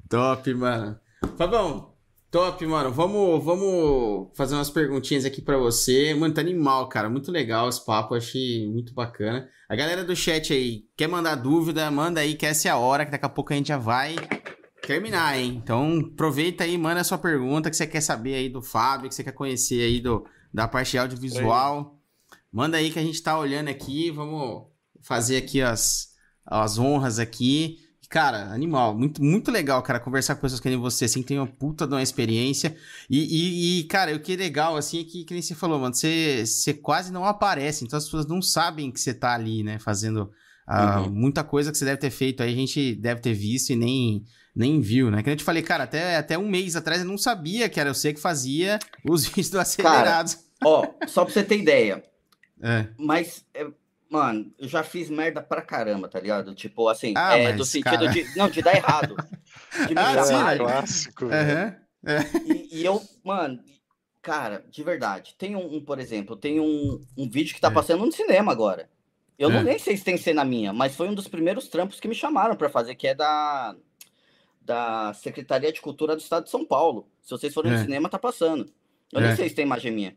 Top, 0.08 0.54
mano. 0.54 0.98
Fabão, 1.36 1.94
top, 2.30 2.64
mano. 2.66 2.92
Vamos, 2.92 3.44
vamos 3.44 4.28
fazer 4.36 4.54
umas 4.54 4.70
perguntinhas 4.70 5.24
aqui 5.24 5.42
para 5.42 5.58
você. 5.58 6.14
Mano, 6.14 6.32
tá 6.32 6.40
animal, 6.40 6.88
cara. 6.88 7.10
Muito 7.10 7.32
legal 7.32 7.68
esse 7.68 7.84
papo, 7.84 8.14
achei 8.14 8.70
muito 8.70 8.94
bacana. 8.94 9.48
A 9.68 9.74
galera 9.74 10.04
do 10.04 10.14
chat 10.14 10.52
aí, 10.52 10.84
quer 10.96 11.08
mandar 11.08 11.34
dúvida, 11.34 11.90
manda 11.90 12.20
aí, 12.20 12.36
que 12.36 12.46
essa 12.46 12.68
é 12.68 12.70
a 12.70 12.76
hora, 12.76 13.04
que 13.04 13.10
daqui 13.10 13.26
a 13.26 13.28
pouco 13.28 13.52
a 13.52 13.56
gente 13.56 13.68
já 13.68 13.78
vai 13.78 14.14
terminar, 14.86 15.36
hein? 15.36 15.60
Então, 15.62 15.98
aproveita 16.12 16.62
aí, 16.62 16.78
manda 16.78 17.00
a 17.00 17.04
sua 17.04 17.18
pergunta 17.18 17.68
que 17.68 17.76
você 17.76 17.86
quer 17.86 18.00
saber 18.00 18.36
aí 18.36 18.48
do 18.48 18.62
Fábio, 18.62 19.08
que 19.08 19.14
você 19.14 19.24
quer 19.24 19.32
conhecer 19.32 19.82
aí 19.82 20.00
do, 20.00 20.24
da 20.54 20.68
parte 20.68 20.96
audiovisual. 20.96 21.98
Manda 22.52 22.76
aí 22.76 22.92
que 22.92 22.98
a 22.98 23.02
gente 23.02 23.20
tá 23.20 23.36
olhando 23.36 23.68
aqui, 23.68 24.10
vamos 24.12 24.68
fazer 25.02 25.38
aqui 25.38 25.60
as, 25.60 26.10
as 26.46 26.78
honras 26.78 27.18
aqui. 27.18 27.78
Cara, 28.08 28.52
animal, 28.52 28.96
muito, 28.96 29.22
muito 29.22 29.50
legal, 29.50 29.82
cara, 29.82 29.98
conversar 29.98 30.36
com 30.36 30.42
pessoas 30.42 30.60
que 30.60 30.68
nem 30.68 30.78
você, 30.78 31.06
assim, 31.06 31.22
tem 31.22 31.38
uma 31.38 31.46
puta 31.46 31.86
de 31.86 31.92
uma 31.92 32.02
experiência. 32.02 32.76
E, 33.10 33.18
e, 33.18 33.80
e, 33.80 33.84
cara, 33.84 34.14
o 34.14 34.20
que 34.20 34.34
é 34.34 34.36
legal, 34.36 34.76
assim, 34.76 35.00
é 35.00 35.04
que, 35.04 35.24
que 35.24 35.34
nem 35.34 35.42
você 35.42 35.54
falou, 35.54 35.80
mano, 35.80 35.94
você, 35.94 36.46
você 36.46 36.72
quase 36.72 37.12
não 37.12 37.24
aparece, 37.24 37.84
então 37.84 37.96
as 37.96 38.04
pessoas 38.04 38.26
não 38.26 38.40
sabem 38.40 38.92
que 38.92 39.00
você 39.00 39.12
tá 39.12 39.34
ali, 39.34 39.64
né, 39.64 39.80
fazendo 39.80 40.30
uh, 40.68 41.00
uhum. 41.00 41.10
muita 41.10 41.42
coisa 41.42 41.72
que 41.72 41.78
você 41.78 41.84
deve 41.84 41.98
ter 41.98 42.10
feito 42.10 42.42
aí, 42.42 42.52
a 42.52 42.56
gente 42.56 42.94
deve 42.94 43.20
ter 43.20 43.34
visto 43.34 43.70
e 43.70 43.76
nem, 43.76 44.24
nem 44.54 44.80
viu, 44.80 45.10
né? 45.10 45.22
Que 45.22 45.30
eu 45.30 45.36
te 45.36 45.44
falei, 45.44 45.62
cara, 45.62 45.84
até, 45.84 46.16
até 46.16 46.38
um 46.38 46.48
mês 46.48 46.76
atrás 46.76 47.00
eu 47.00 47.08
não 47.08 47.18
sabia 47.18 47.68
que 47.68 47.80
era 47.80 47.92
você 47.92 48.12
que 48.12 48.20
fazia 48.20 48.78
os 49.04 49.26
vídeos 49.26 49.50
do 49.50 49.58
Acelerados. 49.58 50.34
Cara, 50.34 50.46
ó, 50.64 50.86
só 51.06 51.24
pra 51.24 51.34
você 51.34 51.42
ter 51.42 51.58
ideia. 51.58 52.04
É. 52.62 52.86
Mas, 52.96 53.44
é, 53.52 53.66
mano, 54.10 54.52
eu 54.58 54.68
já 54.68 54.82
fiz 54.82 55.10
merda 55.10 55.42
pra 55.42 55.62
caramba, 55.62 56.08
tá 56.08 56.20
ligado? 56.20 56.54
Tipo, 56.54 56.88
assim, 56.88 57.14
ah, 57.16 57.36
é, 57.36 57.52
do 57.52 57.64
sentido 57.64 57.98
cara... 57.98 58.08
de. 58.08 58.36
Não, 58.36 58.48
de 58.48 58.62
dar 58.62 58.74
errado. 58.74 59.16
De 59.86 59.94
me 59.94 60.00
ah, 60.00 60.24
chamar. 60.24 60.56
clássico. 60.58 61.24
Uhum. 61.24 61.30
É. 61.30 61.80
E, 62.44 62.80
e, 62.80 62.84
eu, 62.84 63.02
mano, 63.24 63.60
cara, 64.22 64.64
de 64.70 64.82
verdade, 64.82 65.34
tem 65.36 65.56
um, 65.56 65.76
um 65.76 65.84
por 65.84 65.98
exemplo, 65.98 66.36
tem 66.36 66.60
um, 66.60 67.00
um 67.16 67.28
vídeo 67.28 67.54
que 67.54 67.60
tá 67.60 67.68
é. 67.68 67.72
passando 67.72 68.04
no 68.04 68.12
cinema 68.12 68.52
agora. 68.52 68.88
Eu 69.38 69.50
não 69.50 69.60
é. 69.60 69.64
nem 69.64 69.78
sei 69.78 69.96
se 69.96 70.04
tem 70.04 70.16
cena 70.16 70.44
minha, 70.44 70.72
mas 70.72 70.96
foi 70.96 71.08
um 71.08 71.14
dos 71.14 71.28
primeiros 71.28 71.68
trampos 71.68 72.00
que 72.00 72.08
me 72.08 72.14
chamaram 72.14 72.56
para 72.56 72.70
fazer, 72.70 72.94
que 72.94 73.08
é 73.08 73.14
da 73.14 73.76
da 74.66 75.14
Secretaria 75.14 75.72
de 75.72 75.80
Cultura 75.80 76.16
do 76.16 76.20
Estado 76.20 76.44
de 76.44 76.50
São 76.50 76.64
Paulo. 76.64 77.08
Se 77.22 77.30
vocês 77.30 77.54
forem 77.54 77.72
é. 77.72 77.76
no 77.76 77.82
cinema, 77.82 78.08
tá 78.08 78.18
passando. 78.18 78.68
Eu 79.12 79.20
é. 79.20 79.28
nem 79.28 79.36
sei 79.36 79.48
se 79.48 79.54
tem 79.54 79.64
imagem 79.64 79.92
minha. 79.92 80.16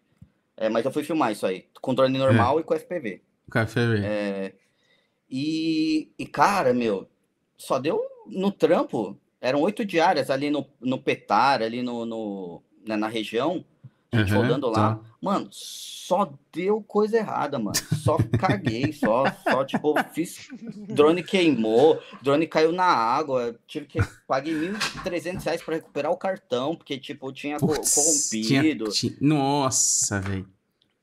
É, 0.58 0.68
mas 0.68 0.84
eu 0.84 0.92
fui 0.92 1.04
filmar 1.04 1.32
isso 1.32 1.46
aí. 1.46 1.68
Com 1.80 1.94
drone 1.94 2.18
normal 2.18 2.58
é. 2.58 2.62
e 2.62 2.64
com 2.64 2.74
FPV. 2.74 3.22
Com 3.50 3.60
FPV. 3.60 4.02
É, 4.04 4.54
e, 5.30 6.12
e, 6.18 6.26
cara, 6.26 6.74
meu, 6.74 7.08
só 7.58 7.78
deu 7.80 8.02
no 8.28 8.52
trampo. 8.52 9.18
Eram 9.42 9.62
oito 9.62 9.86
diárias 9.86 10.30
ali 10.30 10.50
no, 10.50 10.66
no 10.82 10.98
Petar, 10.98 11.62
ali 11.62 11.82
no, 11.82 12.06
no 12.06 12.62
né, 12.86 12.96
na 12.96 13.08
região. 13.08 13.64
A 14.12 14.18
gente 14.18 14.34
uhum, 14.34 14.42
rodando 14.42 14.70
lá. 14.70 14.96
Tá. 14.96 15.00
Mano, 15.22 15.48
só 15.52 16.34
deu 16.52 16.82
coisa 16.82 17.18
errada, 17.18 17.60
mano. 17.60 17.78
Só 18.04 18.18
caguei, 18.40 18.92
só, 18.94 19.26
só, 19.44 19.64
tipo, 19.64 19.94
fiz. 20.14 20.48
Drone 20.88 21.22
queimou, 21.22 22.02
drone 22.22 22.48
caiu 22.48 22.72
na 22.72 22.86
água. 22.86 23.56
Tive 23.68 23.86
que. 23.86 24.00
Paguei 24.28 24.54
1.300 24.56 25.44
reais 25.44 25.62
pra 25.62 25.76
recuperar 25.76 26.12
o 26.12 26.18
cartão, 26.18 26.76
porque, 26.76 26.98
tipo, 26.98 27.32
tinha 27.32 27.58
Puts, 27.58 27.94
corrompido. 27.94 28.90
Tinha, 28.90 28.92
tinha... 28.92 29.18
Nossa, 29.22 30.20
velho. 30.20 30.48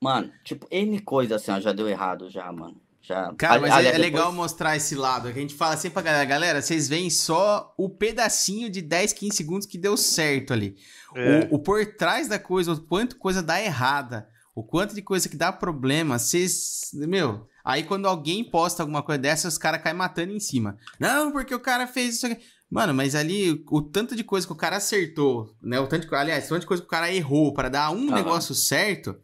Mano, 0.07 0.33
tipo, 0.45 0.67
N 0.71 1.01
coisa 1.01 1.37
assim, 1.37 1.51
ó, 1.51 1.61
já 1.61 1.73
deu 1.73 1.89
errado, 1.89 2.31
já, 2.31 2.51
mano. 2.53 2.81
Já... 3.03 3.33
Cara, 3.35 3.61
mas 3.61 3.85
é, 3.85 3.95
é, 3.95 3.99
legal 3.99 4.33
mostrar 4.33 4.77
esse 4.77 4.95
lado. 4.95 5.33
Que 5.33 5.39
a 5.39 5.43
gente 5.43 5.55
fala 5.55 5.77
sempre 5.77 5.95
pra 5.95 6.03
galera, 6.03 6.25
galera, 6.25 6.63
vocês 6.63 6.89
veem 6.89 7.11
só 7.11 7.73
o 7.77 7.89
pedacinho 7.89 8.69
de 8.69 8.83
10, 8.83 9.13
15 9.13 9.37
segundos 9.37 9.67
que 9.67 9.79
deu 9.79 9.97
certo 9.97 10.53
ali. 10.53 10.77
É. 11.15 11.49
O, 11.51 11.57
o 11.57 11.59
por 11.59 11.85
trás 11.87 12.29
da 12.29 12.39
coisa, 12.39 12.73
o 12.73 12.81
quanto 12.81 13.17
coisa 13.17 13.43
dá 13.43 13.63
errada 13.63 14.29
o 14.57 14.63
quanto 14.63 14.95
de 14.95 15.03
coisa 15.03 15.29
que 15.29 15.37
dá 15.37 15.53
problema, 15.53 16.19
vocês. 16.19 16.91
Meu, 16.95 17.47
aí 17.63 17.83
quando 17.83 18.09
alguém 18.09 18.43
posta 18.43 18.83
alguma 18.83 19.03
coisa 19.03 19.19
dessa, 19.19 19.47
os 19.47 19.59
caras 19.59 19.83
caem 19.83 19.95
matando 19.95 20.33
em 20.33 20.41
cima. 20.41 20.79
Não, 20.99 21.31
porque 21.31 21.55
o 21.55 21.61
cara 21.61 21.87
fez 21.87 22.17
isso 22.17 22.27
aqui. 22.27 22.43
Mano, 22.71 22.95
mas 22.95 23.15
ali 23.15 23.63
o 23.71 23.83
tanto 23.83 24.17
de 24.17 24.25
coisa 24.25 24.47
que 24.47 24.53
o 24.55 24.57
cara 24.57 24.79
acertou, 24.79 25.55
né? 25.63 25.79
O 25.79 25.87
tanto 25.87 26.09
de, 26.09 26.15
aliás, 26.15 26.47
o 26.47 26.49
tanto 26.49 26.63
de 26.63 26.67
coisa 26.67 26.83
que 26.83 26.87
o 26.87 26.91
cara 26.91 27.13
errou 27.13 27.53
para 27.53 27.69
dar 27.69 27.91
um 27.91 28.11
ah, 28.11 28.15
negócio 28.15 28.55
certo. 28.55 29.15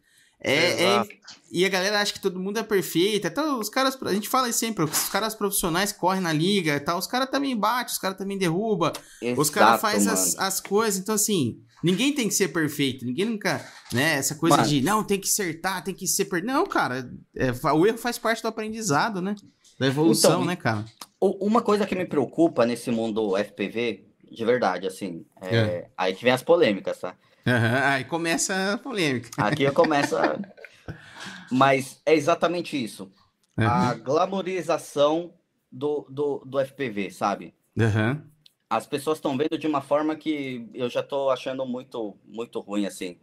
É, 0.43 0.83
é, 0.83 1.07
e 1.51 1.65
a 1.65 1.69
galera 1.69 2.01
acha 2.01 2.11
que 2.11 2.19
todo 2.19 2.39
mundo 2.39 2.59
é 2.59 2.63
perfeito. 2.63 3.25
Então, 3.25 3.59
os 3.59 3.69
caras, 3.69 3.97
a 4.01 4.13
gente 4.13 4.27
fala 4.27 4.51
sempre, 4.51 4.83
os 4.83 5.09
caras 5.09 5.33
profissionais 5.33 5.91
correm 5.91 6.21
na 6.21 6.33
liga 6.33 6.75
e 6.75 6.79
tal, 6.79 6.97
os 6.97 7.07
caras 7.07 7.29
também 7.29 7.55
batem, 7.55 7.93
os 7.93 7.99
caras 7.99 8.17
também 8.17 8.37
derrubam, 8.37 8.91
os 9.37 9.49
caras 9.49 9.79
fazem 9.79 10.11
as, 10.11 10.37
as 10.37 10.59
coisas. 10.59 10.99
Então, 10.99 11.15
assim, 11.15 11.61
Ninguém 11.83 12.13
tem 12.13 12.29
que 12.29 12.33
ser 12.33 12.47
perfeito, 12.47 13.05
ninguém 13.05 13.25
nunca, 13.25 13.61
né? 13.91 14.13
Essa 14.13 14.35
coisa 14.35 14.55
Mas... 14.55 14.69
de 14.69 14.81
não, 14.81 15.03
tem 15.03 15.19
que 15.19 15.27
acertar, 15.27 15.83
tem 15.83 15.93
que 15.93 16.07
ser 16.07 16.25
perfeito. 16.25 16.47
Não, 16.47 16.65
cara, 16.65 17.11
é, 17.35 17.51
o 17.73 17.85
erro 17.85 17.97
faz 17.97 18.17
parte 18.17 18.41
do 18.41 18.47
aprendizado, 18.47 19.21
né? 19.21 19.35
Da 19.77 19.87
evolução, 19.87 20.31
então, 20.31 20.45
né, 20.45 20.55
cara? 20.55 20.85
Uma 21.19 21.61
coisa 21.61 21.85
que 21.85 21.93
me 21.93 22.05
preocupa 22.05 22.65
nesse 22.65 22.89
mundo 22.89 23.37
FPV, 23.37 24.05
de 24.31 24.45
verdade, 24.45 24.87
assim, 24.87 25.25
é, 25.41 25.55
é. 25.55 25.89
aí 25.97 26.15
que 26.15 26.23
vem 26.23 26.31
as 26.31 26.41
polêmicas, 26.41 26.99
tá? 26.99 27.17
Uhum, 27.45 27.83
aí 27.83 28.03
começa 28.05 28.73
a 28.73 28.77
polêmica. 28.77 29.29
Aqui 29.37 29.69
começa. 29.71 30.39
Mas 31.51 32.01
é 32.05 32.13
exatamente 32.15 32.81
isso. 32.81 33.11
Uhum. 33.57 33.67
A 33.67 33.93
glamorização 33.93 35.33
do, 35.71 36.07
do, 36.09 36.43
do 36.45 36.59
FPV, 36.59 37.11
sabe? 37.11 37.53
Uhum 37.77 38.33
as 38.75 38.87
pessoas 38.87 39.19
estão 39.19 39.37
vendo 39.37 39.55
de 39.57 39.67
uma 39.67 39.81
forma 39.81 40.15
que 40.15 40.67
eu 40.73 40.89
já 40.89 41.01
estou 41.01 41.29
achando 41.29 41.63
muito, 41.63 42.17
muito 42.25 42.59
ruim, 42.59 42.87
assim. 42.87 43.17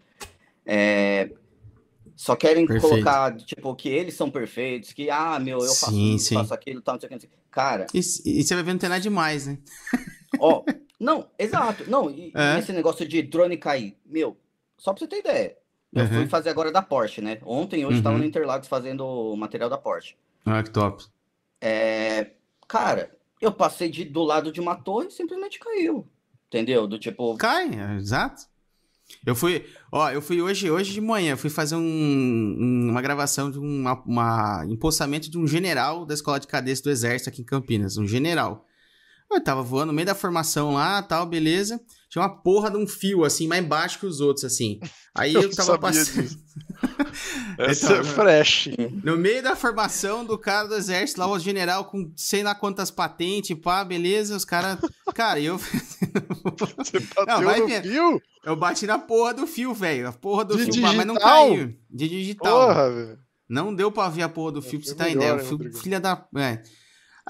É, 0.64 1.30
só 2.14 2.36
querem 2.36 2.66
Perfeito. 2.66 2.88
colocar, 2.88 3.36
tipo, 3.36 3.74
que 3.74 3.88
eles 3.88 4.14
são 4.14 4.30
perfeitos, 4.30 4.92
que, 4.92 5.10
ah, 5.10 5.40
meu, 5.40 5.58
eu 5.58 5.74
faço 5.74 5.90
sim, 5.90 6.14
isso, 6.14 6.26
sim. 6.26 6.34
faço 6.34 6.54
aquilo, 6.54 6.80
tal, 6.80 6.94
não 6.94 7.00
sei 7.00 7.08
o 7.08 7.20
que. 7.20 7.28
Cara... 7.50 7.86
E, 7.92 7.98
e 7.98 8.44
você 8.44 8.54
vai 8.54 8.62
ver 8.62 8.72
não 8.72 8.78
tem 8.78 8.88
nada 8.88 9.00
demais, 9.00 9.48
né? 9.48 9.58
Ó, 10.38 10.62
não, 11.00 11.26
exato. 11.38 11.90
Não, 11.90 12.10
e, 12.10 12.30
é. 12.34 12.58
esse 12.58 12.72
negócio 12.72 13.08
de 13.08 13.22
drone 13.22 13.56
cair, 13.56 13.96
meu, 14.04 14.36
só 14.76 14.92
pra 14.92 15.00
você 15.00 15.06
ter 15.08 15.20
ideia. 15.20 15.56
Eu 15.92 16.04
uhum. 16.04 16.08
fui 16.08 16.26
fazer 16.28 16.50
agora 16.50 16.70
da 16.70 16.82
Porsche, 16.82 17.20
né? 17.20 17.38
Ontem, 17.44 17.84
hoje, 17.84 17.96
uhum. 17.96 18.02
tava 18.02 18.18
no 18.18 18.24
Interlagos 18.24 18.68
fazendo 18.68 19.04
o 19.04 19.36
material 19.36 19.68
da 19.68 19.78
Porsche. 19.78 20.14
Ah, 20.44 20.62
que 20.62 20.70
top. 20.70 21.04
É, 21.60 22.30
cara, 22.68 23.10
eu 23.40 23.50
passei 23.50 23.90
de, 23.90 24.04
do 24.04 24.22
lado 24.22 24.52
de 24.52 24.60
uma 24.60 24.76
torre 24.76 25.08
e 25.08 25.10
simplesmente 25.10 25.58
caiu. 25.58 26.06
Entendeu? 26.46 26.86
Do 26.86 26.98
tipo. 26.98 27.36
Cai, 27.36 27.70
é, 27.70 27.96
exato. 27.96 28.42
Eu 29.26 29.34
fui, 29.34 29.66
ó, 29.90 30.10
eu 30.10 30.22
fui 30.22 30.40
hoje, 30.40 30.70
hoje 30.70 30.92
de 30.92 31.00
manhã, 31.00 31.36
fui 31.36 31.50
fazer 31.50 31.74
um, 31.74 32.88
uma 32.90 33.02
gravação 33.02 33.50
de 33.50 33.58
uma, 33.58 34.00
uma 34.04 34.64
empossamento 34.68 35.28
de 35.28 35.36
um 35.36 35.46
general 35.46 36.06
da 36.06 36.14
escola 36.14 36.38
de 36.38 36.46
cadência 36.46 36.84
do 36.84 36.90
exército 36.90 37.28
aqui 37.28 37.42
em 37.42 37.44
Campinas, 37.44 37.96
um 37.96 38.06
general. 38.06 38.64
Eu 39.32 39.40
tava 39.40 39.62
voando 39.62 39.86
no 39.86 39.92
meio 39.92 40.06
da 40.06 40.14
formação 40.14 40.74
lá, 40.74 41.00
tal, 41.02 41.24
beleza. 41.24 41.80
Tinha 42.08 42.22
uma 42.22 42.42
porra 42.42 42.68
de 42.68 42.76
um 42.76 42.86
fio, 42.86 43.24
assim, 43.24 43.46
mais 43.46 43.64
baixo 43.64 44.00
que 44.00 44.06
os 44.06 44.20
outros, 44.20 44.44
assim. 44.44 44.80
Aí 45.14 45.32
eu, 45.34 45.42
eu 45.42 45.54
tava 45.54 45.78
passando. 45.78 46.28
Essa 47.56 47.92
então, 47.92 48.00
é 48.00 48.04
fresh. 48.04 48.68
No 49.04 49.16
meio 49.16 49.42
da 49.42 49.54
formação 49.54 50.24
do 50.24 50.36
cara 50.36 50.66
do 50.66 50.74
exército, 50.74 51.20
lá 51.20 51.28
o 51.30 51.38
general 51.38 51.84
com 51.84 52.12
sei 52.16 52.42
lá 52.42 52.54
quantas 52.54 52.90
patentes, 52.90 53.56
pá, 53.60 53.84
beleza, 53.84 54.36
os 54.36 54.44
caras. 54.44 54.78
Cara, 55.14 55.38
eu. 55.38 55.58
Você 56.78 56.98
bateu 56.98 57.26
não, 57.26 57.42
vai 57.44 57.60
no 57.60 57.68
fio? 57.68 58.22
Eu 58.44 58.56
bati 58.56 58.86
na 58.86 58.98
porra 58.98 59.34
do 59.34 59.46
fio, 59.46 59.72
velho. 59.72 60.08
A 60.08 60.12
porra 60.12 60.44
do 60.44 60.56
de 60.56 60.64
fio, 60.64 60.72
digital? 60.72 60.94
mas 60.94 61.06
não 61.06 61.14
caiu. 61.14 61.76
De 61.88 62.08
digital. 62.08 62.68
Porra, 62.68 62.90
velho. 62.90 63.18
Não 63.48 63.74
deu 63.74 63.92
pra 63.92 64.08
ver 64.08 64.22
a 64.22 64.28
porra 64.28 64.52
do 64.52 64.62
fio, 64.62 64.80
pra 64.80 64.88
você 64.88 64.94
tá 64.94 65.08
ideia. 65.08 65.36
O 65.36 65.38
fio, 65.38 65.72
filha 65.74 66.00
da. 66.00 66.26
É. 66.36 66.62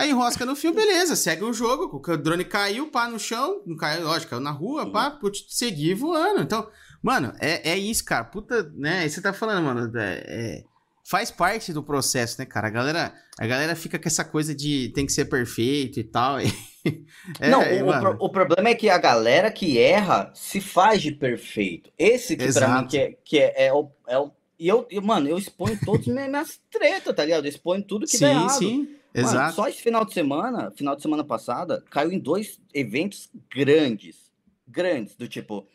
Aí 0.00 0.08
enrosca 0.08 0.46
no 0.46 0.56
fio, 0.56 0.72
beleza, 0.72 1.14
segue 1.14 1.44
o 1.44 1.52
jogo. 1.52 1.94
O 1.94 2.16
drone 2.16 2.42
caiu, 2.42 2.90
pá, 2.90 3.06
no 3.06 3.18
chão. 3.18 3.60
Não 3.66 3.76
caiu, 3.76 4.04
lógico, 4.04 4.30
caiu 4.30 4.40
na 4.40 4.50
rua, 4.50 4.90
pá, 4.90 5.10
putz, 5.10 5.44
seguir 5.50 5.92
voando. 5.92 6.40
Então, 6.40 6.66
mano, 7.02 7.34
é, 7.38 7.72
é 7.72 7.76
isso, 7.76 8.02
cara. 8.06 8.24
Puta, 8.24 8.62
né? 8.74 9.00
Aí 9.00 9.10
você 9.10 9.20
tá 9.20 9.34
falando, 9.34 9.62
mano, 9.62 9.98
é, 9.98 10.24
é, 10.26 10.64
faz 11.04 11.30
parte 11.30 11.70
do 11.70 11.82
processo, 11.82 12.36
né, 12.38 12.46
cara? 12.46 12.68
A 12.68 12.70
galera, 12.70 13.14
a 13.38 13.46
galera 13.46 13.76
fica 13.76 13.98
com 13.98 14.08
essa 14.08 14.24
coisa 14.24 14.54
de 14.54 14.90
tem 14.94 15.04
que 15.04 15.12
ser 15.12 15.26
perfeito 15.26 16.00
e 16.00 16.04
tal. 16.04 16.38
é, 17.38 17.50
não, 17.50 17.60
o, 17.60 18.00
pro, 18.00 18.16
o, 18.20 18.30
problema 18.30 18.70
é 18.70 18.74
que 18.74 18.88
a 18.88 18.96
galera 18.96 19.50
que 19.50 19.78
erra 19.78 20.32
se 20.34 20.62
faz 20.62 21.02
de 21.02 21.12
perfeito. 21.12 21.90
Esse 21.98 22.38
que 22.38 22.44
Exato. 22.44 22.66
pra 22.66 22.80
mim 22.80 22.88
que 22.88 22.98
é, 22.98 23.18
que 23.22 23.38
é, 23.38 23.66
é, 23.66 23.72
o, 23.74 23.90
é 24.08 24.18
o 24.18 24.30
E 24.58 24.66
eu, 24.66 24.86
eu, 24.90 25.02
mano, 25.02 25.28
eu 25.28 25.36
exponho 25.36 25.78
todas 25.84 26.08
as 26.08 26.14
minhas 26.14 26.58
tretas, 26.70 27.14
tá 27.14 27.22
ligado? 27.22 27.44
Eu 27.44 27.50
exponho 27.50 27.82
tudo 27.82 28.06
que 28.06 28.16
sim, 28.16 28.20
dá 28.20 28.30
errado. 28.30 28.58
Sim, 28.58 28.99
Exato. 29.14 29.56
Só 29.56 29.68
esse 29.68 29.82
final 29.82 30.04
de 30.04 30.12
semana, 30.12 30.70
final 30.70 30.94
de 30.94 31.02
semana 31.02 31.24
passada, 31.24 31.84
caiu 31.90 32.12
em 32.12 32.18
dois 32.18 32.60
eventos 32.72 33.30
grandes. 33.50 34.30
Grandes, 34.66 35.16
do 35.16 35.26
tipo. 35.26 35.66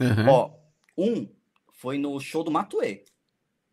Uhum. 0.00 0.28
Ó, 0.28 0.50
um 0.96 1.28
foi 1.72 1.98
no 1.98 2.18
show 2.18 2.42
do 2.42 2.50
Matuê. 2.50 3.04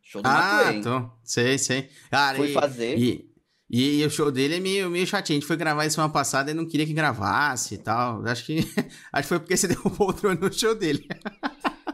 Show 0.02 0.22
do 0.22 0.28
ah, 0.28 0.72
Matuê. 0.74 0.92
Ah, 0.92 1.10
sei, 1.24 1.58
sei. 1.58 1.90
Cara, 2.12 2.38
foi 2.38 2.50
e, 2.50 2.54
fazer. 2.54 2.98
E, 2.98 3.32
e, 3.70 4.02
e, 4.02 4.06
o 4.06 4.10
show 4.10 4.32
dele 4.32 4.56
é 4.56 4.60
meio, 4.60 4.90
meio 4.90 5.08
chatinho. 5.08 5.38
A 5.38 5.40
gente 5.40 5.48
foi 5.48 5.56
gravar 5.56 5.86
isso 5.86 5.96
semana 5.96 6.12
passada 6.12 6.52
e 6.52 6.54
não 6.54 6.68
queria 6.68 6.86
que 6.86 6.94
gravasse 6.94 7.76
e 7.76 7.78
tal. 7.78 8.26
Acho 8.28 8.46
que, 8.46 8.58
acho 9.14 9.24
que 9.24 9.30
foi 9.30 9.40
porque 9.40 9.56
você 9.56 9.68
derrubou 9.68 10.10
o 10.10 10.14
drone 10.14 10.40
no 10.40 10.52
show 10.52 10.76
dele. 10.76 11.08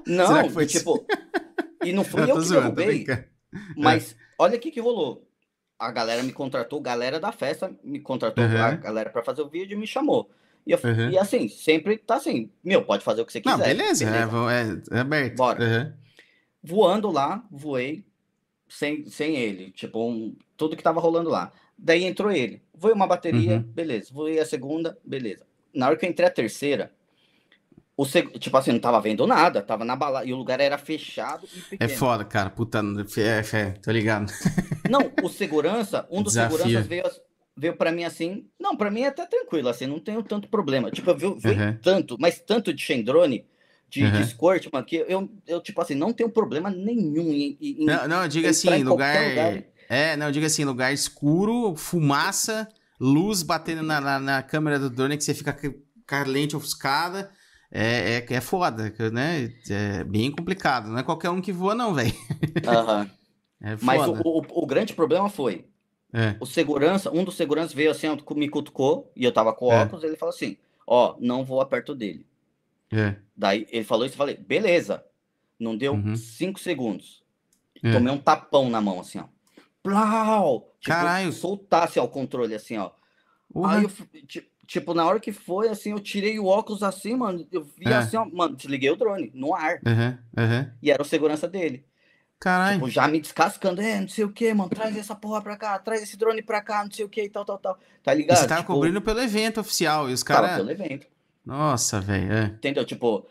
Não, 0.07 0.49
foi 0.49 0.65
tipo. 0.65 1.05
E 1.83 1.93
não 1.93 2.03
fui 2.05 2.23
eu, 2.23 2.29
eu 2.29 2.35
que 2.37 2.41
zoando, 2.41 2.75
derrubei. 2.75 3.05
Mas 3.77 4.13
é. 4.13 4.15
olha 4.39 4.57
o 4.57 4.59
que, 4.59 4.71
que 4.71 4.79
rolou 4.79 5.30
a 5.81 5.89
galera 5.89 6.21
me 6.21 6.31
contratou, 6.31 6.79
galera 6.79 7.19
da 7.19 7.31
festa 7.31 7.73
me 7.83 7.99
contratou, 7.99 8.43
uhum. 8.43 8.63
a 8.63 8.71
galera 8.73 9.09
para 9.09 9.23
fazer 9.23 9.41
o 9.41 9.49
vídeo 9.49 9.79
me 9.79 9.87
chamou. 9.87 10.29
E, 10.65 10.71
eu, 10.71 10.79
uhum. 10.83 11.09
e, 11.09 11.17
assim, 11.17 11.49
sempre 11.49 11.97
tá 11.97 12.17
assim, 12.17 12.51
meu, 12.63 12.83
pode 12.83 13.03
fazer 13.03 13.21
o 13.21 13.25
que 13.25 13.31
você 13.33 13.41
quiser. 13.41 13.57
Não, 13.57 13.65
beleza, 13.65 14.05
beleza. 14.05 14.31
É, 14.93 14.97
é, 14.97 14.99
aberto. 14.99 15.35
Bora. 15.35 15.63
Uhum. 15.63 15.93
Voando 16.63 17.09
lá, 17.09 17.43
voei 17.49 18.05
sem, 18.69 19.07
sem 19.07 19.35
ele, 19.35 19.71
tipo, 19.71 20.07
um, 20.07 20.35
tudo 20.55 20.77
que 20.77 20.83
tava 20.83 21.01
rolando 21.01 21.31
lá. 21.31 21.51
Daí 21.75 22.03
entrou 22.03 22.31
ele. 22.31 22.61
Voei 22.75 22.93
uma 22.93 23.07
bateria, 23.07 23.55
uhum. 23.55 23.63
beleza. 23.63 24.11
Voei 24.13 24.39
a 24.39 24.45
segunda, 24.45 24.95
beleza. 25.03 25.47
Na 25.73 25.87
hora 25.87 25.97
que 25.97 26.05
eu 26.05 26.09
entrei 26.11 26.27
a 26.27 26.31
terceira, 26.31 26.93
o 28.01 28.05
seg... 28.05 28.31
Tipo 28.39 28.57
assim, 28.57 28.71
não 28.71 28.79
tava 28.79 28.99
vendo 28.99 29.27
nada, 29.27 29.61
tava 29.61 29.85
na 29.85 29.95
balada. 29.95 30.25
E 30.25 30.33
o 30.33 30.35
lugar 30.35 30.59
era 30.59 30.75
fechado 30.75 31.47
e 31.71 31.75
é. 31.79 31.85
É 31.85 31.87
foda, 31.87 32.25
cara. 32.25 32.49
Puta, 32.49 32.81
é, 33.17 33.57
é, 33.57 33.71
tô 33.73 33.91
ligado. 33.91 34.31
Não, 34.89 35.11
o 35.21 35.29
segurança, 35.29 36.07
um 36.09 36.23
dos 36.23 36.33
Desafio. 36.33 36.57
seguranças 36.57 36.87
veio, 36.87 37.03
veio 37.55 37.77
pra 37.77 37.91
mim 37.91 38.03
assim. 38.03 38.47
Não, 38.59 38.75
pra 38.75 38.89
mim 38.89 39.01
é 39.01 39.07
até 39.07 39.25
tranquilo, 39.27 39.69
assim, 39.69 39.85
não 39.85 39.99
tenho 39.99 40.23
tanto 40.23 40.49
problema. 40.49 40.89
Tipo, 40.89 41.11
eu 41.11 41.15
vi, 41.15 41.27
vi 41.37 41.49
uhum. 41.49 41.77
tanto, 41.81 42.17
mas 42.19 42.39
tanto 42.39 42.73
de 42.73 42.81
Shendrone, 42.81 43.45
de, 43.87 44.03
uhum. 44.03 44.11
de 44.11 44.25
Squirt, 44.25 44.67
mano, 44.73 44.85
que 44.85 44.95
eu, 45.07 45.29
eu, 45.47 45.61
tipo 45.61 45.79
assim, 45.79 45.93
não 45.93 46.11
tenho 46.11 46.29
problema 46.29 46.71
nenhum 46.71 47.31
em. 47.31 47.57
em 47.61 47.85
não, 47.85 48.07
não, 48.07 48.27
diga 48.27 48.49
assim, 48.49 48.83
lugar... 48.83 49.29
lugar. 49.29 49.63
É, 49.87 50.17
não, 50.17 50.31
diga 50.31 50.47
assim, 50.47 50.65
lugar 50.65 50.91
escuro, 50.91 51.75
fumaça, 51.75 52.67
luz 52.99 53.43
batendo 53.43 53.83
na, 53.83 54.01
na, 54.01 54.19
na 54.19 54.43
câmera 54.43 54.79
do 54.79 54.89
drone 54.89 55.17
que 55.17 55.23
você 55.23 55.33
fica 55.33 55.53
com 55.53 56.15
a 56.15 56.23
lente 56.23 56.55
ofuscada 56.55 57.31
é, 57.71 58.17
é, 58.17 58.33
é 58.33 58.41
foda, 58.41 58.93
né? 59.11 59.53
É 59.69 60.03
bem 60.03 60.29
complicado. 60.29 60.89
Não 60.89 60.97
é 60.97 61.03
qualquer 61.03 61.29
um 61.29 61.41
que 61.41 61.53
voa, 61.53 61.73
não, 61.73 61.93
velho. 61.93 62.13
Uhum. 62.13 63.09
É 63.63 63.77
Mas 63.79 64.07
o, 64.07 64.13
o, 64.13 64.63
o, 64.63 64.65
grande 64.65 64.95
problema 64.95 65.29
foi: 65.29 65.67
é. 66.11 66.35
o 66.39 66.47
segurança, 66.47 67.11
um 67.11 67.23
dos 67.23 67.35
seguranças 67.35 67.73
veio 67.73 67.91
assim, 67.91 68.07
me 68.35 68.49
cutucou, 68.49 69.11
e 69.15 69.23
eu 69.23 69.31
tava 69.31 69.53
com 69.53 69.71
é. 69.71 69.83
óculos, 69.83 70.03
ele 70.03 70.15
falou 70.15 70.33
assim: 70.33 70.57
Ó, 70.87 71.15
não 71.19 71.45
voa 71.45 71.63
perto 71.63 71.93
dele. 71.93 72.25
É. 72.91 73.17
Daí 73.37 73.67
ele 73.69 73.83
falou 73.85 74.03
isso, 74.03 74.15
eu 74.15 74.17
falei: 74.17 74.35
beleza. 74.35 75.05
Não 75.59 75.77
deu 75.77 75.93
uhum. 75.93 76.15
cinco 76.15 76.59
segundos. 76.59 77.23
É. 77.83 77.91
Tomei 77.91 78.11
um 78.11 78.17
tapão 78.17 78.67
na 78.67 78.81
mão, 78.81 78.99
assim, 78.99 79.19
ó. 79.19 79.25
Plau! 79.83 80.73
Tipo, 80.79 80.95
Caralho! 80.95 81.31
Soltasse 81.31 81.99
ó, 81.99 82.03
o 82.03 82.09
controle, 82.09 82.55
assim, 82.55 82.77
ó. 82.77 82.89
Uhum. 83.53 83.65
Aí 83.65 83.83
eu, 83.83 83.91
tipo, 84.25 84.49
Tipo, 84.71 84.93
na 84.93 85.05
hora 85.05 85.19
que 85.19 85.33
foi, 85.33 85.67
assim, 85.67 85.91
eu 85.91 85.99
tirei 85.99 86.39
o 86.39 86.45
óculos 86.45 86.81
assim, 86.81 87.13
mano. 87.13 87.45
Eu 87.51 87.61
vi 87.77 87.91
é. 87.91 87.93
assim, 87.93 88.15
ó, 88.15 88.23
mano, 88.23 88.55
desliguei 88.55 88.89
o 88.89 88.95
drone 88.95 89.29
no 89.33 89.53
ar. 89.53 89.81
Uhum, 89.85 90.17
uhum. 90.37 90.71
E 90.81 90.89
era 90.89 91.01
o 91.01 91.05
segurança 91.05 91.45
dele. 91.45 91.83
Caralho. 92.39 92.75
Tipo, 92.75 92.89
já 92.89 93.05
me 93.05 93.19
descascando, 93.19 93.81
é, 93.81 93.99
não 93.99 94.07
sei 94.07 94.23
o 94.23 94.31
que, 94.31 94.53
mano, 94.53 94.69
traz 94.69 94.95
essa 94.95 95.13
porra 95.13 95.41
pra 95.41 95.57
cá, 95.57 95.77
traz 95.77 96.01
esse 96.01 96.15
drone 96.15 96.41
pra 96.41 96.61
cá, 96.61 96.85
não 96.85 96.91
sei 96.91 97.03
o 97.03 97.09
que 97.09 97.21
e 97.21 97.29
tal, 97.29 97.43
tal, 97.43 97.57
tal. 97.57 97.77
Tá 98.01 98.13
ligado? 98.13 98.37
você 98.37 98.47
tava 98.47 98.61
tipo, 98.61 98.73
cobrindo 98.73 99.01
pelo 99.01 99.19
evento 99.19 99.59
oficial 99.59 100.09
e 100.09 100.13
os 100.13 100.23
caras. 100.23 100.55
pelo 100.55 100.71
evento. 100.71 101.05
Nossa, 101.45 101.99
velho. 101.99 102.31
É. 102.31 102.45
Entendeu? 102.45 102.85
Tipo, 102.85 103.27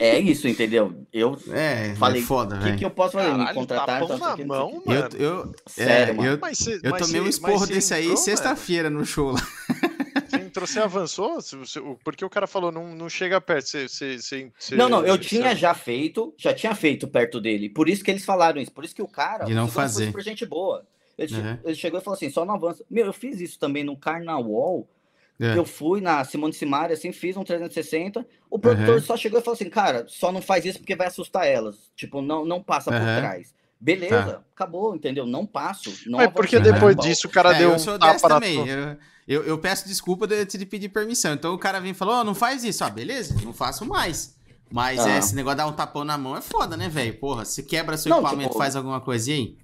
é 0.00 0.18
isso, 0.18 0.46
entendeu? 0.48 1.06
Eu 1.12 1.36
é, 1.50 1.94
falei, 1.96 2.22
é 2.22 2.24
foda, 2.24 2.56
o 2.56 2.62
que, 2.62 2.76
que, 2.76 2.84
eu 2.84 2.90
posso 2.90 3.12
fazer? 3.12 3.30
Caralho, 3.30 3.48
Me 3.48 3.54
contratar? 3.54 4.02
Então, 4.02 4.18
na 4.18 4.36
mão, 4.36 4.82
mano. 4.84 5.08
Eu, 5.16 5.20
eu, 5.20 5.54
Sério, 5.66 6.12
é, 6.12 6.16
mano. 6.16 6.40
Eu, 6.42 6.54
cê, 6.54 6.80
eu 6.82 6.92
tomei 6.92 7.06
cê, 7.06 7.20
um 7.20 7.28
esporro 7.28 7.66
desse 7.66 7.94
aí 7.94 8.16
sexta-feira 8.16 8.88
no 8.88 9.04
show 9.04 9.32
lá. 9.32 9.40
Você 10.28 10.36
entrou, 10.36 10.66
você 10.66 10.78
avançou? 10.78 11.38
Porque 12.04 12.22
o 12.22 12.28
cara 12.28 12.46
falou, 12.46 12.70
não, 12.70 12.94
não 12.94 13.08
chega 13.08 13.40
perto. 13.40 13.68
Você, 13.68 13.88
você, 13.88 14.18
você 14.18 14.76
não, 14.76 14.86
não, 14.86 15.06
eu 15.06 15.16
tinha 15.16 15.54
já 15.54 15.72
feito, 15.72 16.34
já 16.36 16.52
tinha 16.52 16.74
feito 16.74 17.08
perto 17.08 17.40
dele. 17.40 17.70
Por 17.70 17.88
isso 17.88 18.04
que 18.04 18.10
eles 18.10 18.26
falaram 18.26 18.60
isso. 18.60 18.70
Por 18.70 18.84
isso 18.84 18.94
que 18.94 19.00
o 19.00 19.08
cara. 19.08 19.46
De 19.46 19.54
não 19.54 19.68
fazer. 19.68 20.06
Super 20.06 20.22
gente 20.22 20.44
boa. 20.44 20.86
Ele, 21.16 21.34
uhum. 21.34 21.58
ele 21.64 21.74
chegou 21.74 21.98
e 21.98 22.02
falou 22.02 22.16
assim: 22.16 22.28
só 22.30 22.44
não 22.44 22.54
avança. 22.54 22.84
Meu, 22.90 23.06
eu 23.06 23.12
fiz 23.12 23.40
isso 23.40 23.58
também 23.58 23.82
no 23.82 23.96
Carnaval 23.96 24.86
é. 25.40 25.56
Eu 25.56 25.64
fui 25.64 26.00
na 26.00 26.24
Simone 26.24 26.52
Simari, 26.52 26.92
assim, 26.92 27.12
fiz 27.12 27.36
um 27.36 27.44
360. 27.44 28.26
O 28.50 28.58
produtor 28.58 28.96
uhum. 28.96 29.00
só 29.00 29.16
chegou 29.16 29.38
e 29.38 29.42
falou 29.42 29.54
assim, 29.54 29.70
cara, 29.70 30.04
só 30.08 30.32
não 30.32 30.42
faz 30.42 30.64
isso 30.64 30.78
porque 30.78 30.96
vai 30.96 31.06
assustar 31.06 31.46
elas. 31.46 31.92
Tipo, 31.94 32.20
não, 32.20 32.44
não 32.44 32.62
passa 32.62 32.90
uhum. 32.90 32.98
por 32.98 33.04
trás. 33.04 33.54
Beleza, 33.80 34.24
tá. 34.24 34.42
acabou, 34.52 34.96
entendeu? 34.96 35.24
Não 35.24 35.46
passo. 35.46 35.92
Não 36.06 36.18
Mas 36.18 36.32
porque 36.32 36.58
depois 36.58 36.96
disso 36.96 37.28
o 37.28 37.30
cara 37.30 37.54
é, 37.54 37.58
deu 37.58 37.70
eu 37.70 37.78
sou 37.78 37.94
um 37.94 37.98
tapa 37.98 38.28
também. 38.28 38.66
Eu, 38.68 38.96
eu, 39.28 39.44
eu, 39.44 39.58
peço 39.58 39.86
desculpa 39.86 40.26
de 40.26 40.44
te 40.44 40.66
pedir 40.66 40.88
permissão. 40.88 41.34
Então 41.34 41.54
o 41.54 41.58
cara 41.58 41.78
vem 41.78 41.92
e 41.92 41.94
falou, 41.94 42.20
oh, 42.20 42.24
não 42.24 42.34
faz 42.34 42.64
isso. 42.64 42.82
Ah, 42.82 42.90
beleza, 42.90 43.36
não 43.44 43.52
faço 43.52 43.84
mais. 43.84 44.36
Mas 44.70 44.98
ah. 44.98 45.18
esse 45.18 45.34
negócio 45.34 45.56
de 45.56 45.62
dar 45.62 45.68
um 45.68 45.72
tapão 45.72 46.04
na 46.04 46.18
mão 46.18 46.36
é 46.36 46.40
foda, 46.40 46.76
né, 46.76 46.88
velho? 46.88 47.18
Porra, 47.18 47.44
se 47.44 47.62
quebra 47.62 47.96
seu 47.96 48.10
não, 48.10 48.18
equipamento, 48.18 48.48
tipo... 48.48 48.58
faz 48.58 48.74
alguma 48.74 49.00
coisa 49.00 49.30
aí. 49.30 49.56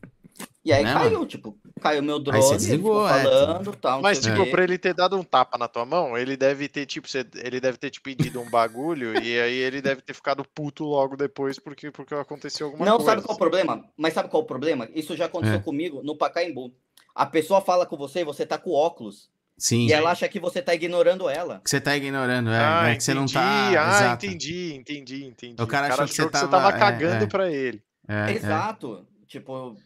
E 0.64 0.72
aí 0.72 0.82
né, 0.82 0.94
caiu, 0.94 1.12
mano? 1.12 1.26
tipo, 1.26 1.58
caiu 1.78 2.02
meu 2.02 2.18
drone, 2.18 2.38
aí 2.38 2.42
você 2.42 2.56
desligou, 2.56 3.06
é. 3.06 3.22
falando, 3.22 3.70
é. 3.70 3.76
tal. 3.76 4.00
Mas, 4.00 4.18
tipo, 4.18 4.50
pra 4.50 4.64
ele 4.64 4.78
ter 4.78 4.94
dado 4.94 5.14
um 5.14 5.22
tapa 5.22 5.58
na 5.58 5.68
tua 5.68 5.84
mão, 5.84 6.16
ele 6.16 6.38
deve 6.38 6.68
ter, 6.68 6.86
tipo, 6.86 7.06
ele 7.36 7.60
deve 7.60 7.76
ter 7.76 7.90
te 7.90 8.00
pedido 8.00 8.40
um 8.40 8.48
bagulho 8.48 9.12
e 9.22 9.38
aí 9.38 9.56
ele 9.56 9.82
deve 9.82 10.00
ter 10.00 10.14
ficado 10.14 10.42
puto 10.54 10.84
logo 10.84 11.16
depois 11.16 11.58
porque, 11.58 11.90
porque 11.90 12.14
aconteceu 12.14 12.68
alguma 12.68 12.86
Não, 12.86 12.96
coisa. 12.96 13.10
Não, 13.10 13.16
sabe 13.16 13.26
qual 13.26 13.34
é 13.34 13.36
o 13.36 13.38
problema? 13.38 13.84
Mas 13.94 14.14
sabe 14.14 14.30
qual 14.30 14.42
é 14.42 14.44
o 14.44 14.46
problema? 14.46 14.88
Isso 14.94 15.14
já 15.14 15.26
aconteceu 15.26 15.58
é. 15.58 15.62
comigo 15.62 16.02
no 16.02 16.16
Pacaembu. 16.16 16.72
A 17.14 17.26
pessoa 17.26 17.60
fala 17.60 17.84
com 17.84 17.96
você 17.96 18.20
e 18.20 18.24
você 18.24 18.46
tá 18.46 18.56
com 18.56 18.70
óculos. 18.70 19.28
Sim. 19.56 19.86
E 19.86 19.92
ela 19.92 20.10
acha 20.10 20.28
que 20.28 20.40
você 20.40 20.60
tá 20.62 20.74
ignorando 20.74 21.28
ela. 21.28 21.60
Que 21.62 21.70
você 21.70 21.80
tá 21.80 21.94
ignorando, 21.94 22.50
é. 22.50 22.58
Ah, 22.58 22.88
é 22.88 22.96
que 22.96 23.04
você 23.04 23.14
não 23.14 23.26
tá. 23.26 23.68
Ah, 23.68 23.72
Exato. 23.72 24.26
entendi, 24.26 24.74
entendi, 24.74 25.24
entendi. 25.26 25.62
O 25.62 25.66
cara, 25.66 25.86
o 25.86 25.90
cara 25.90 26.04
achou, 26.04 26.06
que, 26.06 26.14
você, 26.14 26.24
que 26.24 26.30
tava... 26.30 26.46
você 26.46 26.50
tava 26.50 26.72
cagando 26.72 27.24
é, 27.24 27.26
pra 27.26 27.52
ele. 27.52 27.82
É, 28.08 28.32
Exato. 28.32 29.06
Tipo, 29.28 29.76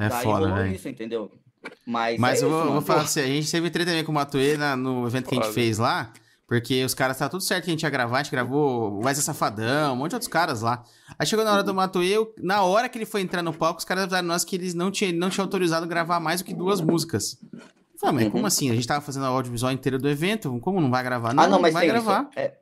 é 0.00 0.08
Daí 0.08 0.24
foda, 0.24 0.54
velho. 0.54 0.74
isso, 0.74 0.88
entendeu? 0.88 1.30
Mas, 1.86 2.18
Mas 2.18 2.42
é 2.42 2.44
eu 2.44 2.50
vou, 2.50 2.72
vou 2.72 2.80
falar 2.80 3.02
assim, 3.02 3.20
a 3.20 3.26
gente 3.26 3.50
teve 3.50 3.68
treta 3.70 3.90
também 3.90 4.04
com 4.04 4.12
o 4.12 4.14
Matuê 4.14 4.56
no 4.76 5.06
evento 5.06 5.28
que 5.28 5.38
a 5.38 5.42
gente 5.42 5.52
fez 5.52 5.76
lá, 5.76 6.10
porque 6.46 6.82
os 6.84 6.94
caras 6.94 7.18
tá 7.18 7.28
tudo 7.28 7.42
certo 7.42 7.64
que 7.64 7.70
a 7.70 7.74
gente 7.74 7.82
ia 7.82 7.90
gravar, 7.90 8.18
a 8.18 8.22
gente 8.22 8.32
gravou 8.32 8.92
o 8.92 9.04
Wesley 9.04 9.22
Safadão, 9.22 9.92
um 9.92 9.96
monte 9.96 10.10
de 10.10 10.16
outros 10.16 10.28
caras 10.28 10.62
lá. 10.62 10.82
Aí 11.18 11.26
chegou 11.26 11.44
na 11.44 11.52
hora 11.52 11.62
do 11.62 11.74
Matuê, 11.74 12.16
na 12.38 12.62
hora 12.62 12.88
que 12.88 12.96
ele 12.96 13.04
foi 13.04 13.20
entrar 13.20 13.42
no 13.42 13.52
palco, 13.52 13.78
os 13.78 13.84
caras 13.84 14.04
avisaram 14.04 14.26
nós 14.26 14.42
que 14.42 14.56
eles 14.56 14.72
não 14.72 14.90
tinham, 14.90 15.12
não 15.12 15.28
tinham 15.28 15.44
autorizado 15.44 15.86
gravar 15.86 16.18
mais 16.18 16.40
do 16.40 16.46
que 16.46 16.54
duas 16.54 16.80
músicas. 16.80 17.36
falei, 18.00 18.14
mas 18.14 18.24
uhum. 18.24 18.30
como 18.30 18.46
assim? 18.46 18.70
A 18.70 18.74
gente 18.74 18.86
tava 18.86 19.00
fazendo 19.02 19.26
a 19.26 19.28
audiovisual 19.28 19.70
inteira 19.70 19.98
do 19.98 20.08
evento, 20.08 20.58
como 20.60 20.80
não 20.80 20.90
vai 20.90 21.04
gravar? 21.04 21.34
Não, 21.34 21.44
ah, 21.44 21.46
não, 21.46 21.60
mas 21.60 21.74
vai 21.74 21.86
gravar. 21.86 22.30
É, 22.34 22.54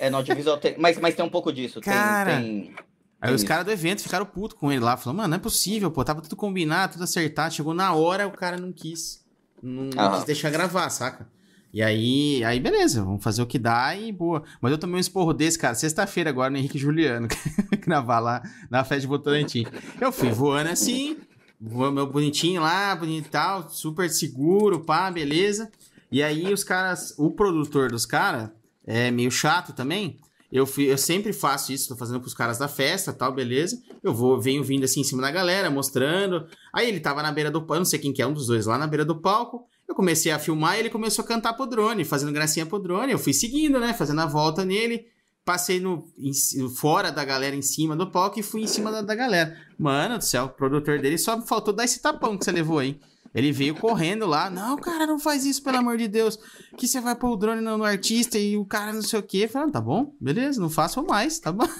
é, 0.00 0.10
no 0.10 0.16
audiovisual 0.16 0.58
tem, 0.58 0.74
mas, 0.76 0.98
mas 0.98 1.14
tem 1.14 1.24
um 1.24 1.30
pouco 1.30 1.52
disso. 1.52 1.80
Cara, 1.80 2.40
tem, 2.40 2.64
tem... 2.64 2.74
Aí 3.20 3.34
os 3.34 3.44
caras 3.44 3.66
do 3.66 3.70
evento 3.70 4.02
ficaram 4.02 4.24
putos 4.24 4.56
com 4.58 4.72
ele 4.72 4.80
lá, 4.80 4.96
falando, 4.96 5.18
mano, 5.18 5.28
não 5.28 5.36
é 5.36 5.40
possível, 5.40 5.90
pô, 5.90 6.02
tava 6.02 6.22
tudo 6.22 6.36
combinado, 6.36 6.94
tudo 6.94 7.04
acertado, 7.04 7.52
chegou 7.52 7.74
na 7.74 7.92
hora, 7.92 8.26
o 8.26 8.30
cara 8.30 8.56
não 8.56 8.72
quis, 8.72 9.22
não, 9.62 9.84
não 9.84 10.12
quis 10.16 10.24
deixar 10.24 10.50
gravar, 10.50 10.88
saca? 10.88 11.28
E 11.72 11.82
aí, 11.82 12.42
aí 12.42 12.58
beleza, 12.58 13.04
vamos 13.04 13.22
fazer 13.22 13.42
o 13.42 13.46
que 13.46 13.58
dá 13.58 13.94
e 13.94 14.10
boa. 14.10 14.42
Mas 14.60 14.72
eu 14.72 14.78
tomei 14.78 14.96
um 14.96 15.00
esporro 15.00 15.32
desse, 15.32 15.58
cara, 15.58 15.74
sexta-feira 15.74 16.30
agora 16.30 16.50
no 16.50 16.56
Henrique 16.56 16.78
Juliano, 16.78 17.28
gravar 17.86 18.18
lá 18.18 18.42
na 18.68 18.82
festa 18.82 19.02
de 19.02 19.06
Votorantim. 19.06 19.66
Eu 20.00 20.10
fui 20.10 20.30
voando 20.30 20.70
assim, 20.70 21.18
voando 21.60 21.94
meu 21.94 22.06
bonitinho 22.06 22.62
lá, 22.62 22.96
bonito 22.96 23.26
e 23.26 23.30
tal, 23.30 23.68
super 23.68 24.10
seguro, 24.10 24.80
pá, 24.80 25.10
beleza. 25.10 25.70
E 26.10 26.22
aí 26.22 26.52
os 26.52 26.64
caras, 26.64 27.14
o 27.16 27.30
produtor 27.30 27.90
dos 27.90 28.04
caras 28.04 28.50
é 28.84 29.10
meio 29.12 29.30
chato 29.30 29.72
também, 29.72 30.18
eu, 30.52 30.66
fui, 30.66 30.90
eu 30.90 30.98
sempre 30.98 31.32
faço 31.32 31.72
isso, 31.72 31.88
tô 31.88 31.96
fazendo 31.96 32.20
pros 32.20 32.34
caras 32.34 32.58
da 32.58 32.66
festa 32.66 33.12
tal, 33.12 33.32
beleza. 33.32 33.80
Eu 34.02 34.12
vou, 34.12 34.40
venho 34.40 34.64
vindo 34.64 34.84
assim 34.84 35.00
em 35.00 35.04
cima 35.04 35.22
da 35.22 35.30
galera, 35.30 35.70
mostrando. 35.70 36.46
Aí 36.72 36.88
ele 36.88 36.98
tava 36.98 37.22
na 37.22 37.30
beira 37.30 37.50
do 37.50 37.60
palco, 37.60 37.78
não 37.78 37.84
sei 37.84 37.98
quem 37.98 38.12
que 38.12 38.20
é, 38.20 38.26
um 38.26 38.32
dos 38.32 38.48
dois 38.48 38.66
lá 38.66 38.76
na 38.76 38.86
beira 38.86 39.04
do 39.04 39.20
palco. 39.20 39.66
Eu 39.88 39.94
comecei 39.94 40.32
a 40.32 40.38
filmar 40.38 40.76
e 40.76 40.80
ele 40.80 40.90
começou 40.90 41.24
a 41.24 41.28
cantar 41.28 41.52
pro 41.54 41.66
drone, 41.66 42.04
fazendo 42.04 42.32
gracinha 42.32 42.66
pro 42.66 42.78
drone. 42.78 43.12
Eu 43.12 43.18
fui 43.18 43.32
seguindo, 43.32 43.78
né? 43.78 43.92
Fazendo 43.92 44.20
a 44.20 44.26
volta 44.26 44.64
nele. 44.64 45.06
Passei 45.44 45.80
no, 45.80 46.04
em, 46.18 46.32
fora 46.68 47.10
da 47.10 47.24
galera, 47.24 47.56
em 47.56 47.62
cima 47.62 47.96
do 47.96 48.10
palco 48.10 48.38
e 48.38 48.42
fui 48.42 48.62
em 48.62 48.66
cima 48.66 48.92
da, 48.92 49.02
da 49.02 49.14
galera. 49.14 49.56
Mano 49.78 50.18
do 50.18 50.24
céu, 50.24 50.44
o 50.44 50.48
produtor 50.50 51.00
dele 51.00 51.18
só 51.18 51.40
faltou 51.42 51.74
dar 51.74 51.84
esse 51.84 52.00
tapão 52.00 52.36
que 52.36 52.44
você 52.44 52.52
levou 52.52 52.78
aí. 52.78 53.00
Ele 53.34 53.52
veio 53.52 53.74
correndo 53.74 54.26
lá. 54.26 54.50
Não, 54.50 54.76
cara, 54.76 55.06
não 55.06 55.18
faz 55.18 55.44
isso, 55.44 55.62
pelo 55.62 55.78
amor 55.78 55.96
de 55.96 56.08
Deus. 56.08 56.38
Que 56.76 56.88
você 56.88 57.00
vai 57.00 57.14
pôr 57.14 57.30
o 57.30 57.36
drone 57.36 57.60
no, 57.60 57.78
no 57.78 57.84
artista 57.84 58.38
e 58.38 58.56
o 58.56 58.64
cara 58.64 58.92
não 58.92 59.02
sei 59.02 59.20
o 59.20 59.22
quê. 59.22 59.46
Falando, 59.46 59.72
tá 59.72 59.80
bom, 59.80 60.12
beleza, 60.20 60.60
não 60.60 60.70
faço 60.70 61.02
mais, 61.02 61.38
tá 61.38 61.52
bom. 61.52 61.66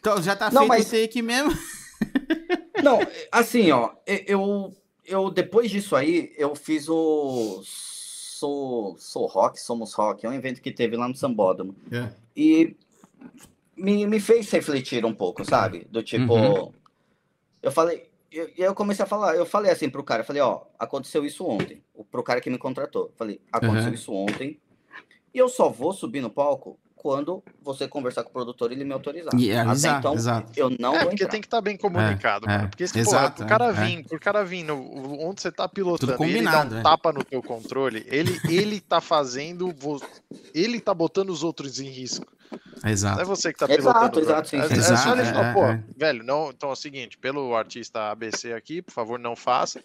Então 0.00 0.22
já 0.22 0.34
tá 0.34 0.50
não, 0.50 0.62
feito 0.62 0.68
mas... 0.70 0.86
o 0.86 0.90
take 0.90 1.20
mesmo. 1.20 1.52
Não, 2.82 2.98
assim, 3.30 3.70
ó, 3.70 3.90
eu, 4.06 4.74
eu 5.04 5.30
depois 5.30 5.70
disso 5.70 5.94
aí, 5.94 6.32
eu 6.38 6.54
fiz 6.54 6.88
o 6.88 7.60
Sou, 7.62 8.96
Sou 8.98 9.26
Rock, 9.26 9.60
Somos 9.60 9.92
Rock, 9.92 10.24
é 10.24 10.28
um 10.30 10.32
evento 10.32 10.62
que 10.62 10.72
teve 10.72 10.96
lá 10.96 11.06
no 11.06 11.14
Sambódromo. 11.14 11.76
É. 11.92 12.08
E 12.34 12.74
me, 13.76 14.06
me 14.06 14.18
fez 14.18 14.50
refletir 14.50 15.04
um 15.04 15.14
pouco, 15.14 15.44
sabe? 15.44 15.86
Do 15.90 16.02
tipo, 16.02 16.32
uhum. 16.32 16.72
eu 17.62 17.70
falei, 17.70 18.09
eu, 18.30 18.50
eu, 18.56 18.74
comecei 18.74 19.04
a 19.04 19.08
falar, 19.08 19.34
eu 19.34 19.44
falei 19.44 19.70
assim 19.70 19.90
pro 19.90 20.04
cara, 20.04 20.24
falei, 20.24 20.42
ó, 20.42 20.62
aconteceu 20.78 21.24
isso 21.24 21.46
ontem, 21.46 21.82
pro 22.10 22.22
cara 22.22 22.40
que 22.40 22.50
me 22.50 22.58
contratou. 22.58 23.12
Falei, 23.16 23.40
aconteceu 23.52 23.88
uhum. 23.88 23.94
isso 23.94 24.12
ontem, 24.12 24.60
e 25.34 25.38
eu 25.38 25.48
só 25.48 25.68
vou 25.68 25.92
subir 25.92 26.20
no 26.20 26.30
palco 26.30 26.78
quando 27.00 27.42
você 27.62 27.88
conversar 27.88 28.22
com 28.22 28.28
o 28.28 28.32
produtor 28.32 28.70
e 28.70 28.74
ele 28.74 28.84
me 28.84 28.92
autorizar. 28.92 29.32
Yeah, 29.34 29.72
exato, 29.72 29.98
então, 30.00 30.14
exato. 30.14 30.52
eu 30.54 30.68
não 30.78 30.94
é, 30.94 31.06
porque 31.06 31.26
tem 31.26 31.40
que 31.40 31.46
estar 31.46 31.56
tá 31.56 31.62
bem 31.62 31.74
comunicado, 31.74 32.48
é, 32.48 32.56
é, 32.56 32.66
porque 32.66 32.86
se, 32.86 32.98
exato, 32.98 33.36
porra, 33.36 33.46
o 33.46 33.48
cara 33.48 33.64
é, 33.68 33.72
vir, 33.72 34.04
por 34.04 34.20
cara 34.20 34.44
vir 34.44 34.62
no, 34.62 35.26
onde 35.26 35.40
você 35.40 35.50
tá 35.50 35.66
pilotando, 35.66 36.22
ele 36.22 36.42
dá 36.42 36.66
um 36.66 36.78
é. 36.78 36.82
tapa 36.82 37.10
no 37.10 37.24
teu 37.24 37.42
controle, 37.42 38.04
ele, 38.08 38.38
ele 38.50 38.80
tá 38.80 39.00
fazendo, 39.00 39.74
ele 40.54 40.78
tá 40.78 40.92
botando 40.92 41.30
os 41.30 41.42
outros 41.42 41.80
em 41.80 41.88
risco. 41.88 42.26
Exato. 42.84 43.16
Não 43.16 43.22
é 43.22 43.24
você 43.24 43.50
que 43.52 43.58
tá 43.58 43.66
pilotando. 43.66 44.20
Exato, 44.20 44.20
exato, 44.20 44.48
sim. 44.48 44.56
É, 44.58 44.64
é 44.64 44.96
só 44.96 45.14
ele 45.14 45.24
falar, 45.24 45.54
pô, 45.54 45.62
velho, 45.96 46.22
não, 46.22 46.50
então 46.50 46.68
é 46.68 46.72
o 46.72 46.76
seguinte, 46.76 47.16
pelo 47.16 47.54
artista 47.56 48.10
ABC 48.10 48.52
aqui, 48.52 48.82
por 48.82 48.92
favor, 48.92 49.18
não 49.18 49.34
faça. 49.34 49.80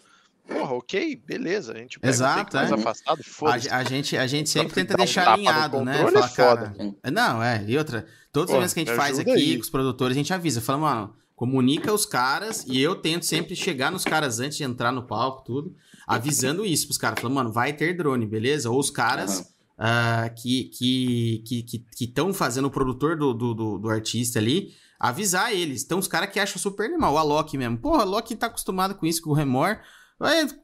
Porra, 0.46 0.74
ok, 0.74 1.22
beleza. 1.26 1.72
A 1.72 1.78
gente 1.78 1.98
Exato, 2.02 2.56
mais 2.56 2.70
é. 2.70 2.74
afastado, 2.74 3.20
a, 3.42 3.76
a, 3.76 3.84
gente, 3.84 4.16
a 4.16 4.26
gente 4.26 4.48
sempre 4.48 4.74
tenta 4.74 4.96
deixar 4.96 5.30
um 5.30 5.32
alinhado, 5.32 5.84
né? 5.84 6.00
É 6.00 6.04
Fala, 6.04 6.28
cara, 6.28 6.74
não, 7.12 7.42
é. 7.42 7.64
E 7.66 7.76
outra, 7.76 8.06
todas 8.32 8.54
as 8.54 8.60
vezes 8.60 8.74
que 8.74 8.80
a 8.80 8.84
gente 8.84 8.96
faz 8.96 9.18
aqui 9.18 9.30
aí. 9.30 9.54
com 9.56 9.62
os 9.62 9.70
produtores, 9.70 10.16
a 10.16 10.18
gente 10.18 10.32
avisa. 10.32 10.60
Fala, 10.60 10.78
mano, 10.78 11.14
comunica 11.34 11.92
os 11.92 12.06
caras 12.06 12.64
e 12.66 12.80
eu 12.80 12.94
tento 12.94 13.24
sempre 13.24 13.56
chegar 13.56 13.90
nos 13.90 14.04
caras 14.04 14.38
antes 14.38 14.56
de 14.56 14.64
entrar 14.64 14.92
no 14.92 15.02
palco, 15.02 15.44
tudo, 15.44 15.74
avisando 16.06 16.64
isso 16.64 16.86
pros 16.86 16.98
caras. 16.98 17.20
Falando, 17.20 17.34
mano, 17.34 17.52
vai 17.52 17.72
ter 17.72 17.96
drone, 17.96 18.26
beleza? 18.26 18.70
Ou 18.70 18.78
os 18.78 18.90
caras. 18.90 19.38
Uhum. 19.38 19.56
Uh, 19.76 20.34
que 20.34 20.70
estão 20.70 20.78
que, 20.78 21.42
que, 21.44 21.62
que, 21.98 22.06
que 22.06 22.32
fazendo 22.32 22.64
o 22.64 22.70
produtor 22.70 23.14
do, 23.14 23.34
do, 23.34 23.52
do, 23.52 23.78
do 23.78 23.90
artista 23.90 24.38
ali, 24.38 24.72
avisar 24.98 25.52
eles. 25.52 25.84
Então, 25.84 25.98
os 25.98 26.08
caras 26.08 26.30
que 26.30 26.40
acham 26.40 26.58
super 26.58 26.86
animal. 26.86 27.12
O 27.12 27.18
Alok 27.18 27.58
mesmo. 27.58 27.76
Porra, 27.76 28.00
Alok 28.00 28.34
tá 28.36 28.46
acostumado 28.46 28.94
com 28.94 29.04
isso, 29.04 29.20
com 29.20 29.28
o 29.28 29.34
Remor. 29.34 29.78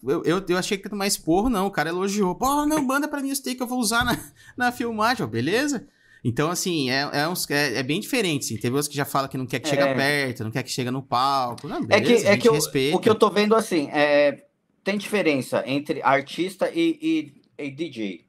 Eu, 0.03 0.25
eu, 0.25 0.45
eu 0.49 0.59
achei 0.59 0.79
que 0.79 0.89
ia 0.89 0.95
mais 0.95 1.17
porro, 1.17 1.51
não. 1.51 1.67
O 1.67 1.71
cara 1.71 1.91
elogiou. 1.91 2.35
Pô, 2.35 2.65
não, 2.65 2.83
manda 2.83 3.07
pra 3.07 3.21
mim 3.21 3.31
o 3.31 3.37
steak 3.37 3.61
eu 3.61 3.67
vou 3.67 3.79
usar 3.79 4.05
na, 4.05 4.19
na 4.57 4.73
filmagem, 4.73 5.25
ó, 5.25 5.29
beleza? 5.29 5.87
Então, 6.25 6.51
assim, 6.51 6.89
é, 6.89 7.09
é, 7.13 7.29
uns, 7.29 7.51
é, 7.51 7.79
é, 7.79 7.83
bem 7.83 8.01
diferente. 8.01 8.45
Assim. 8.45 8.57
Teve 8.57 8.75
outros 8.75 8.89
que 8.89 8.97
já 8.97 9.05
falam 9.05 9.29
que 9.29 9.37
não 9.37 9.47
quer 9.47 9.59
que 9.59 9.69
chegue 9.69 9.83
é. 9.83 9.95
perto, 9.95 10.45
não 10.45 10.51
quer 10.51 10.63
que 10.63 10.71
chegue 10.71 10.91
no 10.91 11.03
palco. 11.03 11.69
Não, 11.69 11.85
beleza, 11.85 12.13
é 12.13 12.19
que, 12.19 12.29
é 12.29 12.37
que 12.37 12.49
eu, 12.49 12.95
o 12.95 12.99
que 13.01 13.11
eu 13.11 13.15
tô 13.15 13.29
vendo, 13.29 13.55
assim, 13.55 13.89
é, 13.91 14.47
tem 14.85 14.97
diferença 14.97 15.63
entre 15.67 16.01
artista 16.03 16.71
e, 16.73 17.33
e, 17.59 17.65
e 17.65 17.71
DJ. 17.71 18.25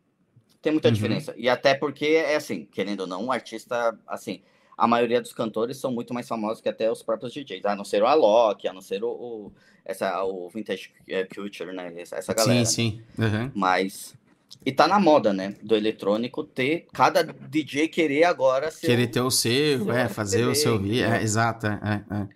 Tem 0.62 0.72
muita 0.72 0.88
uhum. 0.88 0.94
diferença. 0.94 1.34
E 1.38 1.48
até 1.48 1.76
porque, 1.76 2.06
é 2.06 2.36
assim, 2.36 2.66
querendo 2.66 3.02
ou 3.02 3.08
não, 3.08 3.26
um 3.26 3.32
artista, 3.32 3.98
assim, 4.08 4.42
a 4.78 4.88
maioria 4.88 5.22
dos 5.22 5.34
cantores 5.34 5.78
são 5.78 5.92
muito 5.92 6.14
mais 6.14 6.28
famosos 6.28 6.62
que 6.62 6.70
até 6.70 6.92
os 6.92 7.04
próprios 7.04 7.34
DJs, 7.34 7.66
a 7.66 7.76
não 7.76 7.86
ser 7.86 8.04
o 8.04 8.08
Alok, 8.08 8.68
a 8.68 8.74
não 8.74 8.82
ser 8.82 9.04
o, 9.04 9.10
o 9.10 9.52
essa, 9.86 10.24
o 10.24 10.50
Vintage 10.50 10.92
é, 11.08 11.26
Culture, 11.26 11.74
né? 11.74 11.94
Essa, 11.98 12.16
essa 12.16 12.34
galera. 12.34 12.66
Sim, 12.66 13.02
sim. 13.18 13.22
Uhum. 13.22 13.52
Mas. 13.54 14.16
E 14.66 14.72
tá 14.72 14.88
na 14.88 15.00
moda, 15.00 15.34
né? 15.34 15.56
Do 15.62 15.76
eletrônico 15.76 16.44
ter. 16.44 16.88
Cada 16.94 17.24
DJ 17.24 17.88
querer 17.88 18.24
agora 18.24 18.72
ser. 18.72 18.88
Querer 18.88 19.08
ter 19.08 19.22
o 19.22 19.32
seu, 19.32 19.92
é, 19.92 20.08
fazer 20.08 20.46
o 20.46 20.56
seu. 20.56 20.82
É, 20.86 21.22
exato, 21.22 21.68
é, 21.68 22.04
é. 22.10 22.28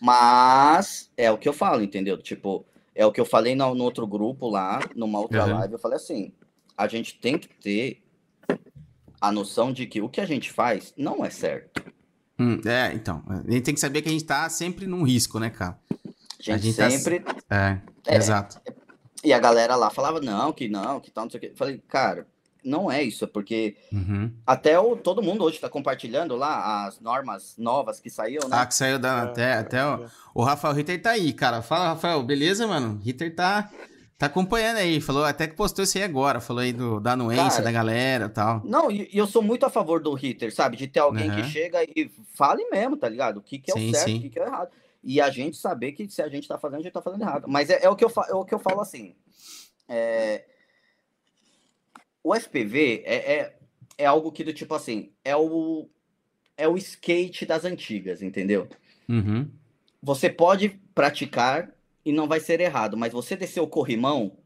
Mas 0.00 1.10
é 1.16 1.30
o 1.30 1.38
que 1.38 1.48
eu 1.48 1.52
falo, 1.52 1.82
entendeu? 1.82 2.18
Tipo, 2.18 2.64
é 2.94 3.04
o 3.04 3.12
que 3.12 3.20
eu 3.20 3.24
falei 3.24 3.54
no, 3.54 3.74
no 3.74 3.84
outro 3.84 4.06
grupo 4.06 4.48
lá, 4.48 4.80
numa 4.94 5.18
outra 5.18 5.44
uhum. 5.44 5.54
live. 5.54 5.72
Eu 5.72 5.78
falei 5.78 5.96
assim: 5.96 6.32
a 6.76 6.86
gente 6.86 7.18
tem 7.18 7.38
que 7.38 7.48
ter 7.48 8.02
a 9.22 9.30
noção 9.30 9.72
de 9.72 9.86
que 9.86 10.02
o 10.02 10.08
que 10.08 10.20
a 10.20 10.26
gente 10.26 10.50
faz 10.50 10.92
não 10.96 11.24
é 11.24 11.30
certo. 11.30 11.80
Hum, 12.36 12.60
é, 12.66 12.92
então. 12.92 13.22
A 13.28 13.50
gente 13.50 13.62
tem 13.62 13.74
que 13.74 13.80
saber 13.80 14.02
que 14.02 14.08
a 14.08 14.12
gente 14.12 14.24
tá 14.24 14.48
sempre 14.48 14.84
num 14.84 15.04
risco, 15.04 15.38
né, 15.38 15.48
cara? 15.48 15.78
A 15.92 16.42
gente, 16.42 16.50
a 16.50 16.58
gente 16.58 16.76
tá 16.76 16.90
sempre. 16.90 17.20
Tá... 17.20 17.36
É, 17.48 17.80
é, 18.12 18.16
exato. 18.16 18.60
E 19.22 19.32
a 19.32 19.38
galera 19.38 19.76
lá 19.76 19.90
falava, 19.90 20.20
não, 20.20 20.52
que 20.52 20.68
não, 20.68 20.98
que 20.98 21.12
tal, 21.12 21.24
não 21.24 21.30
sei 21.30 21.38
o 21.38 21.40
quê. 21.40 21.50
Eu 21.52 21.56
falei, 21.56 21.80
cara, 21.86 22.26
não 22.64 22.90
é 22.90 23.00
isso, 23.00 23.24
é 23.24 23.28
porque 23.28 23.76
uhum. 23.92 24.32
até 24.44 24.76
o, 24.76 24.96
todo 24.96 25.22
mundo 25.22 25.44
hoje 25.44 25.56
está 25.56 25.68
compartilhando 25.68 26.34
lá 26.34 26.86
as 26.86 26.98
normas 27.00 27.54
novas 27.56 28.00
que 28.00 28.10
saíram, 28.10 28.48
né? 28.48 28.56
Ah, 28.58 28.66
que 28.66 28.74
saiu 28.74 28.98
da, 28.98 29.22
até, 29.22 29.52
é, 29.52 29.54
até 29.54 29.86
o, 29.86 30.06
o 30.34 30.42
Rafael 30.42 30.74
Ritter 30.74 31.00
tá 31.00 31.12
aí, 31.12 31.32
cara. 31.32 31.62
Fala, 31.62 31.90
Rafael, 31.90 32.20
beleza, 32.24 32.66
mano? 32.66 33.00
Ritter 33.00 33.32
tá 33.36 33.70
Tá 34.22 34.26
acompanhando 34.26 34.76
aí, 34.76 35.00
falou 35.00 35.24
até 35.24 35.48
que 35.48 35.56
postou 35.56 35.82
isso 35.82 35.98
aí 35.98 36.04
agora, 36.04 36.40
falou 36.40 36.62
aí 36.62 36.72
do, 36.72 37.00
da 37.00 37.14
anuência 37.14 37.50
Cara, 37.50 37.64
da 37.64 37.72
galera 37.72 38.26
e 38.26 38.28
tal. 38.28 38.62
Não, 38.64 38.88
e 38.88 39.08
eu 39.12 39.26
sou 39.26 39.42
muito 39.42 39.66
a 39.66 39.68
favor 39.68 40.00
do 40.00 40.14
hitter, 40.14 40.54
sabe? 40.54 40.76
De 40.76 40.86
ter 40.86 41.00
alguém 41.00 41.28
uhum. 41.28 41.34
que 41.34 41.42
chega 41.48 41.82
e 41.82 42.08
fale 42.32 42.64
mesmo, 42.70 42.96
tá 42.96 43.08
ligado? 43.08 43.38
O 43.38 43.42
que, 43.42 43.58
que 43.58 43.72
é 43.72 43.74
sim, 43.74 43.90
o 43.90 43.92
certo, 43.92 44.06
sim. 44.06 44.18
o 44.18 44.20
que, 44.20 44.30
que 44.30 44.38
é 44.38 44.44
o 44.44 44.46
errado. 44.46 44.70
E 45.02 45.20
a 45.20 45.28
gente 45.28 45.56
saber 45.56 45.90
que 45.90 46.08
se 46.08 46.22
a 46.22 46.28
gente 46.28 46.46
tá 46.46 46.56
fazendo, 46.56 46.78
a 46.78 46.82
gente 46.84 46.92
tá 46.92 47.02
fazendo 47.02 47.22
errado. 47.22 47.46
Mas 47.48 47.68
é, 47.68 47.80
é 47.82 47.90
o, 47.90 47.96
que 47.96 48.04
eu 48.04 48.12
é 48.28 48.32
o 48.32 48.44
que 48.44 48.54
eu 48.54 48.60
falo 48.60 48.80
assim. 48.80 49.16
É... 49.88 50.44
O 52.22 52.32
FPV 52.32 53.02
é, 53.04 53.16
é, 53.16 53.56
é 53.98 54.06
algo 54.06 54.30
que 54.30 54.44
do 54.44 54.52
tipo 54.52 54.72
assim, 54.72 55.10
é 55.24 55.34
o, 55.34 55.90
é 56.56 56.68
o 56.68 56.76
skate 56.76 57.44
das 57.44 57.64
antigas, 57.64 58.22
entendeu? 58.22 58.68
Uhum. 59.08 59.50
Você 60.00 60.30
pode 60.30 60.68
praticar 60.94 61.74
e 62.04 62.12
não 62.12 62.26
vai 62.26 62.40
ser 62.40 62.60
errado, 62.60 62.96
mas 62.96 63.12
você 63.12 63.36
descer 63.36 63.60
o 63.60 63.66
corrimão 63.66 64.38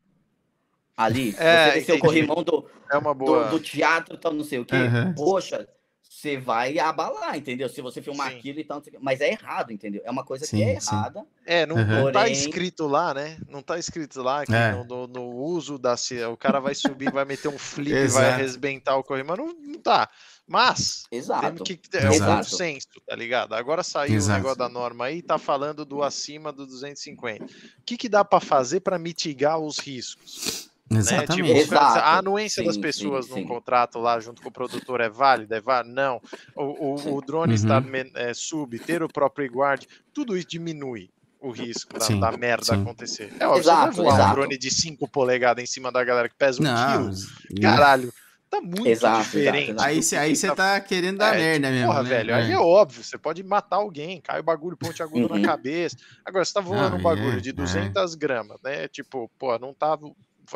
ali, 0.97 1.35
é, 1.39 1.71
você 1.71 1.79
descer 1.81 1.95
o 1.95 1.99
corrimão 1.99 2.43
do, 2.43 2.69
é 2.91 2.97
uma 2.97 3.15
boa... 3.15 3.45
do, 3.45 3.59
do, 3.59 3.61
teatro, 3.61 4.17
tal, 4.17 4.33
não 4.33 4.45
sei 4.45 4.59
o 4.59 4.65
quê, 4.65 4.77
uhum. 4.77 5.15
poxa, 5.15 5.69
você 6.09 6.39
vai 6.39 6.79
abalar, 6.79 7.37
entendeu? 7.37 7.69
Se 7.69 7.83
você 7.83 8.01
filmar 8.01 8.31
sim. 8.31 8.39
aquilo 8.39 8.59
e 8.59 8.65
tal, 8.65 8.83
mas 9.01 9.21
é 9.21 9.33
errado, 9.33 9.71
entendeu? 9.71 10.01
É 10.05 10.11
uma 10.11 10.25
coisa 10.25 10.47
sim, 10.47 10.57
que 10.57 10.63
é 10.63 10.81
sim. 10.81 10.95
errada. 10.95 11.27
É, 11.45 11.67
não, 11.67 11.77
uhum. 11.77 12.05
não 12.05 12.13
tá 12.13 12.27
escrito 12.27 12.87
lá, 12.87 13.13
né? 13.13 13.39
Não 13.49 13.61
tá 13.61 13.79
escrito 13.79 14.23
lá 14.23 14.47
que 14.47 14.55
é. 14.55 14.73
no, 14.73 14.85
no, 14.85 15.07
no, 15.07 15.35
uso 15.35 15.79
da 15.79 15.95
o 16.33 16.37
cara 16.37 16.59
vai 16.59 16.75
subir, 16.75 17.13
vai 17.13 17.27
meter 17.27 17.49
um 17.49 17.59
flip, 17.59 18.09
vai 18.09 18.31
arrebentar 18.31 18.97
o 18.97 19.05
corrimão, 19.05 19.37
não, 19.37 19.47
não 19.49 19.79
tá. 19.79 20.09
Mas 20.47 21.05
Exato. 21.11 21.65
que 21.65 21.81
é 21.95 22.11
um 22.11 22.19
bom 22.21 22.43
senso, 22.43 22.87
tá 23.07 23.17
ligado? 23.17 23.55
Agora 23.55 23.83
saiu 23.83 24.15
Exato. 24.15 24.35
o 24.35 24.37
negócio 24.37 24.59
da 24.59 24.69
norma 24.69 25.07
aí, 25.07 25.21
tá 25.21 25.39
falando 25.39 25.85
do 25.85 26.03
acima 26.03 26.53
do 26.53 26.65
250. 26.65 27.45
O 27.45 27.49
que, 27.85 27.97
que 27.97 28.09
dá 28.09 28.25
para 28.25 28.39
fazer 28.39 28.81
para 28.81 28.99
mitigar 28.99 29.59
os 29.59 29.79
riscos? 29.79 30.71
Exatamente. 30.89 31.53
Né? 31.53 31.63
Tipo, 31.63 31.75
a 31.77 32.19
anuência 32.19 32.63
sim, 32.63 32.67
das 32.67 32.77
pessoas 32.77 33.27
sim, 33.27 33.33
num 33.33 33.39
sim. 33.39 33.47
contrato 33.47 33.99
lá 33.99 34.21
junto 34.21 34.41
com 34.41 34.49
o 34.49 34.53
produtor 34.53 35.01
é 35.01 35.09
válida? 35.09 35.57
É 35.57 35.61
válida? 35.61 35.93
Não. 35.93 36.21
O, 36.55 36.95
o, 36.95 37.17
o 37.17 37.21
drone 37.21 37.53
uhum. 37.53 37.55
estar 37.55 37.83
é, 38.15 38.33
sub, 38.33 38.79
ter 38.79 39.03
o 39.03 39.09
próprio 39.09 39.51
guard, 39.51 39.85
tudo 40.15 40.37
isso 40.37 40.47
diminui 40.47 41.11
o 41.41 41.51
risco 41.51 41.99
da, 41.99 42.31
da 42.31 42.37
merda 42.37 42.75
acontecer. 42.75 43.33
É 43.39 43.47
óbvio, 43.47 43.63
exato, 43.63 43.97
você 43.97 44.03
vai 44.03 44.17
voar 44.17 44.31
um 44.31 44.35
drone 44.35 44.59
de 44.59 44.71
5 44.71 45.09
polegadas 45.09 45.63
em 45.63 45.67
cima 45.67 45.91
da 45.91 46.03
galera 46.05 46.29
que 46.29 46.37
pesa 46.37 46.61
um 46.61 46.65
Não, 46.65 47.11
quilo. 47.11 47.61
Caralho. 47.61 48.13
Tá 48.49 48.61
muito 48.61 48.87
exato, 48.87 49.25
diferente. 49.25 49.71
Exato, 49.71 49.85
aí 49.85 50.03
você 50.03 50.17
aí 50.17 50.57
tá 50.57 50.81
querendo 50.81 51.19
dar 51.19 51.35
é, 51.35 51.39
merda 51.39 51.67
tipo, 51.67 51.79
mesmo. 51.79 51.87
Porra, 51.89 52.03
né? 52.03 52.09
velho, 52.09 52.35
aí 52.35 52.51
é. 52.51 52.55
é 52.55 52.59
óbvio, 52.59 53.03
você 53.03 53.19
pode 53.19 53.43
matar 53.43 53.77
alguém, 53.77 54.21
cai 54.21 54.41
o 54.41 54.45
bagulho, 54.45 54.77
ponte 54.77 55.03
agudo 55.03 55.33
uhum. 55.33 55.41
na 55.41 55.47
cabeça. 55.47 55.97
Agora, 56.25 56.45
você 56.45 56.53
tá 56.53 56.61
voando 56.61 56.97
ah, 56.97 56.99
um 56.99 57.03
bagulho 57.03 57.39
é, 57.39 57.41
de 57.41 57.53
200 57.53 58.15
é. 58.15 58.17
gramas, 58.17 58.61
né? 58.63 58.89
Tipo, 58.89 59.31
pô, 59.39 59.59
não 59.59 59.75
tá. 59.75 59.99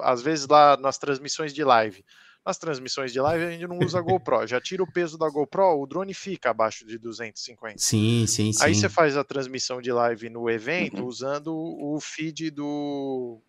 Às 0.02 0.22
vezes 0.22 0.46
lá 0.46 0.76
nas 0.76 0.98
transmissões 0.98 1.52
de 1.52 1.64
live. 1.64 2.04
Nas 2.46 2.56
transmissões 2.56 3.12
de 3.12 3.20
live 3.20 3.44
a 3.44 3.50
gente 3.50 3.66
não 3.66 3.78
usa 3.80 4.00
GoPro. 4.00 4.46
Já 4.46 4.60
tira 4.60 4.82
o 4.82 4.90
peso 4.90 5.18
da 5.18 5.28
GoPro, 5.28 5.82
o 5.82 5.86
drone 5.86 6.14
fica 6.14 6.50
abaixo 6.50 6.86
de 6.86 6.96
250. 6.96 7.76
Sim, 7.76 8.24
sim, 8.26 8.52
sim. 8.52 8.64
Aí 8.64 8.74
você 8.74 8.88
faz 8.88 9.16
a 9.16 9.24
transmissão 9.24 9.80
de 9.80 9.92
live 9.92 10.30
no 10.30 10.48
evento 10.48 11.02
uhum. 11.02 11.06
usando 11.06 11.54
o 11.54 11.98
feed 12.00 12.50
do, 12.50 13.42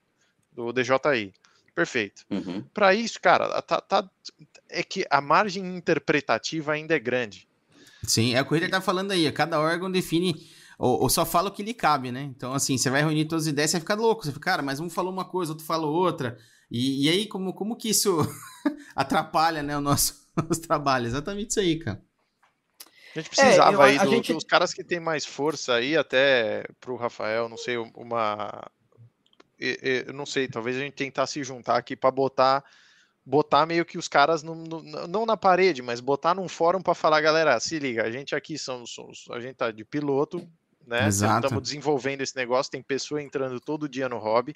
do 0.51 0.73
DJI. 0.73 1.31
Perfeito. 1.73 2.25
Uhum. 2.29 2.63
Para 2.73 2.93
isso, 2.93 3.19
cara, 3.21 3.61
tá, 3.61 3.79
tá, 3.79 4.09
é 4.69 4.83
que 4.83 5.05
a 5.09 5.21
margem 5.21 5.75
interpretativa 5.75 6.73
ainda 6.73 6.95
é 6.95 6.99
grande. 6.99 7.47
Sim, 8.03 8.33
é 8.33 8.41
o 8.41 8.45
que 8.45 8.51
o 8.51 8.53
Ritter 8.55 8.69
tá 8.69 8.81
falando 8.81 9.11
aí. 9.11 9.31
Cada 9.31 9.59
órgão 9.59 9.91
define 9.91 10.35
ou, 10.77 11.03
ou, 11.03 11.09
só 11.09 11.23
fala 11.25 11.49
o 11.49 11.51
que 11.51 11.61
lhe 11.61 11.75
cabe, 11.75 12.11
né? 12.11 12.23
Então, 12.23 12.53
assim, 12.53 12.75
você 12.75 12.89
vai 12.89 13.01
reunir 13.01 13.25
todas 13.25 13.45
as 13.45 13.51
ideias, 13.51 13.69
você 13.69 13.77
vai 13.77 13.81
ficar 13.81 13.93
louco. 13.93 14.25
Você 14.25 14.31
fica, 14.31 14.45
cara, 14.45 14.63
mas 14.63 14.79
um 14.79 14.89
falou 14.89 15.13
uma 15.13 15.23
coisa, 15.23 15.51
outro 15.51 15.63
falou 15.63 15.93
outra. 15.93 16.37
E, 16.71 17.05
e 17.05 17.09
aí, 17.09 17.27
como, 17.27 17.53
como 17.53 17.75
que 17.75 17.89
isso 17.89 18.17
atrapalha, 18.95 19.61
né, 19.61 19.77
o 19.77 19.81
nosso 19.81 20.27
os 20.49 20.57
trabalhos? 20.57 21.09
Exatamente 21.09 21.51
isso 21.51 21.59
aí, 21.59 21.77
cara. 21.77 22.01
A 23.15 23.19
gente 23.19 23.29
precisava 23.29 23.71
é, 23.71 23.75
eu, 23.75 23.81
aí 23.81 23.99
do, 23.99 24.09
gente... 24.09 24.33
dos 24.33 24.43
caras 24.43 24.73
que 24.73 24.83
tem 24.83 24.99
mais 24.99 25.23
força 25.23 25.75
aí, 25.75 25.95
até 25.95 26.65
pro 26.79 26.95
Rafael, 26.95 27.47
não 27.47 27.57
sei, 27.57 27.77
uma 27.77 28.67
eu 29.61 30.13
não 30.13 30.25
sei, 30.25 30.47
talvez 30.47 30.75
a 30.75 30.79
gente 30.79 30.93
tentar 30.93 31.27
se 31.27 31.43
juntar 31.43 31.77
aqui 31.77 31.95
para 31.95 32.11
botar 32.11 32.63
botar 33.23 33.65
meio 33.65 33.85
que 33.85 33.97
os 33.97 34.07
caras 34.07 34.41
no, 34.41 34.55
no, 34.55 35.07
não 35.07 35.25
na 35.25 35.37
parede, 35.37 35.81
mas 35.81 35.99
botar 35.99 36.33
num 36.33 36.47
fórum 36.47 36.81
para 36.81 36.95
falar, 36.95 37.21
galera, 37.21 37.59
se 37.59 37.77
liga, 37.77 38.03
a 38.03 38.11
gente 38.11 38.35
aqui 38.35 38.57
somos, 38.57 38.97
a 39.29 39.39
gente 39.39 39.55
tá 39.55 39.71
de 39.71 39.85
piloto, 39.85 40.47
né? 40.85 41.07
Estamos 41.07 41.61
desenvolvendo 41.61 42.21
esse 42.21 42.35
negócio, 42.35 42.71
tem 42.71 42.81
pessoa 42.81 43.21
entrando 43.21 43.59
todo 43.59 43.87
dia 43.87 44.09
no 44.09 44.17
hobby. 44.17 44.55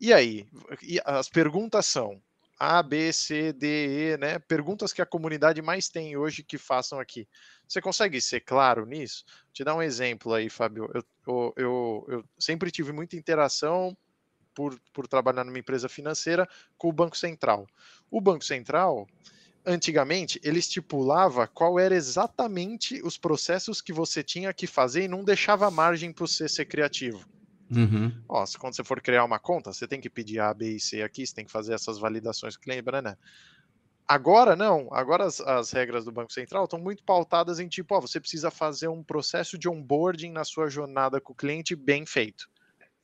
E 0.00 0.12
aí? 0.12 0.46
E 0.82 1.00
as 1.04 1.28
perguntas 1.28 1.86
são 1.86 2.22
A, 2.58 2.82
B, 2.82 3.12
C, 3.12 3.52
D, 3.52 4.12
E, 4.12 4.16
né? 4.16 4.38
Perguntas 4.38 4.92
que 4.92 5.02
a 5.02 5.06
comunidade 5.06 5.60
mais 5.60 5.88
tem 5.88 6.16
hoje 6.16 6.44
que 6.44 6.56
façam 6.56 7.00
aqui. 7.00 7.26
Você 7.66 7.80
consegue 7.80 8.20
ser 8.20 8.40
claro 8.40 8.86
nisso? 8.86 9.24
Vou 9.26 9.52
te 9.52 9.64
dar 9.64 9.74
um 9.74 9.82
exemplo 9.82 10.32
aí, 10.32 10.48
Fábio. 10.48 10.88
Eu, 10.94 11.04
eu, 11.26 11.54
eu, 11.56 12.06
eu 12.08 12.24
sempre 12.38 12.70
tive 12.70 12.92
muita 12.92 13.16
interação 13.16 13.96
por, 14.58 14.76
por 14.92 15.06
trabalhar 15.06 15.44
numa 15.44 15.60
empresa 15.60 15.88
financeira 15.88 16.48
com 16.76 16.88
o 16.88 16.92
Banco 16.92 17.16
Central. 17.16 17.64
O 18.10 18.20
Banco 18.20 18.44
Central, 18.44 19.06
antigamente, 19.64 20.40
ele 20.42 20.58
estipulava 20.58 21.46
qual 21.46 21.78
era 21.78 21.94
exatamente 21.94 23.00
os 23.04 23.16
processos 23.16 23.80
que 23.80 23.92
você 23.92 24.20
tinha 24.20 24.52
que 24.52 24.66
fazer 24.66 25.04
e 25.04 25.08
não 25.08 25.22
deixava 25.22 25.70
margem 25.70 26.12
para 26.12 26.26
você 26.26 26.48
ser 26.48 26.64
criativo. 26.64 27.24
Uhum. 27.70 28.12
Ó, 28.28 28.44
quando 28.58 28.74
você 28.74 28.82
for 28.82 29.00
criar 29.00 29.24
uma 29.24 29.38
conta, 29.38 29.72
você 29.72 29.86
tem 29.86 30.00
que 30.00 30.10
pedir 30.10 30.40
A, 30.40 30.52
B 30.52 30.72
e 30.72 30.80
C 30.80 31.02
aqui, 31.02 31.24
você 31.24 31.36
tem 31.36 31.44
que 31.44 31.52
fazer 31.52 31.72
essas 31.72 31.96
validações 31.96 32.56
que 32.56 32.68
lembra, 32.68 33.00
né? 33.00 33.16
Agora 34.08 34.56
não, 34.56 34.88
agora 34.90 35.24
as, 35.24 35.40
as, 35.40 35.70
regras 35.70 36.04
do 36.04 36.10
Banco 36.10 36.32
Central 36.32 36.64
estão 36.64 36.80
muito 36.80 37.04
pautadas 37.04 37.60
em 37.60 37.68
tipo, 37.68 37.94
ó, 37.94 38.00
você 38.00 38.18
precisa 38.18 38.50
fazer 38.50 38.88
um 38.88 39.04
processo 39.04 39.56
de 39.56 39.68
onboarding 39.68 40.32
na 40.32 40.42
sua 40.42 40.68
jornada 40.68 41.20
com 41.20 41.32
o 41.32 41.36
cliente 41.36 41.76
bem 41.76 42.04
feito. 42.04 42.48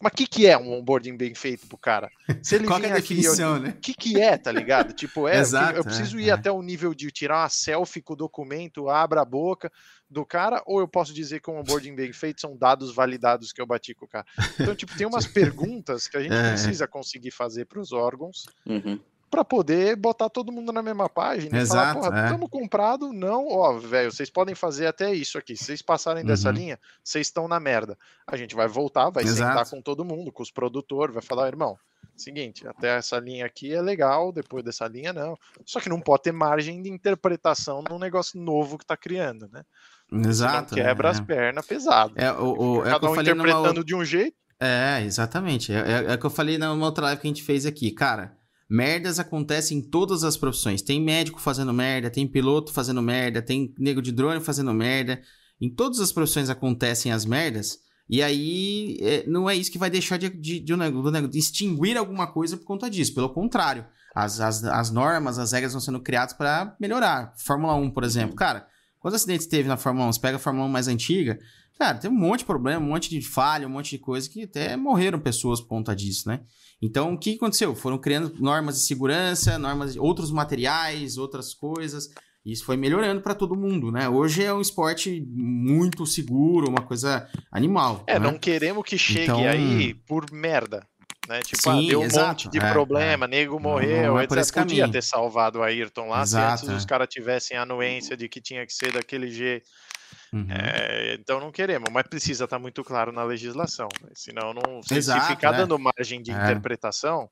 Mas 0.02 0.12
o 0.12 0.16
que, 0.16 0.26
que 0.26 0.46
é 0.46 0.58
um 0.58 0.72
onboarding 0.72 1.16
bem 1.16 1.34
feito 1.34 1.66
pro 1.66 1.78
cara? 1.78 2.10
Se 2.42 2.56
ele 2.56 2.66
Qual 2.68 2.82
é 2.82 2.90
a 2.90 2.94
definição, 2.94 3.58
né? 3.58 3.70
O 3.70 3.80
que, 3.80 3.94
que 3.94 4.20
é, 4.20 4.36
tá 4.36 4.52
ligado? 4.52 4.92
Tipo, 5.04 5.28
é, 5.28 5.38
Exato, 5.38 5.78
eu 5.78 5.84
preciso 5.84 6.18
é, 6.18 6.22
ir 6.22 6.28
é. 6.28 6.32
até 6.32 6.50
o 6.50 6.62
nível 6.62 6.94
de 6.94 7.10
tirar 7.10 7.42
uma 7.42 7.48
selfie 7.48 8.02
com 8.02 8.12
o 8.12 8.16
documento, 8.16 8.88
abra 8.88 9.22
a 9.22 9.24
boca 9.24 9.70
do 10.10 10.24
cara, 10.24 10.62
ou 10.66 10.80
eu 10.80 10.88
posso 10.88 11.12
dizer 11.12 11.40
que 11.40 11.50
um 11.50 11.58
onboarding 11.58 11.94
bem 11.94 12.12
feito 12.12 12.40
são 12.40 12.56
dados 12.56 12.94
validados 12.94 13.52
que 13.52 13.60
eu 13.60 13.66
bati 13.66 13.94
com 13.94 14.04
o 14.04 14.08
cara. 14.08 14.26
Então, 14.60 14.74
tipo, 14.74 14.96
tem 14.96 15.06
umas 15.06 15.26
perguntas 15.28 16.06
que 16.06 16.16
a 16.16 16.22
gente 16.22 16.34
é. 16.34 16.50
precisa 16.50 16.86
conseguir 16.86 17.30
fazer 17.30 17.64
para 17.64 17.80
os 17.80 17.92
órgãos. 17.92 18.46
Uhum 18.66 19.00
para 19.34 19.44
poder 19.44 19.96
botar 19.96 20.30
todo 20.30 20.52
mundo 20.52 20.72
na 20.72 20.80
mesma 20.80 21.08
página 21.08 21.58
Exato, 21.58 21.98
e 21.98 22.02
falar, 22.02 22.10
porra, 22.10 22.24
estamos 22.24 22.46
é. 22.46 22.50
comprado, 22.50 23.12
não, 23.12 23.48
ó, 23.48 23.72
velho, 23.72 24.12
vocês 24.12 24.30
podem 24.30 24.54
fazer 24.54 24.86
até 24.86 25.12
isso 25.12 25.36
aqui. 25.36 25.56
Se 25.56 25.64
vocês 25.64 25.82
passarem 25.82 26.22
uhum. 26.22 26.28
dessa 26.28 26.52
linha, 26.52 26.78
vocês 27.02 27.26
estão 27.26 27.48
na 27.48 27.58
merda. 27.58 27.98
A 28.24 28.36
gente 28.36 28.54
vai 28.54 28.68
voltar, 28.68 29.10
vai 29.10 29.24
Exato. 29.24 29.50
sentar 29.50 29.68
com 29.68 29.82
todo 29.82 30.04
mundo, 30.04 30.30
com 30.30 30.40
os 30.40 30.52
produtores, 30.52 31.12
vai 31.12 31.22
falar, 31.22 31.48
irmão, 31.48 31.76
seguinte, 32.16 32.64
até 32.68 32.96
essa 32.96 33.18
linha 33.18 33.44
aqui 33.44 33.74
é 33.74 33.82
legal, 33.82 34.30
depois 34.30 34.62
dessa 34.64 34.86
linha 34.86 35.12
não. 35.12 35.36
Só 35.66 35.80
que 35.80 35.88
não 35.88 36.00
pode 36.00 36.22
ter 36.22 36.32
margem 36.32 36.80
de 36.80 36.88
interpretação 36.88 37.82
num 37.90 37.98
negócio 37.98 38.40
novo 38.40 38.78
que 38.78 38.84
está 38.84 38.96
criando, 38.96 39.48
né? 39.52 39.64
Exato. 40.28 40.76
quebra 40.76 41.08
é. 41.08 41.10
as 41.10 41.18
pernas 41.18 41.66
pesado. 41.66 42.14
É, 42.14 42.30
o, 42.30 42.76
o, 42.76 42.86
é 42.86 42.90
Cada 42.90 43.10
um 43.10 43.20
interpretando 43.20 43.74
numa... 43.74 43.84
de 43.84 43.96
um 43.96 44.04
jeito. 44.04 44.36
É, 44.60 45.02
exatamente. 45.02 45.72
É, 45.72 45.78
é, 45.78 46.12
é 46.12 46.14
o 46.14 46.18
que 46.18 46.24
eu 46.24 46.30
falei 46.30 46.56
na 46.56 46.72
outra 46.72 47.06
live 47.06 47.20
que 47.20 47.26
a 47.26 47.30
gente 47.30 47.42
fez 47.42 47.66
aqui. 47.66 47.90
Cara, 47.90 48.38
Merdas 48.68 49.18
acontecem 49.18 49.78
em 49.78 49.82
todas 49.82 50.24
as 50.24 50.36
profissões. 50.36 50.82
Tem 50.82 51.00
médico 51.00 51.40
fazendo 51.40 51.72
merda, 51.72 52.10
tem 52.10 52.26
piloto 52.26 52.72
fazendo 52.72 53.02
merda, 53.02 53.42
tem 53.42 53.74
nego 53.78 54.00
de 54.00 54.10
drone 54.10 54.40
fazendo 54.40 54.72
merda. 54.72 55.20
Em 55.60 55.68
todas 55.68 56.00
as 56.00 56.12
profissões 56.12 56.50
acontecem 56.50 57.12
as 57.12 57.24
merdas. 57.24 57.78
E 58.08 58.22
aí 58.22 58.98
é, 59.00 59.26
não 59.26 59.48
é 59.48 59.56
isso 59.56 59.70
que 59.70 59.78
vai 59.78 59.90
deixar 59.90 60.18
de, 60.18 60.28
de, 60.28 60.60
de, 60.60 60.74
de, 60.76 61.28
de 61.28 61.38
extinguir 61.38 61.96
alguma 61.96 62.26
coisa 62.26 62.56
por 62.56 62.64
conta 62.64 62.90
disso. 62.90 63.14
Pelo 63.14 63.30
contrário, 63.30 63.86
as, 64.14 64.40
as, 64.40 64.64
as 64.64 64.90
normas, 64.90 65.38
as 65.38 65.52
regras 65.52 65.72
vão 65.72 65.80
sendo 65.80 66.00
criadas 66.00 66.34
para 66.34 66.76
melhorar. 66.80 67.34
Fórmula 67.36 67.74
1, 67.74 67.90
por 67.90 68.04
exemplo. 68.04 68.36
Cara, 68.36 68.66
quantos 69.00 69.20
acidentes 69.20 69.46
teve 69.46 69.68
na 69.68 69.76
Fórmula 69.76 70.06
1? 70.08 70.12
Você 70.12 70.20
pega 70.20 70.36
a 70.36 70.40
Fórmula 70.40 70.66
1 70.66 70.68
mais 70.70 70.88
antiga. 70.88 71.38
Cara, 71.78 71.98
tem 71.98 72.10
um 72.10 72.14
monte 72.14 72.40
de 72.40 72.44
problema, 72.44 72.84
um 72.84 72.88
monte 72.88 73.10
de 73.10 73.20
falha, 73.20 73.66
um 73.66 73.70
monte 73.70 73.90
de 73.90 73.98
coisa 73.98 74.28
que 74.28 74.44
até 74.44 74.76
morreram 74.76 75.18
pessoas 75.18 75.60
por 75.60 75.68
conta 75.68 75.94
disso, 75.94 76.28
né? 76.28 76.40
Então, 76.82 77.14
o 77.14 77.18
que 77.18 77.36
aconteceu? 77.36 77.74
Foram 77.74 77.98
criando 77.98 78.34
normas 78.38 78.76
de 78.76 78.86
segurança, 78.86 79.58
normas, 79.58 79.96
outros 79.96 80.30
materiais, 80.30 81.16
outras 81.16 81.54
coisas. 81.54 82.10
E 82.44 82.52
isso 82.52 82.64
foi 82.64 82.76
melhorando 82.76 83.22
para 83.22 83.34
todo 83.34 83.56
mundo, 83.56 83.90
né? 83.90 84.06
Hoje 84.06 84.44
é 84.44 84.52
um 84.52 84.60
esporte 84.60 85.24
muito 85.30 86.04
seguro, 86.04 86.68
uma 86.68 86.82
coisa 86.82 87.26
animal. 87.50 88.04
É, 88.06 88.18
né? 88.18 88.30
não 88.30 88.38
queremos 88.38 88.84
que 88.84 88.98
chegue 88.98 89.22
então... 89.24 89.48
aí 89.48 89.94
por 90.06 90.30
merda. 90.30 90.86
Né? 91.26 91.40
Tipo, 91.40 91.70
ah, 91.70 91.72
Sim, 91.72 91.86
ah, 91.86 91.88
deu 91.88 92.00
um 92.00 92.04
exato. 92.04 92.28
monte 92.28 92.48
de 92.50 92.58
é, 92.58 92.72
problema, 92.72 93.24
é. 93.24 93.28
nego 93.28 93.58
morreu, 93.58 94.02
não, 94.02 94.14
não 94.14 94.20
é 94.20 94.24
etc. 94.24 94.54
Podia 94.54 94.90
ter 94.90 95.02
salvado 95.02 95.60
o 95.60 95.62
Ayrton 95.62 96.08
lá 96.08 96.22
exato, 96.22 96.58
se 96.58 96.64
antes 96.64 96.74
é. 96.74 96.78
os 96.78 96.84
caras 96.84 97.08
tivessem 97.08 97.56
a 97.56 97.62
anuência 97.62 98.14
de 98.14 98.28
que 98.28 98.40
tinha 98.40 98.66
que 98.66 98.72
ser 98.74 98.92
daquele 98.92 99.30
jeito. 99.30 99.66
Uhum. 100.34 100.46
É, 100.50 101.14
então 101.14 101.38
não 101.38 101.52
queremos, 101.52 101.88
mas 101.92 102.08
precisa 102.08 102.42
estar 102.42 102.56
tá 102.56 102.60
muito 102.60 102.82
claro 102.82 103.12
na 103.12 103.22
legislação, 103.22 103.86
né? 104.02 104.10
senão 104.14 104.52
não 104.52 104.82
se, 104.82 104.96
exato, 104.96 105.26
se 105.26 105.28
ficar 105.28 105.52
né? 105.52 105.58
dando 105.58 105.78
margem 105.78 106.20
de 106.20 106.32
é. 106.32 106.34
interpretação, 106.34 107.30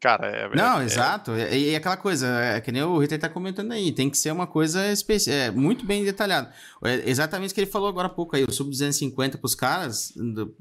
cara. 0.00 0.28
É, 0.28 0.54
não, 0.54 0.80
é, 0.80 0.84
exato. 0.84 1.32
E, 1.32 1.72
e, 1.72 1.74
aquela 1.74 1.96
coisa, 1.96 2.28
é 2.28 2.60
que 2.60 2.70
nem 2.70 2.84
o 2.84 2.96
Ritter 2.98 3.16
está 3.16 3.28
comentando 3.28 3.72
aí, 3.72 3.90
tem 3.90 4.08
que 4.08 4.16
ser 4.16 4.30
uma 4.30 4.46
coisa 4.46 4.92
especial, 4.92 5.36
é, 5.36 5.50
muito 5.50 5.84
bem 5.84 6.04
detalhada. 6.04 6.52
É 6.84 7.10
exatamente 7.10 7.50
o 7.50 7.54
que 7.54 7.62
ele 7.62 7.70
falou 7.70 7.88
agora 7.88 8.06
há 8.06 8.10
pouco 8.10 8.36
aí, 8.36 8.44
o 8.44 8.52
sub 8.52 8.70
250 8.70 9.36
para 9.36 9.46
os 9.46 9.56
caras, 9.56 10.12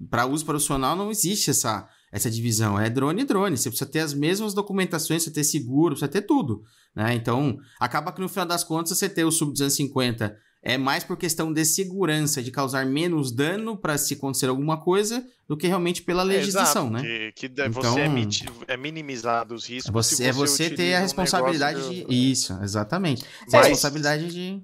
para 0.09 0.25
uso 0.25 0.43
profissional 0.43 0.95
não 0.95 1.11
existe 1.11 1.51
essa 1.51 1.87
essa 2.11 2.31
divisão. 2.31 2.79
É 2.79 2.89
drone 2.89 3.21
e 3.21 3.25
drone. 3.25 3.55
Você 3.55 3.69
precisa 3.69 3.87
ter 3.87 3.99
as 3.99 4.15
mesmas 4.15 4.55
documentações, 4.55 5.21
você 5.21 5.29
ter 5.29 5.43
seguro, 5.43 5.93
precisa 5.93 6.11
ter 6.11 6.23
tudo. 6.23 6.63
Né? 6.95 7.13
Então, 7.13 7.59
acaba 7.79 8.11
que 8.11 8.19
no 8.19 8.27
final 8.27 8.47
das 8.47 8.63
contas 8.63 8.97
você 8.97 9.07
ter 9.07 9.23
o 9.23 9.31
sub 9.31 9.51
250 9.51 10.35
é 10.61 10.77
mais 10.77 11.03
por 11.03 11.17
questão 11.17 11.53
de 11.53 11.63
segurança, 11.63 12.43
de 12.43 12.51
causar 12.51 12.85
menos 12.85 13.31
dano 13.31 13.77
para 13.77 13.97
se 13.97 14.15
acontecer 14.15 14.47
alguma 14.47 14.77
coisa, 14.77 15.25
do 15.47 15.55
que 15.55 15.67
realmente 15.67 16.01
pela 16.01 16.21
legislação, 16.21 16.87
é, 16.87 16.89
né? 16.89 17.01
Que, 17.01 17.31
que 17.33 17.45
então, 17.47 17.71
você 17.71 18.01
é, 18.01 18.73
é 18.73 18.77
minimizar 18.77 19.51
os 19.51 19.65
riscos. 19.65 19.91
Você, 19.91 20.15
você 20.15 20.23
é 20.25 20.31
você 20.31 20.69
ter 20.69 20.93
a 20.95 20.99
responsabilidade 20.99 21.79
um 21.79 21.89
de. 21.89 22.03
Do... 22.03 22.13
Isso, 22.13 22.53
exatamente. 22.61 23.25
Mas, 23.45 23.53
a 23.53 23.57
responsabilidade 23.61 24.27
de. 24.31 24.61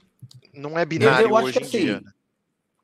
Não 0.53 0.77
é 0.77 0.85
binário 0.85 1.26
eu, 1.26 1.30
eu 1.30 1.35
hoje 1.35 1.59
em 1.59 1.61
assim, 1.61 1.80
dia. 1.80 2.01
Né? 2.01 2.11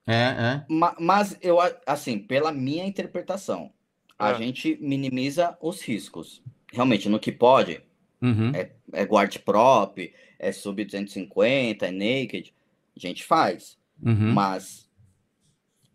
É, 0.07 0.13
é. 0.13 0.65
Mas 0.99 1.37
eu, 1.41 1.57
assim, 1.85 2.17
pela 2.17 2.51
minha 2.51 2.85
interpretação, 2.85 3.71
a 4.17 4.31
é. 4.31 4.37
gente 4.37 4.77
minimiza 4.81 5.57
os 5.61 5.81
riscos. 5.81 6.41
Realmente, 6.71 7.09
no 7.09 7.19
que 7.19 7.31
pode, 7.31 7.81
uhum. 8.21 8.51
é, 8.55 8.71
é 8.93 9.03
guard 9.03 9.37
prop, 9.39 10.13
é 10.39 10.51
sub 10.51 10.83
250, 10.83 11.85
é 11.85 11.91
naked 11.91 12.53
a 12.95 12.99
gente 12.99 13.23
faz. 13.23 13.77
Uhum. 14.01 14.33
Mas 14.33 14.89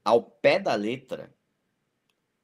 ao 0.05 0.23
pé 0.23 0.59
da 0.59 0.74
letra, 0.74 1.35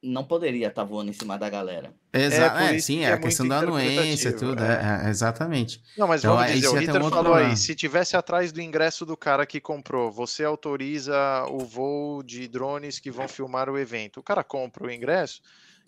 não 0.03 0.25
poderia 0.25 0.67
estar 0.67 0.83
tá 0.83 0.89
voando 0.89 1.11
em 1.11 1.15
cima 1.15 1.39
da 1.39 1.49
galera. 1.49 1.95
Exato, 2.13 2.59
é, 2.59 2.77
é 2.77 2.79
sim, 2.81 3.05
é, 3.05 3.11
é 3.11 3.13
a 3.13 3.19
questão 3.19 3.47
da 3.47 3.61
anuência, 3.61 4.37
tudo, 4.37 4.63
é. 4.63 5.05
é. 5.07 5.09
exatamente. 5.09 5.81
Não, 5.97 6.09
mas 6.09 6.23
então, 6.23 6.37
vamos 6.37 6.53
dizer, 6.53 6.69
o 6.69 6.75
Ritter 6.75 6.97
um 6.97 7.09
falou 7.09 7.23
problema. 7.23 7.51
aí, 7.51 7.57
se 7.57 7.75
tivesse 7.75 8.17
atrás 8.17 8.51
do 8.51 8.61
ingresso 8.61 9.07
do 9.07 9.17
cara 9.17 9.47
que 9.47 9.61
comprou, 9.61 10.11
você 10.11 10.45
autoriza 10.45 11.47
o 11.49 11.61
voo 11.61 12.23
de 12.23 12.49
drones 12.49 12.99
que 12.99 13.11
vão 13.11 13.29
filmar 13.29 13.71
o 13.71 13.79
evento. 13.79 14.19
O 14.19 14.23
cara 14.23 14.43
compra 14.43 14.85
o 14.85 14.91
ingresso, 14.91 15.41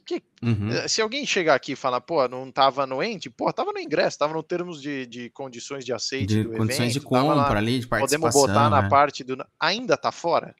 que, 0.05 0.23
uhum. 0.43 0.71
Eh, 0.71 0.89
se 0.89 1.01
alguém 1.01 1.25
chegar 1.27 1.55
aqui 1.55 1.73
e 1.73 1.77
falar, 1.77 2.01
pô, 2.01 2.27
não 2.29 2.51
tava 2.51 2.83
anuente, 2.83 3.31
pô, 3.31 3.53
tava 3.53 3.73
no 3.73 3.79
ingresso, 3.79 4.19
tava 4.19 4.33
no 4.33 4.43
termos 4.43 4.81
de, 4.81 5.07
de 5.07 5.31
condições 5.31 5.85
de 5.85 5.93
aceite 5.93 6.27
de 6.27 6.43
do 6.45 6.53
condições 6.53 6.91
evento, 6.91 7.01
de 7.01 7.01
compra 7.01 7.35
lá, 7.35 7.57
ali, 7.57 7.81
de 7.81 7.87
participação. 7.87 8.31
Podemos 8.31 8.55
botar 8.55 8.71
né? 8.71 8.83
na 8.83 8.89
parte 8.89 9.25
do. 9.25 9.45
Ainda 9.59 9.97
tá 9.97 10.13
fora? 10.13 10.55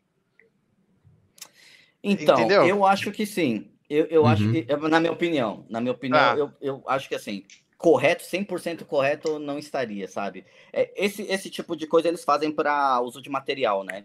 Então, 2.03 2.39
Entendeu? 2.39 2.67
eu 2.67 2.85
acho 2.85 3.11
que 3.11 3.25
sim. 3.25 3.71
Eu, 3.89 4.07
eu 4.07 4.23
uhum. 4.23 4.29
acho 4.29 4.51
que, 4.51 4.67
na 4.89 5.01
minha 5.01 5.13
opinião, 5.13 5.65
na 5.69 5.81
minha 5.81 5.93
opinião, 5.93 6.19
ah. 6.21 6.37
eu, 6.37 6.51
eu 6.61 6.83
acho 6.87 7.09
que 7.09 7.15
assim, 7.15 7.45
correto, 7.77 8.25
100% 8.25 8.85
correto 8.85 9.39
não 9.39 9.59
estaria, 9.59 10.09
sabe? 10.09 10.47
É, 10.73 10.91
esse, 10.97 11.23
esse 11.23 11.51
tipo 11.51 11.77
de 11.77 11.87
coisa 11.87 12.09
eles 12.09 12.25
fazem 12.25 12.51
para 12.51 13.01
uso 13.01 13.21
de 13.21 13.29
material, 13.29 13.85
né? 13.85 14.05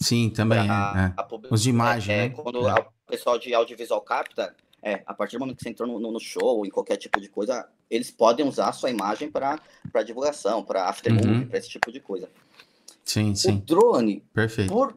Sim, 0.00 0.30
também. 0.30 0.66
Pra, 0.66 1.14
é, 1.16 1.22
é. 1.22 1.48
Os 1.50 1.62
de 1.62 1.70
imagem, 1.70 2.14
é, 2.14 2.28
né? 2.28 2.30
Quando 2.30 2.66
é. 2.68 2.72
o 2.72 2.84
pessoal 3.06 3.38
de 3.38 3.54
audiovisual 3.54 4.00
capta, 4.00 4.54
é, 4.82 5.02
a 5.06 5.14
partir 5.14 5.36
do 5.36 5.40
momento 5.40 5.58
que 5.58 5.62
você 5.62 5.70
entrou 5.70 5.88
no, 5.88 5.98
no, 5.98 6.12
no 6.12 6.20
show 6.20 6.58
ou 6.58 6.66
em 6.66 6.70
qualquer 6.70 6.96
tipo 6.96 7.20
de 7.20 7.28
coisa, 7.28 7.68
eles 7.90 8.10
podem 8.10 8.46
usar 8.46 8.68
a 8.68 8.72
sua 8.72 8.90
imagem 8.90 9.30
para 9.30 9.60
divulgação, 10.04 10.62
para 10.62 10.88
aftermovie, 10.88 11.30
uhum. 11.30 11.46
para 11.46 11.58
esse 11.58 11.68
tipo 11.68 11.92
de 11.92 12.00
coisa. 12.00 12.28
Sim, 13.04 13.34
sim. 13.34 13.56
O 13.56 13.60
drone, 13.60 14.22
Perfeito. 14.32 14.72
Por, 14.72 14.96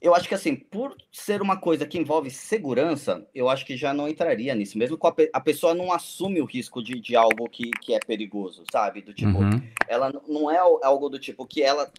eu 0.00 0.14
acho 0.14 0.28
que 0.28 0.34
assim, 0.34 0.56
por 0.56 0.96
ser 1.12 1.40
uma 1.40 1.56
coisa 1.56 1.86
que 1.86 1.98
envolve 1.98 2.30
segurança, 2.30 3.26
eu 3.34 3.48
acho 3.48 3.64
que 3.64 3.76
já 3.76 3.94
não 3.94 4.08
entraria 4.08 4.54
nisso. 4.54 4.76
Mesmo 4.76 4.98
com 4.98 5.06
a, 5.06 5.14
a 5.32 5.40
pessoa 5.40 5.74
não 5.74 5.92
assume 5.92 6.40
o 6.40 6.44
risco 6.44 6.82
de, 6.82 7.00
de 7.00 7.14
algo 7.14 7.48
que, 7.48 7.70
que 7.70 7.94
é 7.94 8.00
perigoso, 8.00 8.64
sabe? 8.70 9.00
Do 9.00 9.14
tipo, 9.14 9.38
uhum. 9.38 9.62
ela 9.86 10.12
não 10.26 10.50
é 10.50 10.58
algo 10.58 11.08
do 11.08 11.18
tipo 11.18 11.46
que 11.46 11.62
ela 11.62 11.90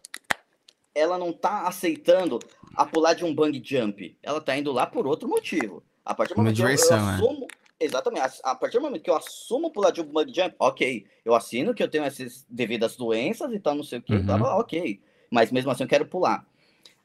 ela 0.95 1.17
não 1.17 1.33
tá 1.33 1.67
aceitando 1.67 2.37
a 2.75 2.85
pular 2.85 3.13
de 3.13 3.25
um 3.25 3.33
bang 3.33 3.59
jump. 3.63 4.15
Ela 4.21 4.39
tá 4.39 4.55
indo 4.55 4.71
lá 4.71 4.85
por 4.85 5.07
outro 5.07 5.27
motivo. 5.27 5.81
A 6.05 6.13
partir 6.13 6.33
do 6.33 6.37
momento 6.37 6.55
que 6.55 6.61
eu, 6.61 6.67
eu 6.67 6.71
é. 6.71 6.75
assumo. 6.75 7.47
É. 7.79 7.85
Exatamente. 7.85 8.21
A, 8.43 8.51
a, 8.51 8.55
partir 8.55 8.77
do 8.77 8.83
momento 8.83 9.03
que 9.03 9.09
eu 9.09 9.15
assumo 9.15 9.71
pular 9.71 9.91
de 9.91 10.01
um 10.01 10.05
bug 10.05 10.33
jump, 10.33 10.55
ok. 10.59 11.05
Eu 11.25 11.35
assino 11.35 11.73
que 11.73 11.83
eu 11.83 11.89
tenho 11.89 12.03
essas 12.03 12.45
devidas 12.49 12.95
doenças 12.95 13.51
e 13.51 13.59
tal, 13.59 13.75
não 13.75 13.83
sei 13.83 13.99
o 13.99 14.01
que, 14.01 14.13
uhum. 14.13 14.43
ok. 14.59 15.01
Mas 15.29 15.51
mesmo 15.51 15.71
assim 15.71 15.83
eu 15.83 15.89
quero 15.89 16.05
pular. 16.05 16.45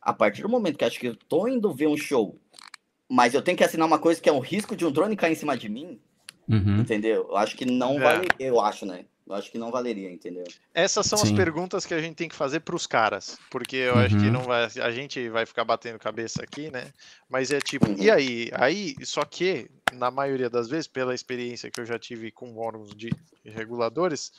A 0.01 0.13
partir 0.13 0.43
do 0.43 0.49
momento 0.49 0.79
que 0.79 0.85
acho 0.85 1.01
que 1.01 1.09
eu 1.09 1.17
tô 1.17 1.49
indo 1.49 1.73
ver 1.73 1.89
um 1.89 1.97
show, 1.97 2.39
mas 3.09 3.35
eu 3.35 3.43
tenho 3.43 3.57
que 3.57 3.65
assinar 3.65 3.87
uma 3.87 3.99
coisa 3.99 4.21
que 4.21 4.29
é 4.29 4.33
um 4.33 4.39
risco 4.39 4.77
de 4.77 4.87
um 4.87 4.93
drone 4.93 5.17
cair 5.17 5.33
em 5.33 5.37
cima 5.37 5.57
de 5.57 5.69
mim, 5.69 5.99
uhum. 6.49 6.81
entendeu? 6.81 7.27
Eu 7.29 7.37
acho 7.37 7.57
que 7.57 7.65
não 7.65 7.97
é. 7.97 8.01
vale, 8.01 8.29
eu 8.39 8.61
acho, 8.61 8.87
né? 8.87 9.07
Eu 9.29 9.35
acho 9.35 9.53
que 9.53 9.59
não 9.59 9.71
valeria, 9.71 10.11
entendeu? 10.11 10.45
Essas 10.73 11.07
são 11.07 11.19
Sim. 11.19 11.27
as 11.27 11.33
perguntas 11.33 11.85
que 11.85 11.93
a 11.93 12.01
gente 12.01 12.17
tem 12.17 12.29
que 12.29 12.35
fazer 12.35 12.61
para 12.61 12.75
os 12.75 12.87
caras, 12.87 13.39
porque 13.51 13.77
eu 13.77 13.95
uhum. 13.95 14.01
acho 14.01 14.19
que 14.19 14.27
uhum. 14.27 14.33
não 14.33 14.43
vai, 14.43 14.65
a 14.65 14.91
gente 14.91 15.29
vai 15.29 15.45
ficar 15.45 15.65
batendo 15.65 15.99
cabeça 15.99 16.43
aqui, 16.43 16.71
né? 16.71 16.91
Mas 17.29 17.51
é 17.51 17.61
tipo, 17.61 17.87
uhum. 17.91 17.97
e 17.99 18.11
aí? 18.11 18.49
Aí, 18.55 18.95
só 19.05 19.25
que 19.27 19.71
na 19.93 20.11
maioria 20.11 20.49
das 20.49 20.69
vezes, 20.69 20.87
pela 20.87 21.15
experiência 21.15 21.71
que 21.71 21.79
eu 21.79 21.85
já 21.85 21.99
tive 21.99 22.31
com 22.31 22.57
órgãos 22.57 22.95
de 22.95 23.11
reguladores, 23.45 24.33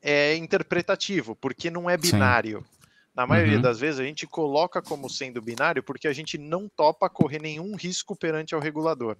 é 0.00 0.34
interpretativo, 0.36 1.36
porque 1.36 1.70
não 1.70 1.90
é 1.90 1.98
binário. 1.98 2.60
Sim. 2.60 2.80
Na 3.14 3.26
maioria 3.26 3.56
uhum. 3.56 3.62
das 3.62 3.78
vezes 3.78 4.00
a 4.00 4.04
gente 4.04 4.26
coloca 4.26 4.80
como 4.80 5.10
sendo 5.10 5.42
binário 5.42 5.82
porque 5.82 6.08
a 6.08 6.12
gente 6.12 6.38
não 6.38 6.68
topa 6.68 7.10
correr 7.10 7.40
nenhum 7.40 7.74
risco 7.76 8.16
perante 8.16 8.54
ao 8.54 8.60
regulador. 8.60 9.16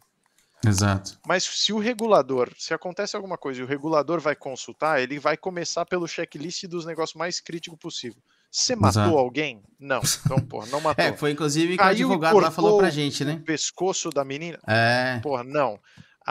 Exato. 0.66 1.18
Mas 1.26 1.44
se 1.44 1.72
o 1.72 1.78
regulador, 1.78 2.50
se 2.58 2.74
acontece 2.74 3.16
alguma 3.16 3.38
coisa 3.38 3.60
e 3.60 3.62
o 3.62 3.66
regulador 3.66 4.20
vai 4.20 4.36
consultar, 4.36 5.00
ele 5.00 5.18
vai 5.18 5.36
começar 5.36 5.86
pelo 5.86 6.06
checklist 6.06 6.64
dos 6.66 6.84
negócios 6.84 7.16
mais 7.16 7.40
críticos 7.40 7.78
possível. 7.78 8.22
Você 8.50 8.74
matou 8.74 9.02
Exato. 9.02 9.18
alguém? 9.18 9.62
Não. 9.78 10.00
Então, 10.24 10.40
porra, 10.40 10.66
não 10.66 10.80
matou. 10.82 11.04
É, 11.04 11.16
foi 11.16 11.30
inclusive 11.30 11.76
que 11.76 11.82
o 11.82 11.86
advogado 11.86 12.38
lá 12.38 12.50
falou 12.50 12.78
pra 12.78 12.90
gente, 12.90 13.24
né? 13.24 13.34
O 13.34 13.40
pescoço 13.40 14.10
da 14.10 14.24
menina? 14.24 14.58
É. 14.66 15.20
Porra, 15.22 15.44
não. 15.44 15.78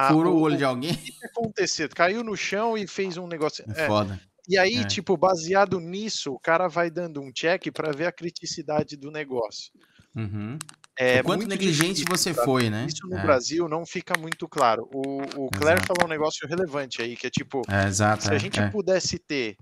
Furou 0.07 0.37
o 0.37 0.41
olho 0.41 0.57
de 0.57 0.63
alguém? 0.63 0.91
O 0.91 0.97
que 0.97 1.25
aconteceu? 1.25 1.89
Caiu 1.89 2.23
no 2.23 2.35
chão 2.37 2.77
e 2.77 2.87
fez 2.87 3.17
um 3.17 3.27
negócio. 3.27 3.65
É, 3.75 3.83
é. 3.83 3.87
foda. 3.87 4.19
E 4.47 4.57
aí, 4.57 4.77
é. 4.77 4.83
tipo, 4.83 5.15
baseado 5.15 5.79
nisso, 5.79 6.33
o 6.33 6.39
cara 6.39 6.67
vai 6.67 6.89
dando 6.89 7.21
um 7.21 7.31
check 7.31 7.71
para 7.71 7.91
ver 7.91 8.07
a 8.07 8.11
criticidade 8.11 8.95
do 8.95 9.11
negócio. 9.11 9.71
Uhum. 10.15 10.57
É 11.01 11.21
o 11.21 11.23
quanto 11.23 11.47
negligente 11.47 12.03
você 12.03 12.33
foi, 12.33 12.69
né? 12.69 12.85
Isso 12.85 13.07
no 13.07 13.17
é. 13.17 13.21
Brasil 13.21 13.69
não 13.69 13.85
fica 13.85 14.19
muito 14.19 14.49
claro. 14.49 14.89
O, 14.93 15.45
o 15.45 15.49
Claire 15.49 15.81
falou 15.85 16.03
um 16.03 16.09
negócio 16.09 16.45
relevante 16.45 17.01
aí, 17.01 17.15
que 17.15 17.25
é 17.25 17.29
tipo, 17.29 17.61
é, 17.69 17.87
exato, 17.87 18.25
se 18.25 18.31
a 18.31 18.35
é, 18.35 18.39
gente 18.39 18.59
é. 18.59 18.69
pudesse 18.69 19.17
ter 19.17 19.55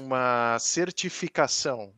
uma 0.00 0.58
certificação 0.58 1.92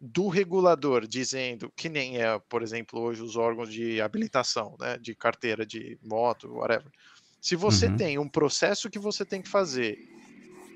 do 0.00 0.28
regulador 0.28 1.08
dizendo 1.08 1.72
que 1.74 1.88
nem 1.88 2.18
é, 2.22 2.38
por 2.48 2.62
exemplo, 2.62 3.00
hoje 3.00 3.20
os 3.20 3.34
órgãos 3.34 3.68
de 3.72 4.00
habilitação, 4.00 4.76
né, 4.78 4.96
de 4.98 5.12
carteira 5.16 5.66
de 5.66 5.98
moto, 6.00 6.52
whatever. 6.52 6.92
Se 7.40 7.56
você 7.56 7.86
uhum. 7.86 7.96
tem 7.96 8.16
um 8.16 8.28
processo 8.28 8.88
que 8.88 8.98
você 9.00 9.24
tem 9.24 9.42
que 9.42 9.48
fazer, 9.48 9.98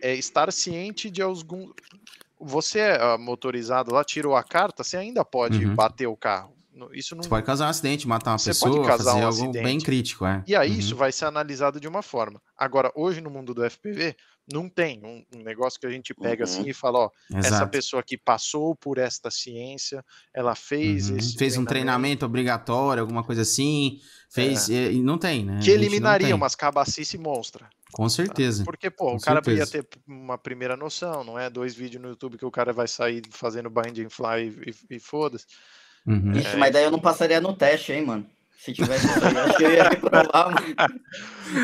é 0.01 0.13
estar 0.13 0.53
ciente 0.53 1.09
de 1.09 1.23
algum 1.23 1.71
você 2.41 2.81
é 2.81 3.17
motorizado 3.17 3.95
lá, 3.95 4.03
tirou 4.03 4.35
a 4.35 4.43
carta, 4.43 4.83
você 4.83 4.97
ainda 4.97 5.25
pode 5.25 5.65
uhum. 5.65 5.77
bater 5.77 6.09
o 6.09 6.17
carro. 6.17 6.61
Isso 6.93 7.15
não... 7.15 7.23
Você 7.23 7.29
pode 7.29 7.45
causar 7.45 7.67
um 7.67 7.69
acidente, 7.69 8.09
matar 8.09 8.33
uma 8.33 8.39
Você 8.39 8.51
pessoa, 8.51 8.85
fazer 8.85 9.09
um 9.11 9.13
algo 9.13 9.29
acidente. 9.29 9.63
bem 9.63 9.79
crítico. 9.79 10.25
É. 10.25 10.43
E 10.47 10.57
aí 10.57 10.71
uhum. 10.71 10.79
isso 10.79 10.97
vai 10.97 11.13
ser 11.13 11.27
analisado 11.27 11.79
de 11.79 11.87
uma 11.87 12.03
forma. 12.03 12.41
Agora, 12.57 12.91
hoje 12.95 13.21
no 13.21 13.31
mundo 13.31 13.53
do 13.53 13.69
FPV, 13.69 14.17
não 14.51 14.69
tem 14.69 15.01
um, 15.05 15.25
um 15.39 15.43
negócio 15.43 15.79
que 15.79 15.87
a 15.87 15.91
gente 15.91 16.15
pega 16.15 16.45
assim 16.45 16.57
uhum. 16.57 16.61
assim 16.63 16.71
e 16.71 16.75
fala, 16.75 16.99
ó, 16.99 17.11
Exato. 17.31 17.47
essa 17.47 17.67
pessoa 17.67 18.03
que 18.03 18.17
passou 18.17 18.75
por 18.75 18.99
esta 18.99 19.31
ciência, 19.31 20.05
ela 20.35 20.55
fez 20.55 21.11
uhum. 21.11 21.17
esse 21.17 21.37
Fez 21.37 21.37
treinamento. 21.37 21.61
um 21.61 21.65
treinamento 21.65 22.27
obrigatório, 22.27 23.01
alguma 23.03 23.23
coisa 23.23 23.43
assim, 23.43 23.99
fez... 24.31 24.71
É. 24.71 24.93
E 24.93 25.03
não 25.03 25.19
tem, 25.19 25.45
né? 25.45 25.61
Que 25.63 25.71
eliminaria 25.71 26.35
umas 26.35 26.55
cabacice 26.55 27.19
monstra. 27.19 27.69
Com 27.93 28.09
certeza. 28.09 28.65
Porque, 28.65 28.91
pô, 28.91 29.11
Com 29.11 29.17
o 29.17 29.21
cara 29.21 29.43
certeza. 29.45 29.77
ia 29.77 29.83
ter 29.83 29.89
uma 30.07 30.39
primeira 30.39 30.77
noção, 30.77 31.23
não 31.23 31.39
é? 31.39 31.51
Dois 31.51 31.75
vídeos 31.75 32.03
no 32.03 32.09
YouTube 32.09 32.39
que 32.39 32.45
o 32.47 32.51
cara 32.51 32.73
vai 32.73 32.89
sair 32.89 33.23
fazendo 33.31 33.69
binding 33.69 34.09
fly 34.09 34.49
e, 34.67 34.71
e, 34.71 34.97
e 34.97 34.99
foda-se. 34.99 35.45
Uhum. 36.07 36.33
Ixi, 36.33 36.57
mas 36.57 36.73
daí 36.73 36.85
eu 36.85 36.91
não 36.91 36.99
passaria 36.99 37.41
no 37.41 37.55
teste, 37.55 37.93
hein, 37.93 38.05
mano? 38.05 38.27
Se 38.59 38.73
tivesse 38.73 39.07
aí, 39.09 39.37
acho 39.37 39.57
que 39.57 39.65
eu 39.65 39.73
ia 39.73 39.89
reprovar. 39.89 40.23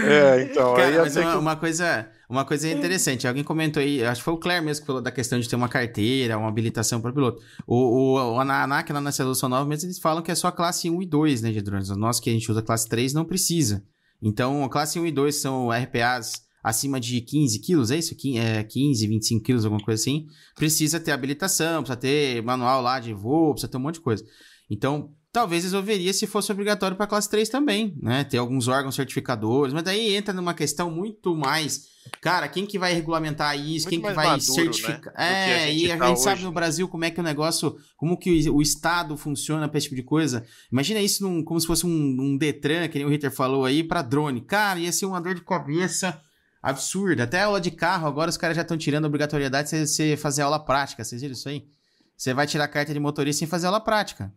É, 0.04 0.42
então. 0.42 0.74
Cara, 0.74 0.98
mas 0.98 1.16
uma, 1.16 1.32
que... 1.32 1.38
uma, 1.38 1.56
coisa, 1.56 2.10
uma 2.28 2.44
coisa 2.44 2.68
interessante, 2.68 3.26
alguém 3.26 3.42
comentou 3.42 3.80
aí, 3.80 4.04
acho 4.04 4.20
que 4.20 4.24
foi 4.26 4.34
o 4.34 4.36
Claire 4.36 4.62
mesmo 4.62 4.82
que 4.82 4.86
falou 4.86 5.00
da 5.00 5.10
questão 5.10 5.40
de 5.40 5.48
ter 5.48 5.56
uma 5.56 5.68
carteira, 5.68 6.36
uma 6.36 6.48
habilitação 6.48 7.00
para 7.00 7.10
piloto. 7.10 7.42
O, 7.66 8.16
o, 8.16 8.38
a 8.38 8.62
ANAC, 8.64 8.92
lá 8.92 9.00
na 9.00 9.10
Solução 9.10 9.48
Nova, 9.48 9.64
mesmo 9.64 9.86
eles 9.86 9.98
falam 9.98 10.22
que 10.22 10.30
é 10.30 10.34
só 10.34 10.50
classe 10.50 10.90
1 10.90 11.00
e 11.00 11.06
2, 11.06 11.40
né, 11.40 11.52
de 11.52 11.62
drones. 11.62 11.88
O 11.88 11.96
nosso 11.96 12.20
que 12.20 12.28
a 12.28 12.32
gente 12.34 12.50
usa 12.50 12.60
classe 12.60 12.86
3 12.86 13.14
não 13.14 13.24
precisa. 13.24 13.82
Então, 14.20 14.62
a 14.62 14.68
classe 14.68 15.00
1 15.00 15.06
e 15.06 15.12
2 15.12 15.36
são 15.36 15.70
RPAs 15.70 16.42
acima 16.68 17.00
de 17.00 17.20
15 17.20 17.58
quilos, 17.60 17.90
é 17.90 17.96
isso? 17.96 18.14
15, 18.14 19.06
25 19.06 19.40
é, 19.40 19.44
quilos, 19.44 19.64
alguma 19.64 19.82
coisa 19.82 20.00
assim, 20.00 20.26
precisa 20.54 21.00
ter 21.00 21.12
habilitação, 21.12 21.82
precisa 21.82 21.96
ter 21.96 22.42
manual 22.42 22.82
lá 22.82 23.00
de 23.00 23.14
voo, 23.14 23.52
precisa 23.52 23.70
ter 23.70 23.78
um 23.78 23.80
monte 23.80 23.94
de 23.94 24.00
coisa. 24.02 24.22
Então, 24.70 25.10
talvez 25.32 25.64
resolveria 25.64 26.12
se 26.12 26.26
fosse 26.26 26.52
obrigatório 26.52 26.96
para 26.96 27.06
classe 27.06 27.28
3 27.30 27.48
também, 27.48 27.96
né? 28.02 28.22
Ter 28.24 28.36
alguns 28.36 28.68
órgãos 28.68 28.94
certificadores, 28.94 29.72
mas 29.72 29.82
daí 29.82 30.14
entra 30.14 30.34
numa 30.34 30.52
questão 30.52 30.90
muito 30.90 31.34
mais. 31.34 31.86
Cara, 32.20 32.48
quem 32.48 32.66
que 32.66 32.78
vai 32.78 32.92
regulamentar 32.92 33.58
isso? 33.58 33.86
Muito 33.86 33.88
quem 33.88 34.00
que 34.00 34.14
vai 34.14 34.26
maduro, 34.26 34.52
certificar? 34.52 35.14
Né? 35.16 35.68
É, 35.68 35.74
e 35.74 35.90
a 35.90 35.96
tá 35.96 36.06
gente 36.06 36.16
hoje. 36.16 36.22
sabe 36.22 36.42
no 36.42 36.52
Brasil 36.52 36.86
como 36.86 37.04
é 37.04 37.10
que 37.10 37.20
o 37.20 37.22
negócio, 37.22 37.76
como 37.96 38.18
que 38.18 38.50
o, 38.50 38.60
Estado 38.60 39.16
funciona 39.16 39.68
para 39.68 39.78
esse 39.78 39.86
tipo 39.86 39.96
de 39.96 40.02
coisa. 40.02 40.44
Imagina 40.70 41.00
isso 41.00 41.22
num, 41.22 41.42
como 41.42 41.58
se 41.58 41.66
fosse 41.66 41.86
um, 41.86 41.90
um 41.90 42.36
Detran, 42.36 42.88
que 42.88 42.98
nem 42.98 43.06
o 43.06 43.10
Ritter 43.10 43.30
falou 43.30 43.64
aí, 43.64 43.82
para 43.82 44.02
drone. 44.02 44.42
Cara, 44.42 44.78
ia 44.78 44.92
ser 44.92 45.06
uma 45.06 45.20
dor 45.20 45.34
de 45.34 45.42
cabeça 45.42 46.20
absurda. 46.62 47.24
Até 47.24 47.42
aula 47.42 47.60
de 47.60 47.70
carro, 47.70 48.06
agora 48.06 48.30
os 48.30 48.36
caras 48.36 48.56
já 48.56 48.62
estão 48.62 48.76
tirando 48.76 49.04
a 49.04 49.08
obrigatoriedade 49.08 49.70
de 49.70 49.86
você 49.86 50.16
fazer 50.16 50.42
aula 50.42 50.58
prática. 50.58 51.04
Vocês 51.04 51.20
viram 51.20 51.32
isso 51.32 51.48
aí? 51.48 51.66
Você 52.16 52.34
vai 52.34 52.46
tirar 52.46 52.64
a 52.64 52.68
carta 52.68 52.92
de 52.92 52.98
motorista 52.98 53.38
sem 53.38 53.48
fazer 53.48 53.66
aula 53.66 53.80
prática. 53.80 54.32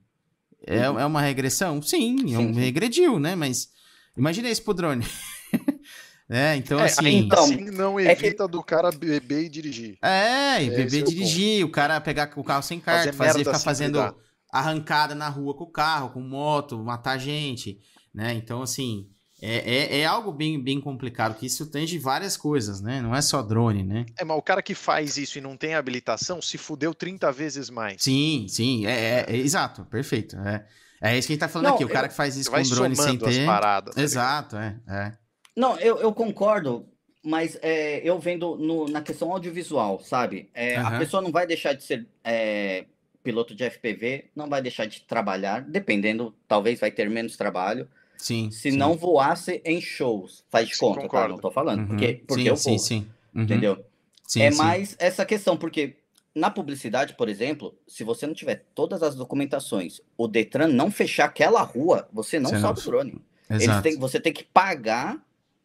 É, 0.66 0.88
uhum. 0.90 1.00
é 1.00 1.06
uma 1.06 1.22
regressão? 1.22 1.82
Sim, 1.82 2.18
sim, 2.20 2.36
é 2.36 2.38
um 2.38 2.54
regrediu, 2.54 3.20
né? 3.20 3.36
Mas 3.36 3.70
imagina 4.16 4.50
isso 4.50 4.64
pro 4.64 4.76
drone. 4.76 5.04
é, 6.30 6.56
então 6.56 6.80
é, 6.80 6.84
assim. 6.84 7.08
Então, 7.08 7.44
assim 7.44 7.72
não 7.72 8.00
evita 8.00 8.44
é 8.44 8.48
que... 8.48 8.52
do 8.52 8.62
cara 8.62 8.92
beber 8.92 9.46
e 9.46 9.50
dirigir. 9.50 9.98
É, 10.02 10.64
e 10.64 10.68
é, 10.68 10.70
beber 10.70 11.00
e 11.00 11.04
dirigir, 11.04 11.66
o, 11.66 11.68
o, 11.68 11.72
cara 11.72 12.00
pegar 12.00 12.32
o 12.36 12.44
carro 12.44 12.62
sem 12.62 12.80
carta, 12.80 13.12
fazer, 13.12 13.32
fazer 13.32 13.40
ficar 13.40 13.52
assim, 13.52 13.66
fazendo 13.66 13.98
cuidar. 13.98 14.16
arrancada 14.52 15.16
na 15.16 15.28
rua 15.28 15.56
com 15.56 15.64
o 15.64 15.72
carro, 15.72 16.12
com 16.12 16.22
moto, 16.22 16.78
matar 16.78 17.18
gente, 17.18 17.80
né? 18.14 18.34
Então, 18.34 18.62
assim. 18.62 19.10
É, 19.42 19.58
é, 19.58 20.00
é, 20.02 20.06
algo 20.06 20.32
bem, 20.32 20.62
bem 20.62 20.80
complicado, 20.80 21.36
que 21.36 21.48
isso 21.48 21.66
tem 21.66 21.84
de 21.86 21.98
várias 21.98 22.38
coisas, 22.38 22.80
né? 22.80 23.02
Não 23.02 23.16
é 23.16 23.22
só 23.24 23.42
drone, 23.42 23.84
né? 23.84 24.06
É, 24.16 24.24
mas 24.24 24.38
o 24.38 24.42
cara 24.42 24.62
que 24.62 24.76
faz 24.76 25.18
isso 25.18 25.40
e 25.40 25.42
não 25.42 25.58
tem 25.58 25.74
habilitação 25.74 26.40
se 26.40 26.60
fudeu 26.60 26.94
30 26.94 27.32
vezes 27.32 27.68
mais. 27.70 28.04
Sim, 28.04 28.46
sim, 28.48 28.86
é, 28.86 28.92
é, 28.92 29.26
é 29.28 29.36
exato, 29.38 29.84
perfeito. 29.86 30.38
É, 30.38 30.64
é 31.02 31.18
isso 31.18 31.28
que 31.28 31.34
a 31.34 31.36
gente 31.36 31.40
tá 31.40 31.48
falando 31.48 31.70
não, 31.70 31.76
aqui, 31.76 31.84
o 31.84 31.90
cara 31.90 32.08
que 32.08 32.14
faz 32.14 32.38
isso 32.38 32.52
com 32.52 32.62
drone 32.62 32.96
sem 32.96 33.18
ter... 33.18 33.44
Paradas, 33.48 33.96
tá 33.96 34.02
exato, 34.02 34.56
é, 34.58 34.80
é. 34.88 35.14
Não, 35.58 35.76
eu, 35.80 35.98
eu 35.98 36.14
concordo, 36.14 36.88
mas 37.26 37.58
é, 37.64 38.00
eu 38.08 38.20
vendo 38.20 38.56
no, 38.56 38.88
na 38.88 39.02
questão 39.02 39.32
audiovisual, 39.32 40.00
sabe? 40.02 40.52
É, 40.54 40.80
uhum. 40.80 40.88
A 40.88 41.00
pessoa 41.00 41.22
não 41.22 41.32
vai 41.32 41.48
deixar 41.48 41.74
de 41.74 41.84
ser 41.84 42.08
é, 42.24 42.86
piloto 43.24 43.56
de 43.56 43.68
FPV, 43.68 44.30
não 44.36 44.48
vai 44.48 44.62
deixar 44.62 44.86
de 44.86 45.02
trabalhar, 45.02 45.62
dependendo, 45.62 46.36
talvez 46.48 46.80
vai 46.80 46.92
ter 46.92 47.10
menos 47.10 47.36
trabalho, 47.36 47.90
Sim. 48.22 48.52
Se 48.52 48.72
sim. 48.72 48.78
não 48.78 48.96
voasse 48.96 49.62
em 49.66 49.82
shows. 49.82 50.46
Faz 50.48 50.70
de 50.70 50.78
conta, 50.78 51.10
tá? 51.10 51.28
Não 51.28 51.40
tô 51.40 51.50
falando. 51.50 51.80
Uhum. 51.80 51.88
Porque, 51.88 52.24
porque 52.28 52.44
sim, 52.44 52.50
eu 52.50 52.56
sim, 52.56 52.78
sim. 52.78 53.08
Uhum. 53.34 53.42
Entendeu? 53.42 53.84
Sim, 54.28 54.44
é 54.44 54.52
mais 54.52 54.96
essa 55.00 55.26
questão, 55.26 55.58
porque 55.58 55.98
na 56.36 56.52
publicidade, 56.52 57.16
por 57.16 57.28
exemplo, 57.28 57.76
se 57.88 58.04
você 58.04 58.28
não 58.28 58.36
tiver 58.36 58.68
todas 58.76 59.02
as 59.02 59.16
documentações, 59.16 60.02
o 60.16 60.28
Detran 60.28 60.68
não 60.68 60.92
fechar 60.92 61.26
aquela 61.26 61.64
rua, 61.64 62.08
você 62.14 62.40
não 62.40 62.52
você 62.52 62.60
sobe 62.60 62.80
não... 62.80 62.88
o 62.88 62.92
drone. 62.92 63.22
Eles 63.50 63.82
têm, 63.82 63.98
você 63.98 64.20
tem 64.20 64.32
que 64.32 64.44
pagar 64.44 65.20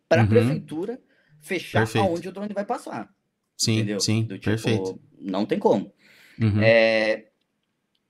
para 0.08 0.22
a 0.22 0.24
uhum. 0.24 0.30
prefeitura 0.30 0.98
fechar 1.40 1.80
Perfeito. 1.80 2.06
aonde 2.06 2.28
o 2.28 2.32
drone 2.32 2.54
vai 2.54 2.64
passar. 2.64 3.14
Sim, 3.54 3.76
entendeu? 3.76 4.00
sim, 4.00 4.22
Do, 4.22 4.38
tipo, 4.38 4.46
perfeito. 4.46 4.98
Não 5.20 5.44
tem 5.44 5.58
como. 5.58 5.92
Uhum. 6.40 6.62
É, 6.62 7.26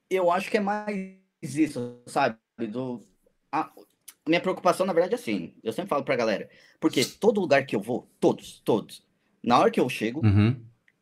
eu 0.09 0.31
acho 0.31 0.49
que 0.51 0.57
é 0.57 0.61
mais 0.61 1.17
isso, 1.43 1.99
sabe? 2.07 2.39
Do, 2.71 3.03
a, 3.51 3.71
minha 4.27 4.41
preocupação, 4.41 4.85
na 4.85 4.93
verdade, 4.93 5.15
é 5.15 5.19
assim. 5.19 5.55
Eu 5.63 5.73
sempre 5.73 5.89
falo 5.89 6.05
pra 6.05 6.17
galera. 6.17 6.49
Porque 6.81 7.05
todo 7.05 7.41
lugar 7.41 7.65
que 7.65 7.77
eu 7.77 7.81
vou, 7.81 8.09
todos, 8.21 8.61
todos, 8.65 9.03
na 9.43 9.59
hora 9.59 9.71
que 9.71 9.81
eu 9.81 9.89
chego, 9.89 10.25
uhum. 10.25 10.57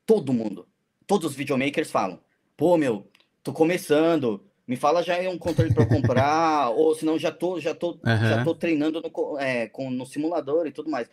todo 0.05 0.33
mundo, 0.33 0.69
todos 1.07 1.31
os 1.31 1.37
videomakers 1.37 1.91
falam: 1.91 2.21
pô, 2.57 2.77
meu, 2.77 3.09
tô 3.43 3.53
começando, 3.53 4.45
me 4.67 4.77
fala 4.77 5.03
já 5.03 5.19
um 5.31 5.39
controle 5.39 5.73
para 5.73 5.87
comprar, 5.87 6.71
ou 6.77 6.95
senão 6.95 7.19
já 7.19 7.33
tô, 7.33 7.59
já 7.59 7.75
tô, 7.75 7.93
uhum. 7.93 8.01
já 8.05 8.45
tô 8.45 8.55
treinando 8.55 9.01
no, 9.01 9.39
é, 9.39 9.69
com, 9.69 9.91
no 9.91 10.05
simulador 10.07 10.67
e 10.67 10.73
tudo 10.73 10.91
mais. 10.91 11.09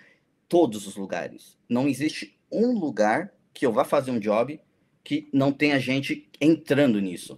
Todos 0.50 0.86
os 0.86 0.98
lugares. 0.98 1.58
Não 1.70 1.88
existe 1.88 2.38
um 2.52 2.78
lugar 2.78 3.32
que 3.54 3.66
eu 3.66 3.72
vá 3.72 3.86
fazer 3.86 4.12
um 4.12 4.20
job 4.20 4.60
que 5.04 5.30
não 5.34 5.52
tenha 5.52 5.80
gente 5.80 6.30
entrando 6.40 7.00
nisso. 7.00 7.38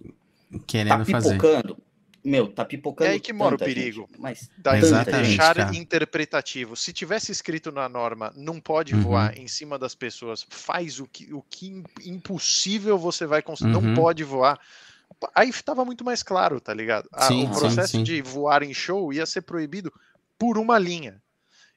Querendo 0.66 0.88
tá 0.88 1.04
pipocando. 1.04 1.74
Fazer 1.74 1.83
meu, 2.24 2.48
tá 2.48 2.64
pipocando. 2.64 3.10
É 3.10 3.12
aí 3.12 3.20
que 3.20 3.34
mora 3.34 3.54
o 3.54 3.58
perigo. 3.58 4.08
Gente, 4.08 4.20
mas 4.20 4.50
da 4.56 4.72
deixar 4.72 5.54
cara. 5.54 5.76
interpretativo. 5.76 6.74
Se 6.74 6.90
tivesse 6.90 7.30
escrito 7.30 7.70
na 7.70 7.86
norma, 7.86 8.32
não 8.34 8.58
pode 8.58 8.94
uhum. 8.94 9.02
voar 9.02 9.38
em 9.38 9.46
cima 9.46 9.78
das 9.78 9.94
pessoas, 9.94 10.46
faz 10.48 10.98
o 10.98 11.06
que, 11.06 11.34
o 11.34 11.42
que 11.42 11.82
impossível 12.02 12.96
você 12.96 13.26
vai 13.26 13.42
conseguir, 13.42 13.74
uhum. 13.74 13.82
não 13.82 13.94
pode 13.94 14.24
voar. 14.24 14.58
aí 15.34 15.52
tava 15.52 15.84
muito 15.84 16.02
mais 16.02 16.22
claro, 16.22 16.60
tá 16.60 16.72
ligado? 16.72 17.10
Ah, 17.12 17.28
sim, 17.28 17.44
o 17.44 17.50
processo 17.50 17.92
sim, 17.92 17.98
sim. 17.98 18.04
de 18.04 18.22
voar 18.22 18.62
em 18.62 18.72
show 18.72 19.12
ia 19.12 19.26
ser 19.26 19.42
proibido 19.42 19.92
por 20.38 20.56
uma 20.56 20.78
linha. 20.78 21.22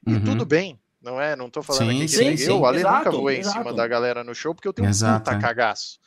E 0.06 0.14
uhum. 0.14 0.24
tudo 0.24 0.46
bem, 0.46 0.80
não 1.02 1.20
é? 1.20 1.36
Não 1.36 1.50
tô 1.50 1.62
falando 1.62 1.90
sim, 1.90 2.30
aqui 2.30 2.36
que 2.36 2.44
eu, 2.44 2.64
Ale, 2.64 2.82
nunca 2.82 3.10
voei 3.10 3.40
exato. 3.40 3.58
em 3.58 3.62
cima 3.62 3.74
da 3.74 3.86
galera 3.86 4.24
no 4.24 4.34
show 4.34 4.54
porque 4.54 4.68
eu 4.68 4.72
tenho 4.72 4.88
exato, 4.88 5.30
um 5.30 5.34
puta 5.34 5.36
é. 5.36 5.40
cagaço. 5.46 5.98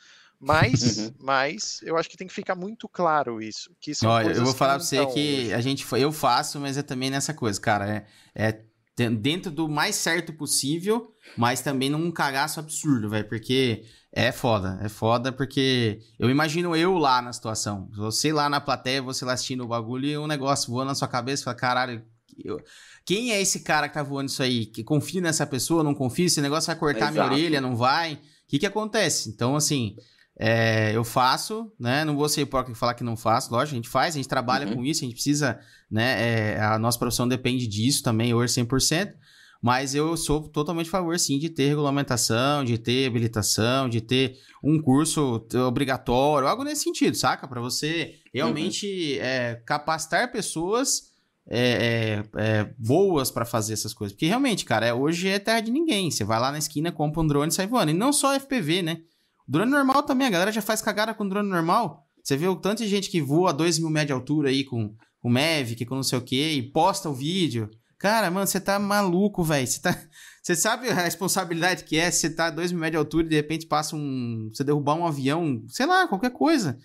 Mas, 0.44 0.98
uhum. 0.98 1.14
mas 1.20 1.80
eu 1.84 1.96
acho 1.96 2.10
que 2.10 2.16
tem 2.16 2.26
que 2.26 2.34
ficar 2.34 2.56
muito 2.56 2.88
claro 2.88 3.40
isso. 3.40 3.70
Que 3.80 3.92
Olha, 4.04 4.32
eu 4.32 4.44
vou 4.44 4.52
falar 4.52 4.74
pra 4.74 4.84
você 4.84 5.06
que 5.06 5.52
a 5.52 5.60
gente 5.60 5.86
eu 5.92 6.10
faço, 6.10 6.58
mas 6.58 6.76
é 6.76 6.82
também 6.82 7.10
nessa 7.10 7.32
coisa, 7.32 7.60
cara. 7.60 8.04
É, 8.34 8.48
é 8.48 8.62
dentro 9.08 9.52
do 9.52 9.68
mais 9.68 9.94
certo 9.94 10.32
possível, 10.32 11.14
mas 11.36 11.60
também 11.60 11.88
num 11.88 12.10
cagaço 12.10 12.58
absurdo, 12.58 13.08
velho. 13.08 13.28
Porque 13.28 13.84
é 14.10 14.32
foda, 14.32 14.80
é 14.82 14.88
foda 14.88 15.30
porque 15.30 16.00
eu 16.18 16.28
imagino 16.28 16.74
eu 16.74 16.98
lá 16.98 17.22
na 17.22 17.32
situação. 17.32 17.88
Você 17.94 18.32
lá 18.32 18.48
na 18.48 18.60
plateia, 18.60 19.00
você 19.00 19.24
lá 19.24 19.34
assistindo 19.34 19.62
o 19.62 19.68
bagulho 19.68 20.06
e 20.06 20.18
um 20.18 20.26
negócio 20.26 20.72
voando 20.72 20.88
na 20.88 20.96
sua 20.96 21.06
cabeça 21.06 21.42
e 21.42 21.44
fala, 21.44 21.56
caralho, 21.56 22.04
eu... 22.44 22.60
quem 23.06 23.30
é 23.30 23.40
esse 23.40 23.60
cara 23.60 23.88
que 23.88 23.94
tá 23.94 24.02
voando 24.02 24.28
isso 24.28 24.42
aí? 24.42 24.66
Que 24.66 24.82
confia 24.82 25.20
nessa 25.20 25.46
pessoa, 25.46 25.84
não 25.84 25.94
confia? 25.94 26.26
Esse 26.26 26.40
negócio 26.40 26.66
vai 26.66 26.76
cortar 26.76 27.12
Exato. 27.12 27.12
minha 27.12 27.24
orelha, 27.26 27.60
não 27.60 27.76
vai? 27.76 28.14
O 28.14 28.18
que 28.48 28.58
que 28.58 28.66
acontece? 28.66 29.30
Então, 29.30 29.54
assim, 29.54 29.96
é, 30.38 30.94
eu 30.94 31.04
faço, 31.04 31.70
né? 31.78 32.04
Não 32.04 32.16
vou 32.16 32.28
ser 32.28 32.42
hipócrita 32.42 32.76
e 32.76 32.80
falar 32.80 32.94
que 32.94 33.04
não 33.04 33.16
faço, 33.16 33.52
lógico, 33.52 33.74
a 33.74 33.76
gente 33.76 33.88
faz, 33.88 34.14
a 34.14 34.18
gente 34.18 34.28
trabalha 34.28 34.66
uhum. 34.66 34.76
com 34.76 34.84
isso, 34.84 35.04
a 35.04 35.06
gente 35.06 35.14
precisa, 35.14 35.60
né? 35.90 36.54
É, 36.54 36.60
a 36.60 36.78
nossa 36.78 36.98
profissão 36.98 37.28
depende 37.28 37.66
disso 37.66 38.02
também, 38.02 38.32
hoje 38.34 38.54
100%. 38.54 39.14
Mas 39.62 39.94
eu 39.94 40.16
sou 40.16 40.48
totalmente 40.48 40.88
a 40.88 40.90
favor, 40.90 41.16
sim, 41.16 41.38
de 41.38 41.48
ter 41.48 41.68
regulamentação, 41.68 42.64
de 42.64 42.76
ter 42.76 43.06
habilitação, 43.06 43.88
de 43.88 44.00
ter 44.00 44.36
um 44.62 44.82
curso 44.82 45.46
obrigatório, 45.64 46.48
algo 46.48 46.64
nesse 46.64 46.82
sentido, 46.82 47.16
saca? 47.16 47.46
Para 47.46 47.60
você 47.60 48.16
realmente 48.34 48.86
uhum. 48.86 49.24
é, 49.24 49.62
capacitar 49.64 50.32
pessoas 50.32 51.12
é, 51.48 52.24
é, 52.34 52.42
é 52.42 52.74
boas 52.76 53.30
para 53.30 53.44
fazer 53.44 53.74
essas 53.74 53.94
coisas. 53.94 54.12
Porque 54.12 54.26
realmente, 54.26 54.64
cara, 54.64 54.96
hoje 54.96 55.28
é 55.28 55.38
terra 55.38 55.60
de 55.60 55.70
ninguém. 55.70 56.10
Você 56.10 56.24
vai 56.24 56.40
lá 56.40 56.50
na 56.50 56.58
esquina, 56.58 56.90
compra 56.90 57.22
um 57.22 57.26
drone 57.26 57.52
e 57.52 57.54
sai 57.54 57.68
voando. 57.68 57.92
E 57.92 57.94
não 57.94 58.12
só 58.12 58.34
FPV, 58.34 58.82
né? 58.82 59.02
Drone 59.46 59.70
normal 59.70 60.02
também, 60.02 60.26
a 60.26 60.30
galera 60.30 60.52
já 60.52 60.62
faz 60.62 60.80
cagada 60.80 61.14
com 61.14 61.28
drone 61.28 61.48
normal. 61.48 62.06
Você 62.22 62.36
vê 62.36 62.46
o 62.46 62.56
tanto 62.56 62.82
de 62.82 62.88
gente 62.88 63.10
que 63.10 63.20
voa 63.20 63.50
a 63.50 63.52
2 63.52 63.78
mil 63.78 63.90
metros 63.90 64.06
de 64.06 64.12
altura 64.12 64.48
aí 64.48 64.64
com 64.64 64.94
o 65.22 65.30
Mavic, 65.30 65.84
com 65.84 65.96
não 65.96 66.02
sei 66.02 66.18
o 66.18 66.22
que, 66.22 66.52
e 66.52 66.62
posta 66.62 67.08
o 67.08 67.14
vídeo. 67.14 67.68
Cara, 67.98 68.30
mano, 68.30 68.46
você 68.46 68.60
tá 68.60 68.78
maluco, 68.78 69.44
velho. 69.44 69.66
Você 69.66 69.80
tá. 69.80 69.96
Sabe 70.56 70.88
a 70.88 70.94
responsabilidade 70.94 71.84
que 71.84 71.96
é 71.96 72.10
se 72.10 72.22
você 72.22 72.30
tá 72.30 72.46
a 72.46 72.50
2 72.50 72.72
mil 72.72 72.80
metros 72.80 72.92
de 72.92 72.96
altura 72.98 73.26
e 73.26 73.30
de 73.30 73.36
repente 73.36 73.66
passa 73.66 73.94
um. 73.94 74.50
Você 74.52 74.64
derrubar 74.64 74.94
um 74.94 75.06
avião, 75.06 75.62
sei 75.68 75.86
lá, 75.86 76.08
qualquer 76.08 76.30
coisa. 76.30 76.78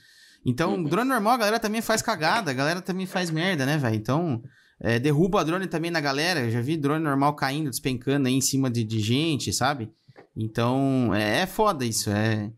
Então, 0.45 0.75
uhum. 0.75 0.83
drone 0.83 1.09
normal, 1.09 1.33
a 1.33 1.37
galera 1.37 1.59
também 1.59 1.81
faz 1.81 2.01
cagada, 2.01 2.51
a 2.51 2.53
galera 2.53 2.81
também 2.81 3.05
faz 3.05 3.31
merda, 3.31 3.65
né, 3.65 3.77
velho? 3.77 3.95
Então, 3.95 4.41
é, 4.79 4.99
derruba 4.99 5.43
drone 5.43 5.67
também 5.67 5.89
na 5.89 5.99
galera. 5.99 6.41
Eu 6.41 6.51
já 6.51 6.61
vi 6.61 6.77
drone 6.77 7.03
normal 7.03 7.35
caindo, 7.35 7.69
despencando 7.69 8.27
aí 8.27 8.33
em 8.35 8.41
cima 8.41 8.69
de, 8.69 8.83
de 8.83 8.99
gente, 8.99 9.51
sabe? 9.51 9.91
Então, 10.37 11.13
é, 11.15 11.41
é 11.41 11.45
foda 11.47 11.83
isso. 11.85 12.09
É, 12.11 12.51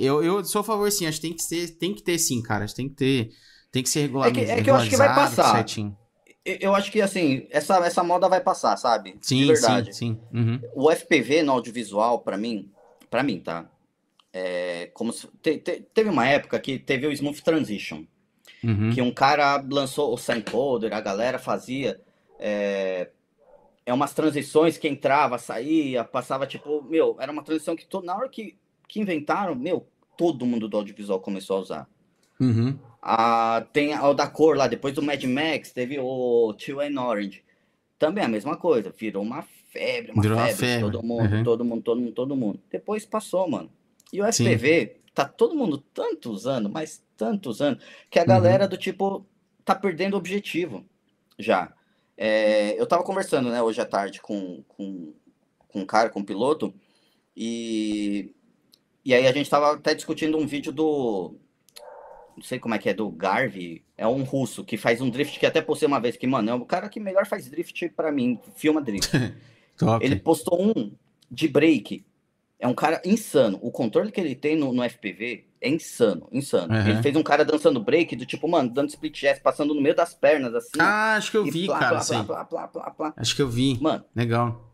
eu, 0.00 0.24
eu 0.24 0.44
sou 0.44 0.60
a 0.62 0.64
favor, 0.64 0.90
sim. 0.90 1.06
Acho 1.06 1.20
que 1.20 1.28
tem 1.28 1.36
que, 1.36 1.42
ser, 1.42 1.68
tem 1.78 1.94
que 1.94 2.02
ter, 2.02 2.18
sim, 2.18 2.42
cara. 2.42 2.64
Acho 2.64 2.74
que 2.74 2.82
tem 2.82 2.88
que 2.88 2.94
ter. 2.94 3.30
Tem 3.70 3.82
que 3.82 3.90
ser 3.90 4.02
regulamentado. 4.02 4.44
É 4.44 4.54
que, 4.54 4.60
é 4.60 4.64
que 4.64 4.70
eu 4.70 4.74
acho 4.74 4.88
que 4.88 4.96
vai 4.96 5.14
passar. 5.14 5.52
Certinho 5.52 5.96
eu 6.46 6.74
acho 6.74 6.92
que 6.92 7.02
assim, 7.02 7.46
essa, 7.50 7.76
essa 7.84 8.04
moda 8.04 8.28
vai 8.28 8.40
passar, 8.40 8.76
sabe? 8.76 9.16
Sim, 9.20 9.40
De 9.40 9.46
verdade. 9.46 9.94
sim, 9.94 10.14
sim. 10.14 10.38
Uhum. 10.38 10.60
O 10.74 10.90
FPV 10.90 11.42
no 11.42 11.52
audiovisual, 11.52 12.20
para 12.20 12.36
mim, 12.36 12.70
para 13.10 13.22
mim, 13.22 13.40
tá? 13.40 13.68
É 14.32 14.90
como 14.94 15.12
se, 15.12 15.26
te, 15.42 15.58
te, 15.58 15.80
teve 15.92 16.08
uma 16.08 16.26
época 16.28 16.60
que 16.60 16.78
teve 16.78 17.06
o 17.06 17.12
Smooth 17.12 17.42
Transition, 17.42 18.04
uhum. 18.62 18.90
que 18.90 19.02
um 19.02 19.12
cara 19.12 19.62
lançou 19.68 20.14
o 20.14 20.16
Soundcoder, 20.16 20.94
a 20.94 21.00
galera 21.00 21.38
fazia 21.38 22.00
é, 22.38 23.10
é 23.86 23.94
umas 23.94 24.12
transições 24.12 24.76
que 24.76 24.88
entrava, 24.88 25.38
saía, 25.38 26.02
passava 26.02 26.44
tipo, 26.44 26.82
meu, 26.82 27.16
era 27.20 27.30
uma 27.30 27.44
transição 27.44 27.76
que 27.76 27.86
to, 27.86 28.02
na 28.02 28.16
hora 28.16 28.28
que, 28.28 28.58
que 28.88 29.00
inventaram, 29.00 29.54
meu, 29.54 29.86
todo 30.18 30.44
mundo 30.44 30.68
do 30.68 30.76
audiovisual 30.76 31.20
começou 31.20 31.56
a 31.56 31.60
usar. 31.60 31.88
Uhum. 32.40 32.76
Ah, 33.00 33.64
tem 33.72 33.96
o 33.96 34.12
da 34.12 34.26
cor 34.26 34.56
lá, 34.56 34.66
depois 34.66 34.92
do 34.92 35.02
Mad 35.02 35.22
Max, 35.22 35.70
teve 35.70 36.00
o 36.00 36.52
Teal 36.54 36.80
and 36.80 37.00
Orange. 37.00 37.44
Também 37.96 38.24
a 38.24 38.28
mesma 38.28 38.56
coisa, 38.56 38.92
virou 38.94 39.22
uma 39.22 39.42
febre, 39.70 40.10
uma 40.10 40.20
virou 40.20 40.36
febre, 40.38 40.52
uma 40.52 40.58
febre. 40.58 40.80
Todo 40.80 41.02
mundo, 41.02 41.34
uhum. 41.34 41.44
todo 41.44 41.64
mundo, 41.64 41.82
todo 41.82 42.00
mundo, 42.00 42.12
todo 42.12 42.36
mundo. 42.36 42.60
Depois 42.68 43.06
passou, 43.06 43.48
mano. 43.48 43.70
E 44.12 44.20
o 44.20 44.24
FPV, 44.26 44.80
Sim. 44.86 45.00
tá 45.14 45.24
todo 45.24 45.54
mundo 45.54 45.78
tanto 45.94 46.32
usando, 46.32 46.68
mas 46.68 47.02
tanto 47.16 47.50
usando, 47.50 47.78
que 48.10 48.18
a 48.18 48.22
uhum. 48.22 48.28
galera 48.28 48.66
do 48.66 48.76
tipo 48.76 49.24
tá 49.64 49.76
perdendo 49.76 50.14
o 50.14 50.18
objetivo 50.18 50.84
já. 51.38 51.72
É, 52.16 52.80
eu 52.80 52.86
tava 52.86 53.02
conversando, 53.02 53.50
né, 53.50 53.62
hoje 53.62 53.80
à 53.80 53.84
tarde 53.84 54.20
com, 54.20 54.62
com, 54.68 55.12
com 55.68 55.80
um 55.80 55.86
cara, 55.86 56.08
com 56.08 56.20
um 56.20 56.24
piloto, 56.24 56.74
e, 57.36 58.34
e 59.04 59.14
aí 59.14 59.26
a 59.26 59.32
gente 59.32 59.50
tava 59.50 59.74
até 59.74 59.94
discutindo 59.94 60.38
um 60.38 60.46
vídeo 60.46 60.72
do, 60.72 61.34
não 62.36 62.42
sei 62.42 62.58
como 62.58 62.74
é 62.74 62.78
que 62.78 62.88
é, 62.88 62.94
do 62.94 63.08
Garvey, 63.10 63.82
é 63.96 64.06
um 64.06 64.22
russo 64.22 64.62
que 64.62 64.76
faz 64.76 65.00
um 65.00 65.08
drift 65.08 65.40
que 65.40 65.46
até 65.46 65.62
postei 65.62 65.88
uma 65.88 66.00
vez 66.00 66.16
que, 66.16 66.26
mano, 66.26 66.50
é 66.50 66.54
o 66.54 66.66
cara 66.66 66.88
que 66.88 67.00
melhor 67.00 67.26
faz 67.26 67.48
drift 67.48 67.88
para 67.90 68.12
mim, 68.12 68.38
filma 68.54 68.80
drift. 68.80 69.10
ele 70.00 70.16
postou 70.16 70.60
um 70.60 70.92
de 71.30 71.48
break. 71.48 72.04
É 72.58 72.66
um 72.66 72.74
cara 72.74 73.02
insano. 73.04 73.58
O 73.60 73.70
controle 73.70 74.10
que 74.10 74.20
ele 74.20 74.34
tem 74.34 74.56
no, 74.56 74.72
no 74.72 74.82
FPV 74.82 75.44
é 75.60 75.68
insano, 75.68 76.28
insano. 76.32 76.72
Uhum. 76.72 76.88
Ele 76.88 77.02
fez 77.02 77.14
um 77.14 77.22
cara 77.22 77.44
dançando 77.44 77.82
break 77.82 78.16
do 78.16 78.24
tipo, 78.24 78.48
mano, 78.48 78.70
dando 78.70 78.88
split 78.88 79.20
jazz, 79.20 79.38
passando 79.38 79.74
no 79.74 79.80
meio 79.80 79.94
das 79.94 80.14
pernas, 80.14 80.54
assim. 80.54 80.70
Ah, 80.78 81.16
acho 81.16 81.30
que 81.30 81.36
eu 81.36 81.44
vi, 81.44 81.66
plá, 81.66 81.78
cara. 81.78 82.00
Plá, 82.24 82.68
plá, 82.68 83.14
Acho 83.16 83.36
que 83.36 83.42
eu 83.42 83.48
vi. 83.48 83.78
Mano. 83.80 84.04
Legal. 84.14 84.72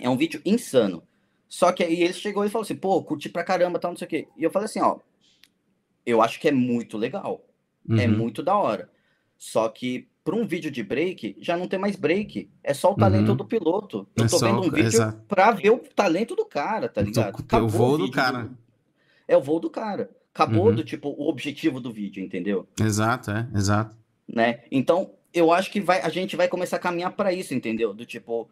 É 0.00 0.08
um 0.08 0.16
vídeo 0.16 0.40
insano. 0.44 1.02
Só 1.48 1.72
que 1.72 1.82
aí 1.82 2.02
ele 2.02 2.12
chegou 2.12 2.44
e 2.44 2.48
falou 2.48 2.64
assim, 2.64 2.76
pô, 2.76 3.02
curti 3.02 3.28
pra 3.28 3.44
caramba, 3.44 3.78
tal, 3.78 3.92
não 3.92 3.98
sei 3.98 4.06
o 4.06 4.10
quê. 4.10 4.28
E 4.36 4.44
eu 4.44 4.50
falei 4.50 4.66
assim, 4.66 4.80
ó, 4.80 4.98
eu 6.04 6.22
acho 6.22 6.40
que 6.40 6.48
é 6.48 6.52
muito 6.52 6.96
legal. 6.96 7.44
É 7.88 7.92
uhum. 7.92 8.00
É 8.00 8.06
muito 8.06 8.42
da 8.42 8.56
hora. 8.56 8.90
Só 9.38 9.68
que 9.68 10.08
para 10.26 10.34
um 10.34 10.44
vídeo 10.44 10.72
de 10.72 10.82
break, 10.82 11.36
já 11.38 11.56
não 11.56 11.68
tem 11.68 11.78
mais 11.78 11.94
break. 11.94 12.50
É 12.60 12.74
só 12.74 12.90
o 12.90 12.96
talento 12.96 13.28
uhum. 13.28 13.36
do 13.36 13.44
piloto. 13.44 14.08
Eu 14.16 14.24
é 14.24 14.28
tô 14.28 14.38
só, 14.40 14.46
vendo 14.46 14.66
um 14.66 14.70
vídeo 14.72 15.12
para 15.28 15.52
ver 15.52 15.70
o 15.70 15.78
talento 15.78 16.34
do 16.34 16.44
cara, 16.44 16.88
tá 16.88 17.00
ligado? 17.00 17.36
Acabou 17.38 17.68
o 17.68 17.68
voo 17.68 17.96
do 17.96 18.10
cara. 18.10 18.42
Do... 18.42 18.58
É 19.28 19.36
o 19.36 19.40
voo 19.40 19.60
do 19.60 19.70
cara. 19.70 20.10
Acabou 20.34 20.66
uhum. 20.66 20.74
do 20.74 20.82
tipo 20.82 21.10
o 21.10 21.28
objetivo 21.28 21.78
do 21.78 21.92
vídeo, 21.92 22.24
entendeu? 22.24 22.66
Exato, 22.80 23.30
é, 23.30 23.48
exato. 23.54 23.94
Né? 24.26 24.64
Então, 24.68 25.12
eu 25.32 25.52
acho 25.52 25.70
que 25.70 25.80
vai, 25.80 26.00
a 26.00 26.08
gente 26.08 26.34
vai 26.34 26.48
começar 26.48 26.76
a 26.76 26.80
caminhar 26.80 27.12
para 27.12 27.32
isso, 27.32 27.54
entendeu? 27.54 27.94
Do 27.94 28.04
tipo, 28.04 28.50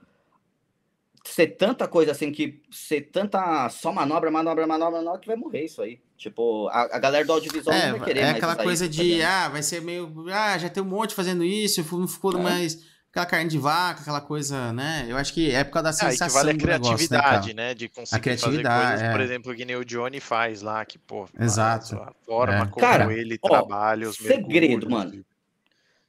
ser 1.24 1.48
tanta 1.48 1.88
coisa 1.88 2.12
assim 2.12 2.30
que 2.30 2.62
ser 2.70 3.00
tanta 3.10 3.68
só 3.68 3.92
manobra, 3.92 4.30
manobra, 4.30 4.64
manobra, 4.64 4.98
manobra 4.98 5.20
que 5.20 5.26
vai 5.26 5.36
morrer 5.36 5.64
isso 5.64 5.82
aí. 5.82 5.98
Tipo, 6.24 6.68
a, 6.68 6.96
a 6.96 6.98
galera 6.98 7.22
do 7.22 7.34
audiovisual 7.34 7.76
é, 7.76 7.90
não 7.90 7.98
vai 7.98 8.08
querer 8.08 8.20
É 8.20 8.30
aquela 8.30 8.56
coisa 8.56 8.88
de, 8.88 9.22
ah, 9.22 9.50
vai 9.50 9.62
ser 9.62 9.82
meio, 9.82 10.10
ah, 10.32 10.56
já 10.56 10.70
tem 10.70 10.82
um 10.82 10.86
monte 10.86 11.14
fazendo 11.14 11.44
isso, 11.44 11.84
não 11.92 12.08
ficou 12.08 12.38
é. 12.38 12.42
mais 12.42 12.82
aquela 13.10 13.26
carne 13.26 13.50
de 13.50 13.58
vaca, 13.58 14.00
aquela 14.00 14.22
coisa, 14.22 14.72
né? 14.72 15.04
Eu 15.06 15.18
acho 15.18 15.34
que 15.34 15.50
é 15.50 15.62
por 15.62 15.72
causa 15.72 15.84
da 15.84 15.92
sensação 15.92 16.24
ah, 16.24 16.28
que 16.30 16.34
vale 16.34 16.50
a 16.52 16.78
criatividade, 16.78 17.48
negócio, 17.48 17.54
né, 17.56 17.68
né, 17.68 17.74
De 17.74 17.90
conseguir 17.90 18.16
a 18.16 18.22
criatividade, 18.22 18.64
fazer 18.64 18.88
coisas, 18.88 19.02
é. 19.02 19.12
por 19.12 19.20
exemplo, 19.20 19.54
que 19.54 19.64
nem 19.66 19.76
o 19.76 19.84
Johnny 19.84 20.18
faz 20.18 20.62
lá, 20.62 20.82
que, 20.86 20.96
pô, 20.96 21.28
Exato. 21.38 21.94
a 21.96 22.14
forma 22.24 22.54
é. 22.54 22.66
como 22.68 22.76
Cara, 22.76 23.12
ele 23.12 23.38
ó, 23.42 23.48
trabalha, 23.50 24.08
os 24.08 24.16
Segredo, 24.16 24.88
mano. 24.88 25.22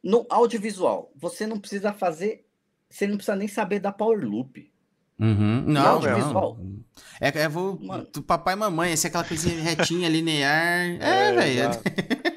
No 0.02 0.26
audiovisual, 0.30 1.12
você 1.14 1.46
não 1.46 1.60
precisa 1.60 1.92
fazer, 1.92 2.46
você 2.90 3.06
não 3.06 3.18
precisa 3.18 3.36
nem 3.36 3.50
saber 3.50 3.82
da 3.82 3.92
power 3.92 4.24
loop. 4.26 4.72
Uhum. 5.20 5.64
Não, 5.68 6.02
não. 6.02 6.76
É, 7.20 7.28
é 7.44 7.50
vou, 7.50 7.80
do 8.14 8.22
papai 8.22 8.54
e 8.54 8.58
mamãe, 8.58 8.92
essa 8.92 9.08
é 9.08 9.10
aquela 9.10 9.24
coisinha 9.24 9.62
retinha, 9.62 10.10
linear. 10.10 10.86
É, 11.00 11.30
é 11.30 11.34
velho. 11.34 11.70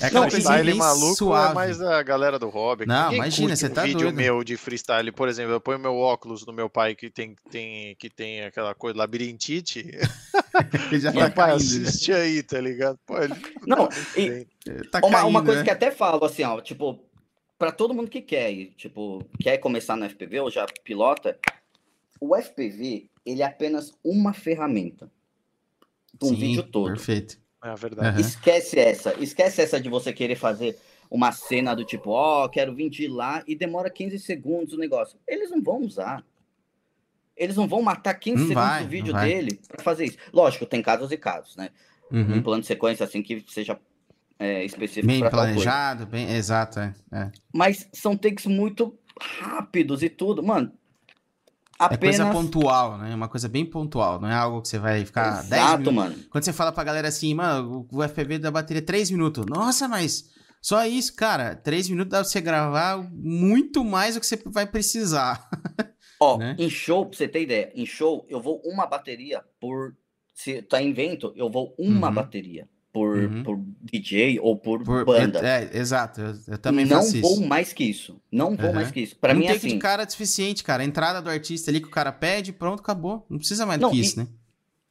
É 0.00 0.06
aquela 0.06 0.30
freestyle 0.30 0.74
maluco 0.74 1.12
é 1.12 1.14
suave. 1.14 1.50
é 1.50 1.54
mais 1.54 1.80
a 1.80 2.02
galera 2.02 2.38
do 2.38 2.48
hobby. 2.48 2.86
Não, 2.86 3.04
Ninguém 3.04 3.18
imagina, 3.18 3.56
você 3.56 3.66
um 3.66 3.70
tá 3.70 3.82
vídeo 3.82 4.00
doido. 4.00 4.16
meu 4.16 4.42
de 4.42 4.56
freestyle, 4.56 5.12
por 5.12 5.28
exemplo, 5.28 5.52
eu 5.52 5.60
ponho 5.60 5.78
meu 5.78 5.96
óculos 5.96 6.44
no 6.44 6.52
meu 6.52 6.68
pai 6.68 6.94
que 6.94 7.10
tem, 7.10 7.36
tem, 7.50 7.94
que 7.96 8.10
tem 8.10 8.44
aquela 8.44 8.74
coisa, 8.74 8.98
labirintite. 8.98 9.86
já 10.98 11.12
tá 11.12 11.30
pai, 11.30 11.30
caindo, 11.30 11.56
assiste 11.56 12.10
né? 12.10 12.20
aí, 12.20 12.42
tá 12.42 12.60
ligado? 12.60 12.98
Pô, 13.06 13.18
ele... 13.18 13.34
Não, 13.66 13.88
e, 14.16 14.46
tá 14.90 14.98
uma, 14.98 15.10
caindo, 15.10 15.28
uma 15.28 15.44
coisa 15.44 15.60
né? 15.60 15.64
que 15.64 15.70
até 15.70 15.90
falo, 15.90 16.24
assim, 16.24 16.42
ó, 16.42 16.60
tipo, 16.60 16.98
pra 17.58 17.70
todo 17.70 17.94
mundo 17.94 18.10
que 18.10 18.20
quer, 18.20 18.52
tipo, 18.76 19.24
quer 19.40 19.58
começar 19.58 19.96
no 19.96 20.08
FPV 20.08 20.40
ou 20.40 20.50
já 20.50 20.66
pilota, 20.84 21.38
o 22.24 22.34
FPV, 22.34 23.10
ele 23.24 23.42
é 23.42 23.44
apenas 23.44 23.92
uma 24.02 24.32
ferramenta 24.32 25.10
do 26.14 26.28
um 26.28 26.34
vídeo 26.34 26.62
todo. 26.62 26.88
Perfeito. 26.88 27.38
É 27.62 27.74
verdade. 27.74 28.16
Uhum. 28.16 28.20
Esquece 28.20 28.78
essa. 28.78 29.14
Esquece 29.22 29.62
essa 29.62 29.80
de 29.80 29.88
você 29.88 30.12
querer 30.12 30.36
fazer 30.36 30.78
uma 31.10 31.32
cena 31.32 31.74
do 31.74 31.84
tipo, 31.84 32.10
ó, 32.10 32.44
oh, 32.44 32.48
quero 32.48 32.74
vir 32.74 32.90
de 32.90 33.06
lá 33.06 33.42
e 33.46 33.54
demora 33.54 33.90
15 33.90 34.18
segundos 34.18 34.74
o 34.74 34.78
negócio. 34.78 35.18
Eles 35.26 35.50
não 35.50 35.62
vão 35.62 35.82
usar. 35.82 36.24
Eles 37.36 37.56
não 37.56 37.68
vão 37.68 37.82
matar 37.82 38.14
15 38.14 38.36
não 38.36 38.48
segundos 38.48 38.68
vai, 38.68 38.82
do 38.82 38.88
vídeo 38.88 39.14
dele 39.14 39.60
para 39.68 39.82
fazer 39.82 40.06
isso. 40.06 40.18
Lógico, 40.32 40.66
tem 40.66 40.82
casos 40.82 41.10
e 41.12 41.16
casos, 41.16 41.56
né? 41.56 41.70
Uhum. 42.10 42.36
Um 42.36 42.42
plano 42.42 42.60
de 42.60 42.66
sequência 42.66 43.04
assim 43.04 43.22
que 43.22 43.44
seja 43.48 43.78
é, 44.38 44.64
específico. 44.64 45.06
Bem 45.06 45.28
planejado, 45.28 46.06
bem. 46.06 46.30
Exato, 46.30 46.80
é, 46.80 46.94
é. 47.12 47.32
Mas 47.52 47.88
são 47.92 48.16
takes 48.16 48.46
muito 48.46 48.96
rápidos 49.20 50.02
e 50.02 50.08
tudo, 50.08 50.42
mano. 50.42 50.72
Apenas... 51.86 52.20
É 52.20 52.22
coisa 52.24 52.32
pontual, 52.32 52.98
né? 52.98 53.14
Uma 53.14 53.28
coisa 53.28 53.48
bem 53.48 53.64
pontual. 53.64 54.20
Não 54.20 54.28
é 54.28 54.34
algo 54.34 54.62
que 54.62 54.68
você 54.68 54.78
vai 54.78 55.04
ficar 55.04 55.44
Exato, 55.44 55.48
10 55.50 55.70
minutos. 55.78 55.94
mano. 55.94 56.16
Quando 56.30 56.44
você 56.44 56.52
fala 56.52 56.72
pra 56.72 56.84
galera 56.84 57.08
assim, 57.08 57.34
mano, 57.34 57.86
o 57.90 58.02
FPV 58.02 58.38
da 58.38 58.50
bateria 58.50 58.80
é 58.80 58.84
3 58.84 59.10
minutos. 59.10 59.46
Nossa, 59.46 59.88
mas 59.88 60.30
só 60.60 60.84
isso, 60.86 61.14
cara. 61.14 61.54
3 61.54 61.88
minutos 61.90 62.10
dá 62.10 62.18
pra 62.18 62.24
você 62.24 62.40
gravar 62.40 62.98
muito 63.12 63.84
mais 63.84 64.14
do 64.14 64.20
que 64.20 64.26
você 64.26 64.40
vai 64.46 64.66
precisar. 64.66 65.48
Ó, 66.20 66.38
né? 66.38 66.56
em 66.58 66.70
show, 66.70 67.04
pra 67.06 67.16
você 67.16 67.28
ter 67.28 67.42
ideia, 67.42 67.72
em 67.74 67.84
show 67.84 68.24
eu 68.28 68.40
vou 68.40 68.60
uma 68.64 68.86
bateria 68.86 69.42
por. 69.60 69.96
Se 70.34 70.62
tá 70.62 70.82
em 70.82 70.92
vento, 70.92 71.32
eu 71.36 71.48
vou 71.48 71.74
uma 71.78 72.08
uhum. 72.08 72.14
bateria 72.14 72.68
por, 72.94 73.16
uhum. 73.16 73.42
por 73.42 73.60
DJ 73.82 74.38
ou 74.38 74.56
por, 74.56 74.84
por 74.84 75.04
banda. 75.04 75.40
É, 75.40 75.68
é, 75.72 75.78
exato, 75.78 76.20
eu, 76.20 76.34
eu 76.46 76.58
também 76.58 76.86
não 76.86 76.98
faço. 76.98 77.16
Não 77.16 77.22
vou 77.22 77.40
mais 77.40 77.72
que 77.72 77.82
isso. 77.82 78.20
Não 78.30 78.56
vou 78.56 78.68
uhum. 78.68 78.74
mais 78.76 78.92
que 78.92 79.00
isso. 79.00 79.16
Para 79.16 79.34
mim 79.34 79.46
é 79.46 79.50
assim. 79.50 79.70
de 79.70 79.78
cara 79.78 80.04
é 80.04 80.08
suficiente, 80.08 80.62
cara. 80.62 80.84
A 80.84 80.86
entrada 80.86 81.20
do 81.20 81.28
artista 81.28 81.72
ali 81.72 81.80
que 81.80 81.88
o 81.88 81.90
cara 81.90 82.12
pede, 82.12 82.52
pronto, 82.52 82.78
acabou. 82.78 83.26
Não 83.28 83.36
precisa 83.36 83.66
mais 83.66 83.80
não, 83.80 83.88
do 83.88 83.92
que 83.92 84.00
e, 84.00 84.04
isso, 84.04 84.20
né? 84.20 84.28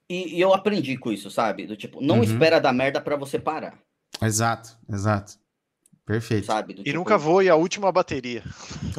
E, 0.09 0.35
e, 0.35 0.41
eu 0.41 0.53
aprendi 0.53 0.97
com 0.97 1.13
isso, 1.13 1.31
sabe? 1.31 1.65
Do 1.65 1.77
tipo, 1.77 2.01
não 2.01 2.17
uhum. 2.17 2.23
espera 2.23 2.59
dar 2.59 2.73
merda 2.73 2.99
para 2.99 3.15
você 3.15 3.39
parar. 3.39 3.79
Exato, 4.21 4.77
exato. 4.91 5.39
Perfeito. 6.05 6.47
Sabe, 6.47 6.73
e 6.73 6.83
tipo... 6.83 6.97
nunca 6.97 7.17
voe 7.17 7.47
a 7.47 7.55
última 7.55 7.89
bateria. 7.89 8.43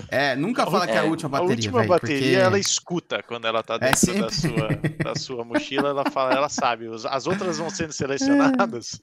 É, 0.09 0.35
nunca 0.35 0.65
fala 0.65 0.85
é, 0.85 0.87
que 0.87 0.93
é 0.95 0.99
a 1.01 1.05
última 1.05 1.29
bateria. 1.29 1.53
A 1.53 1.57
última 1.57 1.79
véio, 1.81 1.89
bateria 1.89 2.19
porque... 2.19 2.35
ela 2.35 2.59
escuta 2.59 3.23
quando 3.23 3.47
ela 3.47 3.63
tá 3.63 3.75
é 3.75 3.79
dentro 3.79 3.95
é 3.95 3.97
sempre... 3.97 4.21
da, 4.23 4.31
sua, 4.31 5.05
da 5.05 5.15
sua 5.15 5.45
mochila, 5.45 5.91
ela 5.91 6.11
fala, 6.11 6.33
ela 6.33 6.49
sabe. 6.49 6.87
As 7.11 7.27
outras 7.27 7.59
vão 7.59 7.69
sendo 7.69 7.93
selecionadas. 7.93 9.03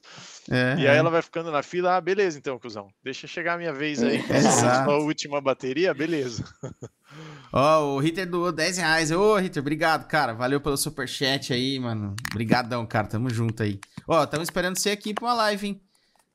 É, 0.49 0.75
e 0.79 0.87
aí 0.87 0.95
é. 0.95 0.97
ela 0.97 1.11
vai 1.11 1.21
ficando 1.21 1.51
na 1.51 1.61
fila, 1.61 1.95
ah, 1.95 2.01
beleza, 2.01 2.39
então, 2.39 2.57
cuzão. 2.57 2.87
Deixa 3.03 3.27
chegar 3.27 3.53
a 3.53 3.57
minha 3.57 3.73
vez 3.73 4.01
aí. 4.01 4.17
Exato. 4.29 4.89
A 4.89 4.97
última 4.97 5.39
bateria, 5.39 5.93
beleza. 5.93 6.43
Ó, 7.53 7.81
oh, 7.81 7.95
o 7.95 7.99
Ritter 7.99 8.27
doou 8.27 8.51
10 8.51 8.77
reais. 8.77 9.11
Ô, 9.11 9.33
oh, 9.33 9.37
Ritter, 9.37 9.61
obrigado, 9.61 10.07
cara. 10.07 10.33
Valeu 10.33 10.59
pelo 10.59 10.77
superchat 10.77 11.53
aí, 11.53 11.77
mano. 11.77 12.15
Obrigadão, 12.31 12.85
cara. 12.85 13.07
Tamo 13.07 13.29
junto 13.29 13.61
aí. 13.61 13.79
Ó, 14.07 14.21
oh, 14.21 14.25
tamo 14.25 14.41
esperando 14.41 14.77
você 14.77 14.91
aqui 14.91 15.13
pra 15.13 15.25
uma 15.25 15.33
live, 15.33 15.67
hein? 15.67 15.81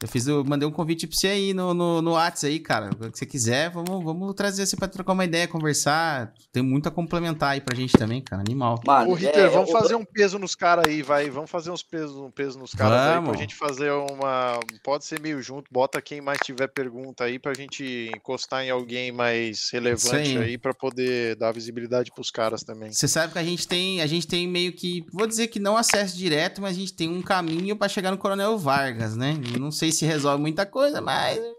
Eu 0.03 0.09
fiz, 0.09 0.27
eu 0.27 0.45
mandei 0.45 0.69
um 0.69 0.73
convite 0.73 1.07
pra 1.07 1.17
você 1.17 1.29
aí 1.29 1.55
no, 1.55 1.73
no, 1.73 2.03
no 2.03 2.11
WhatsApp 2.13 2.53
aí, 2.53 2.61
cara. 2.61 2.91
O 3.01 3.11
que 3.11 3.19
você 3.19 3.25
quiser, 3.25 3.71
vamos, 3.71 4.05
vamos 4.05 4.35
trazer 4.35 4.67
você 4.67 4.77
pra 4.77 4.87
trocar 4.87 5.15
uma 5.15 5.25
ideia, 5.25 5.49
conversar. 5.49 6.35
Tem 6.53 6.63
muito 6.63 6.87
a 6.87 6.93
complementar 6.93 7.53
aí 7.53 7.63
pra 7.63 7.75
gente 7.75 7.97
também, 7.97 8.21
cara. 8.21 8.43
Animal. 8.43 8.79
Mano, 8.87 9.11
Ô, 9.11 9.15
Ritter, 9.15 9.45
é, 9.45 9.49
vamos 9.49 9.71
eu... 9.71 9.79
fazer 9.81 9.95
um 9.95 10.05
peso 10.05 10.39
nos 10.39 10.55
caras 10.55 10.85
aí, 10.87 11.01
vai. 11.01 11.31
Vamos 11.31 11.51
fazer 11.51 11.71
uns 11.71 11.83
pesos, 11.83 12.15
um 12.19 12.31
peso 12.31 12.59
nos 12.59 12.73
caras 12.73 13.17
aí 13.17 13.25
pra 13.25 13.37
gente 13.37 13.55
fazer 13.55 13.91
uma. 13.91 14.61
Pode 14.85 15.07
ser 15.07 15.19
meio 15.19 15.41
junto, 15.41 15.73
bota 15.73 16.03
quem 16.03 16.21
mais 16.21 16.41
tiver 16.45 16.69
pergunta 16.69 17.25
aí 17.25 17.39
pra 17.39 17.55
gente 17.55 18.11
encostar 18.15 18.65
em 18.65 18.71
alguém 18.71 19.11
mais 19.11 19.71
relevante 19.73 20.37
aí. 20.37 20.39
aí 20.39 20.59
pra 20.59 20.75
poder 20.75 21.37
dar 21.37 21.53
visibilidade 21.53 22.11
pros 22.15 22.31
caras 22.31 22.63
também. 22.63 22.93
Você 22.93 23.09
sabe 23.09 23.33
que 23.33 23.39
a 23.39 23.45
gente 23.45 23.67
tem, 23.67 24.03
a 24.03 24.07
gente 24.07 24.27
tem 24.27 24.47
meio 24.47 24.75
que. 24.75 25.07
Vou 25.11 25.27
dizer 25.27 25.47
que 25.47 25.59
não 25.59 25.75
acesso 25.75 26.19
direto, 26.19 26.61
mas 26.61 26.77
a 26.77 26.81
gente 26.81 26.93
tem 26.93 27.09
um 27.09 27.23
caminho 27.23 27.75
pra 27.77 27.89
chegar 27.89 28.11
no 28.11 28.19
Coronel 28.19 28.59
Vargas, 28.59 29.17
né? 29.17 29.35
Não 29.59 29.71
sei 29.71 29.86
sei 29.87 29.93
se 29.93 30.07
resolve 30.07 30.41
muita 30.41 30.67
coisa, 30.67 31.01
mas 31.01 31.39
é, 31.39 31.53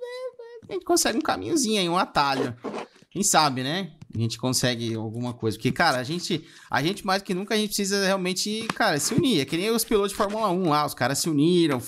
a 0.70 0.74
gente 0.74 0.86
consegue 0.86 1.18
um 1.18 1.22
caminhozinho 1.22 1.80
aí, 1.80 1.88
um 1.88 1.98
atalho. 1.98 2.56
Quem 3.10 3.24
sabe, 3.24 3.64
né? 3.64 3.94
A 4.14 4.18
gente 4.20 4.38
consegue 4.38 4.95
alguma 4.95 5.34
coisa. 5.34 5.58
Porque, 5.58 5.72
cara, 5.72 5.98
a 5.98 6.04
gente, 6.04 6.45
a 6.70 6.82
gente 6.82 7.06
mais 7.06 7.22
que 7.22 7.34
nunca, 7.34 7.54
a 7.54 7.58
gente 7.58 7.70
precisa 7.70 8.04
realmente, 8.06 8.68
cara, 8.74 8.99
se 8.99 9.14
unir. 9.14 9.41
É 9.41 9.45
que 9.45 9.58
nem 9.58 9.70
os 9.70 9.84
pilotos 9.84 10.12
de 10.12 10.18
Fórmula 10.18 10.49
1 10.49 10.70
lá, 10.70 10.86
os 10.86 10.94
caras 10.94 11.20
se 11.20 11.30
uniram, 11.30 11.82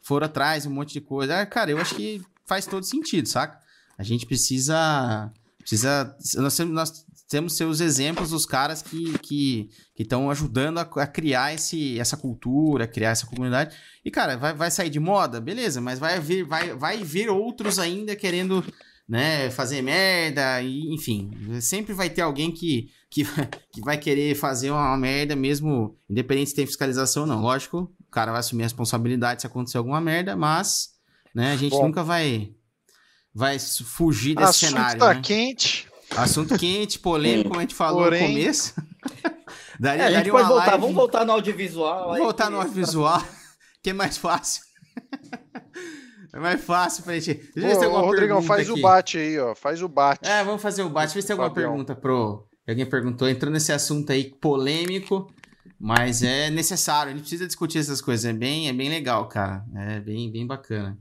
foram 0.00 0.26
atrás, 0.26 0.66
um 0.66 0.70
monte 0.70 0.92
de 0.94 1.00
coisa. 1.00 1.40
Ah, 1.40 1.46
cara, 1.46 1.70
eu 1.70 1.78
acho 1.78 1.94
que 1.94 2.22
faz 2.46 2.66
todo 2.66 2.84
sentido, 2.84 3.26
saca? 3.26 3.58
A 3.98 4.02
gente 4.02 4.26
precisa. 4.26 5.32
Precisa. 5.58 6.16
Nós, 6.36 6.58
nós 6.58 7.03
temos 7.28 7.56
seus 7.56 7.80
exemplos 7.80 8.30
dos 8.30 8.44
caras 8.46 8.82
que 8.82 9.18
que 9.18 9.70
estão 9.98 10.30
ajudando 10.30 10.78
a, 10.78 10.82
a, 10.82 11.06
criar 11.06 11.54
esse, 11.54 11.98
essa 11.98 12.16
cultura, 12.16 12.86
criar 12.86 13.10
essa 13.10 13.26
comunidade. 13.26 13.74
E, 14.04 14.10
cara, 14.10 14.36
vai, 14.36 14.52
vai 14.52 14.70
sair 14.70 14.90
de 14.90 15.00
moda? 15.00 15.40
Beleza, 15.40 15.80
mas 15.80 15.98
vai 15.98 16.20
vir, 16.20 16.44
vai, 16.44 16.74
vai 16.74 17.02
vir 17.02 17.30
outros 17.30 17.78
ainda 17.78 18.14
querendo 18.16 18.64
né, 19.08 19.50
fazer 19.50 19.82
merda, 19.82 20.60
e, 20.62 20.92
enfim. 20.92 21.30
Sempre 21.60 21.92
vai 21.92 22.10
ter 22.10 22.22
alguém 22.22 22.50
que, 22.50 22.90
que, 23.10 23.24
que 23.72 23.80
vai 23.80 23.98
querer 23.98 24.34
fazer 24.34 24.70
uma 24.70 24.96
merda 24.96 25.36
mesmo, 25.36 25.96
independente 26.08 26.50
se 26.50 26.56
tem 26.56 26.66
fiscalização 26.66 27.22
ou 27.22 27.28
não. 27.28 27.40
Lógico, 27.40 27.92
o 28.00 28.10
cara 28.10 28.32
vai 28.32 28.40
assumir 28.40 28.62
a 28.62 28.66
responsabilidade 28.66 29.42
se 29.42 29.46
acontecer 29.46 29.78
alguma 29.78 30.00
merda, 30.00 30.36
mas 30.36 30.90
né, 31.34 31.52
a 31.52 31.56
gente 31.56 31.72
Bom. 31.72 31.86
nunca 31.86 32.02
vai 32.02 32.52
vai 33.34 33.58
fugir 33.58 34.36
desse 34.36 34.66
Assunto 34.66 34.70
cenário. 34.70 35.00
Tá 35.00 35.14
né? 35.14 35.20
quente. 35.22 35.88
Assunto 36.16 36.58
quente, 36.58 36.98
polêmico, 36.98 37.48
como 37.48 37.60
a 37.60 37.62
gente 37.62 37.74
falou 37.74 38.04
Porém... 38.04 38.22
no 38.22 38.28
começo. 38.28 38.74
daria, 39.78 40.04
é, 40.04 40.06
a 40.06 40.10
gente 40.12 40.30
pode 40.30 40.48
voltar, 40.48 40.66
live... 40.66 40.80
vamos 40.80 40.94
voltar 40.94 41.24
no 41.24 41.32
audiovisual. 41.32 42.04
Vamos 42.04 42.18
voltar 42.18 42.50
no 42.50 42.58
audiovisual, 42.58 43.22
que 43.82 43.90
é 43.90 43.92
mais 43.92 44.16
fácil. 44.16 44.62
É 46.34 46.38
mais 46.40 46.64
fácil 46.64 47.04
pra 47.04 47.14
gente. 47.14 47.34
Deixa 47.34 47.60
eu 47.60 47.62
ver 47.62 47.74
se 47.74 47.78
tem 47.78 47.84
alguma 47.84 48.04
Rodrigão, 48.04 48.42
faz 48.42 48.68
aqui. 48.68 48.80
o 48.80 48.82
bate 48.82 49.18
aí, 49.18 49.38
ó. 49.38 49.54
Faz 49.54 49.80
o 49.80 49.88
bate. 49.88 50.28
É, 50.28 50.42
vamos 50.42 50.60
fazer 50.60 50.82
o 50.82 50.88
bate. 50.88 51.06
Deixa 51.06 51.12
eu 51.12 51.14
ver 51.14 51.22
se 51.22 51.26
tem 51.28 51.34
alguma 51.34 51.48
Fabião. 51.48 51.70
pergunta 51.70 51.94
pro. 51.94 52.44
Alguém 52.66 52.86
perguntou, 52.86 53.28
entrando 53.28 53.52
nesse 53.52 53.70
assunto 53.70 54.10
aí 54.10 54.34
polêmico, 54.40 55.32
mas 55.78 56.24
é 56.24 56.50
necessário. 56.50 57.12
A 57.12 57.14
gente 57.14 57.20
precisa 57.20 57.46
discutir 57.46 57.78
essas 57.78 58.00
coisas. 58.00 58.24
É 58.24 58.32
bem, 58.32 58.68
é 58.68 58.72
bem 58.72 58.90
legal, 58.90 59.28
cara. 59.28 59.64
É 59.76 60.00
bem, 60.00 60.32
bem 60.32 60.44
bacana. 60.44 60.98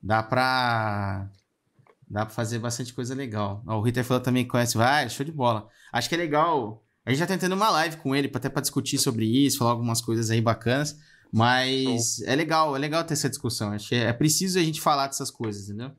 Dá 0.00 0.22
pra. 0.22 1.28
Dá 2.10 2.24
pra 2.24 2.34
fazer 2.34 2.58
bastante 2.58 2.92
coisa 2.94 3.14
legal. 3.14 3.62
o 3.66 3.80
Ritter 3.80 4.04
falou 4.04 4.22
também 4.22 4.44
que 4.44 4.50
conhece 4.50 4.76
vários, 4.76 5.12
show 5.12 5.24
de 5.24 5.32
bola. 5.32 5.68
Acho 5.92 6.08
que 6.08 6.14
é 6.14 6.18
legal. 6.18 6.82
A 7.04 7.10
gente 7.10 7.20
já 7.20 7.26
tá 7.26 7.34
tentando 7.34 7.54
uma 7.54 7.70
live 7.70 7.96
com 7.98 8.14
ele, 8.14 8.30
até 8.32 8.48
pra 8.48 8.62
discutir 8.62 8.98
sobre 8.98 9.26
isso, 9.26 9.58
falar 9.58 9.70
algumas 9.70 10.00
coisas 10.00 10.30
aí 10.30 10.40
bacanas. 10.40 10.96
Mas 11.32 12.22
é 12.22 12.34
legal, 12.34 12.74
é 12.74 12.78
legal 12.78 13.04
ter 13.04 13.14
essa 13.14 13.28
discussão. 13.28 13.72
Acho 13.72 13.90
que 13.90 13.94
é 13.94 14.12
preciso 14.12 14.58
a 14.58 14.62
gente 14.62 14.80
falar 14.80 15.06
dessas 15.06 15.30
coisas, 15.30 15.68
entendeu? 15.68 15.92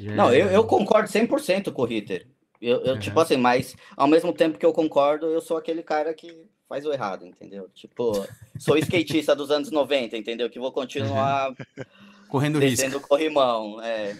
Já 0.00 0.14
Não, 0.14 0.32
eu, 0.34 0.48
eu 0.48 0.64
concordo 0.64 1.08
100% 1.08 1.72
com 1.72 1.82
o 1.82 1.84
Ritter. 1.84 2.26
Eu, 2.60 2.80
eu 2.82 2.94
uhum. 2.94 2.98
tipo 2.98 3.18
assim, 3.18 3.36
mas 3.36 3.76
ao 3.96 4.06
mesmo 4.08 4.32
tempo 4.32 4.58
que 4.58 4.66
eu 4.66 4.72
concordo, 4.72 5.26
eu 5.26 5.40
sou 5.40 5.56
aquele 5.56 5.82
cara 5.82 6.14
que 6.14 6.46
faz 6.68 6.86
o 6.86 6.92
errado, 6.92 7.26
entendeu? 7.26 7.68
Tipo, 7.74 8.26
sou 8.58 8.76
skatista 8.78 9.36
dos 9.36 9.50
anos 9.50 9.70
90, 9.70 10.16
entendeu? 10.16 10.48
Que 10.48 10.58
vou 10.58 10.72
continuar 10.72 11.50
uhum. 11.50 11.84
correndo 12.28 12.58
risco. 12.58 13.00
corrimão, 13.00 13.80
é. 13.82 14.16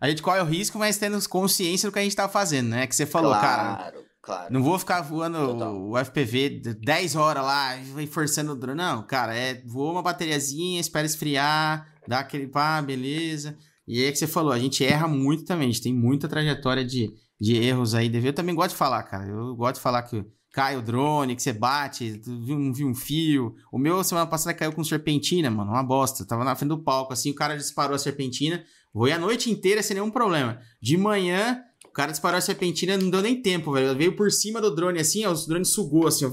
A 0.00 0.08
gente 0.08 0.22
corre 0.22 0.40
o 0.40 0.44
risco, 0.44 0.78
mas 0.78 0.98
tendo 0.98 1.16
consciência 1.28 1.88
do 1.88 1.92
que 1.92 1.98
a 1.98 2.02
gente 2.02 2.16
tá 2.16 2.28
fazendo, 2.28 2.68
né? 2.68 2.86
Que 2.86 2.94
você 2.94 3.06
falou, 3.06 3.32
claro, 3.32 3.44
cara. 3.46 4.06
Claro. 4.26 4.52
Não 4.52 4.60
vou 4.60 4.76
ficar 4.76 5.02
voando 5.02 5.38
Total. 5.38 5.88
o 5.88 5.96
FPV 6.04 6.74
10 6.80 7.14
horas 7.14 7.44
lá 7.44 7.76
e 7.76 8.06
forçando 8.08 8.52
o 8.52 8.56
drone. 8.56 8.76
Não, 8.76 9.06
cara, 9.06 9.34
é 9.34 9.62
voa 9.64 9.92
uma 9.92 10.02
bateriazinha, 10.02 10.80
espera 10.80 11.06
esfriar, 11.06 11.86
dá 12.08 12.18
aquele 12.18 12.48
pá, 12.48 12.82
beleza. 12.82 13.56
E 13.86 14.02
é 14.02 14.10
que 14.10 14.18
você 14.18 14.26
falou, 14.26 14.52
a 14.52 14.58
gente 14.58 14.84
erra 14.84 15.06
muito 15.06 15.44
também, 15.44 15.68
a 15.68 15.70
gente 15.70 15.82
tem 15.82 15.94
muita 15.94 16.26
trajetória 16.26 16.84
de, 16.84 17.08
de 17.40 17.56
erros 17.56 17.94
aí. 17.94 18.10
Eu 18.12 18.32
também 18.32 18.52
gosto 18.52 18.70
de 18.70 18.76
falar, 18.76 19.04
cara. 19.04 19.28
Eu 19.28 19.54
gosto 19.54 19.76
de 19.76 19.80
falar 19.80 20.02
que 20.02 20.24
cai 20.52 20.76
o 20.76 20.82
drone, 20.82 21.36
que 21.36 21.42
você 21.42 21.52
bate, 21.52 22.20
viu, 22.24 22.56
um, 22.56 22.72
viu 22.72 22.88
um 22.88 22.94
fio. 22.94 23.54
O 23.70 23.78
meu 23.78 24.02
semana 24.02 24.26
passada 24.26 24.54
caiu 24.54 24.72
com 24.72 24.82
serpentina, 24.82 25.50
mano, 25.50 25.70
uma 25.70 25.84
bosta. 25.84 26.22
Eu 26.22 26.26
tava 26.26 26.42
na 26.42 26.56
frente 26.56 26.70
do 26.70 26.82
palco, 26.82 27.12
assim, 27.12 27.30
o 27.30 27.34
cara 27.34 27.56
disparou 27.56 27.94
a 27.94 27.98
serpentina. 27.98 28.64
Voei 28.96 29.12
a 29.12 29.18
noite 29.18 29.50
inteira 29.50 29.82
sem 29.82 29.92
nenhum 29.92 30.10
problema. 30.10 30.58
De 30.80 30.96
manhã, 30.96 31.62
o 31.84 31.90
cara 31.90 32.10
disparou 32.10 32.38
a 32.38 32.40
serpentina, 32.40 32.96
não 32.96 33.10
deu 33.10 33.20
nem 33.20 33.42
tempo, 33.42 33.70
velho. 33.70 33.94
Veio 33.94 34.16
por 34.16 34.32
cima 34.32 34.58
do 34.58 34.74
drone, 34.74 34.98
assim, 34.98 35.26
ó, 35.26 35.32
o 35.34 35.46
drone 35.46 35.66
sugou, 35.66 36.06
assim, 36.06 36.24
ó, 36.24 36.30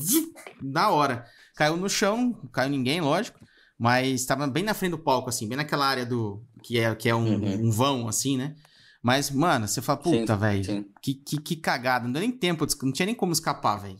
na 0.62 0.90
hora. 0.90 1.26
Caiu 1.58 1.76
no 1.76 1.90
chão, 1.90 2.40
não 2.42 2.50
caiu 2.50 2.70
ninguém, 2.70 3.02
lógico. 3.02 3.38
Mas 3.78 4.22
estava 4.22 4.48
bem 4.48 4.64
na 4.64 4.74
frente 4.74 4.92
do 4.92 4.98
palco, 4.98 5.28
assim, 5.28 5.46
bem 5.46 5.58
naquela 5.58 5.86
área 5.86 6.06
do. 6.06 6.42
que 6.64 6.80
é, 6.80 6.96
que 6.96 7.10
é 7.10 7.14
um, 7.14 7.34
uhum. 7.34 7.66
um 7.66 7.70
vão, 7.70 8.08
assim, 8.08 8.38
né? 8.38 8.56
Mas, 9.02 9.30
mano, 9.30 9.68
você 9.68 9.82
fala, 9.82 10.00
puta, 10.00 10.38
velho, 10.38 10.86
que, 11.02 11.16
que, 11.16 11.42
que, 11.42 11.56
cagada. 11.58 12.06
Não 12.06 12.14
deu 12.14 12.22
nem 12.22 12.32
tempo, 12.32 12.66
não 12.82 12.94
tinha 12.94 13.08
nem 13.08 13.16
como 13.16 13.34
escapar, 13.34 13.76
velho. 13.76 13.98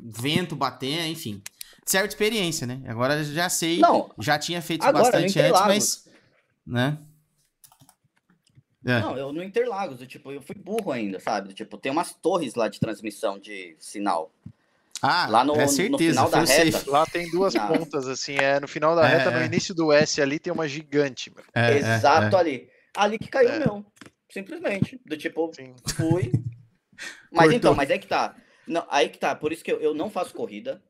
Vento 0.00 0.54
bater, 0.54 1.04
enfim. 1.08 1.42
Certa 1.84 2.06
experiência, 2.06 2.64
né? 2.64 2.80
Agora 2.86 3.24
já 3.24 3.48
sei, 3.48 3.80
não, 3.80 4.08
já 4.20 4.38
tinha 4.38 4.62
feito 4.62 4.84
bastante 4.92 5.40
antes, 5.40 5.60
mas. 5.66 6.04
Né? 6.64 6.96
É. 8.84 9.00
Não, 9.00 9.16
eu 9.16 9.32
no 9.32 9.42
Interlagos, 9.42 10.00
eu, 10.00 10.06
tipo, 10.06 10.30
eu 10.30 10.42
fui 10.42 10.54
burro 10.54 10.92
ainda, 10.92 11.18
sabe? 11.18 11.54
Tipo, 11.54 11.78
tem 11.78 11.90
umas 11.90 12.12
torres 12.12 12.54
lá 12.54 12.68
de 12.68 12.78
transmissão 12.78 13.38
de 13.38 13.74
sinal. 13.78 14.30
Ah, 15.00 15.26
lá 15.28 15.44
no, 15.44 15.54
é 15.56 15.66
certeza, 15.66 16.22
no 16.22 16.28
final 16.28 16.30
da 16.30 16.38
reta. 16.40 16.78
Safe. 16.78 16.90
Lá 16.90 17.06
tem 17.06 17.30
duas 17.30 17.54
ah. 17.56 17.66
pontas, 17.66 18.08
assim, 18.08 18.36
é 18.36 18.58
no 18.60 18.68
final 18.68 18.94
da 18.94 19.06
é, 19.06 19.16
reta, 19.16 19.30
no 19.30 19.38
é. 19.38 19.46
início 19.46 19.74
do 19.74 19.92
S 19.92 20.20
ali 20.20 20.38
tem 20.38 20.52
uma 20.52 20.66
gigante. 20.66 21.32
É, 21.54 21.76
Exato 21.76 22.36
ali. 22.36 22.68
Ali 22.94 23.18
que 23.18 23.28
caiu 23.28 23.50
o 23.50 23.58
meu. 23.58 23.86
Simplesmente. 24.30 25.00
Do 25.04 25.16
tipo, 25.16 25.50
Sim. 25.54 25.74
fui. 25.96 26.32
Mas 27.30 27.46
Cortou. 27.46 27.52
então, 27.52 27.74
mas 27.74 27.90
é 27.90 27.98
que 27.98 28.06
tá. 28.06 28.36
Não, 28.64 28.86
aí 28.88 29.08
que 29.08 29.18
tá. 29.18 29.34
Por 29.34 29.52
isso 29.52 29.64
que 29.64 29.72
eu, 29.72 29.80
eu 29.80 29.92
não 29.92 30.08
faço 30.08 30.32
corrida. 30.32 30.80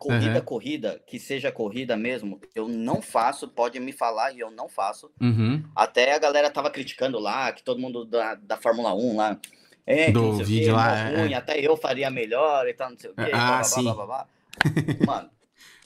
Corrida, 0.00 0.38
uhum. 0.38 0.44
corrida, 0.46 1.02
que 1.06 1.20
seja 1.20 1.52
corrida 1.52 1.94
mesmo, 1.94 2.40
eu 2.54 2.66
não 2.66 3.02
faço, 3.02 3.46
pode 3.46 3.78
me 3.78 3.92
falar 3.92 4.32
e 4.32 4.40
eu 4.40 4.50
não 4.50 4.66
faço. 4.66 5.10
Uhum. 5.20 5.62
Até 5.76 6.14
a 6.14 6.18
galera 6.18 6.48
tava 6.48 6.70
criticando 6.70 7.18
lá, 7.18 7.52
que 7.52 7.62
todo 7.62 7.78
mundo 7.78 8.06
da, 8.06 8.34
da 8.34 8.56
Fórmula 8.56 8.94
1 8.94 9.16
lá. 9.16 9.38
É, 9.86 10.10
do 10.10 10.42
vídeo 10.42 10.74
lá. 10.74 10.96
É. 10.96 11.20
Ruim, 11.20 11.34
até 11.34 11.60
eu 11.60 11.76
faria 11.76 12.10
melhor 12.10 12.66
e 12.66 12.72
tal, 12.72 12.88
não 12.88 12.98
sei 12.98 13.10
o 13.10 13.14
quê. 13.14 13.30
Ah, 13.30 13.56
blá, 13.56 13.64
sim. 13.64 13.82
Blá, 13.82 13.94
blá, 13.94 14.06
blá, 14.06 14.26
Mano, 15.06 15.30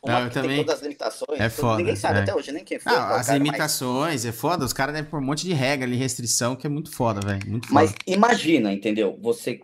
uma 0.01 0.21
não, 0.21 0.31
também... 0.31 0.51
tem 0.51 0.59
todas 0.59 0.77
as 0.77 0.83
limitações. 0.83 1.41
É 1.41 1.49
foda, 1.51 1.79
ninguém 1.79 1.97
sabe 1.97 2.21
é. 2.21 2.23
até 2.23 2.33
hoje, 2.33 2.53
nem 2.53 2.63
quem 2.63 2.79
foi. 2.79 2.93
Não, 2.93 3.01
as 3.01 3.29
limitações, 3.31 4.23
mais... 4.23 4.27
é 4.27 4.31
foda. 4.31 4.65
Os 4.65 4.73
caras 4.73 4.95
devem 4.95 5.11
pôr 5.11 5.19
um 5.19 5.25
monte 5.25 5.45
de 5.45 5.53
regra 5.53 5.85
ali, 5.85 5.97
restrição, 5.97 6.55
que 6.55 6.69
é 6.69 6.71
muito 6.71 6.95
foda, 6.95 7.21
velho. 7.21 7.51
Muito 7.51 7.67
foda. 7.67 7.81
Mas 7.81 7.93
imagina, 8.07 8.73
entendeu? 8.73 9.19
Você 9.21 9.61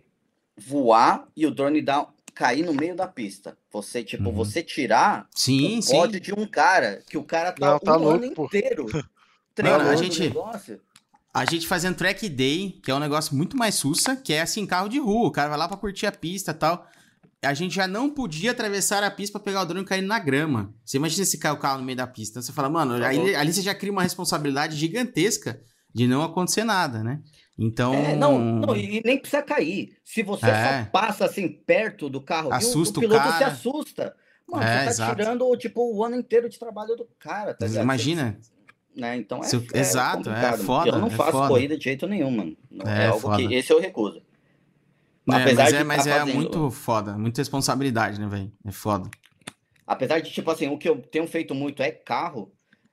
voar 0.56 1.28
e 1.36 1.47
o 1.47 1.51
drone 1.51 1.81
dar 1.81 2.06
cair 2.41 2.65
no 2.65 2.73
meio 2.73 2.97
da 2.97 3.07
pista. 3.07 3.55
Você, 3.71 4.03
tipo, 4.03 4.31
uhum. 4.31 4.35
você 4.35 4.62
tirar 4.62 5.29
sim, 5.35 5.79
o 5.79 5.83
sim. 5.83 6.09
de 6.19 6.33
um 6.33 6.47
cara 6.47 7.03
que 7.07 7.19
o 7.19 7.23
cara 7.23 7.53
tá, 7.53 7.73
Não, 7.73 7.79
tá 7.79 7.99
um 7.99 8.01
louco, 8.01 8.25
ano 8.25 8.35
pô. 8.35 8.47
inteiro 8.47 8.87
treinando 9.55 9.85
Mano, 9.85 9.91
a 9.91 10.03
gente, 10.03 10.23
negócio. 10.23 10.81
A 11.35 11.45
gente 11.45 11.69
fazendo 11.69 11.97
track 11.97 12.27
day, 12.31 12.81
que 12.83 12.91
é 12.91 12.95
um 12.95 12.99
negócio 12.99 13.37
muito 13.37 13.59
mais 13.59 13.75
sussa, 13.75 14.17
que 14.17 14.33
é 14.33 14.41
assim, 14.41 14.65
carro 14.65 14.89
de 14.89 14.99
rua. 14.99 15.29
O 15.29 15.31
cara 15.31 15.51
vai 15.51 15.59
lá 15.59 15.69
pra 15.69 15.77
curtir 15.77 16.07
a 16.07 16.12
pista 16.12 16.53
e 16.53 16.55
tal. 16.55 16.89
A 17.43 17.53
gente 17.53 17.75
já 17.75 17.87
não 17.87 18.09
podia 18.09 18.53
atravessar 18.53 19.03
a 19.03 19.11
pista 19.11 19.39
para 19.39 19.45
pegar 19.45 19.61
o 19.61 19.67
drone 19.67 19.85
caindo 19.85 20.09
na 20.09 20.19
grama. 20.19 20.73
Você 20.83 20.97
imagina 20.97 21.27
se 21.27 21.37
cai 21.37 21.53
o 21.53 21.59
carro 21.59 21.81
no 21.81 21.85
meio 21.85 21.97
da 21.97 22.07
pista. 22.07 22.39
Então 22.39 22.43
você 22.43 22.53
fala, 22.53 22.71
mano, 22.71 22.99
tá 22.99 23.09
ali, 23.09 23.35
ali 23.35 23.53
você 23.53 23.61
já 23.61 23.75
cria 23.75 23.93
uma 23.93 24.03
responsabilidade 24.03 24.77
gigantesca 24.77 25.61
de 25.95 26.07
não 26.07 26.23
acontecer 26.23 26.65
nada, 26.65 27.05
né? 27.05 27.21
Então. 27.61 27.93
É, 27.93 28.16
não, 28.16 28.39
não, 28.39 28.74
e 28.74 29.03
nem 29.05 29.19
precisa 29.19 29.43
cair. 29.43 29.95
Se 30.03 30.23
você 30.23 30.47
é. 30.47 30.85
só 30.85 30.91
passa 30.91 31.27
assim 31.27 31.47
perto 31.47 32.09
do 32.09 32.19
carro, 32.19 32.51
assusta 32.55 32.99
o, 32.99 33.03
o 33.03 33.07
piloto 33.07 33.23
cara. 33.23 33.37
se 33.37 33.45
assusta. 33.45 34.16
Mano, 34.49 34.65
é, 34.65 34.78
você 34.78 34.85
tá 34.85 34.91
exato. 34.91 35.16
tirando 35.16 35.57
tipo, 35.59 35.95
o 35.95 36.03
ano 36.03 36.16
inteiro 36.16 36.49
de 36.49 36.59
trabalho 36.59 36.97
do 36.97 37.07
cara, 37.19 37.53
tá 37.53 37.66
Imagina. 37.66 38.39
né? 38.97 39.16
Então 39.19 39.43
é, 39.45 39.77
é 39.77 39.81
exato, 39.81 40.31
é 40.31 40.57
foda. 40.57 40.89
Eu 40.89 40.99
não 40.99 41.09
é 41.09 41.11
faço 41.11 41.32
foda. 41.32 41.49
corrida 41.49 41.77
de 41.77 41.85
jeito 41.85 42.07
nenhum, 42.07 42.31
mano. 42.31 42.57
É, 42.87 43.05
é 43.05 43.07
algo 43.09 43.20
foda. 43.20 43.37
que 43.37 43.55
esse 43.55 43.70
eu 43.70 43.78
recuso. 43.78 44.23
É, 45.31 45.35
Apesar 45.35 45.65
mas 45.65 45.74
é, 45.74 45.85
mas 45.85 46.05
tá 46.05 46.11
é 46.11 46.19
fazendo... 46.20 46.35
muito 46.35 46.70
foda, 46.70 47.19
muita 47.19 47.43
responsabilidade, 47.43 48.19
né, 48.19 48.27
velho? 48.27 48.51
É 48.65 48.73
foda. 48.73 49.09
Apesar 49.87 50.20
de, 50.20 50.32
tipo 50.32 50.51
assim, 50.51 50.69
o 50.69 50.78
que 50.78 50.89
eu 50.89 50.97
tenho 50.97 51.27
feito 51.27 51.55
muito 51.55 51.82
é 51.82 51.91
carro, 51.91 52.51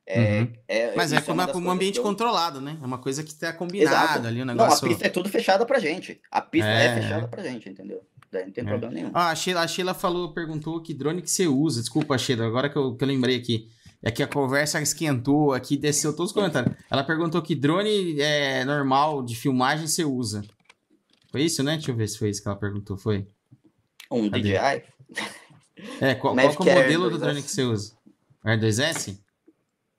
é, 0.09 0.39
uhum. 0.39 0.53
é, 0.69 0.95
Mas 0.95 1.11
é 1.11 1.19
como 1.19 1.41
é 1.41 1.57
um 1.57 1.69
ambiente 1.69 1.97
eu... 1.97 2.03
controlado, 2.03 2.61
né? 2.61 2.77
É 2.81 2.85
uma 2.85 2.97
coisa 2.97 3.23
que 3.23 3.35
tá 3.35 3.51
combinado 3.51 3.93
Exato. 3.93 4.27
ali, 4.27 4.41
o 4.41 4.45
negócio... 4.45 4.85
Não, 4.85 4.91
a 4.91 4.95
pista 4.95 5.07
é 5.07 5.09
tudo 5.09 5.27
fechada 5.27 5.65
pra 5.65 5.79
gente. 5.79 6.21
A 6.31 6.39
pista 6.39 6.69
é, 6.69 6.85
é 6.85 7.01
fechada 7.01 7.27
pra 7.27 7.43
gente, 7.43 7.67
entendeu? 7.67 8.01
Daí 8.31 8.45
não 8.45 8.51
tem 8.53 8.63
é. 8.63 8.67
problema 8.67 8.93
nenhum. 8.93 9.11
Ah, 9.13 9.31
a 9.31 9.35
Sheila, 9.35 9.61
a 9.61 9.67
Sheila 9.67 9.93
falou, 9.93 10.33
perguntou 10.33 10.81
que 10.81 10.93
drone 10.93 11.21
que 11.21 11.29
você 11.29 11.45
usa. 11.45 11.81
Desculpa, 11.81 12.17
Sheila, 12.17 12.47
agora 12.47 12.69
que 12.69 12.77
eu, 12.77 12.95
que 12.95 13.03
eu 13.03 13.07
lembrei 13.07 13.35
aqui. 13.35 13.67
É 14.01 14.09
que 14.09 14.23
a 14.23 14.27
conversa 14.27 14.81
esquentou 14.81 15.51
aqui, 15.51 15.75
desceu 15.75 16.15
todos 16.15 16.31
os 16.31 16.33
comentários. 16.33 16.73
Ela 16.89 17.03
perguntou 17.03 17.41
que 17.41 17.53
drone 17.53 18.21
é 18.21 18.63
normal 18.63 19.23
de 19.23 19.35
filmagem 19.35 19.87
você 19.87 20.05
usa. 20.05 20.41
Foi 21.29 21.41
isso, 21.41 21.61
né? 21.63 21.73
Deixa 21.73 21.91
eu 21.91 21.95
ver 21.95 22.07
se 22.07 22.17
foi 22.17 22.29
isso 22.29 22.41
que 22.41 22.47
ela 22.47 22.57
perguntou. 22.57 22.95
Foi? 22.95 23.27
Um 24.09 24.29
Cadê? 24.29 24.53
DJI? 24.53 24.83
É, 25.99 26.15
qual, 26.15 26.33
qual 26.33 26.69
é 26.69 26.75
o 26.75 26.83
modelo 26.83 27.09
do 27.09 27.17
drone 27.17 27.41
que 27.43 27.51
você 27.51 27.63
usa? 27.63 27.93
R2S? 28.45 29.26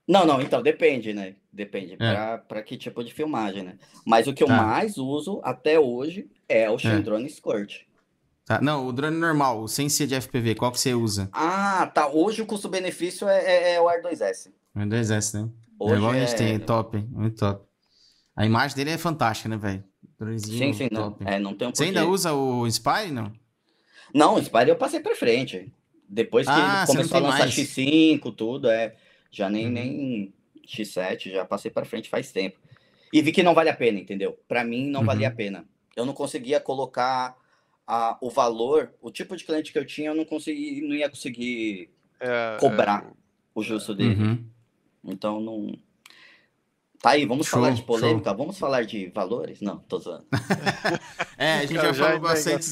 Não, 0.09 0.25
não, 0.25 0.41
então 0.41 0.63
depende, 0.63 1.13
né? 1.13 1.35
Depende 1.53 1.95
é. 1.99 2.37
para 2.47 2.63
que 2.63 2.75
tipo 2.75 3.03
de 3.03 3.13
filmagem, 3.13 3.61
né? 3.61 3.77
Mas 4.03 4.25
o 4.25 4.33
que 4.33 4.41
eu 4.41 4.47
tá. 4.47 4.59
mais 4.59 4.97
uso 4.97 5.39
até 5.43 5.79
hoje 5.79 6.27
é 6.47 6.67
o 6.67 6.77
é. 6.77 7.29
Squirt. 7.29 7.81
Tá. 8.43 8.59
Não, 8.59 8.87
o 8.87 8.91
drone 8.91 9.15
normal, 9.15 9.67
sem 9.67 9.87
ser 9.87 10.07
de 10.07 10.19
FPV, 10.19 10.55
qual 10.55 10.71
que 10.71 10.79
você 10.79 10.95
usa? 10.95 11.29
Ah, 11.31 11.91
tá. 11.93 12.09
Hoje 12.09 12.41
o 12.41 12.47
custo-benefício 12.47 13.27
é, 13.29 13.45
é, 13.45 13.73
é, 13.75 13.79
o 13.79 13.85
R2S. 13.85 14.51
O 14.75 14.79
R2S, 14.79 15.39
né? 15.39 15.49
Hoje 15.79 15.93
é 15.93 15.97
igual 15.97 16.11
a 16.11 16.19
gente 16.19 16.35
tem, 16.35 16.55
é 16.55 16.59
top, 16.59 16.97
muito 17.11 17.37
top. 17.37 17.63
A 18.35 18.47
imagem 18.47 18.75
dele 18.75 18.89
é 18.89 18.97
fantástica, 18.97 19.47
né, 19.47 19.57
velho? 19.57 19.83
Sim, 20.39 20.73
sim, 20.73 20.89
top. 20.89 21.23
não. 21.23 21.31
É, 21.31 21.37
não 21.37 21.53
tem 21.53 21.67
um 21.67 21.75
Você 21.75 21.83
ainda 21.83 22.07
usa 22.07 22.33
o 22.33 22.65
Inspire, 22.65 23.11
não? 23.11 23.31
Não, 24.11 24.35
o 24.35 24.39
Inspire 24.39 24.69
eu 24.69 24.75
passei 24.75 25.01
pra 25.01 25.15
frente. 25.15 25.71
Depois 26.09 26.47
que 26.47 26.51
ah, 26.51 26.85
começou 26.87 27.17
a 27.17 27.21
lançar 27.21 27.39
mais. 27.41 27.53
X5, 27.53 28.35
tudo, 28.35 28.67
é. 28.67 28.95
Já 29.31 29.49
nem, 29.49 29.65
uhum. 29.65 29.71
nem 29.71 30.33
X7, 30.67 31.31
já 31.31 31.45
passei 31.45 31.71
para 31.71 31.85
frente 31.85 32.09
faz 32.09 32.31
tempo. 32.31 32.59
E 33.11 33.21
vi 33.21 33.31
que 33.31 33.43
não 33.43 33.53
vale 33.53 33.69
a 33.69 33.75
pena, 33.75 33.99
entendeu? 33.99 34.37
Para 34.47 34.63
mim 34.63 34.89
não 34.89 35.01
uhum. 35.01 35.05
valia 35.05 35.27
a 35.27 35.31
pena. 35.31 35.65
Eu 35.95 36.05
não 36.05 36.13
conseguia 36.13 36.59
colocar 36.59 37.35
a, 37.85 38.17
o 38.21 38.29
valor, 38.29 38.93
o 39.01 39.09
tipo 39.09 39.35
de 39.35 39.43
cliente 39.43 39.71
que 39.71 39.79
eu 39.79 39.85
tinha, 39.85 40.09
eu 40.09 40.15
não 40.15 40.25
consegui, 40.25 40.81
não 40.81 40.95
ia 40.95 41.09
conseguir 41.09 41.89
é, 42.19 42.57
cobrar 42.59 43.05
é... 43.05 43.13
o 43.55 43.63
justo 43.63 43.95
dele. 43.95 44.15
Uhum. 44.15 44.45
Então 45.05 45.41
não. 45.41 45.73
Tá 47.01 47.11
aí, 47.11 47.25
vamos 47.25 47.47
show, 47.47 47.61
falar 47.61 47.73
de 47.73 47.81
polêmica, 47.81 48.29
show. 48.29 48.37
vamos 48.37 48.57
falar 48.57 48.83
de 48.83 49.09
valores? 49.15 49.61
Não, 49.61 49.77
tô 49.77 49.99
zoando. 49.99 50.25
é, 51.37 51.59
a 51.59 51.61
gente 51.61 51.75
já, 51.75 51.93
já 51.93 52.05
falou 52.05 52.19
bastante. 52.19 52.65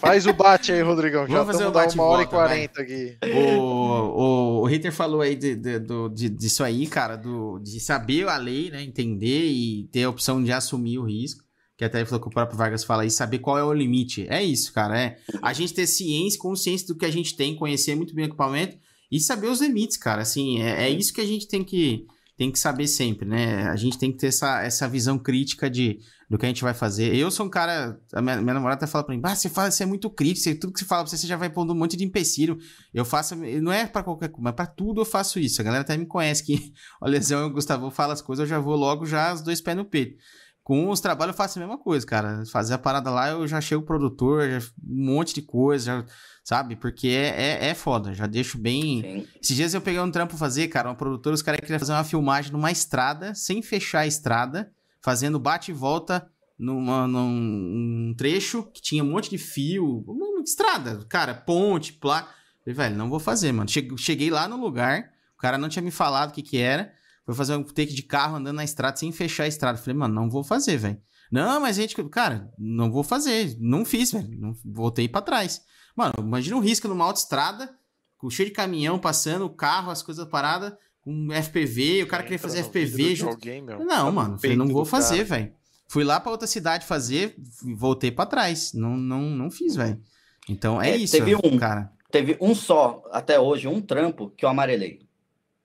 Faz 0.00 0.26
o 0.26 0.32
bate 0.32 0.72
aí, 0.72 0.82
Rodrigão. 0.82 1.24
Já 1.28 1.38
Vamos 1.38 1.52
fazer 1.52 1.66
o 1.68 1.70
bate 1.70 1.94
uma 1.94 2.04
hora 2.04 2.22
e 2.22 2.26
quarenta 2.26 2.82
aqui. 2.82 3.16
O, 3.22 3.60
o, 3.60 4.60
o 4.62 4.64
Ritter 4.64 4.92
falou 4.92 5.20
aí 5.20 5.36
de, 5.36 5.54
de, 5.54 5.78
de, 5.78 6.28
disso 6.30 6.64
aí, 6.64 6.86
cara, 6.88 7.14
do, 7.14 7.60
de 7.60 7.78
saber 7.78 8.26
a 8.28 8.36
lei, 8.36 8.70
né? 8.72 8.82
Entender 8.82 9.46
e 9.46 9.88
ter 9.92 10.02
a 10.02 10.10
opção 10.10 10.42
de 10.42 10.50
assumir 10.50 10.98
o 10.98 11.04
risco. 11.04 11.44
Que 11.76 11.84
até 11.84 11.98
ele 11.98 12.06
falou 12.06 12.20
que 12.20 12.28
o 12.28 12.32
próprio 12.32 12.58
Vargas 12.58 12.82
fala 12.82 13.04
aí, 13.04 13.10
saber 13.10 13.38
qual 13.38 13.56
é 13.56 13.62
o 13.62 13.72
limite. 13.72 14.26
É 14.28 14.42
isso, 14.42 14.72
cara. 14.72 14.98
É 14.98 15.16
a 15.40 15.52
gente 15.52 15.72
ter 15.72 15.86
ciência, 15.86 16.40
consciência 16.40 16.88
do 16.88 16.96
que 16.96 17.06
a 17.06 17.10
gente 17.10 17.36
tem, 17.36 17.54
conhecer 17.54 17.94
muito 17.94 18.14
bem 18.16 18.24
o 18.24 18.28
equipamento 18.28 18.76
e 19.12 19.20
saber 19.20 19.46
os 19.46 19.60
limites, 19.60 19.96
cara. 19.96 20.22
Assim, 20.22 20.60
é, 20.60 20.86
é 20.86 20.90
isso 20.90 21.12
que 21.12 21.20
a 21.20 21.26
gente 21.26 21.46
tem 21.46 21.62
que 21.62 22.06
tem 22.40 22.50
que 22.50 22.58
saber 22.58 22.86
sempre, 22.88 23.28
né? 23.28 23.68
A 23.68 23.76
gente 23.76 23.98
tem 23.98 24.10
que 24.10 24.16
ter 24.16 24.28
essa, 24.28 24.62
essa 24.62 24.88
visão 24.88 25.18
crítica 25.18 25.68
de 25.68 25.98
do 26.26 26.38
que 26.38 26.46
a 26.46 26.48
gente 26.48 26.62
vai 26.62 26.72
fazer. 26.72 27.14
Eu 27.14 27.30
sou 27.30 27.44
um 27.44 27.50
cara. 27.50 28.00
A 28.14 28.22
minha, 28.22 28.40
minha 28.40 28.54
namorada 28.54 28.78
até 28.78 28.90
fala 28.90 29.04
pra 29.04 29.14
mim: 29.14 29.20
ah, 29.22 29.36
você, 29.36 29.50
fala, 29.50 29.70
você 29.70 29.82
é 29.82 29.86
muito 29.86 30.08
crítico, 30.08 30.44
você, 30.44 30.54
tudo 30.54 30.72
que 30.72 30.78
você 30.78 30.86
fala 30.86 31.02
pra 31.02 31.10
você, 31.10 31.18
você 31.18 31.26
já 31.26 31.36
vai 31.36 31.50
pondo 31.50 31.74
um 31.74 31.76
monte 31.76 31.98
de 31.98 32.04
empecilho. 32.04 32.56
Eu 32.94 33.04
faço. 33.04 33.36
Não 33.36 33.70
é 33.70 33.86
pra 33.86 34.02
qualquer 34.02 34.30
coisa, 34.30 34.42
mas 34.42 34.54
pra 34.54 34.64
tudo 34.64 35.02
eu 35.02 35.04
faço 35.04 35.38
isso. 35.38 35.60
A 35.60 35.64
galera 35.64 35.82
até 35.82 35.98
me 35.98 36.06
conhece 36.06 36.42
que 36.42 36.72
o 37.02 37.06
Lesão 37.06 37.46
o 37.46 37.50
Gustavo 37.50 37.90
falam 37.90 38.14
as 38.14 38.22
coisas, 38.22 38.44
eu 38.44 38.48
já 38.48 38.58
vou 38.58 38.74
logo 38.74 39.04
já 39.04 39.34
os 39.34 39.42
dois 39.42 39.60
pés 39.60 39.76
no 39.76 39.84
peito. 39.84 40.16
Com 40.62 40.88
os 40.88 41.00
trabalhos 41.00 41.34
eu 41.34 41.36
faço 41.36 41.58
a 41.58 41.60
mesma 41.60 41.76
coisa, 41.76 42.06
cara. 42.06 42.42
Fazer 42.50 42.72
a 42.72 42.78
parada 42.78 43.10
lá, 43.10 43.28
eu 43.28 43.46
já 43.46 43.60
chego 43.60 43.82
produtor, 43.82 44.48
já, 44.48 44.66
um 44.82 45.04
monte 45.04 45.34
de 45.34 45.42
coisa, 45.42 45.84
já 45.84 46.04
sabe? 46.42 46.76
Porque 46.76 47.08
é, 47.08 47.28
é, 47.28 47.68
é 47.68 47.74
foda, 47.74 48.14
já 48.14 48.26
deixo 48.26 48.58
bem. 48.58 49.02
Sim. 49.02 49.26
Esses 49.40 49.56
dias 49.56 49.74
eu 49.74 49.80
peguei 49.80 50.00
um 50.00 50.10
trampo 50.10 50.36
fazer, 50.36 50.68
cara, 50.68 50.88
uma 50.88 50.94
produtora, 50.94 51.34
os 51.34 51.42
caras 51.42 51.60
queriam 51.60 51.78
fazer 51.78 51.92
uma 51.92 52.04
filmagem 52.04 52.52
numa 52.52 52.70
estrada, 52.70 53.34
sem 53.34 53.62
fechar 53.62 54.00
a 54.00 54.06
estrada, 54.06 54.72
fazendo 55.02 55.38
bate 55.38 55.70
e 55.70 55.74
volta 55.74 56.28
numa, 56.58 57.06
num 57.06 58.14
trecho 58.16 58.64
que 58.74 58.82
tinha 58.82 59.02
um 59.02 59.10
monte 59.10 59.30
de 59.30 59.38
fio, 59.38 60.04
uma 60.06 60.42
estrada, 60.42 61.04
cara, 61.08 61.34
ponte, 61.34 61.92
placa. 61.92 62.28
Falei, 62.60 62.74
velho, 62.74 62.96
não 62.96 63.08
vou 63.08 63.18
fazer, 63.18 63.52
mano. 63.52 63.68
Cheguei 63.96 64.30
lá 64.30 64.46
no 64.46 64.60
lugar, 64.60 65.10
o 65.34 65.40
cara 65.40 65.56
não 65.56 65.68
tinha 65.68 65.82
me 65.82 65.90
falado 65.90 66.30
o 66.30 66.32
que 66.32 66.42
que 66.42 66.58
era, 66.58 66.92
foi 67.24 67.34
fazer 67.34 67.56
um 67.56 67.62
take 67.62 67.94
de 67.94 68.02
carro 68.02 68.36
andando 68.36 68.56
na 68.56 68.64
estrada 68.64 68.96
sem 68.96 69.10
fechar 69.12 69.44
a 69.44 69.48
estrada. 69.48 69.78
Falei, 69.78 69.96
mano, 69.96 70.14
não 70.14 70.28
vou 70.28 70.44
fazer, 70.44 70.76
velho. 70.76 71.00
Não, 71.30 71.60
mas 71.60 71.78
a 71.78 71.82
gente, 71.82 71.94
cara, 72.08 72.52
não 72.58 72.90
vou 72.90 73.04
fazer. 73.04 73.56
Não 73.60 73.84
fiz, 73.84 74.10
velho. 74.10 74.52
Voltei 74.64 75.08
para 75.08 75.22
trás. 75.22 75.62
Mano, 76.00 76.14
imagina 76.18 76.56
um 76.56 76.60
risco 76.60 76.88
numa 76.88 77.04
autoestrada, 77.04 77.76
com 78.16 78.30
cheio 78.30 78.48
de 78.48 78.54
caminhão 78.54 78.98
passando, 78.98 79.44
o 79.44 79.50
carro, 79.50 79.90
as 79.90 80.02
coisas 80.02 80.26
paradas, 80.26 80.72
com 81.02 81.28
FPV, 81.30 82.04
o 82.04 82.06
cara 82.06 82.22
queria 82.22 82.38
fazer 82.38 82.62
FPV. 82.62 83.14
Junto... 83.14 83.32
Alguém, 83.32 83.60
não, 83.60 83.86
tá 83.86 84.10
mano, 84.10 84.38
falei, 84.38 84.56
não 84.56 84.68
vou 84.68 84.86
fazer, 84.86 85.24
velho. 85.24 85.52
Fui 85.86 86.02
lá 86.02 86.18
pra 86.18 86.32
outra 86.32 86.46
cidade 86.46 86.86
fazer, 86.86 87.34
voltei 87.76 88.10
para 88.10 88.24
trás. 88.24 88.72
Não, 88.72 88.96
não, 88.96 89.20
não 89.20 89.50
fiz, 89.50 89.76
velho. 89.76 90.00
Então 90.48 90.80
é, 90.80 90.92
é, 90.92 90.96
isso, 90.96 91.14
teve 91.14 91.34
um, 91.34 91.58
cara. 91.58 91.92
Teve 92.10 92.38
um 92.40 92.54
só, 92.54 93.02
até 93.12 93.38
hoje, 93.38 93.68
um 93.68 93.82
trampo 93.82 94.30
que 94.30 94.46
eu 94.46 94.48
amarelei. 94.48 95.06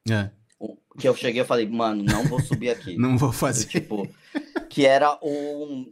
É. 0.09 0.31
Que 0.99 1.07
eu 1.07 1.15
cheguei 1.15 1.43
e 1.43 1.45
falei, 1.45 1.65
mano, 1.65 2.03
não 2.03 2.25
vou 2.25 2.41
subir 2.41 2.71
aqui. 2.71 2.97
não 2.99 3.17
vou 3.17 3.31
fazer. 3.31 3.67
Tipo, 3.67 4.05
que 4.69 4.85
era 4.85 5.17
um. 5.23 5.89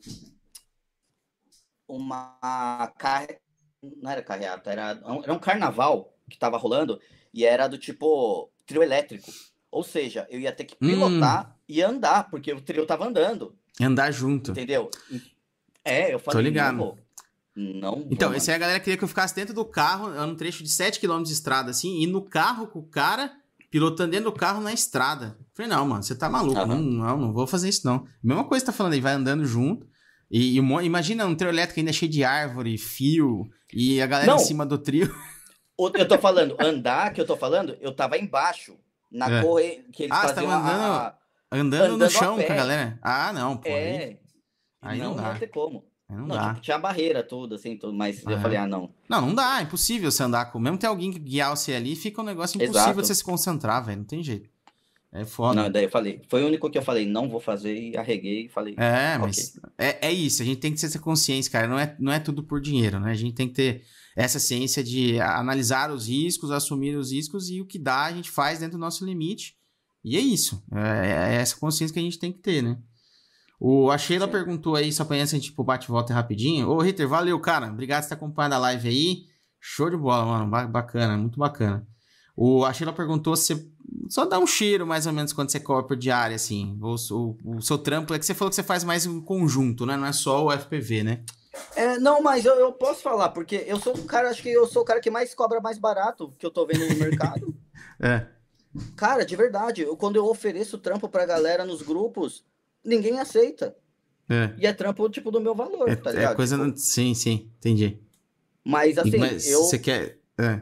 Uma 1.87 2.91
carre 2.97 3.37
não 4.01 4.11
era 4.11 4.21
carreata, 4.21 4.71
era, 4.71 5.01
era 5.23 5.33
um 5.33 5.39
carnaval 5.39 6.13
que 6.29 6.37
tava 6.37 6.57
rolando 6.57 6.99
e 7.33 7.45
era 7.45 7.67
do 7.67 7.77
tipo 7.77 8.49
trio 8.65 8.83
elétrico. 8.83 9.31
Ou 9.71 9.83
seja, 9.83 10.27
eu 10.29 10.39
ia 10.39 10.51
ter 10.51 10.65
que 10.65 10.75
pilotar 10.75 11.49
hum. 11.49 11.53
e 11.67 11.81
andar, 11.81 12.29
porque 12.29 12.53
o 12.53 12.61
trio 12.61 12.85
tava 12.85 13.07
andando. 13.07 13.55
Andar 13.81 14.11
junto. 14.11 14.51
Entendeu? 14.51 14.89
É, 15.83 16.13
eu 16.13 16.19
falei, 16.19 16.37
Tô 16.37 16.41
ligado. 16.41 16.77
Não, 16.77 16.97
não 17.55 18.07
Então, 18.09 18.33
esse 18.33 18.51
aí 18.51 18.55
a 18.55 18.59
galera 18.59 18.79
queria 18.79 18.97
que 18.97 19.03
eu 19.03 19.07
ficasse 19.07 19.35
dentro 19.35 19.53
do 19.53 19.65
carro, 19.65 20.09
num 20.09 20.35
trecho 20.35 20.63
de 20.63 20.69
7 20.69 20.99
km 20.99 21.23
de 21.23 21.33
estrada, 21.33 21.71
assim, 21.71 22.01
e 22.01 22.07
no 22.07 22.21
carro 22.21 22.67
com 22.67 22.79
o 22.79 22.87
cara, 22.87 23.31
pilotando 23.69 24.11
dentro 24.11 24.31
do 24.31 24.37
carro 24.37 24.61
na 24.61 24.71
estrada. 24.71 25.37
Falei, 25.53 25.69
não, 25.69 25.87
mano, 25.87 26.03
você 26.03 26.15
tá 26.15 26.29
maluco. 26.29 26.59
Uhum. 26.59 26.67
Não, 26.67 26.81
não, 26.81 27.17
não 27.17 27.33
vou 27.33 27.47
fazer 27.47 27.69
isso, 27.69 27.85
não. 27.85 28.05
Mesma 28.23 28.43
coisa 28.43 28.63
que 28.63 28.71
tá 28.71 28.77
falando 28.77 28.93
aí, 28.93 29.01
vai 29.01 29.13
andando 29.13 29.45
junto. 29.45 29.87
E, 30.33 30.57
e 30.57 30.57
imagina 30.57 31.27
um 31.27 31.35
trio 31.35 31.51
elétrico 31.51 31.79
ainda 31.79 31.93
cheio 31.93 32.11
de 32.11 32.23
árvore, 32.23 32.75
fio, 32.75 33.47
e 33.71 34.01
a 34.01 34.07
galera 34.07 34.31
não. 34.31 34.37
em 34.37 34.43
cima 34.43 34.65
do 34.65 34.79
trio. 34.79 35.13
Eu 35.79 36.07
tô 36.07 36.17
falando, 36.19 36.55
andar 36.59 37.11
que 37.11 37.19
eu 37.19 37.25
tô 37.25 37.35
falando, 37.35 37.75
eu 37.81 37.91
tava 37.93 38.15
embaixo, 38.15 38.77
na 39.11 39.39
é. 39.39 39.41
corre 39.41 39.83
que 39.91 40.03
eles 40.03 40.15
ah, 40.15 40.21
faziam 40.21 40.45
você 40.45 40.53
andando, 40.53 40.83
a... 40.83 41.17
andando, 41.51 41.83
andando 41.83 41.97
no 41.97 42.09
chão 42.11 42.35
com 42.35 42.53
a 42.53 42.55
galera? 42.55 42.99
Ah, 43.01 43.33
não, 43.33 43.57
pô. 43.57 43.67
É. 43.67 44.05
Aí, 44.05 44.19
aí 44.83 44.99
não, 44.99 45.09
não 45.09 45.15
dá. 45.15 45.33
Não 45.33 45.39
ter 45.39 45.47
como. 45.47 45.83
Não, 46.07 46.27
não 46.27 46.27
dá. 46.27 46.49
Tipo, 46.49 46.61
tinha 46.61 46.77
barreira 46.77 47.23
toda, 47.23 47.55
assim, 47.55 47.75
tudo, 47.75 47.91
mas 47.91 48.23
eu 48.23 48.39
falei, 48.39 48.59
ah, 48.59 48.67
não. 48.67 48.93
Não, 49.09 49.21
não 49.21 49.35
dá, 49.35 49.59
é 49.59 49.63
impossível 49.63 50.11
você 50.11 50.21
andar 50.21 50.51
com. 50.51 50.59
Mesmo 50.59 50.77
ter 50.77 50.85
alguém 50.85 51.11
que 51.11 51.19
guiar 51.19 51.49
você 51.57 51.73
ali, 51.73 51.95
fica 51.95 52.21
um 52.21 52.25
negócio 52.25 52.57
impossível 52.57 52.81
Exato. 52.81 53.01
de 53.01 53.07
você 53.07 53.15
se 53.15 53.23
concentrar, 53.23 53.83
velho. 53.83 53.97
Não 53.97 54.05
tem 54.05 54.23
jeito. 54.23 54.47
É 55.15 55.23
foda. 55.25 55.61
Não, 55.61 55.71
daí 55.71 55.83
eu 55.83 55.89
falei, 55.89 56.19
foi 56.27 56.43
o 56.43 56.47
único 56.47 56.67
que 56.71 56.77
eu 56.77 56.81
falei, 56.81 57.05
não 57.05 57.29
vou 57.29 57.39
fazer, 57.39 57.77
e 57.77 57.95
arreguei 57.95 58.45
e 58.45 58.49
falei. 58.49 58.73
É, 58.77 59.15
mas 59.19 59.59
é, 59.77 60.07
é 60.07 60.11
isso, 60.11 60.41
a 60.41 60.45
gente 60.45 60.59
tem 60.59 60.73
que 60.73 60.79
ter 60.79 60.87
essa 60.87 60.97
consciência, 60.97 61.51
cara. 61.51 61.67
Não 61.67 61.77
é, 61.77 61.95
não 61.99 62.11
é 62.11 62.19
tudo 62.19 62.41
por 62.41 62.59
dinheiro, 62.59 62.99
né? 62.99 63.11
A 63.11 63.15
gente 63.15 63.35
tem 63.35 63.47
que 63.47 63.53
ter 63.53 63.83
essa 64.15 64.39
ciência 64.39 64.83
de 64.83 65.21
analisar 65.21 65.91
os 65.91 66.07
riscos, 66.07 66.49
assumir 66.49 66.95
os 66.95 67.11
riscos 67.11 67.47
e 67.49 67.61
o 67.61 67.65
que 67.65 67.77
dá 67.77 68.05
a 68.05 68.11
gente 68.11 68.31
faz 68.31 68.59
dentro 68.59 68.77
do 68.77 68.81
nosso 68.81 69.05
limite. 69.05 69.55
E 70.03 70.17
é 70.17 70.19
isso. 70.19 70.63
É, 70.71 71.35
é 71.35 71.35
essa 71.35 71.55
consciência 71.57 71.93
que 71.93 71.99
a 71.99 72.03
gente 72.03 72.17
tem 72.17 72.31
que 72.31 72.39
ter, 72.39 72.63
né? 72.63 72.77
O, 73.59 73.91
a 73.91 73.97
Sheila 73.97 74.25
Sim. 74.25 74.31
perguntou 74.31 74.75
aí, 74.75 74.91
só 74.91 75.05
pra 75.05 75.15
antes 75.15 75.33
a 75.33 75.37
gente 75.37 75.51
tipo, 75.51 75.63
bate 75.63 75.85
e 75.85 75.91
volta 75.91 76.13
rapidinho. 76.13 76.69
Ô, 76.69 76.81
Ritter, 76.81 77.07
valeu, 77.07 77.39
cara. 77.39 77.67
Obrigado 77.67 78.01
por 78.01 78.09
ter 78.09 78.15
acompanhado 78.15 78.55
a 78.55 78.57
live 78.57 78.89
aí. 78.89 79.25
Show 79.59 79.89
de 79.89 79.95
bola, 79.95 80.25
mano. 80.25 80.67
Bacana, 80.67 81.15
muito 81.15 81.39
bacana. 81.39 81.87
O, 82.35 82.65
a 82.65 82.73
Sheila 82.73 82.91
perguntou 82.91 83.35
se 83.35 83.71
só 84.09 84.25
dá 84.25 84.39
um 84.39 84.47
cheiro, 84.47 84.85
mais 84.85 85.05
ou 85.07 85.13
menos, 85.13 85.33
quando 85.33 85.49
você 85.49 85.59
cobra 85.59 85.83
por 85.83 85.97
diária, 85.97 86.35
assim. 86.35 86.77
O, 86.81 86.95
o, 86.95 87.57
o, 87.57 87.61
seu 87.61 87.77
trampo 87.77 88.13
é 88.13 88.19
que 88.19 88.25
você 88.25 88.33
falou 88.33 88.49
que 88.49 88.55
você 88.55 88.63
faz 88.63 88.83
mais 88.83 89.05
em 89.05 89.21
conjunto, 89.21 89.85
né? 89.85 89.95
Não 89.95 90.05
é 90.05 90.13
só 90.13 90.45
o 90.45 90.51
FPV, 90.51 91.03
né? 91.03 91.23
É, 91.75 91.99
não, 91.99 92.21
mas 92.21 92.45
eu, 92.45 92.55
eu 92.55 92.71
posso 92.71 93.01
falar, 93.01 93.29
porque 93.29 93.63
eu 93.67 93.79
sou 93.79 93.93
o 93.95 94.05
cara, 94.05 94.29
acho 94.29 94.41
que 94.41 94.49
eu 94.49 94.65
sou 94.65 94.81
o 94.81 94.85
cara 94.85 94.99
que 94.99 95.11
mais 95.11 95.35
cobra 95.35 95.61
mais 95.61 95.77
barato 95.77 96.33
que 96.37 96.45
eu 96.45 96.51
tô 96.51 96.65
vendo 96.65 96.87
no 96.87 96.95
mercado. 96.95 97.53
é. 98.01 98.25
Cara, 98.95 99.23
de 99.23 99.35
verdade, 99.35 99.83
eu, 99.83 99.95
quando 99.95 100.15
eu 100.15 100.25
ofereço 100.25 100.79
trampo 100.79 101.07
pra 101.07 101.25
galera 101.25 101.63
nos 101.63 101.81
grupos, 101.81 102.43
ninguém 102.83 103.19
aceita. 103.19 103.75
É. 104.27 104.53
E 104.57 104.65
é 104.65 104.73
trampo, 104.73 105.07
tipo, 105.09 105.29
do 105.29 105.39
meu 105.39 105.53
valor, 105.53 105.87
é, 105.87 105.95
tá 105.95 106.11
ligado? 106.11 106.33
É 106.33 106.35
coisa... 106.35 106.57
Tipo... 106.57 106.77
Sim, 106.77 107.13
sim, 107.13 107.51
entendi. 107.59 107.99
Mas, 108.63 108.97
assim, 108.97 109.17
mas 109.17 109.47
eu... 109.47 109.61
Você 109.63 109.77
quer... 109.77 110.17
É. 110.39 110.61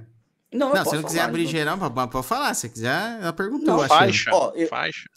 Não, 0.52 0.74
não 0.74 0.86
se 0.86 0.96
não 0.96 1.04
quiser 1.04 1.20
falar, 1.20 1.30
abrir 1.30 1.44
não. 1.44 1.52
geral, 1.52 1.78
pode 2.08 2.28
falar. 2.28 2.54
Se 2.54 2.70
quiser, 2.70 3.20
ela 3.22 3.34
perguntou. 3.34 3.78
Não, 3.78 3.88
faixa, 3.88 4.32
Ó, 4.34 4.52
eu... 4.54 4.68
faixa. 4.68 5.10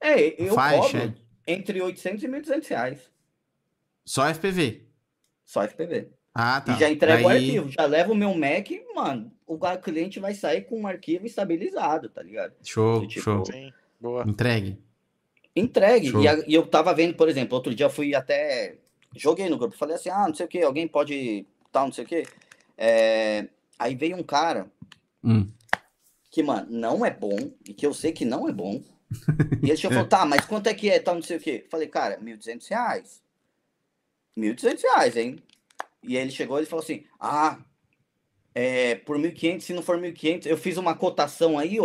É, 0.00 0.42
eu 0.42 0.54
faixa, 0.54 0.80
cobro 0.80 1.14
é. 1.46 1.52
entre 1.52 1.80
800 1.80 2.24
e 2.24 2.28
1.200 2.28 2.68
reais. 2.68 3.10
Só 4.04 4.26
FPV? 4.28 4.82
Só 5.44 5.62
FPV. 5.62 6.10
Ah, 6.34 6.60
tá. 6.60 6.74
E 6.74 6.80
já 6.80 6.90
entrego 6.90 7.22
Daí... 7.22 7.24
o 7.24 7.28
arquivo. 7.28 7.70
Já 7.70 7.86
levo 7.86 8.12
o 8.12 8.16
meu 8.16 8.34
Mac, 8.34 8.68
mano, 8.94 9.30
o 9.46 9.58
cliente 9.78 10.18
vai 10.18 10.34
sair 10.34 10.62
com 10.62 10.80
um 10.80 10.86
arquivo 10.86 11.26
estabilizado, 11.26 12.08
tá 12.08 12.22
ligado? 12.22 12.54
Show, 12.62 13.06
tipo, 13.06 13.22
show. 13.22 13.46
Sim, 13.46 13.72
boa. 14.00 14.24
Entregue. 14.26 14.78
Entregue. 15.54 16.10
E, 16.18 16.28
a, 16.28 16.38
e, 16.46 16.54
eu 16.54 16.66
tava 16.66 16.92
vendo, 16.92 17.14
por 17.14 17.28
exemplo, 17.28 17.54
outro 17.54 17.74
dia 17.74 17.86
eu 17.86 17.90
fui 17.90 18.14
até. 18.14 18.76
Joguei 19.14 19.48
no 19.48 19.56
grupo, 19.56 19.76
falei 19.76 19.94
assim: 19.94 20.10
ah, 20.10 20.26
não 20.26 20.34
sei 20.34 20.46
o 20.46 20.48
que, 20.48 20.60
alguém 20.60 20.88
pode. 20.88 21.46
tal, 21.70 21.86
não 21.86 21.92
sei 21.92 22.04
o 22.04 22.08
que. 22.08 22.24
É... 22.76 23.46
Aí 23.78 23.94
veio 23.94 24.16
um 24.16 24.22
cara 24.22 24.70
hum. 25.22 25.50
que, 26.30 26.42
mano, 26.42 26.66
não 26.70 27.04
é 27.04 27.10
bom, 27.10 27.36
e 27.66 27.74
que 27.74 27.86
eu 27.86 27.94
sei 27.94 28.12
que 28.12 28.24
não 28.24 28.48
é 28.48 28.52
bom. 28.52 28.82
e 29.62 29.70
ele 29.70 29.76
falou: 29.76 30.06
tá, 30.06 30.24
mas 30.24 30.44
quanto 30.44 30.68
é 30.68 30.74
que 30.74 30.90
é, 30.90 30.98
tal, 30.98 31.14
não 31.14 31.22
sei 31.22 31.36
o 31.36 31.40
que. 31.40 31.66
Falei, 31.70 31.88
cara, 31.88 32.18
1.200 32.20 32.68
reais. 32.68 33.22
1.200 34.36 34.82
reais, 34.82 35.16
hein? 35.16 35.38
E 36.02 36.16
aí 36.16 36.22
ele 36.22 36.30
chegou 36.30 36.60
e 36.60 36.66
falou 36.66 36.82
assim: 36.82 37.04
ah, 37.18 37.58
é, 38.54 38.94
por 38.96 39.18
1.500, 39.18 39.60
se 39.60 39.72
não 39.72 39.82
for 39.82 39.98
1.500, 39.98 40.46
eu 40.46 40.56
fiz 40.56 40.76
uma 40.76 40.94
cotação 40.94 41.58
aí, 41.58 41.78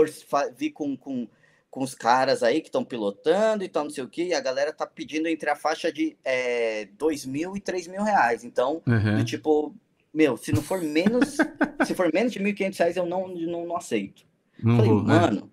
vi 0.57 0.71
com, 0.71 0.95
com 0.95 1.27
com 1.69 1.83
os 1.83 1.93
caras 1.93 2.41
aí 2.41 2.61
que 2.61 2.67
estão 2.67 2.83
pilotando 2.83 3.63
e 3.63 3.69
tal, 3.69 3.83
não 3.83 3.91
sei 3.91 4.03
o 4.03 4.09
que, 4.09 4.23
e 4.23 4.33
a 4.33 4.41
galera 4.41 4.73
tá 4.73 4.87
pedindo 4.87 5.27
entre 5.27 5.49
a 5.49 5.55
faixa 5.55 5.91
de 5.91 6.17
é, 6.23 6.85
dois 6.97 7.25
mil 7.25 7.55
e 7.55 7.61
três 7.61 7.87
mil 7.87 8.03
reais. 8.03 8.43
Então, 8.43 8.81
uhum. 8.87 9.23
tipo, 9.23 9.75
meu, 10.13 10.37
se 10.37 10.51
não 10.51 10.61
for 10.61 10.81
menos, 10.81 11.37
se 11.85 11.93
for 11.95 12.11
menos 12.13 12.31
de 12.31 12.39
mil 12.39 12.49
e 12.49 12.53
quinhentos 12.53 12.79
reais, 12.79 12.97
eu 12.97 13.05
não, 13.05 13.27
não, 13.27 13.65
não 13.65 13.77
aceito. 13.77 14.23
Uhum. 14.63 14.75
Falei, 14.77 14.91
né? 14.91 15.01
mano, 15.01 15.51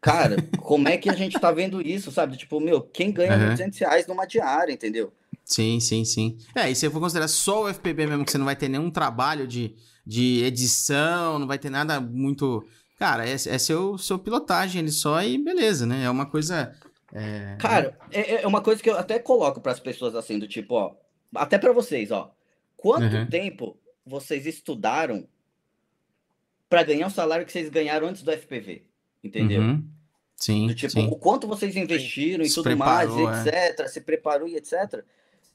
cara, 0.00 0.36
como 0.58 0.88
é 0.88 0.96
que 0.96 1.08
a 1.08 1.14
gente 1.14 1.38
tá 1.38 1.50
vendo 1.50 1.80
isso, 1.80 2.10
sabe? 2.10 2.36
Tipo, 2.36 2.60
meu, 2.60 2.80
quem 2.80 3.12
ganha 3.12 3.36
uhum. 3.36 3.50
200 3.50 3.78
reais 3.78 4.06
numa 4.06 4.26
diária, 4.26 4.72
entendeu? 4.72 5.12
Sim, 5.44 5.78
sim, 5.78 6.04
sim. 6.04 6.38
É, 6.54 6.70
e 6.70 6.74
se 6.74 6.86
eu 6.86 6.90
for 6.90 7.00
considerar 7.00 7.28
só 7.28 7.64
o 7.64 7.68
FPB 7.68 8.06
mesmo, 8.06 8.24
que 8.24 8.32
você 8.32 8.38
não 8.38 8.46
vai 8.46 8.56
ter 8.56 8.68
nenhum 8.68 8.90
trabalho 8.90 9.46
de, 9.46 9.74
de 10.06 10.42
edição, 10.42 11.38
não 11.38 11.46
vai 11.46 11.58
ter 11.58 11.70
nada 11.70 12.00
muito 12.00 12.64
Cara, 12.98 13.28
é, 13.28 13.32
é 13.32 13.58
seu, 13.58 13.98
seu 13.98 14.18
pilotagem 14.18 14.80
ali 14.80 14.90
só 14.90 15.20
e 15.22 15.36
beleza, 15.36 15.84
né? 15.86 16.04
É 16.04 16.10
uma 16.10 16.26
coisa. 16.26 16.74
É... 17.12 17.56
Cara, 17.58 17.98
é, 18.10 18.42
é 18.42 18.46
uma 18.46 18.62
coisa 18.62 18.82
que 18.82 18.88
eu 18.88 18.96
até 18.96 19.18
coloco 19.18 19.60
para 19.60 19.72
as 19.72 19.80
pessoas 19.80 20.14
assim, 20.14 20.38
do 20.38 20.46
tipo, 20.46 20.74
ó. 20.74 20.94
Até 21.34 21.58
para 21.58 21.72
vocês, 21.72 22.10
ó. 22.10 22.33
Quanto 22.84 23.16
uhum. 23.16 23.26
tempo 23.26 23.78
vocês 24.04 24.44
estudaram 24.44 25.26
para 26.68 26.82
ganhar 26.82 27.06
o 27.06 27.10
salário 27.10 27.46
que 27.46 27.50
vocês 27.50 27.70
ganharam 27.70 28.08
antes 28.08 28.20
do 28.20 28.30
FPV? 28.30 28.84
Entendeu? 29.22 29.62
Uhum. 29.62 29.88
Sim. 30.36 30.66
Do 30.66 30.74
tipo, 30.74 30.92
sim. 30.92 31.08
o 31.10 31.16
quanto 31.16 31.48
vocês 31.48 31.74
investiram 31.76 32.44
e 32.44 32.50
tudo 32.50 32.64
preparou, 32.64 33.24
mais, 33.24 33.46
etc. 33.46 33.80
É. 33.80 33.88
Se 33.88 34.02
preparou 34.02 34.46
e 34.46 34.56
etc. 34.56 35.02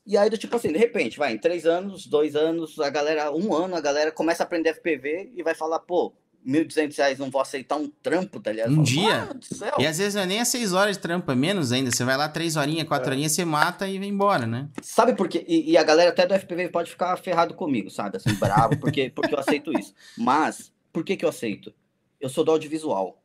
E 0.07 0.17
aí, 0.17 0.27
do 0.27 0.39
tipo 0.39 0.55
assim, 0.55 0.71
de 0.71 0.79
repente, 0.79 1.19
vai, 1.19 1.33
em 1.33 1.37
três 1.37 1.67
anos, 1.67 2.07
dois 2.07 2.35
anos, 2.35 2.79
a 2.79 2.89
galera, 2.89 3.31
um 3.31 3.53
ano, 3.53 3.75
a 3.75 3.81
galera 3.81 4.11
começa 4.11 4.41
a 4.41 4.47
aprender 4.47 4.73
FPV 4.73 5.33
e 5.35 5.43
vai 5.43 5.53
falar, 5.53 5.77
pô, 5.81 6.11
1.200 6.45 6.97
reais 6.97 7.19
não 7.19 7.29
vou 7.29 7.41
aceitar 7.41 7.75
um 7.75 7.87
trampo, 7.87 8.39
tá 8.39 8.51
ligado? 8.51 8.71
Um 8.71 8.81
dia. 8.81 9.29
E 9.77 9.85
às 9.85 9.97
vezes 9.97 10.15
não 10.15 10.21
é 10.21 10.25
nem 10.25 10.39
a 10.39 10.45
6 10.45 10.73
horas 10.73 10.95
de 10.95 11.01
trampo, 11.01 11.31
é 11.31 11.35
menos 11.35 11.71
ainda. 11.71 11.91
Você 11.91 12.03
vai 12.03 12.17
lá 12.17 12.29
3 12.29 12.55
horinhas, 12.55 12.87
4 12.87 13.07
é. 13.07 13.11
horinhas, 13.11 13.31
você 13.31 13.45
mata 13.45 13.87
e 13.87 13.99
vem 13.99 14.09
embora, 14.09 14.47
né? 14.47 14.69
Sabe 14.81 15.13
por 15.13 15.27
quê? 15.27 15.45
E, 15.47 15.71
e, 15.71 15.77
a 15.77 15.83
galera 15.83 16.09
até 16.09 16.25
do 16.25 16.33
FPV 16.33 16.69
pode 16.69 16.89
ficar 16.89 17.15
ferrado 17.17 17.53
comigo, 17.53 17.89
sabe? 17.89 18.17
Assim, 18.17 18.33
bravo, 18.35 18.77
porque, 18.77 19.11
porque 19.15 19.33
eu 19.33 19.39
aceito 19.39 19.77
isso. 19.77 19.93
Mas, 20.17 20.71
por 20.91 21.03
que 21.03 21.17
que 21.17 21.25
eu 21.25 21.29
aceito? 21.29 21.73
Eu 22.19 22.29
sou 22.29 22.43
do 22.43 22.51
audiovisual. 22.51 23.21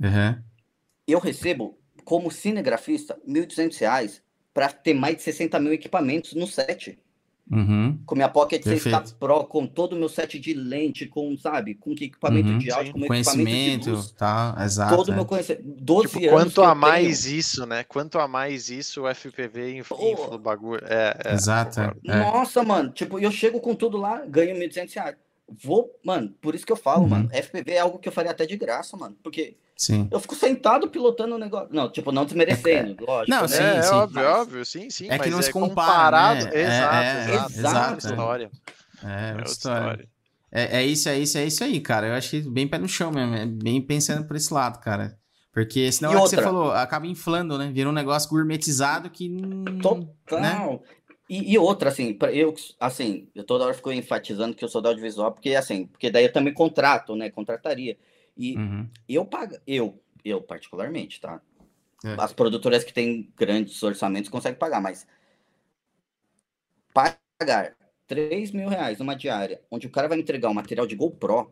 Uhum. 0.00 0.42
Eu 1.06 1.18
recebo, 1.18 1.78
como 2.04 2.30
cinegrafista, 2.30 3.18
1.200 3.28 3.78
reais 3.78 4.22
pra 4.54 4.68
ter 4.68 4.94
mais 4.94 5.16
de 5.16 5.22
60 5.22 5.58
mil 5.58 5.72
equipamentos 5.72 6.34
no 6.34 6.46
set. 6.46 6.98
Uhum. 7.50 7.98
Com 8.06 8.14
minha 8.14 8.28
Pocket 8.28 8.64
6K 8.64 9.14
Pro, 9.18 9.44
com 9.44 9.66
todo 9.66 9.94
o 9.94 9.98
meu 9.98 10.08
set 10.08 10.38
de 10.38 10.54
lente, 10.54 11.06
com, 11.06 11.36
sabe, 11.36 11.74
com 11.74 11.92
equipamento 11.92 12.48
uhum, 12.48 12.58
de 12.58 12.70
áudio, 12.70 12.92
com 12.92 13.06
conhecimento, 13.06 13.84
de 13.84 13.90
luz, 13.90 14.12
tá, 14.12 14.56
exato. 14.60 14.96
Todo 14.96 15.08
o 15.08 15.12
é. 15.12 15.14
meu 15.16 15.24
conhecimento. 15.26 15.64
12 15.64 16.08
tipo, 16.08 16.18
anos 16.20 16.30
quanto 16.30 16.62
a 16.62 16.74
mais 16.74 17.24
tenho. 17.24 17.36
isso, 17.36 17.66
né? 17.66 17.84
Quanto 17.84 18.18
a 18.18 18.28
mais 18.28 18.70
isso, 18.70 19.02
o 19.02 19.14
FPV 19.14 19.78
infla 19.78 19.96
o 19.98 20.38
bagulho. 20.38 20.82
É, 20.86 21.16
é, 21.24 21.34
exato. 21.34 21.80
É. 21.80 21.92
Nossa, 22.04 22.62
mano, 22.62 22.90
tipo, 22.90 23.18
eu 23.18 23.30
chego 23.30 23.60
com 23.60 23.74
tudo 23.74 23.98
lá, 23.98 24.24
ganho 24.24 24.56
1.200 24.56 24.94
reais. 24.94 25.16
Vou, 25.48 25.90
mano, 26.04 26.34
por 26.40 26.54
isso 26.54 26.64
que 26.64 26.72
eu 26.72 26.76
falo, 26.76 27.02
uhum. 27.02 27.08
mano, 27.08 27.30
FPV 27.32 27.72
é 27.72 27.78
algo 27.80 27.98
que 27.98 28.08
eu 28.08 28.12
faria 28.12 28.30
até 28.30 28.46
de 28.46 28.56
graça, 28.56 28.96
mano, 28.96 29.16
porque 29.22 29.56
Sim. 29.82 30.06
Eu 30.12 30.20
fico 30.20 30.36
sentado 30.36 30.88
pilotando 30.88 31.34
o 31.34 31.38
negócio. 31.38 31.68
Não, 31.72 31.90
tipo, 31.90 32.12
não 32.12 32.24
desmerecendo, 32.24 33.02
é. 33.02 33.04
lógico. 33.04 33.30
Não, 33.30 33.42
né? 33.42 33.48
sim, 33.48 33.62
é, 33.62 33.82
sim. 33.82 33.94
óbvio, 33.94 34.22
mas... 34.22 34.36
óbvio, 34.36 34.64
sim, 34.64 34.90
sim. 34.90 35.08
É 35.10 35.18
que 35.18 35.28
não 35.28 35.40
é 35.40 35.42
se 35.42 35.50
compara, 35.50 36.34
né? 36.34 36.40
Exato, 36.40 36.54
é, 36.54 36.60
é, 36.60 37.24
exato, 37.24 37.52
exato. 37.52 37.58
exato. 37.58 38.06
história. 38.06 38.50
É, 39.02 39.30
é 39.30 39.32
outra 39.32 39.50
história. 39.50 40.08
É, 40.52 40.78
é 40.78 40.86
isso, 40.86 41.08
é 41.08 41.18
isso, 41.18 41.36
é 41.36 41.46
isso 41.46 41.64
aí, 41.64 41.80
cara. 41.80 42.06
Eu 42.06 42.14
achei 42.14 42.42
bem 42.42 42.68
pé 42.68 42.78
no 42.78 42.86
chão 42.86 43.10
mesmo. 43.10 43.34
É 43.34 43.44
bem 43.44 43.80
pensando 43.80 44.24
por 44.24 44.36
esse 44.36 44.54
lado, 44.54 44.78
cara. 44.78 45.18
Porque 45.52 45.90
senão 45.90 46.12
é 46.12 46.16
o 46.16 46.22
que 46.22 46.28
você 46.28 46.40
falou, 46.40 46.70
acaba 46.70 47.06
inflando, 47.06 47.58
né? 47.58 47.70
Vira 47.72 47.88
um 47.88 47.92
negócio 47.92 48.30
gourmetizado 48.30 49.10
que. 49.10 49.28
Total. 49.82 50.40
Né? 50.40 50.80
E, 51.32 51.54
e, 51.54 51.58
outra, 51.58 51.88
assim, 51.88 52.14
eu, 52.30 52.54
assim, 52.78 53.26
eu 53.34 53.42
toda 53.42 53.64
hora 53.64 53.72
fico 53.72 53.90
enfatizando 53.90 54.54
que 54.54 54.62
eu 54.62 54.68
sou 54.68 54.82
da 54.82 54.90
audiovisual, 54.90 55.32
porque 55.32 55.54
assim, 55.54 55.86
porque 55.86 56.10
daí 56.10 56.24
eu 56.24 56.32
também 56.32 56.52
contrato, 56.52 57.16
né? 57.16 57.30
Contrataria. 57.30 57.96
E 58.36 58.54
uhum. 58.54 58.86
eu 59.08 59.24
pago, 59.24 59.56
eu, 59.66 59.98
eu 60.22 60.42
particularmente, 60.42 61.22
tá? 61.22 61.40
É. 62.04 62.16
As 62.18 62.34
produtoras 62.34 62.84
que 62.84 62.92
têm 62.92 63.32
grandes 63.34 63.82
orçamentos 63.82 64.28
conseguem 64.28 64.58
pagar, 64.58 64.82
mas 64.82 65.06
pagar 66.92 67.76
3 68.06 68.50
mil 68.50 68.68
reais 68.68 68.98
numa 68.98 69.16
diária, 69.16 69.62
onde 69.70 69.86
o 69.86 69.90
cara 69.90 70.08
vai 70.08 70.18
entregar 70.18 70.50
um 70.50 70.54
material 70.54 70.86
de 70.86 70.96
GoPro, 70.96 71.50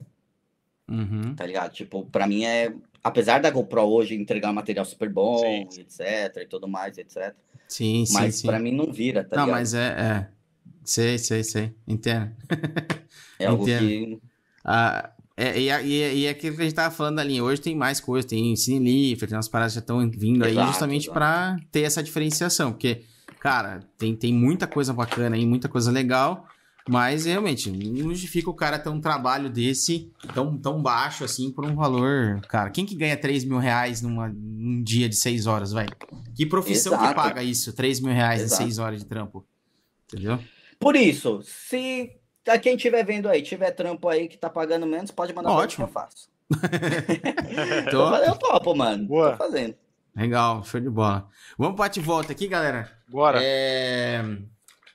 uhum. 0.90 1.34
tá 1.34 1.46
ligado? 1.46 1.72
Tipo, 1.72 2.04
pra 2.04 2.26
mim 2.26 2.44
é. 2.44 2.70
Apesar 3.02 3.40
da 3.40 3.50
GoPro 3.50 3.84
hoje 3.84 4.14
entregar 4.14 4.50
um 4.50 4.52
material 4.52 4.84
super 4.84 5.08
bom, 5.08 5.38
sim. 5.70 5.80
etc, 5.80 6.36
e 6.42 6.46
tudo 6.46 6.68
mais, 6.68 6.98
etc. 6.98 7.34
Sim, 7.70 8.04
sim. 8.04 8.14
Mas 8.14 8.34
sim. 8.34 8.48
pra 8.48 8.58
mim 8.58 8.72
não 8.72 8.92
vira, 8.92 9.22
tá 9.22 9.36
não, 9.36 9.44
ligado? 9.44 9.58
Mas 9.60 9.74
é. 9.74 9.86
é. 9.86 10.28
Sei, 10.84 11.18
sei, 11.18 11.44
sei. 11.44 11.72
Entendo. 11.86 12.32
É 13.38 13.46
algo 13.46 13.62
Entendo. 13.62 13.86
que. 13.86 14.20
Ah, 14.64 15.12
é, 15.36 15.58
e, 15.58 15.70
e, 15.70 16.14
e 16.18 16.26
é 16.26 16.30
aquilo 16.30 16.56
que 16.56 16.62
a 16.62 16.64
gente 16.64 16.74
tava 16.74 16.94
falando 16.94 17.20
ali, 17.20 17.40
hoje 17.40 17.62
tem 17.62 17.74
mais 17.74 18.00
coisas, 18.00 18.28
tem 18.28 18.54
Cinelifter, 18.56 19.28
tem 19.28 19.36
umas 19.36 19.48
paradas 19.48 19.72
que 19.72 19.76
já 19.76 19.80
estão 19.80 19.98
vindo 20.10 20.44
exato, 20.44 20.60
aí 20.60 20.66
justamente 20.66 21.10
para 21.10 21.56
ter 21.72 21.82
essa 21.82 22.02
diferenciação, 22.02 22.72
porque, 22.72 23.04
cara, 23.38 23.80
tem, 23.96 24.14
tem 24.14 24.34
muita 24.34 24.66
coisa 24.66 24.92
bacana 24.92 25.36
aí, 25.36 25.46
muita 25.46 25.66
coisa 25.66 25.90
legal, 25.90 26.46
Mas 26.88 27.24
realmente, 27.24 27.70
não 27.70 28.10
justifica 28.10 28.50
o 28.50 28.54
cara 28.54 28.78
ter 28.78 28.88
um 28.88 29.00
trabalho 29.00 29.50
desse 29.50 30.10
tão, 30.34 30.56
tão 30.56 30.82
baixo 30.82 31.24
assim 31.24 31.50
por 31.50 31.64
um 31.64 31.74
valor. 31.74 32.40
Cara, 32.48 32.70
quem 32.70 32.86
que 32.86 32.94
ganha 32.94 33.16
3 33.16 33.44
mil 33.44 33.58
reais 33.58 34.02
numa, 34.02 34.28
num 34.28 34.82
dia 34.82 35.08
de 35.08 35.16
6 35.16 35.46
horas, 35.46 35.72
vai? 35.72 35.86
Que 36.34 36.46
profissão 36.46 36.94
Exato. 36.94 37.08
que 37.08 37.14
paga 37.14 37.42
isso? 37.42 37.72
3 37.72 38.00
mil 38.00 38.12
reais 38.12 38.42
Exato. 38.42 38.62
em 38.62 38.66
6 38.66 38.78
horas 38.78 39.00
de 39.00 39.06
trampo. 39.06 39.46
Entendeu? 40.06 40.38
Por 40.78 40.96
isso, 40.96 41.40
se 41.44 42.10
quem 42.62 42.74
estiver 42.74 43.04
vendo 43.04 43.28
aí, 43.28 43.42
tiver 43.42 43.70
trampo 43.70 44.08
aí 44.08 44.26
que 44.26 44.38
tá 44.38 44.48
pagando 44.48 44.86
menos, 44.86 45.10
pode 45.10 45.32
mandar 45.34 45.50
Ótimo. 45.50 45.86
que 45.86 45.90
eu 45.90 45.92
faço. 45.92 46.28
Tô... 47.90 48.16
Eu 48.16 48.36
topo, 48.36 48.74
mano. 48.74 49.06
Boa. 49.06 49.32
Tô 49.32 49.36
fazendo. 49.36 49.74
Legal, 50.16 50.64
show 50.64 50.80
de 50.80 50.90
bola. 50.90 51.28
Vamos 51.56 51.76
bate 51.76 52.00
volta 52.00 52.32
aqui, 52.32 52.48
galera? 52.48 52.90
Bora. 53.08 53.38
É... 53.42 54.22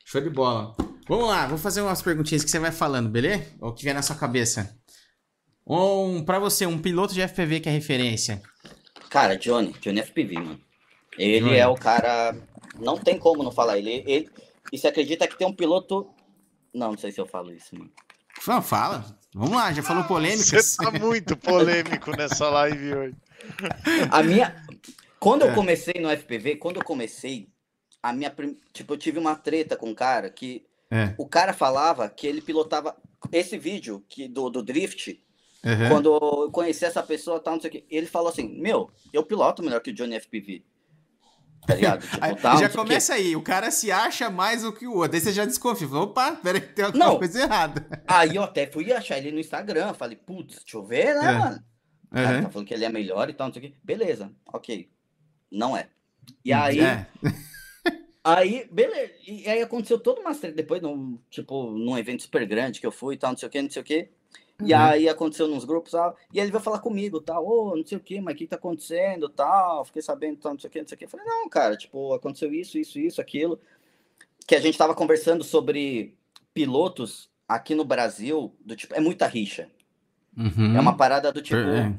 Show 0.04 0.22
de 0.22 0.30
bola. 0.30 0.76
Vamos 1.08 1.28
lá, 1.28 1.48
vou 1.48 1.58
fazer 1.58 1.82
umas 1.82 2.02
perguntinhas 2.02 2.44
que 2.44 2.50
você 2.50 2.60
vai 2.60 2.72
falando, 2.72 3.10
beleza? 3.10 3.46
Ou 3.62 3.74
que 3.74 3.84
vier 3.84 3.94
na 3.94 4.02
sua 4.02 4.16
cabeça. 4.16 4.76
Um, 5.68 6.24
pra 6.24 6.40
você, 6.40 6.66
um 6.66 6.80
piloto 6.80 7.14
de 7.14 7.22
FPV 7.22 7.60
que 7.60 7.70
é 7.70 7.72
referência. 7.72 8.42
Cara, 9.10 9.38
Johnny, 9.38 9.74
Johnny 9.82 10.02
FPV, 10.02 10.36
mano. 10.36 10.62
Ele 11.18 11.40
Johnny. 11.40 11.58
é 11.58 11.68
o 11.68 11.76
cara. 11.76 12.36
Não 12.80 12.98
tem 12.98 13.18
como 13.18 13.44
não 13.44 13.52
falar. 13.52 13.78
Ele, 13.78 14.04
ele... 14.06 14.30
E 14.72 14.78
você 14.78 14.88
acredita 14.88 15.28
que 15.28 15.38
tem 15.38 15.48
um 15.48 15.54
piloto. 15.54 16.10
Não, 16.74 16.92
não 16.92 16.98
sei 16.98 17.12
se 17.12 17.22
eu 17.22 17.26
falo 17.26 17.54
isso, 17.54 17.76
mano. 17.76 17.92
Não, 18.48 18.62
fala. 18.62 19.18
Vamos 19.34 19.56
lá, 19.56 19.72
já 19.74 19.82
falou 19.82 20.04
polêmica. 20.04 20.62
Você 20.62 20.78
tá 20.78 20.92
muito 20.92 21.36
polêmico 21.38 22.12
nessa 22.16 22.50
live 22.50 22.96
hoje. 22.96 23.16
A 24.12 24.22
minha. 24.24 24.56
Quando 25.20 25.44
eu 25.44 25.52
é. 25.52 25.56
comecei 25.56 25.96
no 26.02 26.10
FPV, 26.10 26.58
quando 26.58 26.78
eu 26.78 26.84
comecei, 26.84 27.48
a 28.02 28.14
minha. 28.14 28.34
Tipo, 28.74 28.94
eu 28.94 28.98
tive 28.98 29.20
uma 29.20 29.36
treta 29.36 29.76
com 29.76 29.90
um 29.90 29.96
cara 29.96 30.30
que. 30.30 30.66
É. 30.90 31.14
O 31.18 31.28
cara 31.28 31.54
falava 31.54 32.10
que 32.10 32.28
ele 32.28 32.42
pilotava. 32.42 32.96
Esse 33.32 33.58
vídeo 33.58 34.04
que, 34.08 34.28
do, 34.28 34.50
do 34.50 34.62
Drift, 34.62 35.20
uhum. 35.64 35.90
quando 35.90 36.14
eu 36.14 36.52
conheci 36.52 36.86
essa 36.86 37.02
pessoa, 37.02 37.40
tal, 37.40 37.56
não 37.56 37.62
sei 37.62 37.70
o 37.70 37.72
quê, 37.72 37.86
ele 37.90 38.06
falou 38.06 38.30
assim: 38.30 38.60
Meu, 38.60 38.92
eu 39.12 39.24
piloto 39.24 39.64
melhor 39.64 39.82
que 39.82 39.92
o 39.92 39.94
Johnny 39.94 40.20
FPV. 40.20 40.64
Tá 41.66 41.74
ligado? 41.74 42.06
Tipo, 42.08 42.36
tal, 42.42 42.58
já 42.60 42.70
começa 42.70 43.16
aí, 43.16 43.36
o 43.36 43.42
cara 43.42 43.72
se 43.72 43.92
acha 43.92 44.30
mais 44.30 44.62
do 44.62 44.72
que 44.72 44.86
o 44.86 44.94
outro. 44.94 45.16
Aí 45.16 45.22
você 45.22 45.34
já 45.34 45.46
desconfia. 45.46 45.88
Opa, 45.88 46.34
peraí, 46.34 46.62
tem 46.62 46.86
alguma 46.86 47.06
não. 47.06 47.18
coisa 47.18 47.42
errada. 47.42 48.04
Aí 48.08 48.36
eu 48.36 48.44
até 48.44 48.68
fui 48.68 48.94
achar 48.94 49.18
ele 49.18 49.32
no 49.32 49.40
Instagram. 49.40 49.94
Falei, 49.94 50.16
putz, 50.16 50.60
deixa 50.60 50.78
eu 50.78 50.86
ver, 50.86 51.16
né, 51.16 51.32
é. 51.32 51.38
mano? 51.38 51.64
O 52.12 52.16
cara 52.16 52.38
uhum. 52.38 52.44
tá 52.44 52.50
falando 52.50 52.68
que 52.68 52.74
ele 52.74 52.86
é 52.86 52.90
melhor 52.90 53.30
e 53.30 53.34
tal, 53.34 53.48
não 53.48 53.54
sei 53.54 53.64
o 53.64 53.66
quê. 53.66 53.76
Beleza, 53.84 54.32
ok. 54.54 54.90
Não 55.52 55.76
é. 55.76 55.88
E 56.44 56.54
aí. 56.54 56.80
É. 56.80 57.08
Aí, 58.26 58.68
beleza. 58.72 59.14
E 59.28 59.48
aí 59.48 59.62
aconteceu 59.62 60.00
toda 60.00 60.20
uma 60.20 60.34
série 60.34 60.52
depois, 60.52 60.82
num, 60.82 61.20
tipo, 61.30 61.70
num 61.70 61.96
evento 61.96 62.24
super 62.24 62.44
grande 62.44 62.80
que 62.80 62.88
eu 62.88 62.92
fui 62.92 63.14
e 63.14 63.18
tal, 63.20 63.30
não 63.30 63.38
sei 63.38 63.48
o 63.48 63.52
que, 63.52 63.62
não 63.62 63.70
sei 63.70 63.82
o 63.84 63.86
que. 63.86 64.10
Uhum. 64.60 64.68
E 64.68 64.74
aí 64.74 65.08
aconteceu 65.08 65.48
nos 65.48 65.64
grupos, 65.64 65.92
tal, 65.92 66.18
e 66.34 66.40
ele 66.40 66.50
veio 66.50 66.64
falar 66.64 66.80
comigo, 66.80 67.22
tal, 67.22 67.46
ô, 67.46 67.74
oh, 67.74 67.76
não 67.76 67.86
sei 67.86 68.00
o 68.00 68.02
que, 68.02 68.20
mas 68.20 68.34
o 68.34 68.38
que 68.38 68.48
tá 68.48 68.56
acontecendo, 68.56 69.30
tal, 69.30 69.86
fiquei 69.86 70.02
sabendo, 70.02 70.38
tal, 70.38 70.54
não 70.54 70.60
sei 70.60 70.68
o 70.68 70.72
que, 70.72 70.82
não 70.82 70.88
sei 70.88 70.96
o 70.96 70.98
que. 70.98 71.06
Eu 71.06 71.10
falei, 71.10 71.26
não, 71.28 71.48
cara, 71.48 71.78
tipo, 71.78 72.14
aconteceu 72.16 72.52
isso, 72.52 72.80
isso, 72.80 72.98
isso, 72.98 73.22
aquilo. 73.22 73.60
Que 74.48 74.56
a 74.56 74.60
gente 74.60 74.76
tava 74.76 74.96
conversando 74.96 75.44
sobre 75.44 76.16
pilotos 76.52 77.30
aqui 77.48 77.76
no 77.76 77.86
Brasil, 77.86 78.56
do 78.66 78.76
tipo, 78.76 78.96
é 78.96 79.00
muita 79.00 79.28
rixa. 79.28 79.70
Uhum. 80.36 80.76
É 80.76 80.80
uma 80.80 80.98
parada 80.98 81.32
do 81.32 81.44
tipo, 81.44 81.60
é. 81.60 81.94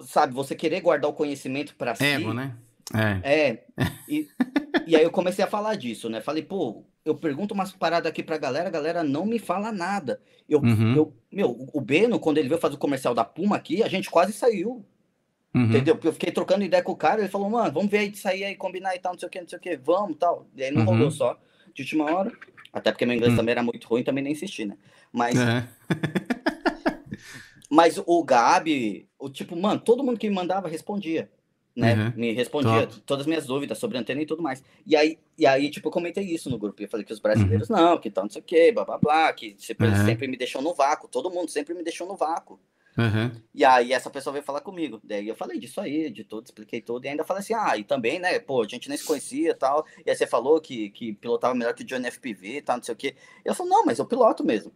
sabe, 0.00 0.34
você 0.34 0.54
querer 0.54 0.82
guardar 0.82 1.10
o 1.10 1.14
conhecimento 1.14 1.74
para 1.74 1.94
si. 1.94 2.04
Ego, 2.04 2.34
né? 2.34 2.54
É. 2.94 3.50
é 3.50 3.64
e, 4.08 4.28
e 4.86 4.96
aí 4.96 5.02
eu 5.02 5.10
comecei 5.10 5.44
a 5.44 5.48
falar 5.48 5.74
disso, 5.74 6.08
né? 6.08 6.20
Falei, 6.20 6.42
pô, 6.42 6.84
eu 7.04 7.14
pergunto 7.14 7.54
umas 7.54 7.72
paradas 7.72 8.10
aqui 8.10 8.22
pra 8.22 8.38
galera, 8.38 8.68
a 8.68 8.72
galera 8.72 9.02
não 9.02 9.26
me 9.26 9.38
fala 9.38 9.70
nada. 9.72 10.20
Eu, 10.48 10.60
uhum. 10.60 10.94
eu, 10.94 11.16
meu, 11.30 11.68
o 11.72 11.80
Beno, 11.80 12.18
quando 12.18 12.38
ele 12.38 12.48
veio 12.48 12.60
fazer 12.60 12.74
o 12.74 12.78
comercial 12.78 13.14
da 13.14 13.24
Puma 13.24 13.56
aqui, 13.56 13.82
a 13.82 13.88
gente 13.88 14.10
quase 14.10 14.32
saiu. 14.32 14.84
Uhum. 15.54 15.64
Entendeu? 15.64 15.94
Porque 15.96 16.08
eu 16.08 16.12
fiquei 16.12 16.30
trocando 16.30 16.64
ideia 16.64 16.82
com 16.82 16.92
o 16.92 16.96
cara, 16.96 17.20
ele 17.20 17.30
falou, 17.30 17.48
mano, 17.50 17.72
vamos 17.72 17.90
ver 17.90 17.98
aí 17.98 18.10
de 18.10 18.18
sair 18.18 18.44
aí, 18.44 18.54
combinar 18.54 18.94
e 18.94 18.98
tal, 18.98 19.12
não 19.12 19.18
sei 19.18 19.28
o 19.28 19.30
que, 19.30 19.40
não 19.40 19.48
sei 19.48 19.58
o 19.58 19.60
que, 19.60 19.76
vamos 19.76 20.16
tal. 20.18 20.46
E 20.54 20.62
aí 20.62 20.70
não 20.70 20.82
uhum. 20.82 20.86
rolou 20.86 21.10
só 21.10 21.38
de 21.74 21.82
última 21.82 22.04
hora. 22.12 22.32
Até 22.72 22.92
porque 22.92 23.06
meu 23.06 23.16
inglês 23.16 23.32
hum. 23.32 23.36
também 23.36 23.52
era 23.52 23.62
muito 23.62 23.88
ruim, 23.88 24.04
também 24.04 24.22
nem 24.22 24.32
insisti, 24.32 24.66
né? 24.66 24.76
Mas. 25.10 25.36
É. 25.38 25.66
mas 27.70 28.00
o 28.04 28.22
Gabi, 28.22 29.08
o 29.18 29.28
tipo, 29.30 29.56
mano, 29.56 29.80
todo 29.80 30.04
mundo 30.04 30.18
que 30.18 30.28
me 30.28 30.34
mandava 30.34 30.68
respondia 30.68 31.30
né? 31.78 31.94
Uhum. 31.94 32.12
Me 32.16 32.32
respondia 32.32 32.86
Top. 32.86 33.00
todas 33.02 33.22
as 33.22 33.26
minhas 33.26 33.46
dúvidas 33.46 33.78
sobre 33.78 33.96
antena 33.96 34.20
e 34.20 34.26
tudo 34.26 34.42
mais. 34.42 34.62
E 34.84 34.96
aí, 34.96 35.18
e 35.38 35.46
aí, 35.46 35.70
tipo, 35.70 35.88
eu 35.88 35.92
comentei 35.92 36.24
isso 36.24 36.50
no 36.50 36.58
grupo. 36.58 36.82
Eu 36.82 36.88
falei 36.88 37.06
que 37.06 37.12
os 37.12 37.20
brasileiros 37.20 37.70
uhum. 37.70 37.76
não, 37.76 37.98
que 37.98 38.10
tal, 38.10 38.24
não 38.24 38.30
sei 38.30 38.42
o 38.42 38.44
quê, 38.44 38.72
blá 38.72 38.84
blá 38.84 38.98
blá, 38.98 39.32
que 39.32 39.54
sempre, 39.58 39.86
uhum. 39.86 40.04
sempre 40.04 40.26
me 40.26 40.36
deixou 40.36 40.60
no 40.60 40.74
vácuo. 40.74 41.08
Todo 41.08 41.30
mundo 41.30 41.50
sempre 41.50 41.74
me 41.74 41.82
deixou 41.82 42.06
no 42.06 42.16
vácuo. 42.16 42.58
Uhum. 42.98 43.30
E 43.54 43.64
aí 43.64 43.92
essa 43.92 44.10
pessoa 44.10 44.32
veio 44.32 44.44
falar 44.44 44.60
comigo. 44.60 45.00
Daí 45.04 45.28
eu 45.28 45.36
falei 45.36 45.56
disso 45.60 45.80
aí, 45.80 46.10
de 46.10 46.24
tudo, 46.24 46.46
expliquei 46.46 46.80
tudo. 46.80 47.04
E 47.04 47.08
ainda 47.08 47.22
falei 47.22 47.42
assim, 47.42 47.54
ah, 47.54 47.76
e 47.78 47.84
também, 47.84 48.18
né, 48.18 48.40
pô, 48.40 48.60
a 48.60 48.66
gente 48.66 48.88
nem 48.88 48.98
se 48.98 49.04
conhecia 49.04 49.50
e 49.50 49.54
tal. 49.54 49.86
E 50.04 50.10
aí 50.10 50.16
você 50.16 50.26
falou 50.26 50.60
que, 50.60 50.90
que 50.90 51.12
pilotava 51.12 51.54
melhor 51.54 51.72
que 51.74 51.84
o 51.84 51.86
Johnny 51.86 52.10
FPV 52.10 52.56
e 52.56 52.62
tal, 52.62 52.78
não 52.78 52.82
sei 52.82 52.94
o 52.94 52.96
quê. 52.98 53.14
E 53.44 53.48
eu 53.48 53.54
falei, 53.54 53.70
não, 53.70 53.86
mas 53.86 54.00
eu 54.00 54.06
piloto 54.06 54.44
mesmo. 54.44 54.72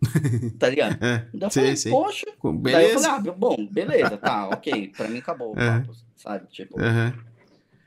tá 0.58 0.68
ligado? 0.68 0.94
É, 1.04 1.26
Daí 1.34 1.42
eu 1.42 1.50
falei, 1.50 1.76
sim, 1.76 1.90
poxa. 1.90 2.26
Beleza. 2.42 2.78
Daí 2.78 2.90
eu 2.90 3.00
falei, 3.00 3.30
ah, 3.30 3.34
bom, 3.36 3.66
beleza, 3.70 4.16
tá, 4.16 4.48
ok. 4.48 4.92
Pra 4.96 5.08
mim 5.08 5.18
acabou 5.18 5.54
o 5.54 5.60
é. 5.60 5.84
Sabe? 6.18 6.46
Tipo. 6.48 6.78
Uhum. 6.78 7.12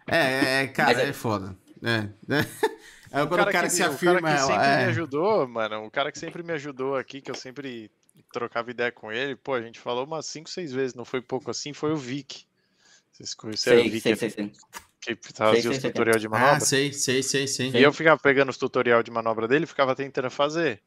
É, 0.08 0.64
é, 0.64 0.68
cara, 0.68 0.98
Mas, 0.98 1.10
é 1.10 1.14
foda. 1.14 1.56
É. 1.84 2.10
É, 3.14 3.26
quando 3.26 3.34
o 3.34 3.36
cara, 3.36 3.50
o 3.50 3.52
cara 3.52 3.68
que, 3.68 3.74
se 3.74 3.84
afirma. 3.84 4.20
O 4.20 4.22
cara 4.22 4.38
que 4.38 4.44
sempre 4.46 4.68
é... 4.68 4.78
me 4.78 4.84
ajudou, 4.86 5.46
mano, 5.46 5.86
o 5.86 5.92
cara 5.92 6.12
que 6.14 6.18
sempre 6.18 6.44
me 6.44 6.54
ajudou 6.54 6.96
aqui, 6.96 7.20
que 7.20 7.30
eu 7.30 7.36
sempre 7.36 7.92
trocava 8.32 8.72
ideia 8.72 8.90
com 8.90 9.12
ele, 9.12 9.36
pô, 9.36 9.54
a 9.54 9.62
gente 9.62 9.82
falou 9.82 10.06
umas 10.06 10.26
5, 10.28 10.50
6 10.50 10.72
vezes, 10.72 10.96
não 10.96 11.04
foi 11.04 11.22
pouco 11.22 11.52
assim, 11.52 11.74
foi 11.74 11.92
o 11.92 11.98
Vic. 11.98 12.46
Vocês 13.12 13.34
conheceram 13.34 13.80
sei, 13.80 13.90
o 13.90 13.92
Vic? 13.92 14.02
Sei, 14.02 14.16
sei, 14.16 14.30
sei. 14.30 14.52
Que 15.02 15.18
fazia 15.34 15.72
os 15.72 15.78
tutorial 15.80 16.18
de 16.18 16.30
manobra. 16.30 16.56
Ah, 16.56 16.60
sei, 16.62 16.94
sei, 16.94 17.22
sei, 17.22 17.48
sei. 17.48 17.72
E 17.72 17.84
eu 17.84 17.92
ficava 17.92 18.18
pegando 18.18 18.50
os 18.50 18.58
tutorial 18.58 19.04
de 19.04 19.12
manobra 19.12 19.46
dele, 19.46 19.66
ficava 19.66 19.94
tentando 19.94 20.32
fazer. 20.32 20.82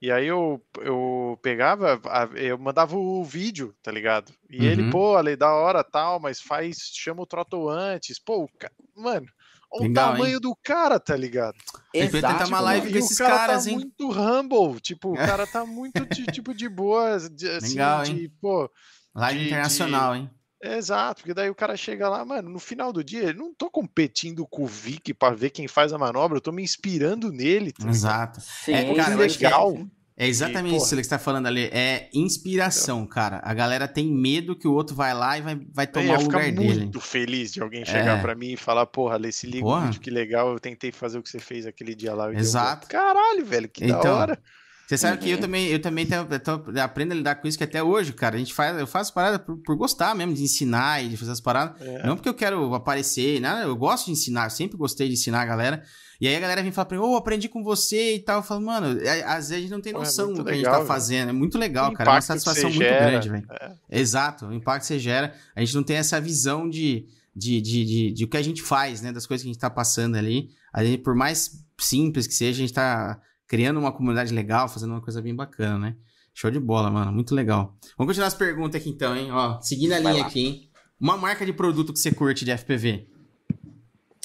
E 0.00 0.12
aí 0.12 0.26
eu, 0.26 0.62
eu 0.80 1.38
pegava, 1.42 2.00
eu 2.34 2.58
mandava 2.58 2.96
o 2.96 3.24
vídeo, 3.24 3.74
tá 3.82 3.90
ligado? 3.90 4.30
E 4.50 4.58
uhum. 4.58 4.64
ele, 4.64 4.90
pô, 4.90 5.16
ali 5.16 5.36
da 5.36 5.54
hora 5.54 5.82
tal, 5.82 6.20
mas 6.20 6.40
faz, 6.40 6.76
chama 6.92 7.22
o 7.22 7.26
troto 7.26 7.68
antes. 7.68 8.18
Pô, 8.18 8.48
mano, 8.94 9.26
olha 9.72 9.88
Legal, 9.88 10.08
o 10.08 10.12
tamanho 10.12 10.34
hein? 10.34 10.40
do 10.40 10.54
cara, 10.62 11.00
tá 11.00 11.16
ligado? 11.16 11.56
Exato. 11.94 12.12
tentar 12.12 12.46
uma 12.46 12.60
live 12.60 12.92
com 12.92 12.98
esses 12.98 13.16
caras, 13.16 13.64
tá 13.64 13.70
hein? 13.70 13.76
muito 13.76 14.10
humble, 14.10 14.80
tipo, 14.80 15.12
o 15.12 15.16
cara 15.16 15.46
tá 15.46 15.64
muito 15.64 16.04
de, 16.06 16.26
tipo 16.26 16.54
de 16.54 16.68
boa, 16.68 17.18
de, 17.30 17.48
assim, 17.48 17.70
Legal, 17.70 18.02
de, 18.02 18.10
hein? 18.12 18.32
pô... 18.40 18.70
Live 19.14 19.38
de, 19.38 19.46
internacional, 19.46 20.12
de... 20.12 20.20
hein? 20.20 20.30
Exato, 20.62 21.22
porque 21.22 21.34
daí 21.34 21.50
o 21.50 21.54
cara 21.54 21.76
chega 21.76 22.08
lá, 22.08 22.24
mano, 22.24 22.48
no 22.48 22.58
final 22.58 22.92
do 22.92 23.04
dia, 23.04 23.24
eu 23.24 23.34
não 23.34 23.54
tô 23.54 23.70
competindo 23.70 24.46
com 24.46 24.64
o 24.64 24.66
Vic 24.66 25.12
para 25.12 25.34
ver 25.34 25.50
quem 25.50 25.68
faz 25.68 25.92
a 25.92 25.98
manobra, 25.98 26.38
eu 26.38 26.42
tô 26.42 26.50
me 26.50 26.62
inspirando 26.62 27.30
nele. 27.30 27.72
Tá 27.72 27.88
Exato. 27.88 28.40
Sim, 28.40 28.72
é, 28.72 28.94
cara, 28.94 29.12
é 29.12 29.16
legal. 29.16 29.86
É 30.18 30.26
exatamente 30.26 30.72
e, 30.72 30.76
isso 30.78 30.88
que 30.88 30.94
você 30.94 31.00
está 31.02 31.18
falando 31.18 31.46
ali. 31.46 31.64
É 31.64 32.08
inspiração, 32.14 33.06
cara. 33.06 33.38
A 33.44 33.52
galera 33.52 33.86
tem 33.86 34.10
medo 34.10 34.56
que 34.56 34.66
o 34.66 34.72
outro 34.72 34.96
vai 34.96 35.12
lá 35.12 35.36
e 35.36 35.42
vai, 35.42 35.60
vai 35.74 35.86
tomar 35.86 36.18
o 36.18 36.22
lugar 36.22 36.44
dele. 36.44 36.70
Eu 36.70 36.76
muito 36.78 37.00
feliz 37.00 37.52
de 37.52 37.60
alguém 37.60 37.84
chegar 37.84 38.18
é. 38.18 38.22
para 38.22 38.34
mim 38.34 38.52
e 38.52 38.56
falar, 38.56 38.86
porra, 38.86 39.18
Lê, 39.18 39.30
se 39.30 39.46
liga, 39.46 39.62
porra. 39.66 39.90
que 39.90 40.10
legal, 40.10 40.50
eu 40.52 40.58
tentei 40.58 40.90
fazer 40.90 41.18
o 41.18 41.22
que 41.22 41.28
você 41.28 41.38
fez 41.38 41.66
aquele 41.66 41.94
dia 41.94 42.14
lá. 42.14 42.32
Exato. 42.32 42.88
Caralho, 42.88 43.44
velho, 43.44 43.68
que 43.68 43.84
então, 43.84 44.00
da 44.00 44.14
hora. 44.14 44.38
Você 44.86 44.96
sabe 44.96 45.18
que 45.18 45.28
eu 45.28 45.40
também, 45.40 45.66
eu 45.66 45.80
também 45.80 46.06
tenho, 46.06 46.28
eu 46.74 46.82
aprendo 46.82 47.10
a 47.10 47.14
lidar 47.16 47.34
com 47.34 47.48
isso 47.48 47.58
que 47.58 47.64
até 47.64 47.82
hoje, 47.82 48.12
cara, 48.12 48.36
a 48.36 48.38
gente 48.38 48.54
faz, 48.54 48.78
eu 48.78 48.86
faço 48.86 49.12
paradas 49.12 49.40
por, 49.44 49.56
por 49.56 49.76
gostar 49.76 50.14
mesmo 50.14 50.32
de 50.32 50.44
ensinar 50.44 51.04
e 51.04 51.08
de 51.08 51.16
fazer 51.16 51.32
as 51.32 51.40
paradas. 51.40 51.80
É. 51.80 52.06
Não 52.06 52.14
porque 52.14 52.28
eu 52.28 52.34
quero 52.34 52.72
aparecer, 52.72 53.40
nada, 53.40 53.62
eu 53.62 53.74
gosto 53.74 54.06
de 54.06 54.12
ensinar, 54.12 54.44
eu 54.44 54.50
sempre 54.50 54.76
gostei 54.76 55.08
de 55.08 55.14
ensinar 55.14 55.42
a 55.42 55.44
galera. 55.44 55.82
E 56.20 56.28
aí 56.28 56.36
a 56.36 56.40
galera 56.40 56.62
vem 56.62 56.70
falar 56.70 56.86
pra 56.86 56.96
mim, 56.96 57.02
ô, 57.02 57.12
oh, 57.12 57.16
aprendi 57.16 57.48
com 57.48 57.64
você 57.64 58.14
e 58.14 58.20
tal. 58.20 58.38
Eu 58.38 58.42
falo, 58.44 58.64
mano, 58.64 59.00
é, 59.00 59.22
às 59.24 59.48
vezes 59.48 59.52
a 59.52 59.58
gente 59.58 59.70
não 59.70 59.80
tem 59.80 59.92
é 59.92 59.96
noção 59.96 60.30
é 60.30 60.34
do 60.34 60.44
que 60.44 60.50
legal, 60.50 60.74
a 60.74 60.76
gente 60.76 60.86
tá 60.86 60.94
fazendo. 60.94 61.28
É 61.30 61.32
muito 61.32 61.58
legal, 61.58 61.92
cara. 61.92 62.10
É 62.10 62.14
uma 62.14 62.20
satisfação 62.20 62.70
muito 62.70 62.78
gera, 62.78 63.10
grande, 63.10 63.28
velho. 63.28 63.46
É. 63.60 64.00
Exato, 64.00 64.46
o 64.46 64.54
impacto 64.54 64.82
que 64.82 64.86
você 64.86 64.98
gera. 65.00 65.34
A 65.54 65.60
gente 65.60 65.74
não 65.74 65.82
tem 65.82 65.96
essa 65.96 66.20
visão 66.20 66.68
de, 66.70 67.06
de, 67.34 67.60
de, 67.60 67.84
de, 67.84 68.12
de 68.12 68.24
o 68.24 68.28
que 68.28 68.36
a 68.36 68.42
gente 68.42 68.62
faz, 68.62 69.02
né? 69.02 69.12
Das 69.12 69.26
coisas 69.26 69.42
que 69.42 69.50
a 69.50 69.52
gente 69.52 69.60
tá 69.60 69.68
passando 69.68 70.16
ali. 70.16 70.50
A 70.72 70.84
gente, 70.84 71.02
por 71.02 71.14
mais 71.14 71.64
simples 71.76 72.26
que 72.26 72.34
seja, 72.34 72.58
a 72.58 72.60
gente 72.60 72.72
tá 72.72 73.20
criando 73.46 73.78
uma 73.78 73.92
comunidade 73.92 74.32
legal, 74.32 74.68
fazendo 74.68 74.90
uma 74.90 75.00
coisa 75.00 75.22
bem 75.22 75.34
bacana, 75.34 75.78
né? 75.78 75.96
Show 76.34 76.50
de 76.50 76.60
bola, 76.60 76.90
mano. 76.90 77.12
Muito 77.12 77.34
legal. 77.34 77.76
Vamos 77.96 78.10
continuar 78.10 78.26
as 78.26 78.34
perguntas 78.34 78.80
aqui 78.80 78.90
então, 78.90 79.16
hein? 79.16 79.30
Ó, 79.30 79.60
seguindo 79.60 79.92
a 79.92 79.98
linha 79.98 80.24
aqui, 80.24 80.40
hein? 80.40 80.70
Uma 81.00 81.16
marca 81.16 81.46
de 81.46 81.52
produto 81.52 81.92
que 81.92 81.98
você 81.98 82.12
curte 82.12 82.44
de 82.44 82.56
FPV? 82.56 83.08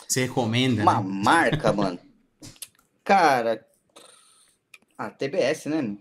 Você 0.07 0.23
recomenda? 0.23 0.81
Uma 0.81 1.01
né? 1.01 1.21
marca, 1.23 1.71
mano. 1.73 1.99
Cara. 3.03 3.65
Ah, 4.97 5.09
TBS, 5.09 5.65
né? 5.67 5.97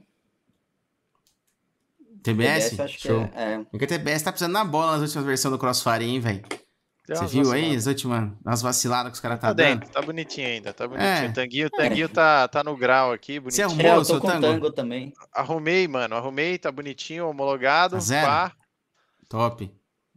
TBS? 2.22 2.70
TBS 2.70 2.80
acho 2.80 3.00
Show. 3.00 3.28
que 3.28 3.38
é. 3.38 3.52
é. 3.52 3.64
Porque 3.70 3.84
a 3.84 3.88
TBS 3.88 4.22
tá 4.22 4.32
precisando 4.32 4.52
na 4.52 4.64
bola 4.64 4.92
nas 4.92 5.02
últimas 5.02 5.24
versões 5.24 5.52
do 5.52 5.58
Crossfire, 5.58 6.04
hein, 6.04 6.20
velho? 6.20 6.42
Você 7.08 7.26
viu 7.26 7.50
aí 7.52 7.74
as 7.74 7.86
últimas 7.86 8.32
as 8.44 8.62
vaciladas 8.62 9.10
que 9.10 9.14
os 9.14 9.20
caras 9.20 9.40
tá, 9.40 9.48
tá 9.48 9.52
dando? 9.52 9.88
Tá 9.88 10.00
bonitinho 10.00 10.46
ainda, 10.46 10.72
tá 10.72 10.86
bonitinho. 10.86 11.08
É. 11.08 11.28
O 11.28 11.32
Tanguinho, 11.32 11.66
o 11.66 11.70
tanguinho 11.70 12.04
é. 12.04 12.08
tá, 12.08 12.48
tá 12.48 12.62
no 12.62 12.76
grau 12.76 13.12
aqui, 13.12 13.40
bonitinho. 13.40 13.68
Você 13.68 13.74
arrumou 13.74 13.92
é, 13.92 13.98
o 13.98 14.04
seu 14.04 14.20
tango? 14.20 14.40
tango? 14.40 14.72
também. 14.72 15.12
Arrumei, 15.32 15.88
mano, 15.88 16.14
arrumei, 16.14 16.58
tá 16.58 16.70
bonitinho, 16.70 17.28
homologado. 17.28 17.96
Tá 17.96 18.00
zero? 18.00 18.26
Pá. 18.26 18.52
Top. 19.28 19.70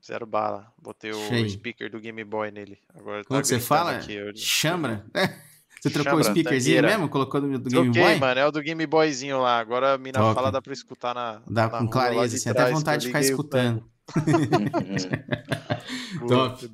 Zero 0.05 0.25
bala. 0.25 0.67
Botei 0.77 1.11
o 1.11 1.49
speaker 1.49 1.89
do 1.89 1.99
Game 1.99 2.23
Boy 2.25 2.51
nele. 2.51 2.77
Agora 2.93 3.23
Como 3.23 3.39
tá 3.39 3.41
que 3.41 3.47
você 3.47 3.59
fala? 3.59 3.97
Aqui, 3.97 4.13
eu... 4.13 4.35
Chambra? 4.35 5.05
Você 5.83 5.89
trocou 5.89 6.13
Chambra, 6.13 6.21
o 6.21 6.31
speakerzinho 6.31 6.77
tangueira. 6.77 6.97
mesmo? 6.97 7.09
Colocou 7.09 7.41
do, 7.41 7.59
do 7.59 7.69
Game 7.69 7.91
Boy? 7.91 8.15
mano, 8.15 8.39
é 8.39 8.47
o 8.47 8.51
do 8.51 8.61
Game 8.61 8.87
Boyzinho 8.87 9.41
lá. 9.41 9.59
Agora 9.59 9.95
a 9.95 9.97
mina 9.97 10.17
Top. 10.17 10.33
fala, 10.33 10.49
dá 10.49 10.61
pra 10.61 10.71
escutar 10.71 11.13
na. 11.13 11.41
Dá 11.45 11.67
na 11.67 11.79
com 11.79 11.89
clareza, 11.89 12.37
assim, 12.37 12.49
até 12.49 12.71
vontade 12.71 13.01
de 13.01 13.07
ficar 13.07 13.19
escutando. 13.19 13.85
Top. 16.27 16.69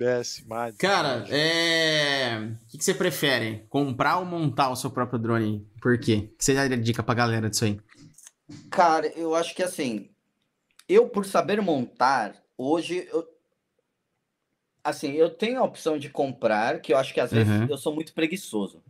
Cara, 0.77 1.25
é... 1.29 2.39
o 2.39 2.57
que, 2.67 2.77
que, 2.77 2.83
você 2.83 2.93
prefere? 2.93 3.65
Comprar 3.69 4.17
ou 4.17 4.25
montar 4.25 4.69
o 4.69 4.75
seu 4.75 4.89
próprio 4.89 5.19
drone? 5.19 5.65
Por 5.81 5.97
quê? 5.99 6.29
O 6.33 6.37
que 6.37 6.43
você 6.43 6.53
daria 6.53 6.77
dica 6.77 7.03
pra 7.03 7.13
galera 7.13 7.49
disso 7.49 7.65
aí? 7.65 7.79
Cara, 8.69 9.07
eu 9.15 9.35
acho 9.35 9.55
que 9.55 9.61
assim, 9.61 10.09
eu 10.87 11.07
por 11.07 11.25
saber 11.25 11.61
montar, 11.61 12.35
hoje 12.57 13.07
eu, 13.11 13.27
assim, 14.83 15.13
eu 15.13 15.29
tenho 15.29 15.59
a 15.59 15.63
opção 15.63 15.99
de 15.99 16.09
comprar, 16.09 16.81
que 16.81 16.93
eu 16.93 16.97
acho 16.97 17.13
que 17.13 17.19
às 17.19 17.31
vezes 17.31 17.53
uhum. 17.53 17.67
eu 17.69 17.77
sou 17.77 17.93
muito 17.93 18.13
preguiçoso. 18.13 18.81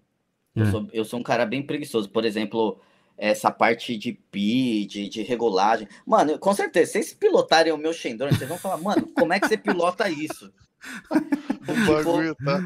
Eu, 0.55 0.65
uhum. 0.65 0.71
sou, 0.71 0.87
eu 0.93 1.05
sou 1.05 1.19
um 1.19 1.23
cara 1.23 1.45
bem 1.45 1.61
preguiçoso. 1.61 2.09
Por 2.09 2.25
exemplo, 2.25 2.79
essa 3.19 3.51
parte 3.51 3.97
de 3.97 4.13
pi, 4.13 4.85
de, 4.85 5.09
de 5.09 5.21
regulagem. 5.21 5.87
Mano, 6.05 6.39
com 6.39 6.53
certeza, 6.53 6.87
se 6.87 6.91
vocês 6.93 7.13
pilotarem 7.13 7.73
o 7.73 7.77
meu 7.77 7.91
Shendron, 7.91 8.29
vocês 8.29 8.47
vão 8.47 8.57
falar, 8.57 8.77
mano, 8.77 9.07
como 9.13 9.33
é 9.33 9.39
que 9.39 9.47
você 9.47 9.57
pilota 9.57 10.09
isso? 10.09 10.51
o 11.11 11.85
bagulho, 11.85 12.33
tá? 12.35 12.61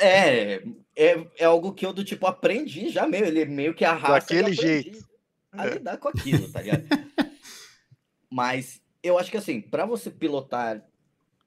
É, 0.00 0.62
é, 0.96 1.26
é 1.36 1.44
algo 1.44 1.74
que 1.74 1.84
eu 1.84 1.92
do 1.92 2.04
tipo 2.04 2.26
aprendi 2.26 2.88
já 2.88 3.06
meio, 3.06 3.26
ele 3.26 3.44
meio 3.44 3.74
que 3.74 3.84
arrasta. 3.84 4.34
Daquele 4.34 4.54
jeito. 4.54 5.06
A 5.52 5.66
é. 5.66 5.74
lidar 5.74 5.96
com 5.98 6.08
aquilo, 6.08 6.50
tá 6.50 6.62
ligado? 6.62 6.84
Mas 8.30 8.80
eu 9.02 9.18
acho 9.18 9.30
que 9.30 9.36
assim, 9.36 9.60
para 9.60 9.84
você 9.84 10.10
pilotar 10.10 10.82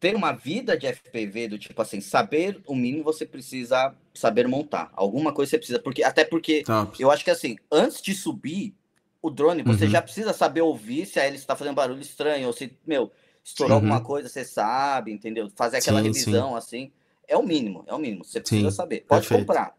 ter 0.02 0.16
uma 0.16 0.32
vida 0.32 0.76
de 0.76 0.88
FPV 0.88 1.48
do 1.48 1.60
tipo 1.60 1.80
assim, 1.80 2.02
saber 2.02 2.60
o 2.66 2.76
mínimo 2.76 3.04
você 3.04 3.24
precisa 3.24 3.96
saber 4.16 4.48
montar. 4.48 4.90
Alguma 4.94 5.32
coisa 5.32 5.52
você 5.52 5.58
precisa, 5.60 5.80
porque 5.80 6.04
até 6.04 6.26
porque 6.26 6.64
Top. 6.64 7.00
eu 7.00 7.12
acho 7.12 7.24
que 7.24 7.30
assim, 7.30 7.56
antes 7.72 8.02
de 8.02 8.16
subir 8.16 8.74
o 9.22 9.30
drone, 9.30 9.62
você 9.62 9.86
uhum. 9.86 9.92
já 9.92 10.02
precisa 10.02 10.34
saber 10.34 10.62
ouvir 10.62 11.06
se 11.06 11.20
a 11.20 11.24
hélice 11.24 11.44
está 11.44 11.56
fazendo 11.56 11.76
barulho 11.76 12.02
estranho 12.02 12.48
ou 12.48 12.54
se, 12.54 12.76
meu, 12.86 13.12
estourou 13.44 13.78
uhum. 13.78 13.84
alguma 13.84 14.02
coisa, 14.02 14.28
você 14.28 14.44
sabe, 14.44 15.12
entendeu? 15.12 15.48
Fazer 15.56 15.78
aquela 15.78 16.00
sim, 16.00 16.08
revisão 16.08 16.50
sim. 16.50 16.58
assim, 16.58 16.92
é 17.28 17.38
o 17.38 17.44
mínimo, 17.44 17.84
é 17.86 17.94
o 17.94 18.00
mínimo. 18.00 18.26
Você 18.26 18.42
precisa 18.42 18.72
sim, 18.72 18.76
saber. 18.76 19.06
Pode 19.08 19.28
perfeito. 19.28 19.42
comprar, 19.42 19.78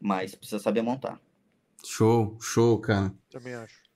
mas 0.00 0.34
precisa 0.34 0.62
saber 0.62 0.80
montar. 0.80 1.20
Show, 1.84 2.38
show, 2.40 2.78
cara. 2.78 3.12
Também 3.28 3.54
acho. 3.54 3.87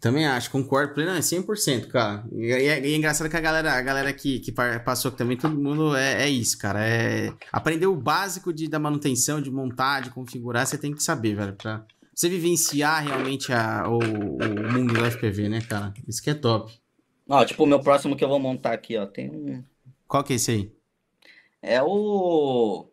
Também 0.00 0.26
acho, 0.26 0.50
concordo 0.50 0.94
plenamente, 0.94 1.26
100%, 1.26 1.88
cara. 1.88 2.24
E 2.32 2.52
é, 2.52 2.86
e 2.86 2.92
é, 2.92 2.96
engraçado 2.96 3.30
que 3.30 3.36
a 3.36 3.40
galera, 3.40 3.72
a 3.72 3.82
galera 3.82 4.12
que, 4.12 4.40
que 4.40 4.52
passou 4.52 5.08
aqui 5.08 5.18
também, 5.18 5.36
todo 5.36 5.56
mundo 5.56 5.96
é, 5.96 6.24
é 6.24 6.28
isso, 6.28 6.58
cara. 6.58 6.86
É 6.86 7.32
aprender 7.50 7.86
o 7.86 7.96
básico 7.96 8.52
de, 8.52 8.68
da 8.68 8.78
manutenção, 8.78 9.40
de 9.40 9.50
montar, 9.50 10.00
de 10.00 10.10
configurar, 10.10 10.66
você 10.66 10.76
tem 10.76 10.92
que 10.92 11.02
saber, 11.02 11.34
velho, 11.34 11.54
pra 11.54 11.84
você 12.14 12.28
vivenciar 12.28 13.04
realmente 13.04 13.52
a, 13.52 13.88
o, 13.88 13.98
o 13.98 14.72
mundo 14.72 14.94
do 14.94 15.10
FPV, 15.10 15.48
né, 15.48 15.60
cara? 15.60 15.92
Isso 16.06 16.22
que 16.22 16.30
é 16.30 16.34
top. 16.34 16.72
Ó, 17.28 17.44
tipo, 17.44 17.64
o 17.64 17.66
meu 17.66 17.80
próximo 17.80 18.16
que 18.16 18.24
eu 18.24 18.28
vou 18.28 18.38
montar 18.38 18.72
aqui, 18.72 18.96
ó, 18.96 19.06
tem 19.06 19.30
um... 19.30 19.64
Qual 20.06 20.22
que 20.22 20.34
é 20.34 20.36
esse 20.36 20.50
aí? 20.50 20.72
É 21.60 21.82
o... 21.82 22.88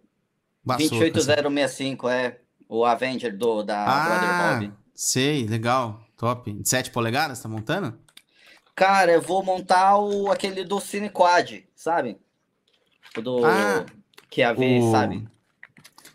Baçoca, 0.66 0.96
28065, 0.96 2.10
é 2.10 2.40
o 2.68 2.86
Avenger 2.86 3.38
do, 3.38 3.62
da 3.62 3.84
ah, 3.86 4.06
Brother 4.06 4.70
Bob. 4.70 4.78
Sei, 4.96 5.46
legal. 5.46 6.02
Top. 6.24 6.50
De 6.50 6.70
7 6.70 6.90
polegadas, 6.92 7.42
tá 7.42 7.50
montando? 7.50 7.94
Cara, 8.74 9.12
eu 9.12 9.22
vou 9.22 9.44
montar 9.44 9.98
o, 9.98 10.32
aquele 10.32 10.64
do 10.64 10.80
Cine 10.80 11.10
Quad, 11.10 11.66
sabe? 11.76 12.18
O 13.18 13.22
do. 13.22 13.46
Ah, 13.46 13.86
que 14.30 14.42
é 14.42 14.46
a 14.46 14.54
V, 14.54 14.80
o... 14.80 14.92
sabe? 14.92 15.28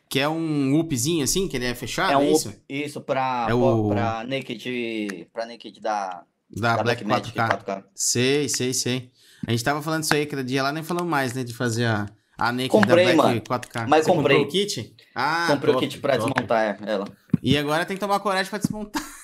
Que 0.09 0.19
é 0.19 0.27
um 0.27 0.79
upzinho 0.81 1.23
assim, 1.23 1.47
que 1.47 1.59
ele 1.59 1.67
é 1.67 1.75
fechado, 1.75 2.15
é, 2.15 2.17
um 2.17 2.23
é 2.23 2.31
isso? 2.31 2.49
Up, 2.49 2.59
isso, 2.67 3.01
pra, 3.03 3.49
é 3.51 3.53
o... 3.53 3.91
pra 3.91 4.25
Naked. 4.25 5.29
Pra 5.31 5.45
Naked 5.45 5.79
da. 5.79 6.25
Da, 6.51 6.77
da 6.77 6.83
Black, 6.83 7.05
Black 7.05 7.31
4K. 7.31 7.63
4K. 7.63 7.85
Sei, 7.95 8.49
sei, 8.49 8.73
sei. 8.73 9.13
A 9.47 9.51
gente 9.51 9.63
tava 9.63 9.83
falando 9.83 10.05
isso 10.05 10.15
aí 10.15 10.23
aquele 10.23 10.43
dia 10.43 10.63
lá, 10.63 10.73
nem 10.73 10.83
falamos 10.83 11.11
mais, 11.11 11.35
né? 11.35 11.45
De 11.45 11.53
fazer 11.53 11.85
a, 11.85 12.07
a 12.39 12.51
Naked 12.51 12.71
comprei, 12.71 13.09
da 13.09 13.13
Black 13.13 13.29
mano. 13.29 13.41
4K. 13.43 13.87
Mas 13.87 14.07
Você 14.07 14.11
comprei. 14.11 14.39
o 14.39 14.49
kit? 14.49 14.97
Ah, 15.15 15.49
comprei 15.51 15.75
top, 15.75 15.85
o 15.85 15.87
kit 15.87 16.01
pra 16.01 16.17
top. 16.17 16.33
desmontar 16.33 16.79
ela. 16.83 17.07
E 17.43 17.59
agora 17.59 17.85
tem 17.85 17.95
que 17.95 18.01
tomar 18.01 18.19
coragem 18.21 18.49
pra 18.49 18.59
desmontar. 18.59 19.19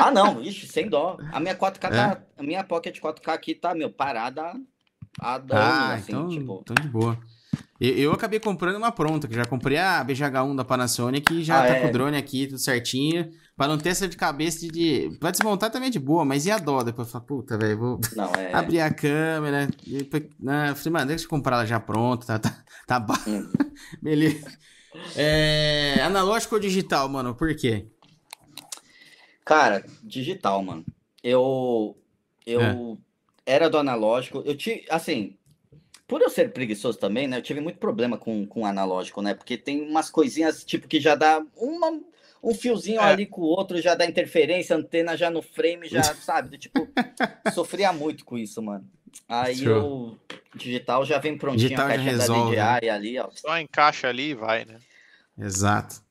Ah, 0.00 0.10
não, 0.10 0.42
ixi, 0.42 0.66
sem 0.66 0.88
dó. 0.88 1.16
A 1.32 1.40
minha 1.40 1.54
4K 1.54 1.84
é? 1.84 1.90
tá. 1.90 2.22
A 2.38 2.42
minha 2.42 2.64
Pocket 2.64 2.98
4K 2.98 3.28
aqui 3.28 3.54
tá, 3.54 3.74
meu, 3.74 3.90
parada 3.90 4.52
a 5.18 5.38
dano, 5.38 5.60
ah, 5.60 5.94
assim, 5.94 6.12
então, 6.12 6.28
tipo. 6.28 6.60
Então 6.62 6.74
de 6.74 6.88
boa. 6.88 7.18
Eu, 7.80 7.94
eu, 7.94 8.12
acabei 8.12 8.38
comprando 8.38 8.76
uma 8.76 8.92
pronta, 8.92 9.26
que 9.26 9.34
já 9.34 9.44
comprei 9.44 9.78
a 9.78 10.04
BGH1 10.04 10.54
da 10.54 10.64
Panasonic 10.64 11.32
e 11.32 11.42
já 11.42 11.58
ah, 11.62 11.66
tá 11.66 11.76
é. 11.76 11.80
com 11.80 11.88
o 11.88 11.92
drone 11.92 12.16
aqui, 12.16 12.46
tudo 12.46 12.58
certinho. 12.58 13.30
Pra 13.56 13.66
não 13.66 13.78
ter 13.78 13.90
essa 13.90 14.06
de 14.06 14.16
cabeça 14.16 14.60
de. 14.60 14.68
de... 14.70 15.16
Pra 15.18 15.30
desmontar 15.30 15.70
também 15.70 15.88
é 15.88 15.90
de 15.90 15.98
boa, 15.98 16.24
mas 16.24 16.46
e 16.46 16.50
a 16.50 16.58
dó? 16.58 16.82
Depois 16.82 17.08
eu 17.08 17.12
falo, 17.12 17.24
puta, 17.24 17.58
velho, 17.58 17.78
vou 17.78 18.00
não, 18.14 18.32
é... 18.34 18.52
abrir 18.52 18.80
a 18.80 18.92
câmera. 18.92 19.68
E. 19.86 20.08
Não, 20.38 20.76
falei, 20.76 20.92
mano, 20.92 21.06
deixa 21.06 21.24
eu 21.24 21.28
comprar 21.28 21.56
ela 21.56 21.66
já 21.66 21.80
pronta, 21.80 22.38
tá, 22.38 22.38
tá, 22.86 23.00
tá 23.00 23.20
hum. 23.26 23.50
Beleza. 24.00 24.46
É... 25.16 26.00
Analógico 26.02 26.54
ou 26.54 26.60
digital, 26.60 27.08
mano? 27.08 27.34
Por 27.34 27.54
quê? 27.54 27.88
Cara, 29.50 29.84
digital, 30.00 30.62
mano. 30.62 30.84
Eu. 31.24 31.98
Eu 32.46 32.60
é. 33.44 33.54
era 33.54 33.68
do 33.68 33.78
analógico. 33.78 34.44
Eu 34.46 34.56
tive. 34.56 34.86
Assim. 34.88 35.36
Por 36.06 36.22
eu 36.22 36.30
ser 36.30 36.52
preguiçoso 36.52 36.98
também, 36.98 37.26
né? 37.26 37.38
Eu 37.38 37.42
tive 37.42 37.60
muito 37.60 37.80
problema 37.80 38.16
com, 38.16 38.46
com 38.46 38.64
analógico, 38.64 39.20
né? 39.20 39.34
Porque 39.34 39.56
tem 39.56 39.80
umas 39.82 40.08
coisinhas, 40.08 40.64
tipo, 40.64 40.86
que 40.86 41.00
já 41.00 41.16
dá 41.16 41.44
uma, 41.56 42.00
um 42.42 42.54
fiozinho 42.54 43.00
é. 43.00 43.04
ali 43.04 43.26
com 43.26 43.40
o 43.40 43.44
outro, 43.44 43.80
já 43.80 43.96
dá 43.96 44.06
interferência, 44.06 44.76
antena 44.76 45.16
já 45.16 45.30
no 45.30 45.42
frame, 45.42 45.88
já, 45.88 46.02
sabe? 46.14 46.56
Tipo, 46.56 46.88
sofria 47.52 47.92
muito 47.92 48.24
com 48.24 48.38
isso, 48.38 48.62
mano. 48.62 48.88
Aí 49.28 49.68
o 49.68 50.16
digital 50.54 51.04
já 51.04 51.18
vem 51.18 51.36
prontinho, 51.36 51.70
digital 51.70 51.86
a 51.86 51.90
caixa 51.90 52.02
resolve, 52.02 52.56
da 52.56 52.78
DJI 52.78 52.86
né? 52.86 52.90
ali, 52.92 53.18
ó. 53.18 53.28
Só 53.32 53.58
encaixa 53.58 54.08
ali 54.08 54.30
e 54.30 54.34
vai, 54.34 54.64
né? 54.64 54.78
Exato. 55.36 56.02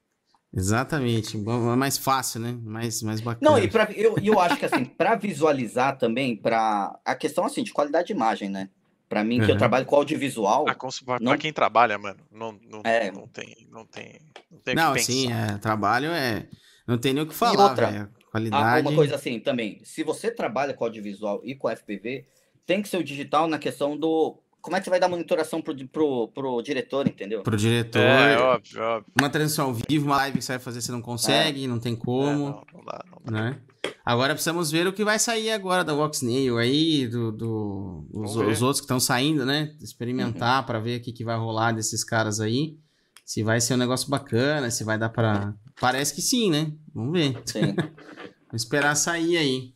Exatamente, 0.56 1.38
é 1.38 1.76
mais 1.76 1.98
fácil, 1.98 2.40
né? 2.40 2.58
Mais, 2.64 3.04
mais 3.04 3.22
bacana. 3.22 3.52
Não, 3.52 3.64
e 3.64 3.68
pra, 3.68 3.88
eu, 3.92 4.16
eu 4.18 4.40
acho 4.40 4.58
que 4.58 4.66
assim, 4.66 4.84
para 4.84 5.16
visualizar 5.16 5.98
também, 5.98 6.36
para 6.36 7.00
a 7.06 7.16
questão 7.16 7.46
assim 7.46 7.64
de 7.64 7.72
qualidade 7.72 8.08
de 8.08 8.14
imagem, 8.14 8.50
né? 8.50 8.70
Para 9.08 9.24
mim, 9.24 9.38
que 9.38 9.46
uhum. 9.46 9.52
eu 9.52 9.58
trabalho 9.58 9.86
com 9.86 9.96
audiovisual. 9.96 10.66
Ah, 10.68 10.76
pra 11.06 11.20
não... 11.20 11.38
quem 11.38 11.54
trabalha, 11.54 11.98
mano, 11.98 12.20
não, 12.32 12.60
não, 12.68 12.82
é... 12.84 13.12
não 13.12 13.28
tem. 13.28 13.68
Não, 13.72 13.86
tem, 13.86 14.20
não, 14.52 14.60
tem 14.60 14.76
não 14.76 14.98
sim, 14.98 15.32
é, 15.32 15.58
trabalho 15.58 16.10
é. 16.12 16.48
Não 16.86 16.98
tem 16.98 17.14
nem 17.14 17.24
o 17.24 17.28
que 17.28 17.36
falar. 17.36 17.54
E 17.54 17.70
outra, 17.70 17.92
véio, 17.92 18.10
qualidade. 18.32 18.88
Uma 18.88 18.96
coisa 18.96 19.16
assim 19.16 19.40
também, 19.40 19.80
se 19.84 20.04
você 20.04 20.32
trabalha 20.32 20.74
com 20.74 20.84
audiovisual 20.84 21.42
e 21.44 21.54
com 21.56 21.70
FPV, 21.70 22.26
tem 22.66 22.82
que 22.82 22.90
ser 22.90 22.98
o 22.98 23.04
digital 23.04 23.48
na 23.48 23.60
questão 23.60 23.96
do 23.96 24.40
como 24.62 24.76
é 24.76 24.80
que 24.80 24.86
você 24.86 24.90
vai 24.90 25.00
dar 25.00 25.08
monitoração 25.08 25.62
pro, 25.62 25.76
pro, 25.88 26.28
pro 26.30 26.62
diretor, 26.62 27.08
entendeu? 27.08 27.42
Pro 27.42 27.58
diretor. 27.58 28.02
É, 28.02 28.38
óbvio, 28.38 28.82
óbvio. 28.82 29.14
Uma 29.20 29.30
transmissão 29.30 29.68
ao 29.68 29.74
vivo, 29.74 30.06
uma 30.06 30.18
live 30.18 30.38
que 30.38 30.44
você 30.44 30.54
vai 30.54 30.60
fazer, 30.60 30.82
você 30.82 30.92
não 30.92 31.02
consegue, 31.02 31.64
é. 31.64 31.68
não 31.68 31.80
tem 31.80 31.96
como. 31.96 32.30
É, 32.30 32.34
não, 32.36 32.64
não, 32.74 32.86
dá, 32.86 33.06
não 33.12 33.22
dá. 33.26 33.32
Né? 33.32 33.62
Agora 34.06 34.34
precisamos 34.34 34.72
ver 34.72 34.88
o 34.88 34.94
que 34.94 35.04
vai 35.04 35.20
sair 35.20 35.52
agora 35.52 35.84
da 35.84 35.94
Voxnail 35.94 36.58
aí, 36.58 37.08
do, 37.08 37.32
do 37.32 38.08
os, 38.14 38.36
os, 38.36 38.62
outros 38.62 38.80
que 38.80 38.86
estão 38.86 39.00
saindo, 39.00 39.46
né? 39.46 39.76
Experimentar 39.82 40.62
uhum. 40.62 40.66
para 40.66 40.80
ver 40.80 41.00
o 41.00 41.02
que, 41.02 41.14
que 41.14 41.24
vai 41.24 41.38
rolar 41.38 41.72
desses 41.72 42.04
caras 42.04 42.40
aí. 42.40 42.78
Se 43.26 43.44
vai 43.44 43.62
ser 43.62 43.76
um 43.76 43.78
negócio 43.78 44.10
bacana, 44.10 44.72
se 44.72 44.84
vai 44.84 44.98
dar 44.98 45.10
para 45.10 45.54
Parece 45.80 46.14
que 46.14 46.22
sim, 46.22 46.50
né? 46.52 46.72
Vamos 46.94 47.14
ver. 47.14 47.42
Sim. 47.46 47.76
Vamos 48.50 48.64
esperar 48.64 48.96
sair 48.96 49.38
aí. 49.38 49.74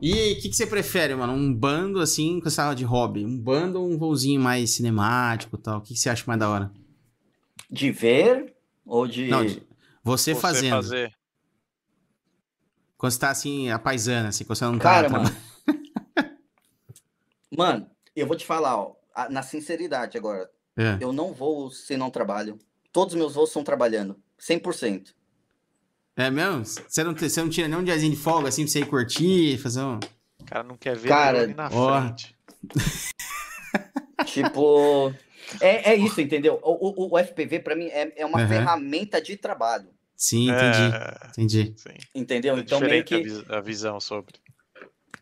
E 0.00 0.32
o 0.32 0.40
que, 0.40 0.48
que 0.48 0.56
você 0.56 0.66
prefere, 0.66 1.14
mano? 1.14 1.32
Um 1.32 1.54
bando 1.54 2.00
assim, 2.00 2.40
com 2.40 2.48
essa 2.48 2.74
de 2.74 2.84
hobby? 2.84 3.24
Um 3.24 3.38
bando 3.38 3.80
ou 3.80 3.88
um 3.88 3.96
voozinho 3.96 4.40
mais 4.40 4.70
cinemático 4.70 5.56
e 5.56 5.58
tal? 5.58 5.78
O 5.78 5.80
que, 5.80 5.94
que 5.94 6.00
você 6.00 6.10
acha 6.10 6.24
mais 6.26 6.40
da 6.40 6.48
hora? 6.48 6.72
De 7.70 7.90
ver 7.90 8.54
ou 8.84 9.06
de. 9.06 9.28
Não, 9.28 9.44
de... 9.44 9.62
Você, 10.02 10.34
você 10.34 10.40
fazendo. 10.40 10.72
Fazer. 10.72 11.12
Quando 12.96 13.12
você 13.12 13.18
tá 13.18 13.30
assim, 13.30 13.70
a 13.70 13.78
paisana, 13.78 14.28
assim, 14.28 14.44
quando 14.44 14.58
você 14.58 14.64
não 14.64 14.78
Cara, 14.78 15.08
tá. 15.08 15.18
Mano. 15.18 15.36
mano, 17.56 17.90
eu 18.14 18.26
vou 18.26 18.36
te 18.36 18.46
falar, 18.46 18.76
ó, 18.76 18.94
na 19.30 19.42
sinceridade 19.42 20.16
agora. 20.16 20.50
É. 20.76 20.98
Eu 21.00 21.12
não 21.12 21.32
vou 21.32 21.70
se 21.70 21.96
não 21.96 22.10
trabalho. 22.10 22.58
Todos 22.92 23.14
os 23.14 23.18
meus 23.18 23.34
voos 23.34 23.50
são 23.50 23.64
trabalhando. 23.64 24.16
100%. 24.38 25.14
É 26.16 26.30
mesmo? 26.30 26.64
Você 26.64 27.02
não, 27.02 27.14
você 27.14 27.42
não 27.42 27.48
tira 27.48 27.68
nem 27.68 27.78
um 27.78 27.84
diazinho 27.84 28.12
de 28.12 28.18
folga 28.18 28.48
assim 28.48 28.64
pra 28.64 28.72
você 28.72 28.80
ir 28.80 28.86
curtir, 28.86 29.58
fazer 29.58 29.82
um. 29.82 29.98
O 30.40 30.44
cara 30.44 30.62
não 30.62 30.76
quer 30.76 30.96
ver 30.96 31.08
cara, 31.08 31.46
na 31.46 31.68
ó. 31.72 32.00
frente. 32.00 32.36
tipo, 34.26 35.12
é, 35.60 35.92
é 35.92 35.96
isso, 35.96 36.20
entendeu? 36.20 36.60
O, 36.62 37.04
o, 37.04 37.14
o 37.14 37.18
FPV, 37.18 37.60
para 37.60 37.74
mim, 37.74 37.86
é, 37.86 38.12
é 38.16 38.26
uma 38.26 38.40
uhum. 38.40 38.48
ferramenta 38.48 39.20
de 39.20 39.36
trabalho. 39.36 39.88
Sim, 40.16 40.50
entendi. 40.50 40.94
É... 40.94 41.28
Entendi. 41.30 41.74
Sim. 41.76 41.96
Entendeu? 42.14 42.56
É 42.56 42.60
então, 42.60 42.80
meio 42.80 43.04
que. 43.04 43.22
A 43.48 43.60
visão 43.60 43.98
sobre. 43.98 44.34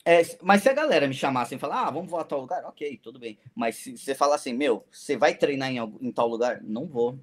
É, 0.05 0.23
mas 0.43 0.63
se 0.63 0.69
a 0.69 0.73
galera 0.73 1.07
me 1.07 1.15
chamasse 1.15 1.55
e 1.55 1.59
falar, 1.59 1.87
ah, 1.87 1.91
vamos 1.91 2.11
voar 2.11 2.23
a 2.23 2.25
tal 2.25 2.41
lugar, 2.41 2.65
ok, 2.65 2.99
tudo 3.03 3.19
bem. 3.19 3.39
Mas 3.55 3.77
se 3.77 3.97
você 3.97 4.15
falar 4.15 4.37
assim, 4.37 4.53
meu, 4.53 4.85
você 4.91 5.17
vai 5.17 5.35
treinar 5.35 5.71
em, 5.71 5.79
em 5.79 6.11
tal 6.11 6.27
lugar? 6.27 6.61
Não 6.63 6.87
vou. 6.87 7.19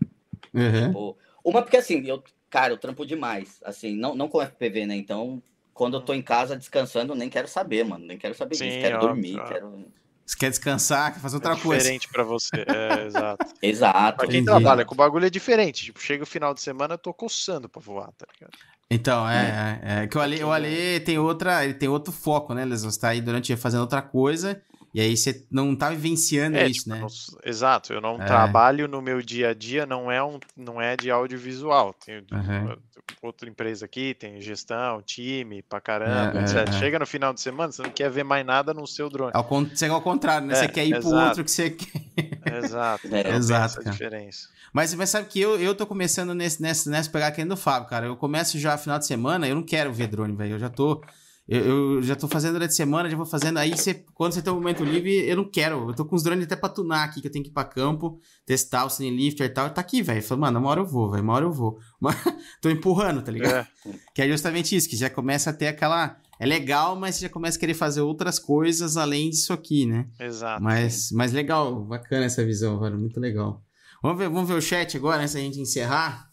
Uhum. 0.53 0.87
Tipo, 0.87 1.17
uma, 1.43 1.61
porque 1.61 1.77
assim, 1.77 2.05
eu, 2.05 2.23
cara, 2.49 2.73
eu 2.73 2.77
trampo 2.77 3.05
demais. 3.05 3.59
Assim, 3.63 3.95
não, 3.95 4.15
não 4.15 4.27
com 4.27 4.41
FPV, 4.41 4.85
né? 4.85 4.95
Então, 4.95 5.41
quando 5.73 5.97
eu 5.97 6.01
tô 6.01 6.13
em 6.13 6.21
casa 6.21 6.55
descansando, 6.57 7.15
nem 7.15 7.29
quero 7.29 7.47
saber, 7.47 7.83
mano. 7.83 8.05
Nem 8.05 8.17
quero 8.17 8.33
saber 8.35 8.55
Sim, 8.55 8.65
disso. 8.65 8.79
Quero 8.79 8.95
óbvio, 8.97 9.09
dormir, 9.09 9.47
quero. 9.47 9.85
Você 10.25 10.35
quer 10.35 10.49
descansar, 10.49 11.13
quer 11.13 11.19
fazer 11.21 11.37
outra 11.37 11.53
é 11.53 11.55
coisa. 11.55 11.77
diferente 11.77 12.09
para 12.09 12.23
você, 12.23 12.65
é, 12.67 13.05
exato. 13.07 13.45
exato. 13.61 14.17
Pra 14.17 14.27
quem 14.27 14.41
Entendi. 14.41 14.45
trabalha 14.45 14.83
com 14.83 14.93
o 14.93 14.97
bagulho 14.97 15.25
é 15.25 15.29
diferente. 15.29 15.85
Tipo, 15.85 16.01
chega 16.01 16.23
o 16.23 16.27
final 16.27 16.53
de 16.53 16.59
semana, 16.59 16.95
eu 16.95 16.97
tô 16.97 17.13
coçando 17.13 17.69
pra 17.69 17.81
voar, 17.81 18.11
tá 18.11 18.25
ligado? 18.33 18.57
Então, 18.89 19.29
é, 19.29 19.79
é, 19.83 20.03
é 20.03 20.07
que 20.07 20.17
o 20.17 20.21
Ale, 20.21 20.43
o 20.43 20.51
Ale 20.51 20.99
tem 21.01 21.17
outra, 21.17 21.63
ele 21.63 21.73
tem 21.73 21.87
outro 21.87 22.11
foco, 22.11 22.53
né, 22.53 22.65
Lesão? 22.65 22.91
Você 22.91 22.99
tá 22.99 23.09
aí 23.09 23.21
durante 23.21 23.45
o 23.45 23.47
dia 23.47 23.57
fazendo 23.57 23.81
outra 23.81 24.01
coisa, 24.01 24.61
e 24.93 25.01
aí 25.01 25.15
você 25.15 25.45
não 25.51 25.75
tá 25.75 25.89
vivenciando 25.89 26.57
é, 26.57 26.67
isso, 26.67 26.83
tipo, 26.83 26.95
né? 26.95 27.01
Não, 27.01 27.07
exato, 27.43 27.93
eu 27.93 28.01
não 28.01 28.21
é. 28.21 28.25
trabalho 28.25 28.87
no 28.87 29.01
meu 29.01 29.21
dia 29.21 29.49
a 29.49 29.53
dia, 29.53 29.85
não 29.85 30.11
é, 30.11 30.23
um, 30.23 30.39
não 30.55 30.81
é 30.81 30.95
de 30.95 31.11
audiovisual. 31.11 31.93
Tem 31.93 32.17
uhum. 32.31 32.75
outra 33.21 33.49
empresa 33.49 33.85
aqui, 33.85 34.13
tem 34.13 34.41
gestão, 34.41 35.01
time, 35.01 35.61
pra 35.61 35.79
caramba, 35.79 36.39
é, 36.39 36.41
etc. 36.41 36.55
É, 36.55 36.61
é. 36.61 36.71
Chega 36.79 36.99
no 36.99 37.05
final 37.05 37.33
de 37.33 37.41
semana, 37.41 37.71
você 37.71 37.81
não 37.83 37.89
quer 37.89 38.09
ver 38.09 38.23
mais 38.23 38.45
nada 38.45 38.73
no 38.73 38.87
seu 38.87 39.09
drone. 39.09 39.31
Ao, 39.33 39.43
você 39.43 39.85
é 39.85 39.89
ao 39.89 40.01
contrário, 40.01 40.47
né? 40.47 40.55
você 40.55 40.67
quer 40.67 40.85
ir 40.85 40.95
exato. 40.95 41.09
pro 41.09 41.25
outro 41.27 41.43
que 41.43 41.51
você 41.51 41.69
quer. 41.71 42.57
Exato. 42.63 43.07
É, 43.13 43.35
exato, 43.35 43.75
cara. 43.77 43.91
diferença. 43.91 44.49
Mas, 44.73 44.93
mas 44.93 45.09
sabe 45.09 45.27
que 45.27 45.39
eu, 45.39 45.59
eu 45.59 45.75
tô 45.75 45.85
começando 45.85 46.33
nesse, 46.33 46.61
nessa, 46.61 46.89
nessa 46.89 47.09
pegar 47.09 47.27
aqui 47.27 47.43
do 47.43 47.57
Fábio, 47.57 47.89
cara. 47.89 48.05
Eu 48.05 48.15
começo 48.15 48.57
já 48.57 48.77
final 48.77 48.99
de 48.99 49.05
semana, 49.05 49.47
eu 49.47 49.55
não 49.55 49.63
quero 49.63 49.91
ver 49.91 50.07
drone, 50.07 50.35
velho. 50.35 50.55
Eu 50.55 50.59
já 50.59 50.69
tô 50.69 51.01
eu, 51.47 51.65
eu, 51.65 52.03
já 52.03 52.13
tô 52.13 52.27
fazendo 52.27 52.53
durante 52.53 52.71
a 52.71 52.75
semana, 52.75 53.09
já 53.09 53.15
vou 53.15 53.25
fazendo. 53.25 53.57
Aí, 53.57 53.71
você, 53.71 53.93
quando 54.13 54.33
você 54.33 54.41
tem 54.41 54.51
um 54.51 54.57
momento 54.57 54.83
livre, 54.83 55.25
eu 55.27 55.37
não 55.37 55.49
quero. 55.49 55.89
Eu 55.89 55.95
tô 55.95 56.03
com 56.03 56.15
os 56.15 56.21
drones 56.21 56.43
até 56.43 56.57
pra 56.57 56.67
tunar 56.67 57.05
aqui, 57.05 57.21
que 57.21 57.27
eu 57.27 57.31
tenho 57.31 57.43
que 57.43 57.49
ir 57.49 57.53
pra 57.53 57.63
campo, 57.63 58.19
testar 58.45 58.83
o 58.83 58.89
Cine 58.89 59.15
Lifter 59.15 59.45
e 59.45 59.49
tal. 59.49 59.69
Tá 59.69 59.79
aqui, 59.79 60.01
velho. 60.01 60.21
Falei, 60.21 60.41
mano, 60.41 60.59
uma 60.59 60.69
hora 60.69 60.81
eu 60.81 60.85
vou, 60.85 61.09
velho. 61.09 61.23
Uma 61.23 61.33
hora 61.33 61.45
eu 61.45 61.51
vou. 61.51 61.79
tô 62.61 62.69
empurrando, 62.69 63.21
tá 63.21 63.31
ligado? 63.31 63.65
É. 63.85 63.93
Que 64.13 64.23
é 64.23 64.27
justamente 64.27 64.75
isso, 64.75 64.89
que 64.89 64.97
já 64.97 65.09
começa 65.09 65.51
a 65.51 65.53
ter 65.53 65.67
aquela. 65.67 66.17
É 66.37 66.45
legal, 66.45 66.97
mas 66.97 67.15
você 67.15 67.21
já 67.21 67.29
começa 67.29 67.57
a 67.57 67.59
querer 67.59 67.73
fazer 67.73 68.01
outras 68.01 68.37
coisas 68.37 68.97
além 68.97 69.29
disso 69.29 69.53
aqui, 69.53 69.85
né? 69.85 70.05
Exato. 70.19 70.61
Mas, 70.61 71.11
mas 71.13 71.31
legal, 71.31 71.81
bacana 71.85 72.25
essa 72.25 72.45
visão, 72.45 72.77
velho. 72.79 72.99
Muito 72.99 73.19
legal. 73.21 73.63
Vamos 74.03 74.17
ver, 74.17 74.29
vamos 74.29 74.47
ver 74.47 74.55
o 74.55 74.61
chat 74.61 74.97
agora, 74.97 75.21
antes 75.21 75.33
da 75.33 75.39
gente 75.39 75.59
encerrar. 75.59 76.26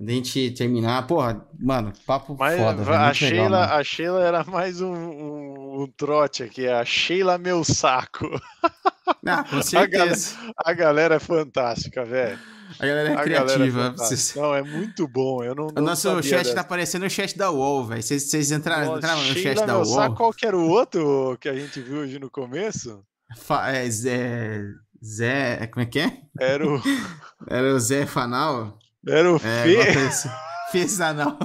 A 0.00 0.10
gente 0.10 0.50
terminar, 0.52 1.06
porra, 1.06 1.46
mano, 1.58 1.92
papo 2.06 2.34
Mas 2.38 2.58
foda. 2.58 3.08
A 3.08 3.12
Sheila, 3.12 3.60
legal, 3.60 3.78
a 3.78 3.84
Sheila 3.84 4.24
era 4.24 4.44
mais 4.44 4.80
um, 4.80 4.92
um, 4.92 5.82
um, 5.82 5.92
trote 5.96 6.42
aqui, 6.42 6.66
a 6.66 6.84
Sheila 6.84 7.38
meu 7.38 7.62
saco. 7.64 8.28
Ah, 9.26 9.44
com 9.44 9.60
certeza. 9.60 10.36
A, 10.36 10.46
galera, 10.46 10.54
a 10.64 10.72
galera 10.72 11.14
é 11.16 11.18
fantástica, 11.18 12.04
velho. 12.04 12.38
A 12.78 12.86
galera 12.86 13.10
é 13.10 13.14
a 13.14 13.22
criativa. 13.22 13.94
Galera 13.96 14.14
é 14.14 14.38
não, 14.40 14.54
é 14.54 14.62
muito 14.62 15.06
bom. 15.08 15.44
Eu 15.44 15.54
não, 15.54 15.68
o 15.76 15.80
nosso 15.80 16.22
chat 16.22 16.44
dessa. 16.44 16.54
tá 16.54 16.64
parecendo 16.64 17.04
o 17.04 17.10
chat 17.10 17.36
da 17.36 17.50
UOL, 17.50 17.84
velho. 17.86 18.02
Vocês, 18.02 18.24
vocês 18.24 18.50
entraram, 18.50 18.96
entraram 18.96 19.22
no 19.22 19.34
chat 19.34 19.64
da 19.66 19.76
UOL? 19.76 19.84
Sabe 19.84 20.16
qual 20.16 20.32
que 20.32 20.46
era 20.46 20.56
o 20.56 20.68
outro 20.68 21.36
que 21.40 21.48
a 21.48 21.54
gente 21.54 21.80
viu 21.80 21.98
hoje 21.98 22.18
no 22.18 22.30
começo? 22.30 23.04
Fa 23.36 23.70
é, 23.70 23.88
Zé. 23.90 24.62
Zé. 25.04 25.66
Como 25.66 25.82
é 25.82 25.86
que 25.86 26.00
é? 26.00 26.18
Era 26.40 26.66
o. 26.66 26.80
Era 27.48 27.74
o 27.74 27.80
Zé 27.80 28.06
Fanal. 28.06 28.78
Era 29.06 29.32
o 29.32 29.36
é, 29.36 29.40
Fê. 29.40 30.30
Fez 30.70 31.00
anal. 31.00 31.38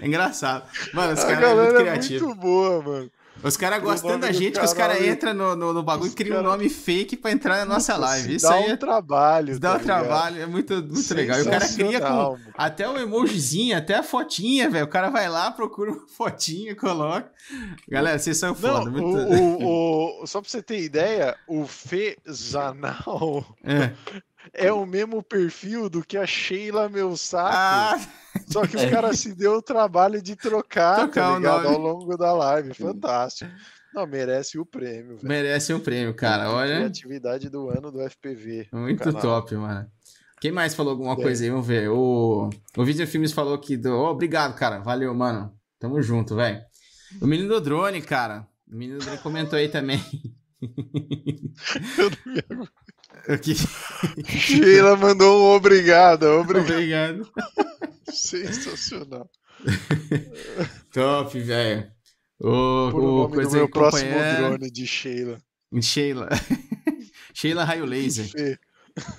É 0.00 0.06
engraçado. 0.06 0.64
Mano, 0.92 1.14
os 1.14 1.24
caras 1.24 1.50
é 1.50 1.54
muito 1.54 1.74
criativos. 1.76 2.22
É 2.22 2.26
muito 2.26 2.40
boa, 2.40 2.82
mano. 2.82 3.10
Os 3.42 3.56
caras 3.56 3.82
gostam 3.82 4.20
da 4.20 4.30
gente 4.30 4.58
que 4.58 4.64
os 4.64 4.72
caras 4.72 5.04
entram 5.04 5.34
no, 5.34 5.56
no, 5.56 5.72
no, 5.72 5.82
bagulho 5.82 6.12
e 6.12 6.14
criam 6.14 6.36
cara... 6.36 6.48
um 6.48 6.50
nome 6.52 6.68
fake 6.68 7.16
pra 7.16 7.32
entrar 7.32 7.56
na 7.58 7.64
nossa 7.64 7.96
live. 7.96 8.36
Isso 8.36 8.46
dá 8.46 8.54
aí 8.54 8.68
um 8.68 8.72
é... 8.72 8.76
trabalho. 8.76 9.58
Dá 9.58 9.72
tá 9.72 9.78
um 9.78 9.80
trabalho, 9.80 10.42
é 10.42 10.46
muito, 10.46 10.74
muito 10.74 11.14
legal. 11.14 11.38
E 11.38 11.42
o 11.42 11.50
cara 11.50 11.68
cria 11.68 12.00
com 12.00 12.38
até 12.54 12.88
o 12.88 12.96
emojizinho, 12.96 13.76
até 13.76 13.96
a 13.96 14.02
fotinha, 14.02 14.70
velho. 14.70 14.84
O 14.84 14.88
cara 14.88 15.10
vai 15.10 15.28
lá, 15.28 15.50
procura 15.50 15.90
uma 15.90 16.06
fotinha, 16.16 16.76
coloca. 16.76 17.32
Galera, 17.88 18.18
vocês 18.18 18.36
são 18.36 18.54
foda. 18.54 18.88
Não, 18.88 18.92
muito... 18.92 19.18
o, 19.34 20.22
o, 20.22 20.26
só 20.26 20.40
pra 20.40 20.48
você 20.48 20.62
ter 20.62 20.80
ideia, 20.80 21.36
o 21.48 21.66
Fezanal 21.66 23.44
é. 23.64 23.90
é 24.52 24.72
o 24.72 24.84
mesmo 24.86 25.22
perfil 25.22 25.88
do 25.88 26.04
que 26.04 26.16
a 26.16 26.26
Sheila 26.26 26.88
Meu 26.88 27.16
Saco. 27.16 27.54
Ah. 27.54 28.00
Só 28.46 28.66
que 28.66 28.76
o 28.76 28.90
cara 28.90 29.12
se 29.14 29.34
deu 29.34 29.54
o 29.56 29.62
trabalho 29.62 30.22
de 30.22 30.34
trocar, 30.34 30.96
tá 30.96 31.02
trocar 31.02 31.32
tá 31.32 31.36
ligado? 31.36 31.68
Ao 31.68 31.78
longo 31.78 32.16
da 32.16 32.32
live. 32.32 32.74
Fantástico. 32.74 33.50
Não, 33.94 34.06
merece 34.06 34.58
o 34.58 34.64
prêmio. 34.64 35.16
Véio. 35.16 35.28
Merece 35.28 35.72
o 35.74 35.80
prêmio, 35.80 36.14
cara. 36.14 36.50
Olha. 36.50 36.86
Atividade 36.86 37.50
do 37.50 37.68
ano 37.68 37.92
do 37.92 38.00
FPV. 38.08 38.68
Muito 38.72 39.12
top, 39.12 39.54
mano. 39.54 39.86
Quem 40.40 40.50
mais 40.50 40.74
falou 40.74 40.92
alguma 40.92 41.12
é. 41.12 41.16
coisa 41.16 41.44
aí? 41.44 41.50
Vamos 41.50 41.66
ver. 41.66 41.90
O, 41.90 42.48
o 42.76 42.84
Vídeo 42.84 43.06
Filmes 43.06 43.32
falou 43.32 43.56
que. 43.58 43.76
Do... 43.76 43.92
Oh, 43.92 44.10
obrigado, 44.10 44.56
cara. 44.56 44.80
Valeu, 44.80 45.14
mano. 45.14 45.52
Tamo 45.78 46.00
junto, 46.00 46.34
velho. 46.34 46.60
O 47.20 47.26
menino 47.26 47.48
do 47.48 47.60
drone, 47.60 48.00
cara. 48.00 48.46
O 48.66 48.74
menino 48.74 48.98
do 48.98 49.04
drone 49.04 49.18
comentou 49.18 49.58
aí 49.58 49.68
também. 49.68 50.02
Eu 50.62 52.56
não 52.56 52.64
me 52.64 52.68
que... 53.42 53.54
Sheila 54.24 54.96
mandou 54.96 55.42
um 55.42 55.54
obrigado. 55.54 56.24
Obrigado. 56.24 57.22
obrigado. 57.22 57.32
Sensacional. 58.10 59.30
Top, 60.92 61.38
velho. 61.40 61.90
O, 62.40 62.90
Por 62.90 63.04
o, 63.04 63.28
coisa 63.28 63.56
meu 63.56 63.68
próximo 63.68 64.10
drone 64.36 64.70
de 64.70 64.86
Sheila. 64.86 65.38
Sheila. 65.80 66.28
Sheila 67.32 67.64
Raio 67.64 67.84
Laser. 67.84 68.28
Fê. 68.28 68.58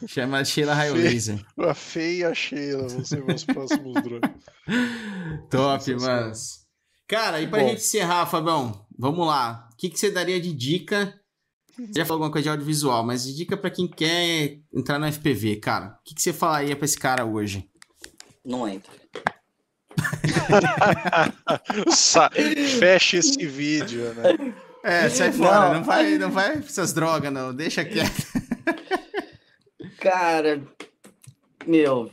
Chama 0.07 0.43
Sheila 0.43 0.73
Raio 0.73 0.95
Fê. 0.95 1.01
Laser. 1.01 1.45
A 1.57 1.73
Fê 1.73 2.17
e 2.17 2.23
a 2.23 2.33
Sheila 2.33 2.87
vão 2.87 3.05
ser 3.05 3.23
meus 3.23 3.45
próximos 3.45 3.93
drones. 4.03 4.29
Top, 5.49 5.95
mas. 5.95 6.63
Cara, 7.07 7.41
e 7.41 7.47
pra 7.47 7.59
Bom. 7.61 7.69
gente 7.69 7.79
encerrar, 7.81 8.25
Fabão, 8.25 8.85
vamos 8.97 9.25
lá. 9.25 9.69
O 9.71 9.77
que, 9.77 9.89
que 9.89 9.97
você 9.97 10.11
daria 10.11 10.39
de 10.39 10.53
dica 10.53 11.17
já 11.95 12.05
falou 12.05 12.23
alguma 12.23 12.31
coisa 12.31 12.43
de 12.43 12.49
audiovisual, 12.49 13.03
mas 13.03 13.25
dica 13.25 13.57
para 13.57 13.69
quem 13.69 13.87
quer 13.87 14.59
entrar 14.73 14.99
no 14.99 15.11
FPV, 15.11 15.57
cara. 15.57 15.97
O 15.99 16.03
que, 16.03 16.15
que 16.15 16.21
você 16.21 16.31
falaria 16.31 16.75
para 16.75 16.85
esse 16.85 16.99
cara 16.99 17.25
hoje? 17.25 17.69
Não 18.45 18.67
entra. 18.67 18.91
Fecha 22.79 23.17
esse 23.17 23.45
vídeo, 23.45 24.13
né? 24.15 24.55
É, 24.83 25.09
sai 25.09 25.31
fora, 25.31 25.69
não, 25.69 25.75
não 25.75 25.83
vai, 25.83 26.17
não 26.17 26.29
vai 26.29 26.57
pra 26.57 26.67
essas 26.67 26.93
drogas, 26.93 27.31
não. 27.31 27.55
Deixa 27.55 27.85
quieto. 27.85 28.27
Cara, 29.99 30.61
meu. 31.65 32.11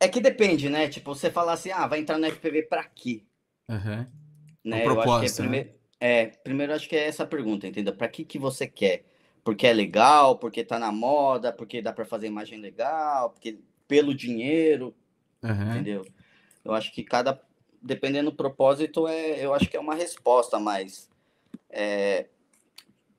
É 0.00 0.08
que 0.08 0.20
depende, 0.20 0.70
né? 0.70 0.88
Tipo, 0.88 1.14
você 1.14 1.30
falar 1.30 1.52
assim, 1.52 1.70
ah, 1.70 1.86
vai 1.86 2.00
entrar 2.00 2.18
no 2.18 2.26
FPV 2.26 2.62
pra 2.62 2.84
quê? 2.84 3.24
Uhum. 3.68 4.06
Né? 4.64 4.86
Eu 4.86 5.00
acho 5.00 5.20
que 5.20 5.26
é 5.26 5.32
primeiro. 5.32 5.68
Né? 5.68 5.74
É, 6.04 6.26
primeiro 6.42 6.74
acho 6.74 6.88
que 6.88 6.96
é 6.96 7.06
essa 7.06 7.24
pergunta, 7.24 7.64
entendeu? 7.64 7.94
Para 7.94 8.08
que 8.08 8.24
que 8.24 8.36
você 8.36 8.66
quer? 8.66 9.04
Porque 9.44 9.68
é 9.68 9.72
legal, 9.72 10.36
porque 10.36 10.64
tá 10.64 10.76
na 10.76 10.90
moda, 10.90 11.52
porque 11.52 11.80
dá 11.80 11.92
para 11.92 12.04
fazer 12.04 12.26
imagem 12.26 12.60
legal, 12.60 13.30
porque 13.30 13.60
pelo 13.86 14.12
dinheiro, 14.12 14.92
uhum. 15.40 15.70
entendeu? 15.70 16.04
Eu 16.64 16.74
acho 16.74 16.92
que 16.92 17.04
cada 17.04 17.40
dependendo 17.80 18.32
do 18.32 18.36
propósito 18.36 19.06
é, 19.06 19.44
eu 19.44 19.54
acho 19.54 19.68
que 19.68 19.76
é 19.76 19.80
uma 19.80 19.94
resposta, 19.94 20.58
mas 20.58 21.08
é, 21.70 22.26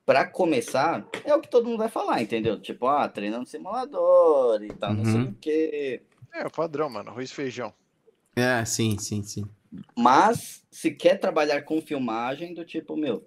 para 0.04 0.26
começar 0.26 1.08
é 1.24 1.34
o 1.34 1.40
que 1.40 1.48
todo 1.48 1.64
mundo 1.64 1.78
vai 1.78 1.88
falar, 1.88 2.20
entendeu? 2.20 2.60
Tipo, 2.60 2.86
ah, 2.86 3.08
treinando 3.08 3.46
simulador 3.46 4.62
e 4.62 4.68
tal, 4.74 4.90
uhum. 4.90 4.96
não 4.96 5.04
sei 5.06 5.14
uhum. 5.14 5.30
o 5.30 5.34
quê. 5.36 6.02
É 6.34 6.46
o 6.46 6.50
padrão, 6.50 6.90
mano, 6.90 7.08
arroz 7.08 7.30
e 7.30 7.34
feijão. 7.34 7.72
É, 8.36 8.62
sim, 8.66 8.98
sim, 8.98 9.22
sim. 9.22 9.46
Mas 9.96 10.64
se 10.70 10.90
quer 10.90 11.18
trabalhar 11.18 11.62
com 11.62 11.80
filmagem 11.80 12.54
do 12.54 12.64
tipo, 12.64 12.96
meu, 12.96 13.26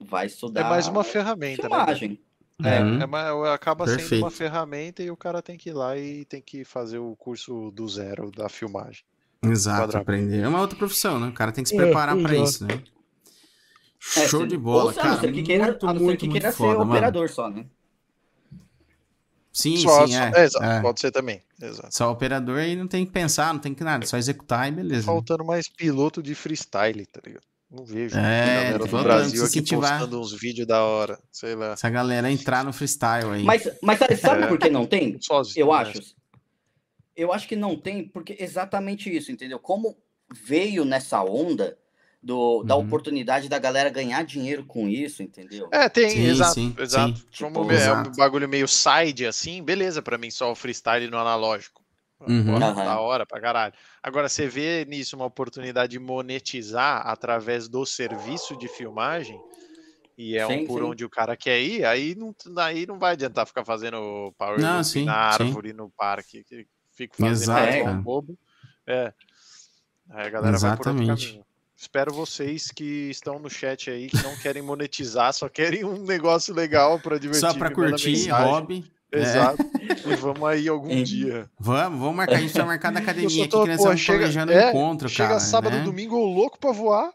vai 0.00 0.26
estudar. 0.26 0.62
É 0.62 0.64
mais 0.64 0.88
uma 0.88 1.04
ferramenta, 1.04 1.68
né? 1.68 1.76
filmagem. 1.76 2.08
né? 2.10 2.78
É, 2.78 2.80
uhum. 2.80 3.46
é 3.46 3.54
acaba 3.54 3.84
Perfeito. 3.84 4.08
sendo 4.08 4.22
uma 4.22 4.30
ferramenta 4.30 5.02
e 5.02 5.10
o 5.10 5.16
cara 5.16 5.42
tem 5.42 5.56
que 5.56 5.70
ir 5.70 5.72
lá 5.72 5.96
e 5.96 6.24
tem 6.24 6.40
que 6.40 6.64
fazer 6.64 6.98
o 6.98 7.16
curso 7.16 7.70
do 7.72 7.88
zero 7.88 8.30
da 8.30 8.48
filmagem. 8.48 9.04
Exato, 9.44 9.96
aprender. 9.96 10.42
É 10.42 10.48
uma 10.48 10.60
outra 10.60 10.78
profissão, 10.78 11.18
né? 11.18 11.26
O 11.26 11.32
cara 11.32 11.50
tem 11.50 11.64
que 11.64 11.70
se 11.70 11.76
é, 11.76 11.78
preparar 11.78 12.16
é, 12.16 12.22
para 12.22 12.36
isso, 12.36 12.64
né? 12.64 12.80
É, 14.16 14.28
Show 14.28 14.46
de 14.46 14.56
bola, 14.56 14.84
ou, 14.84 14.92
cara. 14.92 15.08
A 15.08 15.12
não 15.14 15.20
ser 15.20 15.32
que 15.32 15.42
queira, 15.42 15.66
muito, 15.66 15.86
a 15.88 15.94
não 15.94 16.06
ser 16.06 16.16
que 16.16 16.28
queira 16.28 16.52
ser 16.52 16.76
operador 16.76 17.28
só, 17.28 17.50
né? 17.50 17.66
Sim, 19.52 19.76
só, 19.76 20.06
sim, 20.06 20.14
só, 20.14 20.18
é, 20.18 20.44
exato, 20.44 20.64
é. 20.64 20.80
Pode 20.80 21.00
ser 21.00 21.10
também. 21.10 21.42
Exato. 21.60 21.94
Só 21.94 22.10
operador 22.10 22.58
aí 22.58 22.74
não 22.74 22.88
tem 22.88 23.04
que 23.04 23.12
pensar, 23.12 23.52
não 23.52 23.60
tem 23.60 23.74
que 23.74 23.84
nada, 23.84 24.06
só 24.06 24.16
executar 24.16 24.68
e 24.68 24.72
beleza. 24.72 25.04
Faltando 25.04 25.42
né? 25.42 25.48
mais 25.48 25.68
piloto 25.68 26.22
de 26.22 26.34
freestyle, 26.34 27.04
tá 27.06 27.20
ligado? 27.24 27.44
Não 27.70 27.84
vejo. 27.84 28.18
É, 28.18 28.46
galera 28.46 28.78
do 28.78 28.86
Brasil 28.86 29.40
aqui 29.42 29.58
incentivar. 29.58 29.98
postando 29.98 30.20
uns 30.20 30.32
vídeos 30.32 30.66
da 30.66 30.84
hora, 30.84 31.18
sei 31.30 31.54
lá. 31.54 31.72
Essa 31.72 31.88
galera 31.88 32.30
entrar 32.30 32.64
no 32.64 32.72
freestyle 32.72 33.30
aí. 33.30 33.42
Mas, 33.42 33.66
mas 33.82 33.98
sabe 34.20 34.42
é. 34.42 34.46
por 34.46 34.58
que 34.58 34.68
não 34.68 34.86
tem? 34.86 35.16
Sozinho, 35.20 35.64
eu 35.64 35.72
acho. 35.72 36.00
Eu 37.14 37.32
acho 37.32 37.46
que 37.46 37.56
não 37.56 37.76
tem, 37.76 38.08
porque 38.08 38.36
exatamente 38.38 39.14
isso, 39.14 39.32
entendeu? 39.32 39.58
Como 39.58 39.96
veio 40.30 40.84
nessa 40.84 41.22
onda 41.22 41.76
do, 42.22 42.62
da 42.62 42.76
uhum. 42.76 42.82
oportunidade 42.82 43.48
da 43.48 43.58
galera 43.58 43.90
ganhar 43.90 44.22
dinheiro 44.22 44.64
com 44.64 44.88
isso, 44.88 45.22
entendeu? 45.22 45.68
É, 45.72 45.88
tem, 45.88 46.10
sim, 46.10 46.26
exato, 46.26 46.54
sim, 46.54 46.74
exato. 46.78 47.16
Sim. 47.18 47.24
Como 47.38 47.62
tipo, 47.62 47.72
é 47.72 47.74
exato. 47.74 48.10
um 48.10 48.12
bagulho 48.12 48.48
meio 48.48 48.68
side, 48.68 49.26
assim, 49.26 49.62
beleza, 49.62 50.00
para 50.00 50.16
mim 50.16 50.30
só 50.30 50.52
o 50.52 50.54
freestyle 50.54 51.10
no 51.10 51.18
analógico. 51.18 51.82
Uhum. 52.20 52.56
Da 52.56 53.00
hora 53.00 53.26
pra 53.26 53.40
caralho. 53.40 53.74
Agora, 54.00 54.28
você 54.28 54.46
vê 54.46 54.84
nisso 54.84 55.16
uma 55.16 55.24
oportunidade 55.24 55.90
de 55.90 55.98
monetizar 55.98 57.04
através 57.04 57.68
do 57.68 57.84
serviço 57.84 58.56
de 58.56 58.68
filmagem, 58.68 59.40
e 60.16 60.36
é 60.38 60.46
sim, 60.46 60.62
um 60.62 60.66
por 60.66 60.80
sim. 60.80 60.86
onde 60.86 61.04
o 61.04 61.10
cara 61.10 61.36
quer 61.36 61.60
ir, 61.60 61.84
aí 61.84 62.14
não, 62.14 62.32
aí 62.58 62.86
não 62.86 62.96
vai 62.96 63.12
adiantar 63.12 63.44
ficar 63.44 63.64
fazendo 63.64 64.32
power 64.38 64.60
não, 64.60 64.84
sim, 64.84 65.04
na 65.04 65.14
árvore, 65.14 65.72
no 65.72 65.90
parque, 65.90 66.44
que 66.44 66.64
fico 66.92 67.16
fazendo 67.16 67.58
Exato, 67.58 67.88
um 67.88 68.00
bobo. 68.00 68.38
É. 68.86 69.12
Aí 70.10 70.26
a 70.26 70.30
galera 70.30 70.54
Exatamente. 70.54 71.06
vai 71.06 71.06
por 71.06 71.10
outro 71.10 71.26
caminho. 71.26 71.51
Espero 71.82 72.14
vocês 72.14 72.70
que 72.70 73.10
estão 73.10 73.40
no 73.40 73.50
chat 73.50 73.90
aí, 73.90 74.06
que 74.06 74.22
não 74.22 74.36
querem 74.36 74.62
monetizar, 74.62 75.32
só 75.32 75.48
querem 75.48 75.84
um 75.84 75.98
negócio 75.98 76.54
legal 76.54 77.00
para 77.00 77.18
divertir. 77.18 77.40
Só 77.40 77.52
para 77.58 77.72
curtir, 77.72 78.30
hobby. 78.30 78.84
É. 79.10 79.20
Exato. 79.20 79.62
É. 79.62 80.12
E 80.12 80.14
vamos 80.14 80.48
aí 80.48 80.68
algum 80.68 80.92
é. 80.92 81.02
dia. 81.02 81.50
Vamos, 81.58 81.98
vamos 81.98 82.14
marcar. 82.14 82.36
A 82.36 82.40
gente 82.40 82.52
vai 82.52 82.66
marcar 82.66 82.92
na 82.92 83.00
academia 83.00 83.48
tô, 83.48 83.62
aqui, 83.62 83.64
que 83.64 83.70
nós 83.70 83.80
estamos 83.80 84.06
planejando 84.06 84.52
é, 84.52 84.70
encontro, 84.70 85.08
chega 85.08 85.30
cara. 85.30 85.40
Chega 85.40 85.50
sábado, 85.50 85.76
né? 85.76 85.82
domingo, 85.82 86.16
louco 86.16 86.56
para 86.56 86.70
voar. 86.70 87.10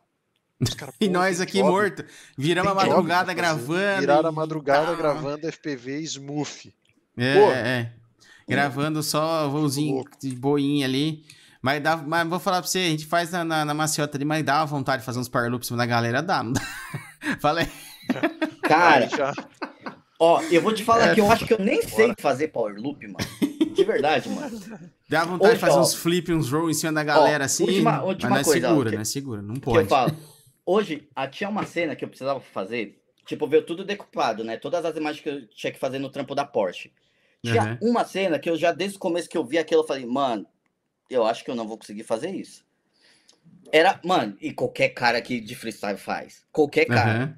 Cara, 0.76 0.94
e 1.00 1.08
nós 1.08 1.40
aqui 1.40 1.64
morto. 1.64 2.04
Viramos 2.38 2.74
a 2.74 2.76
madrugada 2.76 3.34
gravando. 3.34 4.02
Viraram 4.02 4.28
a 4.28 4.34
madrugada 4.34 4.94
gravando 4.96 5.48
FPV 5.50 6.02
Smooth. 6.02 6.74
É, 7.18 7.38
é. 7.38 7.92
Gravando 8.46 9.02
só 9.02 9.48
voozinho 9.48 10.04
de 10.20 10.36
boinha 10.36 10.86
ali. 10.86 11.24
Mas, 11.68 11.84
dá, 11.84 11.98
mas 11.98 12.26
vou 12.30 12.40
falar 12.40 12.62
pra 12.62 12.70
você, 12.70 12.78
a 12.78 12.84
gente 12.84 13.06
faz 13.06 13.30
na, 13.30 13.44
na, 13.44 13.66
na 13.66 13.74
maciota 13.74 14.16
ali, 14.16 14.24
mas 14.24 14.42
dá 14.42 14.64
vontade 14.64 15.02
de 15.02 15.06
fazer 15.06 15.20
uns 15.20 15.28
power 15.28 15.52
loops 15.52 15.70
na 15.72 15.86
galera, 15.86 16.24
dá, 16.24 16.42
não 16.42 16.54
dá? 16.54 16.62
Falei. 17.42 17.68
Cara, 18.64 19.10
ó, 20.18 20.42
eu 20.44 20.62
vou 20.62 20.74
te 20.74 20.86
falar 20.86 21.10
é, 21.10 21.14
que 21.14 21.20
eu 21.20 21.30
acho 21.30 21.46
que 21.46 21.52
eu 21.52 21.60
nem 21.60 21.82
bora. 21.82 21.90
sei 21.90 22.14
fazer 22.22 22.48
power 22.54 22.74
loop, 22.78 23.06
mano. 23.06 23.18
De 23.74 23.84
verdade, 23.84 24.30
mano. 24.30 24.58
Dá 25.10 25.26
vontade 25.26 25.44
Hoje, 25.44 25.54
de 25.56 25.60
fazer 25.60 25.78
ó, 25.78 25.82
uns 25.82 25.94
flip, 25.94 26.32
uns 26.32 26.50
roll 26.50 26.70
em 26.70 26.74
cima 26.74 26.94
da 26.94 27.04
galera, 27.04 27.44
ó, 27.44 27.46
assim. 27.46 27.66
Última, 27.66 28.02
última 28.02 28.30
mas 28.30 28.48
não 28.48 28.54
é 28.54 28.54
coisa, 28.54 28.68
segura, 28.70 28.92
não 28.92 29.02
é 29.02 29.04
segura, 29.04 29.42
não 29.42 29.56
pode. 29.56 29.78
eu 29.80 29.88
falo. 29.88 30.16
Hoje, 30.66 31.06
tinha 31.32 31.50
uma 31.50 31.66
cena 31.66 31.98
que 31.98 32.06
eu 32.06 32.08
precisava 32.08 32.40
fazer, 32.40 32.98
tipo, 33.26 33.46
veio 33.46 33.66
tudo 33.66 33.84
decupado, 33.84 34.42
né? 34.42 34.56
Todas 34.56 34.86
as 34.86 34.96
imagens 34.96 35.22
que 35.22 35.30
eu 35.30 35.46
tinha 35.50 35.74
que 35.74 35.80
fazer 35.80 36.00
no 36.00 36.10
trampo 36.10 36.34
da 36.34 36.46
Porsche. 36.46 36.94
Tinha 37.44 37.78
uhum. 37.82 37.90
uma 37.90 38.06
cena 38.06 38.40
que 38.40 38.50
eu 38.50 38.56
já, 38.56 38.72
desde 38.72 38.96
o 38.96 39.02
começo 39.02 39.28
que 39.28 39.38
eu 39.38 39.44
vi 39.44 39.58
aquilo, 39.58 39.82
eu 39.82 39.86
falei, 39.86 40.06
mano, 40.06 40.48
eu 41.10 41.26
acho 41.26 41.44
que 41.44 41.52
eu 41.52 41.56
não 41.56 41.68
vou 41.68 41.78
conseguir 41.78 42.04
fazer 42.04 42.34
isso. 42.34 42.66
Era, 43.72 44.00
mano, 44.04 44.38
e 44.40 44.54
qualquer 44.54 44.90
cara 44.90 45.18
aqui 45.18 45.40
de 45.40 45.56
freestyle 45.56 45.98
faz. 45.98 46.46
Qualquer 46.52 46.86
cara. 46.86 47.26
Uhum. 47.26 47.36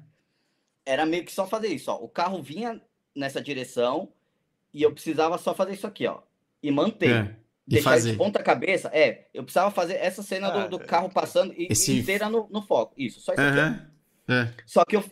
Era 0.86 1.06
meio 1.06 1.24
que 1.24 1.32
só 1.32 1.46
fazer 1.46 1.68
isso, 1.68 1.90
ó. 1.90 1.96
O 1.96 2.08
carro 2.08 2.42
vinha 2.42 2.80
nessa 3.14 3.40
direção 3.40 4.12
e 4.72 4.82
eu 4.82 4.92
precisava 4.92 5.38
só 5.38 5.54
fazer 5.54 5.72
isso 5.72 5.86
aqui, 5.86 6.06
ó. 6.06 6.20
E 6.62 6.70
manter. 6.70 7.10
É. 7.10 7.36
E 7.66 7.74
deixar 7.74 7.90
fazer. 7.90 8.12
de 8.12 8.16
ponta 8.16 8.42
cabeça. 8.42 8.90
É, 8.92 9.28
eu 9.32 9.42
precisava 9.42 9.70
fazer 9.70 9.94
essa 9.94 10.22
cena 10.22 10.48
ah, 10.48 10.66
do, 10.66 10.78
do, 10.78 10.84
carro 10.84 11.08
passando 11.08 11.52
e 11.56 11.68
Esse... 11.70 11.98
inteira 11.98 12.28
no, 12.28 12.48
no, 12.50 12.62
foco. 12.62 12.94
Isso, 12.96 13.20
só 13.20 13.32
isso 13.32 13.42
uhum. 13.42 13.48
aqui. 13.48 13.82
É. 14.28 14.48
Só 14.66 14.84
que 14.84 14.96
eu. 14.96 15.04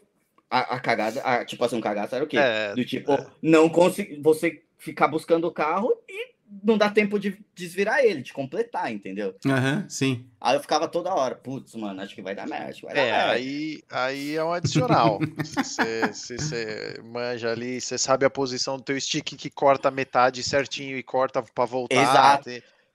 A, 0.51 0.76
a 0.76 0.80
cagada, 0.80 1.20
a, 1.20 1.44
tipo 1.44 1.62
assim, 1.62 1.76
um 1.76 1.80
cagada 1.80 2.16
era 2.16 2.24
o 2.24 2.28
quê? 2.28 2.39
É, 2.39 2.74
do 2.74 2.85
tipo, 2.85 3.12
é. 3.12 3.26
não 3.43 3.68
conseguir. 3.68 4.20
Você 4.22 4.64
ficar 4.78 5.06
buscando 5.09 5.47
o 5.47 5.52
carro 5.52 5.93
e 6.09 6.35
não 6.62 6.79
dá 6.79 6.91
tempo 6.91 7.19
de 7.19 7.39
desvirar 7.55 8.05
ele, 8.05 8.23
de 8.23 8.33
completar, 8.33 8.93
entendeu? 8.93 9.35
Aham, 9.47 9.83
uhum, 9.83 9.89
sim. 9.89 10.27
Aí 10.41 10.57
eu 10.57 10.61
ficava 10.61 10.87
toda 10.87 11.12
hora, 11.12 11.35
putz, 11.35 11.75
mano, 11.75 12.01
acho 12.01 12.15
que 12.15 12.23
vai 12.23 12.35
dar 12.35 12.47
merda. 12.47 12.73
Vai 12.83 12.95
dar 12.95 13.01
é, 13.01 13.11
merda. 13.11 13.33
Aí, 13.33 13.83
aí 13.91 14.37
é 14.37 14.45
um 14.45 14.53
adicional. 14.53 15.19
se 15.45 16.12
você 16.12 17.01
manja 17.05 17.51
ali, 17.51 17.81
você 17.81 17.99
sabe 17.99 18.25
a 18.25 18.31
posição 18.31 18.77
do 18.77 18.85
teu 18.85 19.01
stick 19.01 19.37
que 19.37 19.51
corta 19.51 19.91
metade 19.91 20.43
certinho 20.43 20.97
e 20.97 21.03
corta 21.03 21.43
para 21.43 21.65
voltar. 21.65 21.95
Exato. 21.95 22.51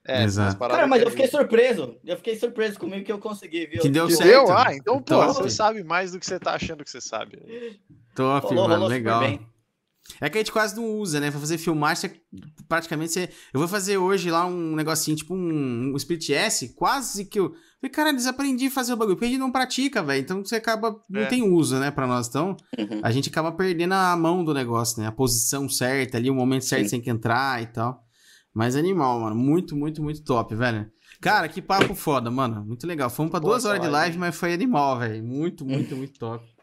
É, 0.06 0.22
Exato. 0.22 0.58
Cara, 0.58 0.86
mas 0.86 1.02
eu 1.02 1.10
fiquei 1.10 1.26
surpreso. 1.26 1.98
Eu 2.04 2.16
fiquei 2.16 2.36
surpreso 2.36 2.78
comigo 2.78 3.04
que 3.04 3.12
eu 3.12 3.18
consegui, 3.18 3.66
viu? 3.66 3.82
Que 3.82 3.88
deu 3.88 4.08
certo. 4.08 4.46
Deu? 4.46 4.56
Ah, 4.56 4.74
então, 4.74 5.02
pô, 5.02 5.26
você 5.26 5.50
sabe 5.50 5.82
mais 5.82 6.12
do 6.12 6.20
que 6.20 6.26
você 6.26 6.38
tá 6.38 6.54
achando 6.54 6.84
que 6.84 6.90
você 6.90 7.00
sabe. 7.00 7.38
Top, 8.14 8.46
rolou, 8.46 8.68
mano, 8.68 8.86
legal. 8.86 9.38
É 10.20 10.28
que 10.28 10.38
a 10.38 10.40
gente 10.40 10.52
quase 10.52 10.76
não 10.76 10.98
usa, 10.98 11.18
né? 11.18 11.30
Pra 11.30 11.40
fazer 11.40 11.58
filmagem, 11.58 12.10
praticamente 12.68 13.12
você... 13.12 13.30
Eu 13.52 13.58
vou 13.58 13.68
fazer 13.68 13.96
hoje 13.96 14.30
lá 14.30 14.46
um 14.46 14.76
negocinho, 14.76 15.16
tipo 15.16 15.34
um, 15.34 15.92
um 15.92 15.96
Split 15.96 16.30
S, 16.30 16.74
quase 16.74 17.24
que 17.24 17.40
eu... 17.40 17.54
Falei, 17.80 17.90
cara, 17.92 18.12
desaprendi 18.12 18.66
a 18.66 18.70
fazer 18.70 18.92
o 18.92 18.96
bagulho, 18.96 19.16
porque 19.16 19.26
a 19.26 19.28
gente 19.28 19.40
não 19.40 19.50
pratica, 19.50 20.02
velho. 20.02 20.20
Então 20.22 20.44
você 20.44 20.56
acaba... 20.56 20.94
Não 21.08 21.22
é. 21.22 21.26
tem 21.26 21.42
uso, 21.42 21.78
né, 21.78 21.90
pra 21.90 22.06
nós. 22.06 22.28
Então, 22.28 22.56
uhum. 22.78 23.00
a 23.02 23.10
gente 23.10 23.28
acaba 23.28 23.50
perdendo 23.52 23.92
a 23.92 24.16
mão 24.16 24.44
do 24.44 24.54
negócio, 24.54 25.00
né? 25.00 25.08
A 25.08 25.12
posição 25.12 25.68
certa 25.68 26.18
ali, 26.18 26.30
o 26.30 26.34
momento 26.34 26.64
certo 26.64 26.88
sem 26.88 27.00
que 27.00 27.10
entrar 27.10 27.62
e 27.62 27.66
tal. 27.66 28.02
Mas 28.54 28.76
animal, 28.76 29.20
mano. 29.20 29.34
Muito, 29.34 29.74
muito, 29.74 30.02
muito 30.02 30.22
top, 30.22 30.54
velho. 30.54 30.88
Cara, 31.20 31.48
que 31.48 31.60
papo 31.62 31.94
foda, 31.94 32.30
mano. 32.30 32.64
Muito 32.64 32.86
legal. 32.86 33.08
Fomos 33.10 33.30
pra 33.30 33.40
Boa 33.40 33.52
duas 33.52 33.64
horas 33.64 33.80
de 33.80 33.88
live, 33.88 34.18
mas 34.18 34.36
foi 34.36 34.52
animal, 34.52 34.98
velho. 34.98 35.24
Muito, 35.24 35.64
muito, 35.64 35.96
muito 35.96 36.18
top. 36.18 36.53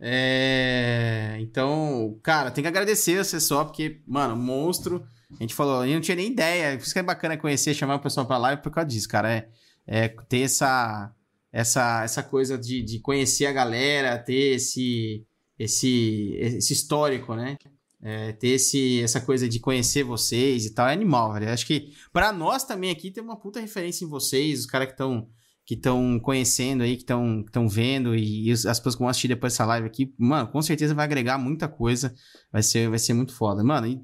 É... 0.00 1.36
Então, 1.40 2.18
cara, 2.22 2.50
tem 2.50 2.62
que 2.62 2.68
agradecer 2.68 3.22
você 3.22 3.40
só, 3.40 3.64
porque, 3.64 4.00
mano, 4.06 4.36
monstro. 4.36 5.06
A 5.38 5.42
gente 5.42 5.54
falou, 5.54 5.80
a 5.80 5.86
gente 5.86 5.94
não 5.94 6.00
tinha 6.00 6.16
nem 6.16 6.30
ideia. 6.30 6.76
Por 6.76 6.84
isso 6.84 6.92
que 6.92 6.98
é 6.98 7.02
bacana 7.02 7.36
conhecer, 7.36 7.74
chamar 7.74 7.96
o 7.96 8.00
pessoal 8.00 8.26
pra 8.26 8.38
live 8.38 8.62
por 8.62 8.70
causa 8.70 8.88
disso, 8.88 9.08
cara. 9.08 9.32
É, 9.32 9.48
é 9.86 10.08
ter 10.08 10.40
essa, 10.40 11.12
essa, 11.52 12.02
essa 12.04 12.22
coisa 12.22 12.58
de, 12.58 12.82
de 12.82 12.98
conhecer 13.00 13.46
a 13.46 13.52
galera, 13.52 14.18
ter 14.18 14.54
esse, 14.56 15.24
esse, 15.58 16.36
esse 16.38 16.72
histórico, 16.72 17.34
né? 17.34 17.56
É, 18.02 18.32
ter 18.32 18.48
esse, 18.48 19.00
essa 19.02 19.20
coisa 19.20 19.48
de 19.48 19.58
conhecer 19.58 20.02
vocês 20.02 20.66
e 20.66 20.74
tal, 20.74 20.88
é 20.88 20.92
animal, 20.92 21.32
velho. 21.32 21.48
Acho 21.48 21.66
que 21.66 21.94
para 22.12 22.32
nós 22.32 22.64
também 22.64 22.90
aqui 22.90 23.10
tem 23.10 23.22
uma 23.22 23.36
puta 23.36 23.60
referência 23.60 24.04
em 24.04 24.08
vocês, 24.08 24.60
os 24.60 24.66
caras 24.66 24.88
que 24.88 24.92
estão 24.92 25.26
que 25.66 25.74
estão 25.74 26.18
conhecendo 26.20 26.82
aí, 26.82 26.96
que 26.96 27.02
estão 27.02 27.68
vendo 27.68 28.14
e, 28.14 28.48
e, 28.48 28.52
as 28.52 28.78
pessoas 28.78 28.94
que 28.94 28.98
vão 28.98 29.08
assistir 29.08 29.28
depois 29.28 29.52
dessa 29.52 29.64
live 29.64 29.86
aqui, 29.86 30.14
mano, 30.18 30.48
com 30.48 30.60
certeza 30.60 30.94
vai 30.94 31.04
agregar 31.04 31.38
muita 31.38 31.66
coisa. 31.66 32.14
Vai 32.52 32.62
ser, 32.62 32.88
vai 32.88 32.98
ser 32.98 33.14
muito 33.14 33.34
foda. 33.34 33.64
Mano, 33.64 33.86
e, 33.86 34.02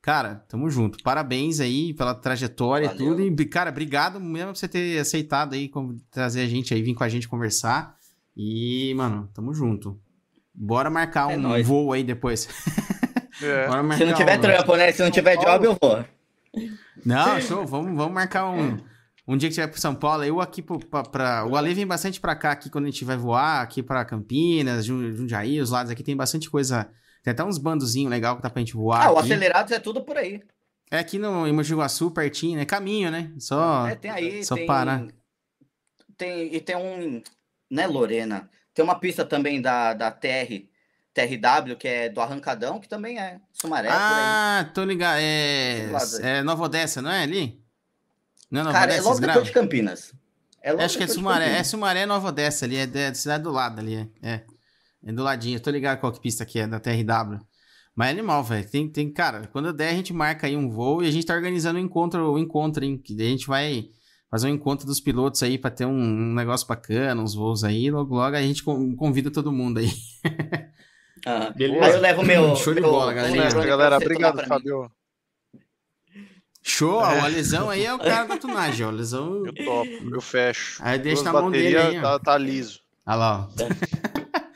cara, 0.00 0.36
tamo 0.48 0.70
junto. 0.70 1.02
Parabéns 1.02 1.60
aí 1.60 1.92
pela 1.92 2.14
trajetória 2.14 2.86
e 2.86 2.96
tudo. 2.96 3.20
E, 3.20 3.44
cara, 3.44 3.70
obrigado 3.70 4.18
mesmo 4.18 4.52
por 4.52 4.56
você 4.56 4.66
ter 4.66 4.98
aceitado 4.98 5.52
aí, 5.52 5.70
trazer 6.10 6.40
a 6.40 6.46
gente 6.46 6.72
aí, 6.72 6.82
vir 6.82 6.94
com 6.94 7.04
a 7.04 7.08
gente 7.08 7.28
conversar. 7.28 7.94
E, 8.34 8.94
mano, 8.94 9.28
tamo 9.34 9.52
junto. 9.52 10.00
Bora 10.54 10.88
marcar 10.88 11.30
é 11.30 11.36
um 11.36 11.40
nóis. 11.40 11.66
voo 11.66 11.92
aí 11.92 12.02
depois. 12.02 12.48
É. 13.42 13.68
Se 13.98 14.04
não 14.04 14.14
tiver 14.14 14.38
um, 14.38 14.40
trampo, 14.40 14.76
né? 14.76 14.92
Se 14.92 15.02
não 15.02 15.10
tiver 15.10 15.36
job, 15.36 15.66
eu 15.66 15.76
vou. 15.80 16.04
Não, 17.04 17.40
show. 17.40 17.66
Vamos, 17.66 17.96
vamos 17.96 18.12
marcar 18.12 18.48
um. 18.48 18.78
Um 19.26 19.36
dia 19.36 19.48
que 19.48 19.54
tiver 19.54 19.68
pro 19.68 19.80
São 19.80 19.94
Paulo, 19.94 20.24
eu 20.24 20.40
aqui 20.40 20.62
pra, 20.62 21.02
pra, 21.04 21.46
O 21.46 21.56
Ale 21.56 21.74
vem 21.74 21.86
bastante 21.86 22.20
pra 22.20 22.34
cá 22.34 22.52
aqui 22.52 22.68
quando 22.68 22.86
a 22.86 22.90
gente 22.90 23.04
vai 23.04 23.16
voar, 23.16 23.62
aqui 23.62 23.82
pra 23.82 24.04
Campinas, 24.04 24.84
Jundiaí, 24.84 25.60
os 25.60 25.70
lados 25.70 25.92
aqui 25.92 26.02
tem 26.02 26.16
bastante 26.16 26.50
coisa. 26.50 26.90
Tem 27.22 27.30
até 27.30 27.44
uns 27.44 27.56
bandozinhos 27.56 28.10
legal 28.10 28.36
que 28.36 28.42
dá 28.42 28.50
pra 28.50 28.60
gente 28.60 28.74
voar. 28.74 29.02
Ah, 29.02 29.04
aqui. 29.06 29.14
o 29.14 29.18
Acelerados 29.18 29.72
é 29.72 29.78
tudo 29.78 30.02
por 30.02 30.16
aí. 30.16 30.42
É 30.90 30.98
aqui 30.98 31.18
no 31.18 31.46
em 31.46 31.52
Mogi 31.52 31.74
Guaçu, 31.74 32.10
pertinho, 32.10 32.58
né? 32.58 32.64
Caminho, 32.64 33.10
né? 33.10 33.32
Só. 33.38 33.86
É, 33.86 33.94
tem 33.94 34.10
aí. 34.10 34.44
Só 34.44 34.56
tem, 34.56 34.66
parar. 34.66 35.06
Tem, 36.16 36.54
e 36.54 36.60
tem 36.60 36.76
um. 36.76 37.22
Né, 37.70 37.86
Lorena? 37.86 38.50
Tem 38.74 38.84
uma 38.84 38.98
pista 38.98 39.24
também 39.24 39.62
da, 39.62 39.94
da 39.94 40.10
TR. 40.10 40.66
TRW, 41.14 41.76
que 41.76 41.86
é 41.86 42.08
do 42.08 42.20
Arrancadão, 42.20 42.80
que 42.80 42.88
também 42.88 43.18
é 43.18 43.38
Sumaré. 43.52 43.88
Ah, 43.90 44.70
tô 44.72 44.82
ligado. 44.82 45.18
É, 45.20 45.90
é 46.22 46.42
Nova 46.42 46.64
Odessa, 46.64 47.02
não 47.02 47.10
é 47.10 47.22
ali? 47.22 47.61
Não, 48.52 48.64
Nova 48.64 48.72
Cara, 48.74 48.92
Odessa, 48.92 49.00
é 49.00 49.10
logo 49.10 49.20
depois 49.20 49.44
de 49.46 49.52
Campinas. 49.52 50.12
É 50.62 50.72
logo 50.72 50.84
Acho 50.84 50.98
que 50.98 51.04
é 51.04 51.08
Sumaré. 51.08 51.58
É 51.58 51.64
Sumaré 51.64 52.04
Nova 52.04 52.28
Odessa 52.28 52.66
ali, 52.66 52.76
é 52.76 52.86
da 52.86 53.14
cidade 53.14 53.42
do 53.42 53.50
lado 53.50 53.80
ali. 53.80 53.96
É, 54.22 54.28
é, 54.34 54.44
é 55.06 55.12
do 55.12 55.22
ladinho. 55.22 55.56
Eu 55.56 55.60
tô 55.60 55.70
ligado 55.70 56.00
qual 56.00 56.12
que 56.12 56.20
pista 56.20 56.44
que 56.44 56.58
é, 56.58 56.66
da 56.66 56.78
TRW. 56.78 57.40
Mas 57.96 58.08
é 58.08 58.10
animal, 58.10 58.44
velho. 58.44 58.68
Tem, 58.68 58.86
tem, 58.88 59.10
cara, 59.10 59.48
quando 59.50 59.72
der, 59.72 59.88
a 59.88 59.94
gente 59.94 60.12
marca 60.12 60.46
aí 60.46 60.54
um 60.54 60.70
voo 60.70 61.02
e 61.02 61.08
a 61.08 61.10
gente 61.10 61.26
tá 61.26 61.34
organizando 61.34 61.78
um 61.78 61.82
encontro, 61.82 62.34
um 62.34 62.38
encontro, 62.38 62.84
hein? 62.84 62.98
Que 62.98 63.14
a 63.20 63.24
gente 63.24 63.46
vai 63.46 63.88
fazer 64.30 64.48
um 64.48 64.54
encontro 64.54 64.86
dos 64.86 65.00
pilotos 65.00 65.42
aí 65.42 65.56
pra 65.56 65.70
ter 65.70 65.86
um, 65.86 65.90
um 65.90 66.34
negócio 66.34 66.66
bacana, 66.66 67.22
uns 67.22 67.34
voos 67.34 67.64
aí. 67.64 67.90
Logo, 67.90 68.14
logo 68.14 68.36
a 68.36 68.42
gente 68.42 68.62
convida 68.62 69.30
todo 69.30 69.50
mundo 69.50 69.78
aí. 69.78 69.90
Ah, 71.24 71.50
Beleza. 71.50 71.84
Aí 71.84 71.92
eu 71.92 72.00
levo 72.00 72.24
meu. 72.24 72.56
Show 72.56 72.74
de 72.74 72.80
bola, 72.80 73.12
galera. 73.12 73.64
galera. 73.64 73.96
Obrigado, 73.96 74.44
Fabio. 74.44 74.90
Show, 76.62 77.04
é. 77.04 77.20
o 77.20 77.24
Alesão 77.24 77.68
aí 77.68 77.84
é 77.84 77.92
o 77.92 77.98
cara 77.98 78.24
da 78.24 78.36
tunagem, 78.36 78.86
o 78.86 78.88
Alesão... 78.88 79.44
Eu 79.44 79.52
topo, 79.52 80.14
eu 80.14 80.20
fecho. 80.20 80.80
Aí 80.80 80.98
deixa 80.98 81.24
na 81.24 81.32
mão 81.32 81.50
dele 81.50 81.76
aí, 81.76 82.00
tá, 82.00 82.18
tá 82.18 82.38
liso. 82.38 82.80
Olha 83.04 83.16
lá, 83.16 83.48
ó. 83.48 84.42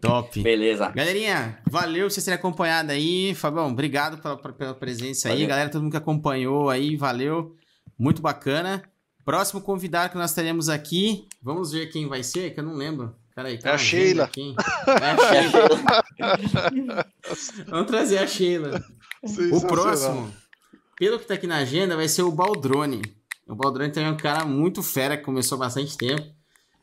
Top. 0.00 0.42
Beleza. 0.42 0.88
Galerinha, 0.88 1.58
valeu 1.68 2.08
vocês 2.08 2.24
terem 2.24 2.38
acompanhado 2.38 2.90
aí. 2.90 3.34
Fabão, 3.34 3.70
obrigado 3.70 4.16
pela, 4.16 4.36
pela 4.36 4.74
presença 4.74 5.28
valeu. 5.28 5.42
aí. 5.42 5.46
Galera, 5.46 5.68
todo 5.68 5.82
mundo 5.82 5.90
que 5.90 5.98
acompanhou 5.98 6.70
aí, 6.70 6.96
valeu. 6.96 7.54
Muito 7.98 8.22
bacana. 8.22 8.82
Próximo 9.24 9.60
convidado 9.60 10.10
que 10.10 10.18
nós 10.18 10.32
teremos 10.32 10.70
aqui, 10.70 11.28
vamos 11.42 11.72
ver 11.72 11.88
quem 11.88 12.08
vai 12.08 12.22
ser, 12.22 12.54
que 12.54 12.60
eu 12.60 12.64
não 12.64 12.74
lembro. 12.74 13.14
Peraí, 13.34 13.58
é 13.62 13.70
a 13.70 13.78
Sheila. 13.78 14.24
Aqui. 14.24 14.54
É 14.88 15.10
a 15.10 16.38
Sheila. 16.38 17.06
vamos 17.68 17.86
trazer 17.86 18.18
a 18.18 18.26
Sheila. 18.26 18.82
O 19.52 19.60
próximo, 19.66 20.32
pelo 21.00 21.18
que 21.18 21.24
tá 21.24 21.32
aqui 21.32 21.46
na 21.46 21.56
agenda, 21.56 21.96
vai 21.96 22.06
ser 22.06 22.20
o 22.20 22.30
Baldrone. 22.30 23.00
O 23.48 23.54
Baldrone 23.54 23.90
também 23.90 24.10
é 24.10 24.12
um 24.12 24.18
cara 24.18 24.44
muito 24.44 24.82
fera, 24.82 25.16
que 25.16 25.24
começou 25.24 25.56
há 25.56 25.60
bastante 25.60 25.96
tempo. 25.96 26.22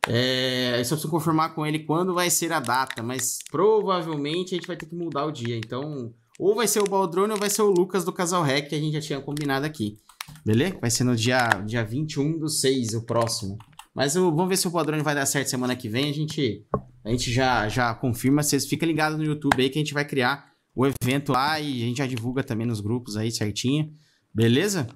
É, 0.07 0.79
eu 0.79 0.85
só 0.85 0.95
preciso 0.95 1.11
confirmar 1.11 1.53
com 1.53 1.63
ele 1.63 1.77
quando 1.85 2.15
vai 2.15 2.31
ser 2.31 2.51
a 2.51 2.59
data, 2.59 3.03
mas 3.03 3.37
provavelmente 3.51 4.55
a 4.55 4.57
gente 4.57 4.65
vai 4.65 4.75
ter 4.75 4.87
que 4.87 4.95
mudar 4.95 5.25
o 5.25 5.31
dia. 5.31 5.55
Então, 5.55 6.11
ou 6.39 6.55
vai 6.55 6.67
ser 6.67 6.79
o 6.79 6.89
Baldrone 6.89 7.33
ou 7.33 7.37
vai 7.37 7.51
ser 7.51 7.61
o 7.61 7.69
Lucas 7.69 8.03
do 8.03 8.11
Casal 8.11 8.41
Rec, 8.41 8.69
que 8.69 8.73
a 8.73 8.79
gente 8.79 8.93
já 8.93 9.01
tinha 9.01 9.21
combinado 9.21 9.67
aqui. 9.67 9.99
Beleza? 10.43 10.79
Vai 10.81 10.89
ser 10.89 11.03
no 11.03 11.15
dia, 11.15 11.47
dia 11.63 11.85
21 11.85 12.39
do 12.39 12.49
6, 12.49 12.95
o 12.95 13.05
próximo. 13.05 13.55
Mas 13.93 14.15
eu, 14.15 14.31
vamos 14.31 14.49
ver 14.49 14.57
se 14.57 14.67
o 14.67 14.71
Baldrone 14.71 15.03
vai 15.03 15.13
dar 15.13 15.27
certo 15.27 15.47
semana 15.47 15.75
que 15.75 15.87
vem. 15.87 16.09
A 16.09 16.13
gente, 16.13 16.65
a 17.05 17.11
gente 17.11 17.31
já, 17.31 17.69
já 17.69 17.93
confirma. 17.93 18.41
Vocês 18.41 18.65
fiquem 18.65 18.87
ligados 18.87 19.19
no 19.19 19.23
YouTube 19.23 19.61
aí 19.61 19.69
que 19.69 19.77
a 19.77 19.81
gente 19.81 19.93
vai 19.93 20.05
criar 20.05 20.51
o 20.75 20.87
evento 20.87 21.31
lá 21.31 21.59
e 21.59 21.83
a 21.83 21.85
gente 21.85 21.97
já 21.97 22.07
divulga 22.07 22.43
também 22.43 22.65
nos 22.65 22.81
grupos 22.81 23.15
aí 23.15 23.31
certinho. 23.31 23.93
Beleza? 24.37 24.87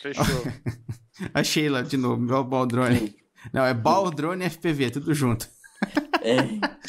Fechou. 0.00 0.24
a 1.34 1.42
Sheila 1.42 1.82
de 1.82 1.96
novo, 1.96 2.22
meu 2.22 2.44
Baldrone. 2.44 3.16
Não, 3.52 3.64
é 3.64 3.74
Baldrone 3.74 4.48
FPV, 4.48 4.92
tudo 4.92 5.12
junto. 5.12 5.48
É. 6.22 6.36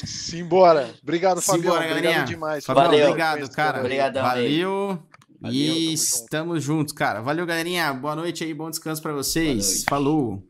Simbora. 0.05 0.93
Obrigado, 1.01 1.41
Fabião. 1.41 1.73
Simbora, 1.73 1.91
obrigado 1.91 2.27
demais. 2.27 2.63
Fabião, 2.63 2.85
Valeu. 2.85 3.07
obrigado, 3.07 3.49
cara. 3.49 3.79
Obrigadão, 3.79 4.21
Valeu. 4.21 4.99
Valeu. 5.41 5.51
E 5.51 5.91
estamos 5.91 6.63
juntos, 6.63 6.93
cara. 6.93 7.19
Valeu, 7.19 7.47
galerinha. 7.47 7.91
Boa 7.93 8.15
noite 8.15 8.43
aí, 8.43 8.53
bom 8.53 8.69
descanso 8.69 9.01
para 9.01 9.13
vocês. 9.13 9.83
Falou. 9.89 10.47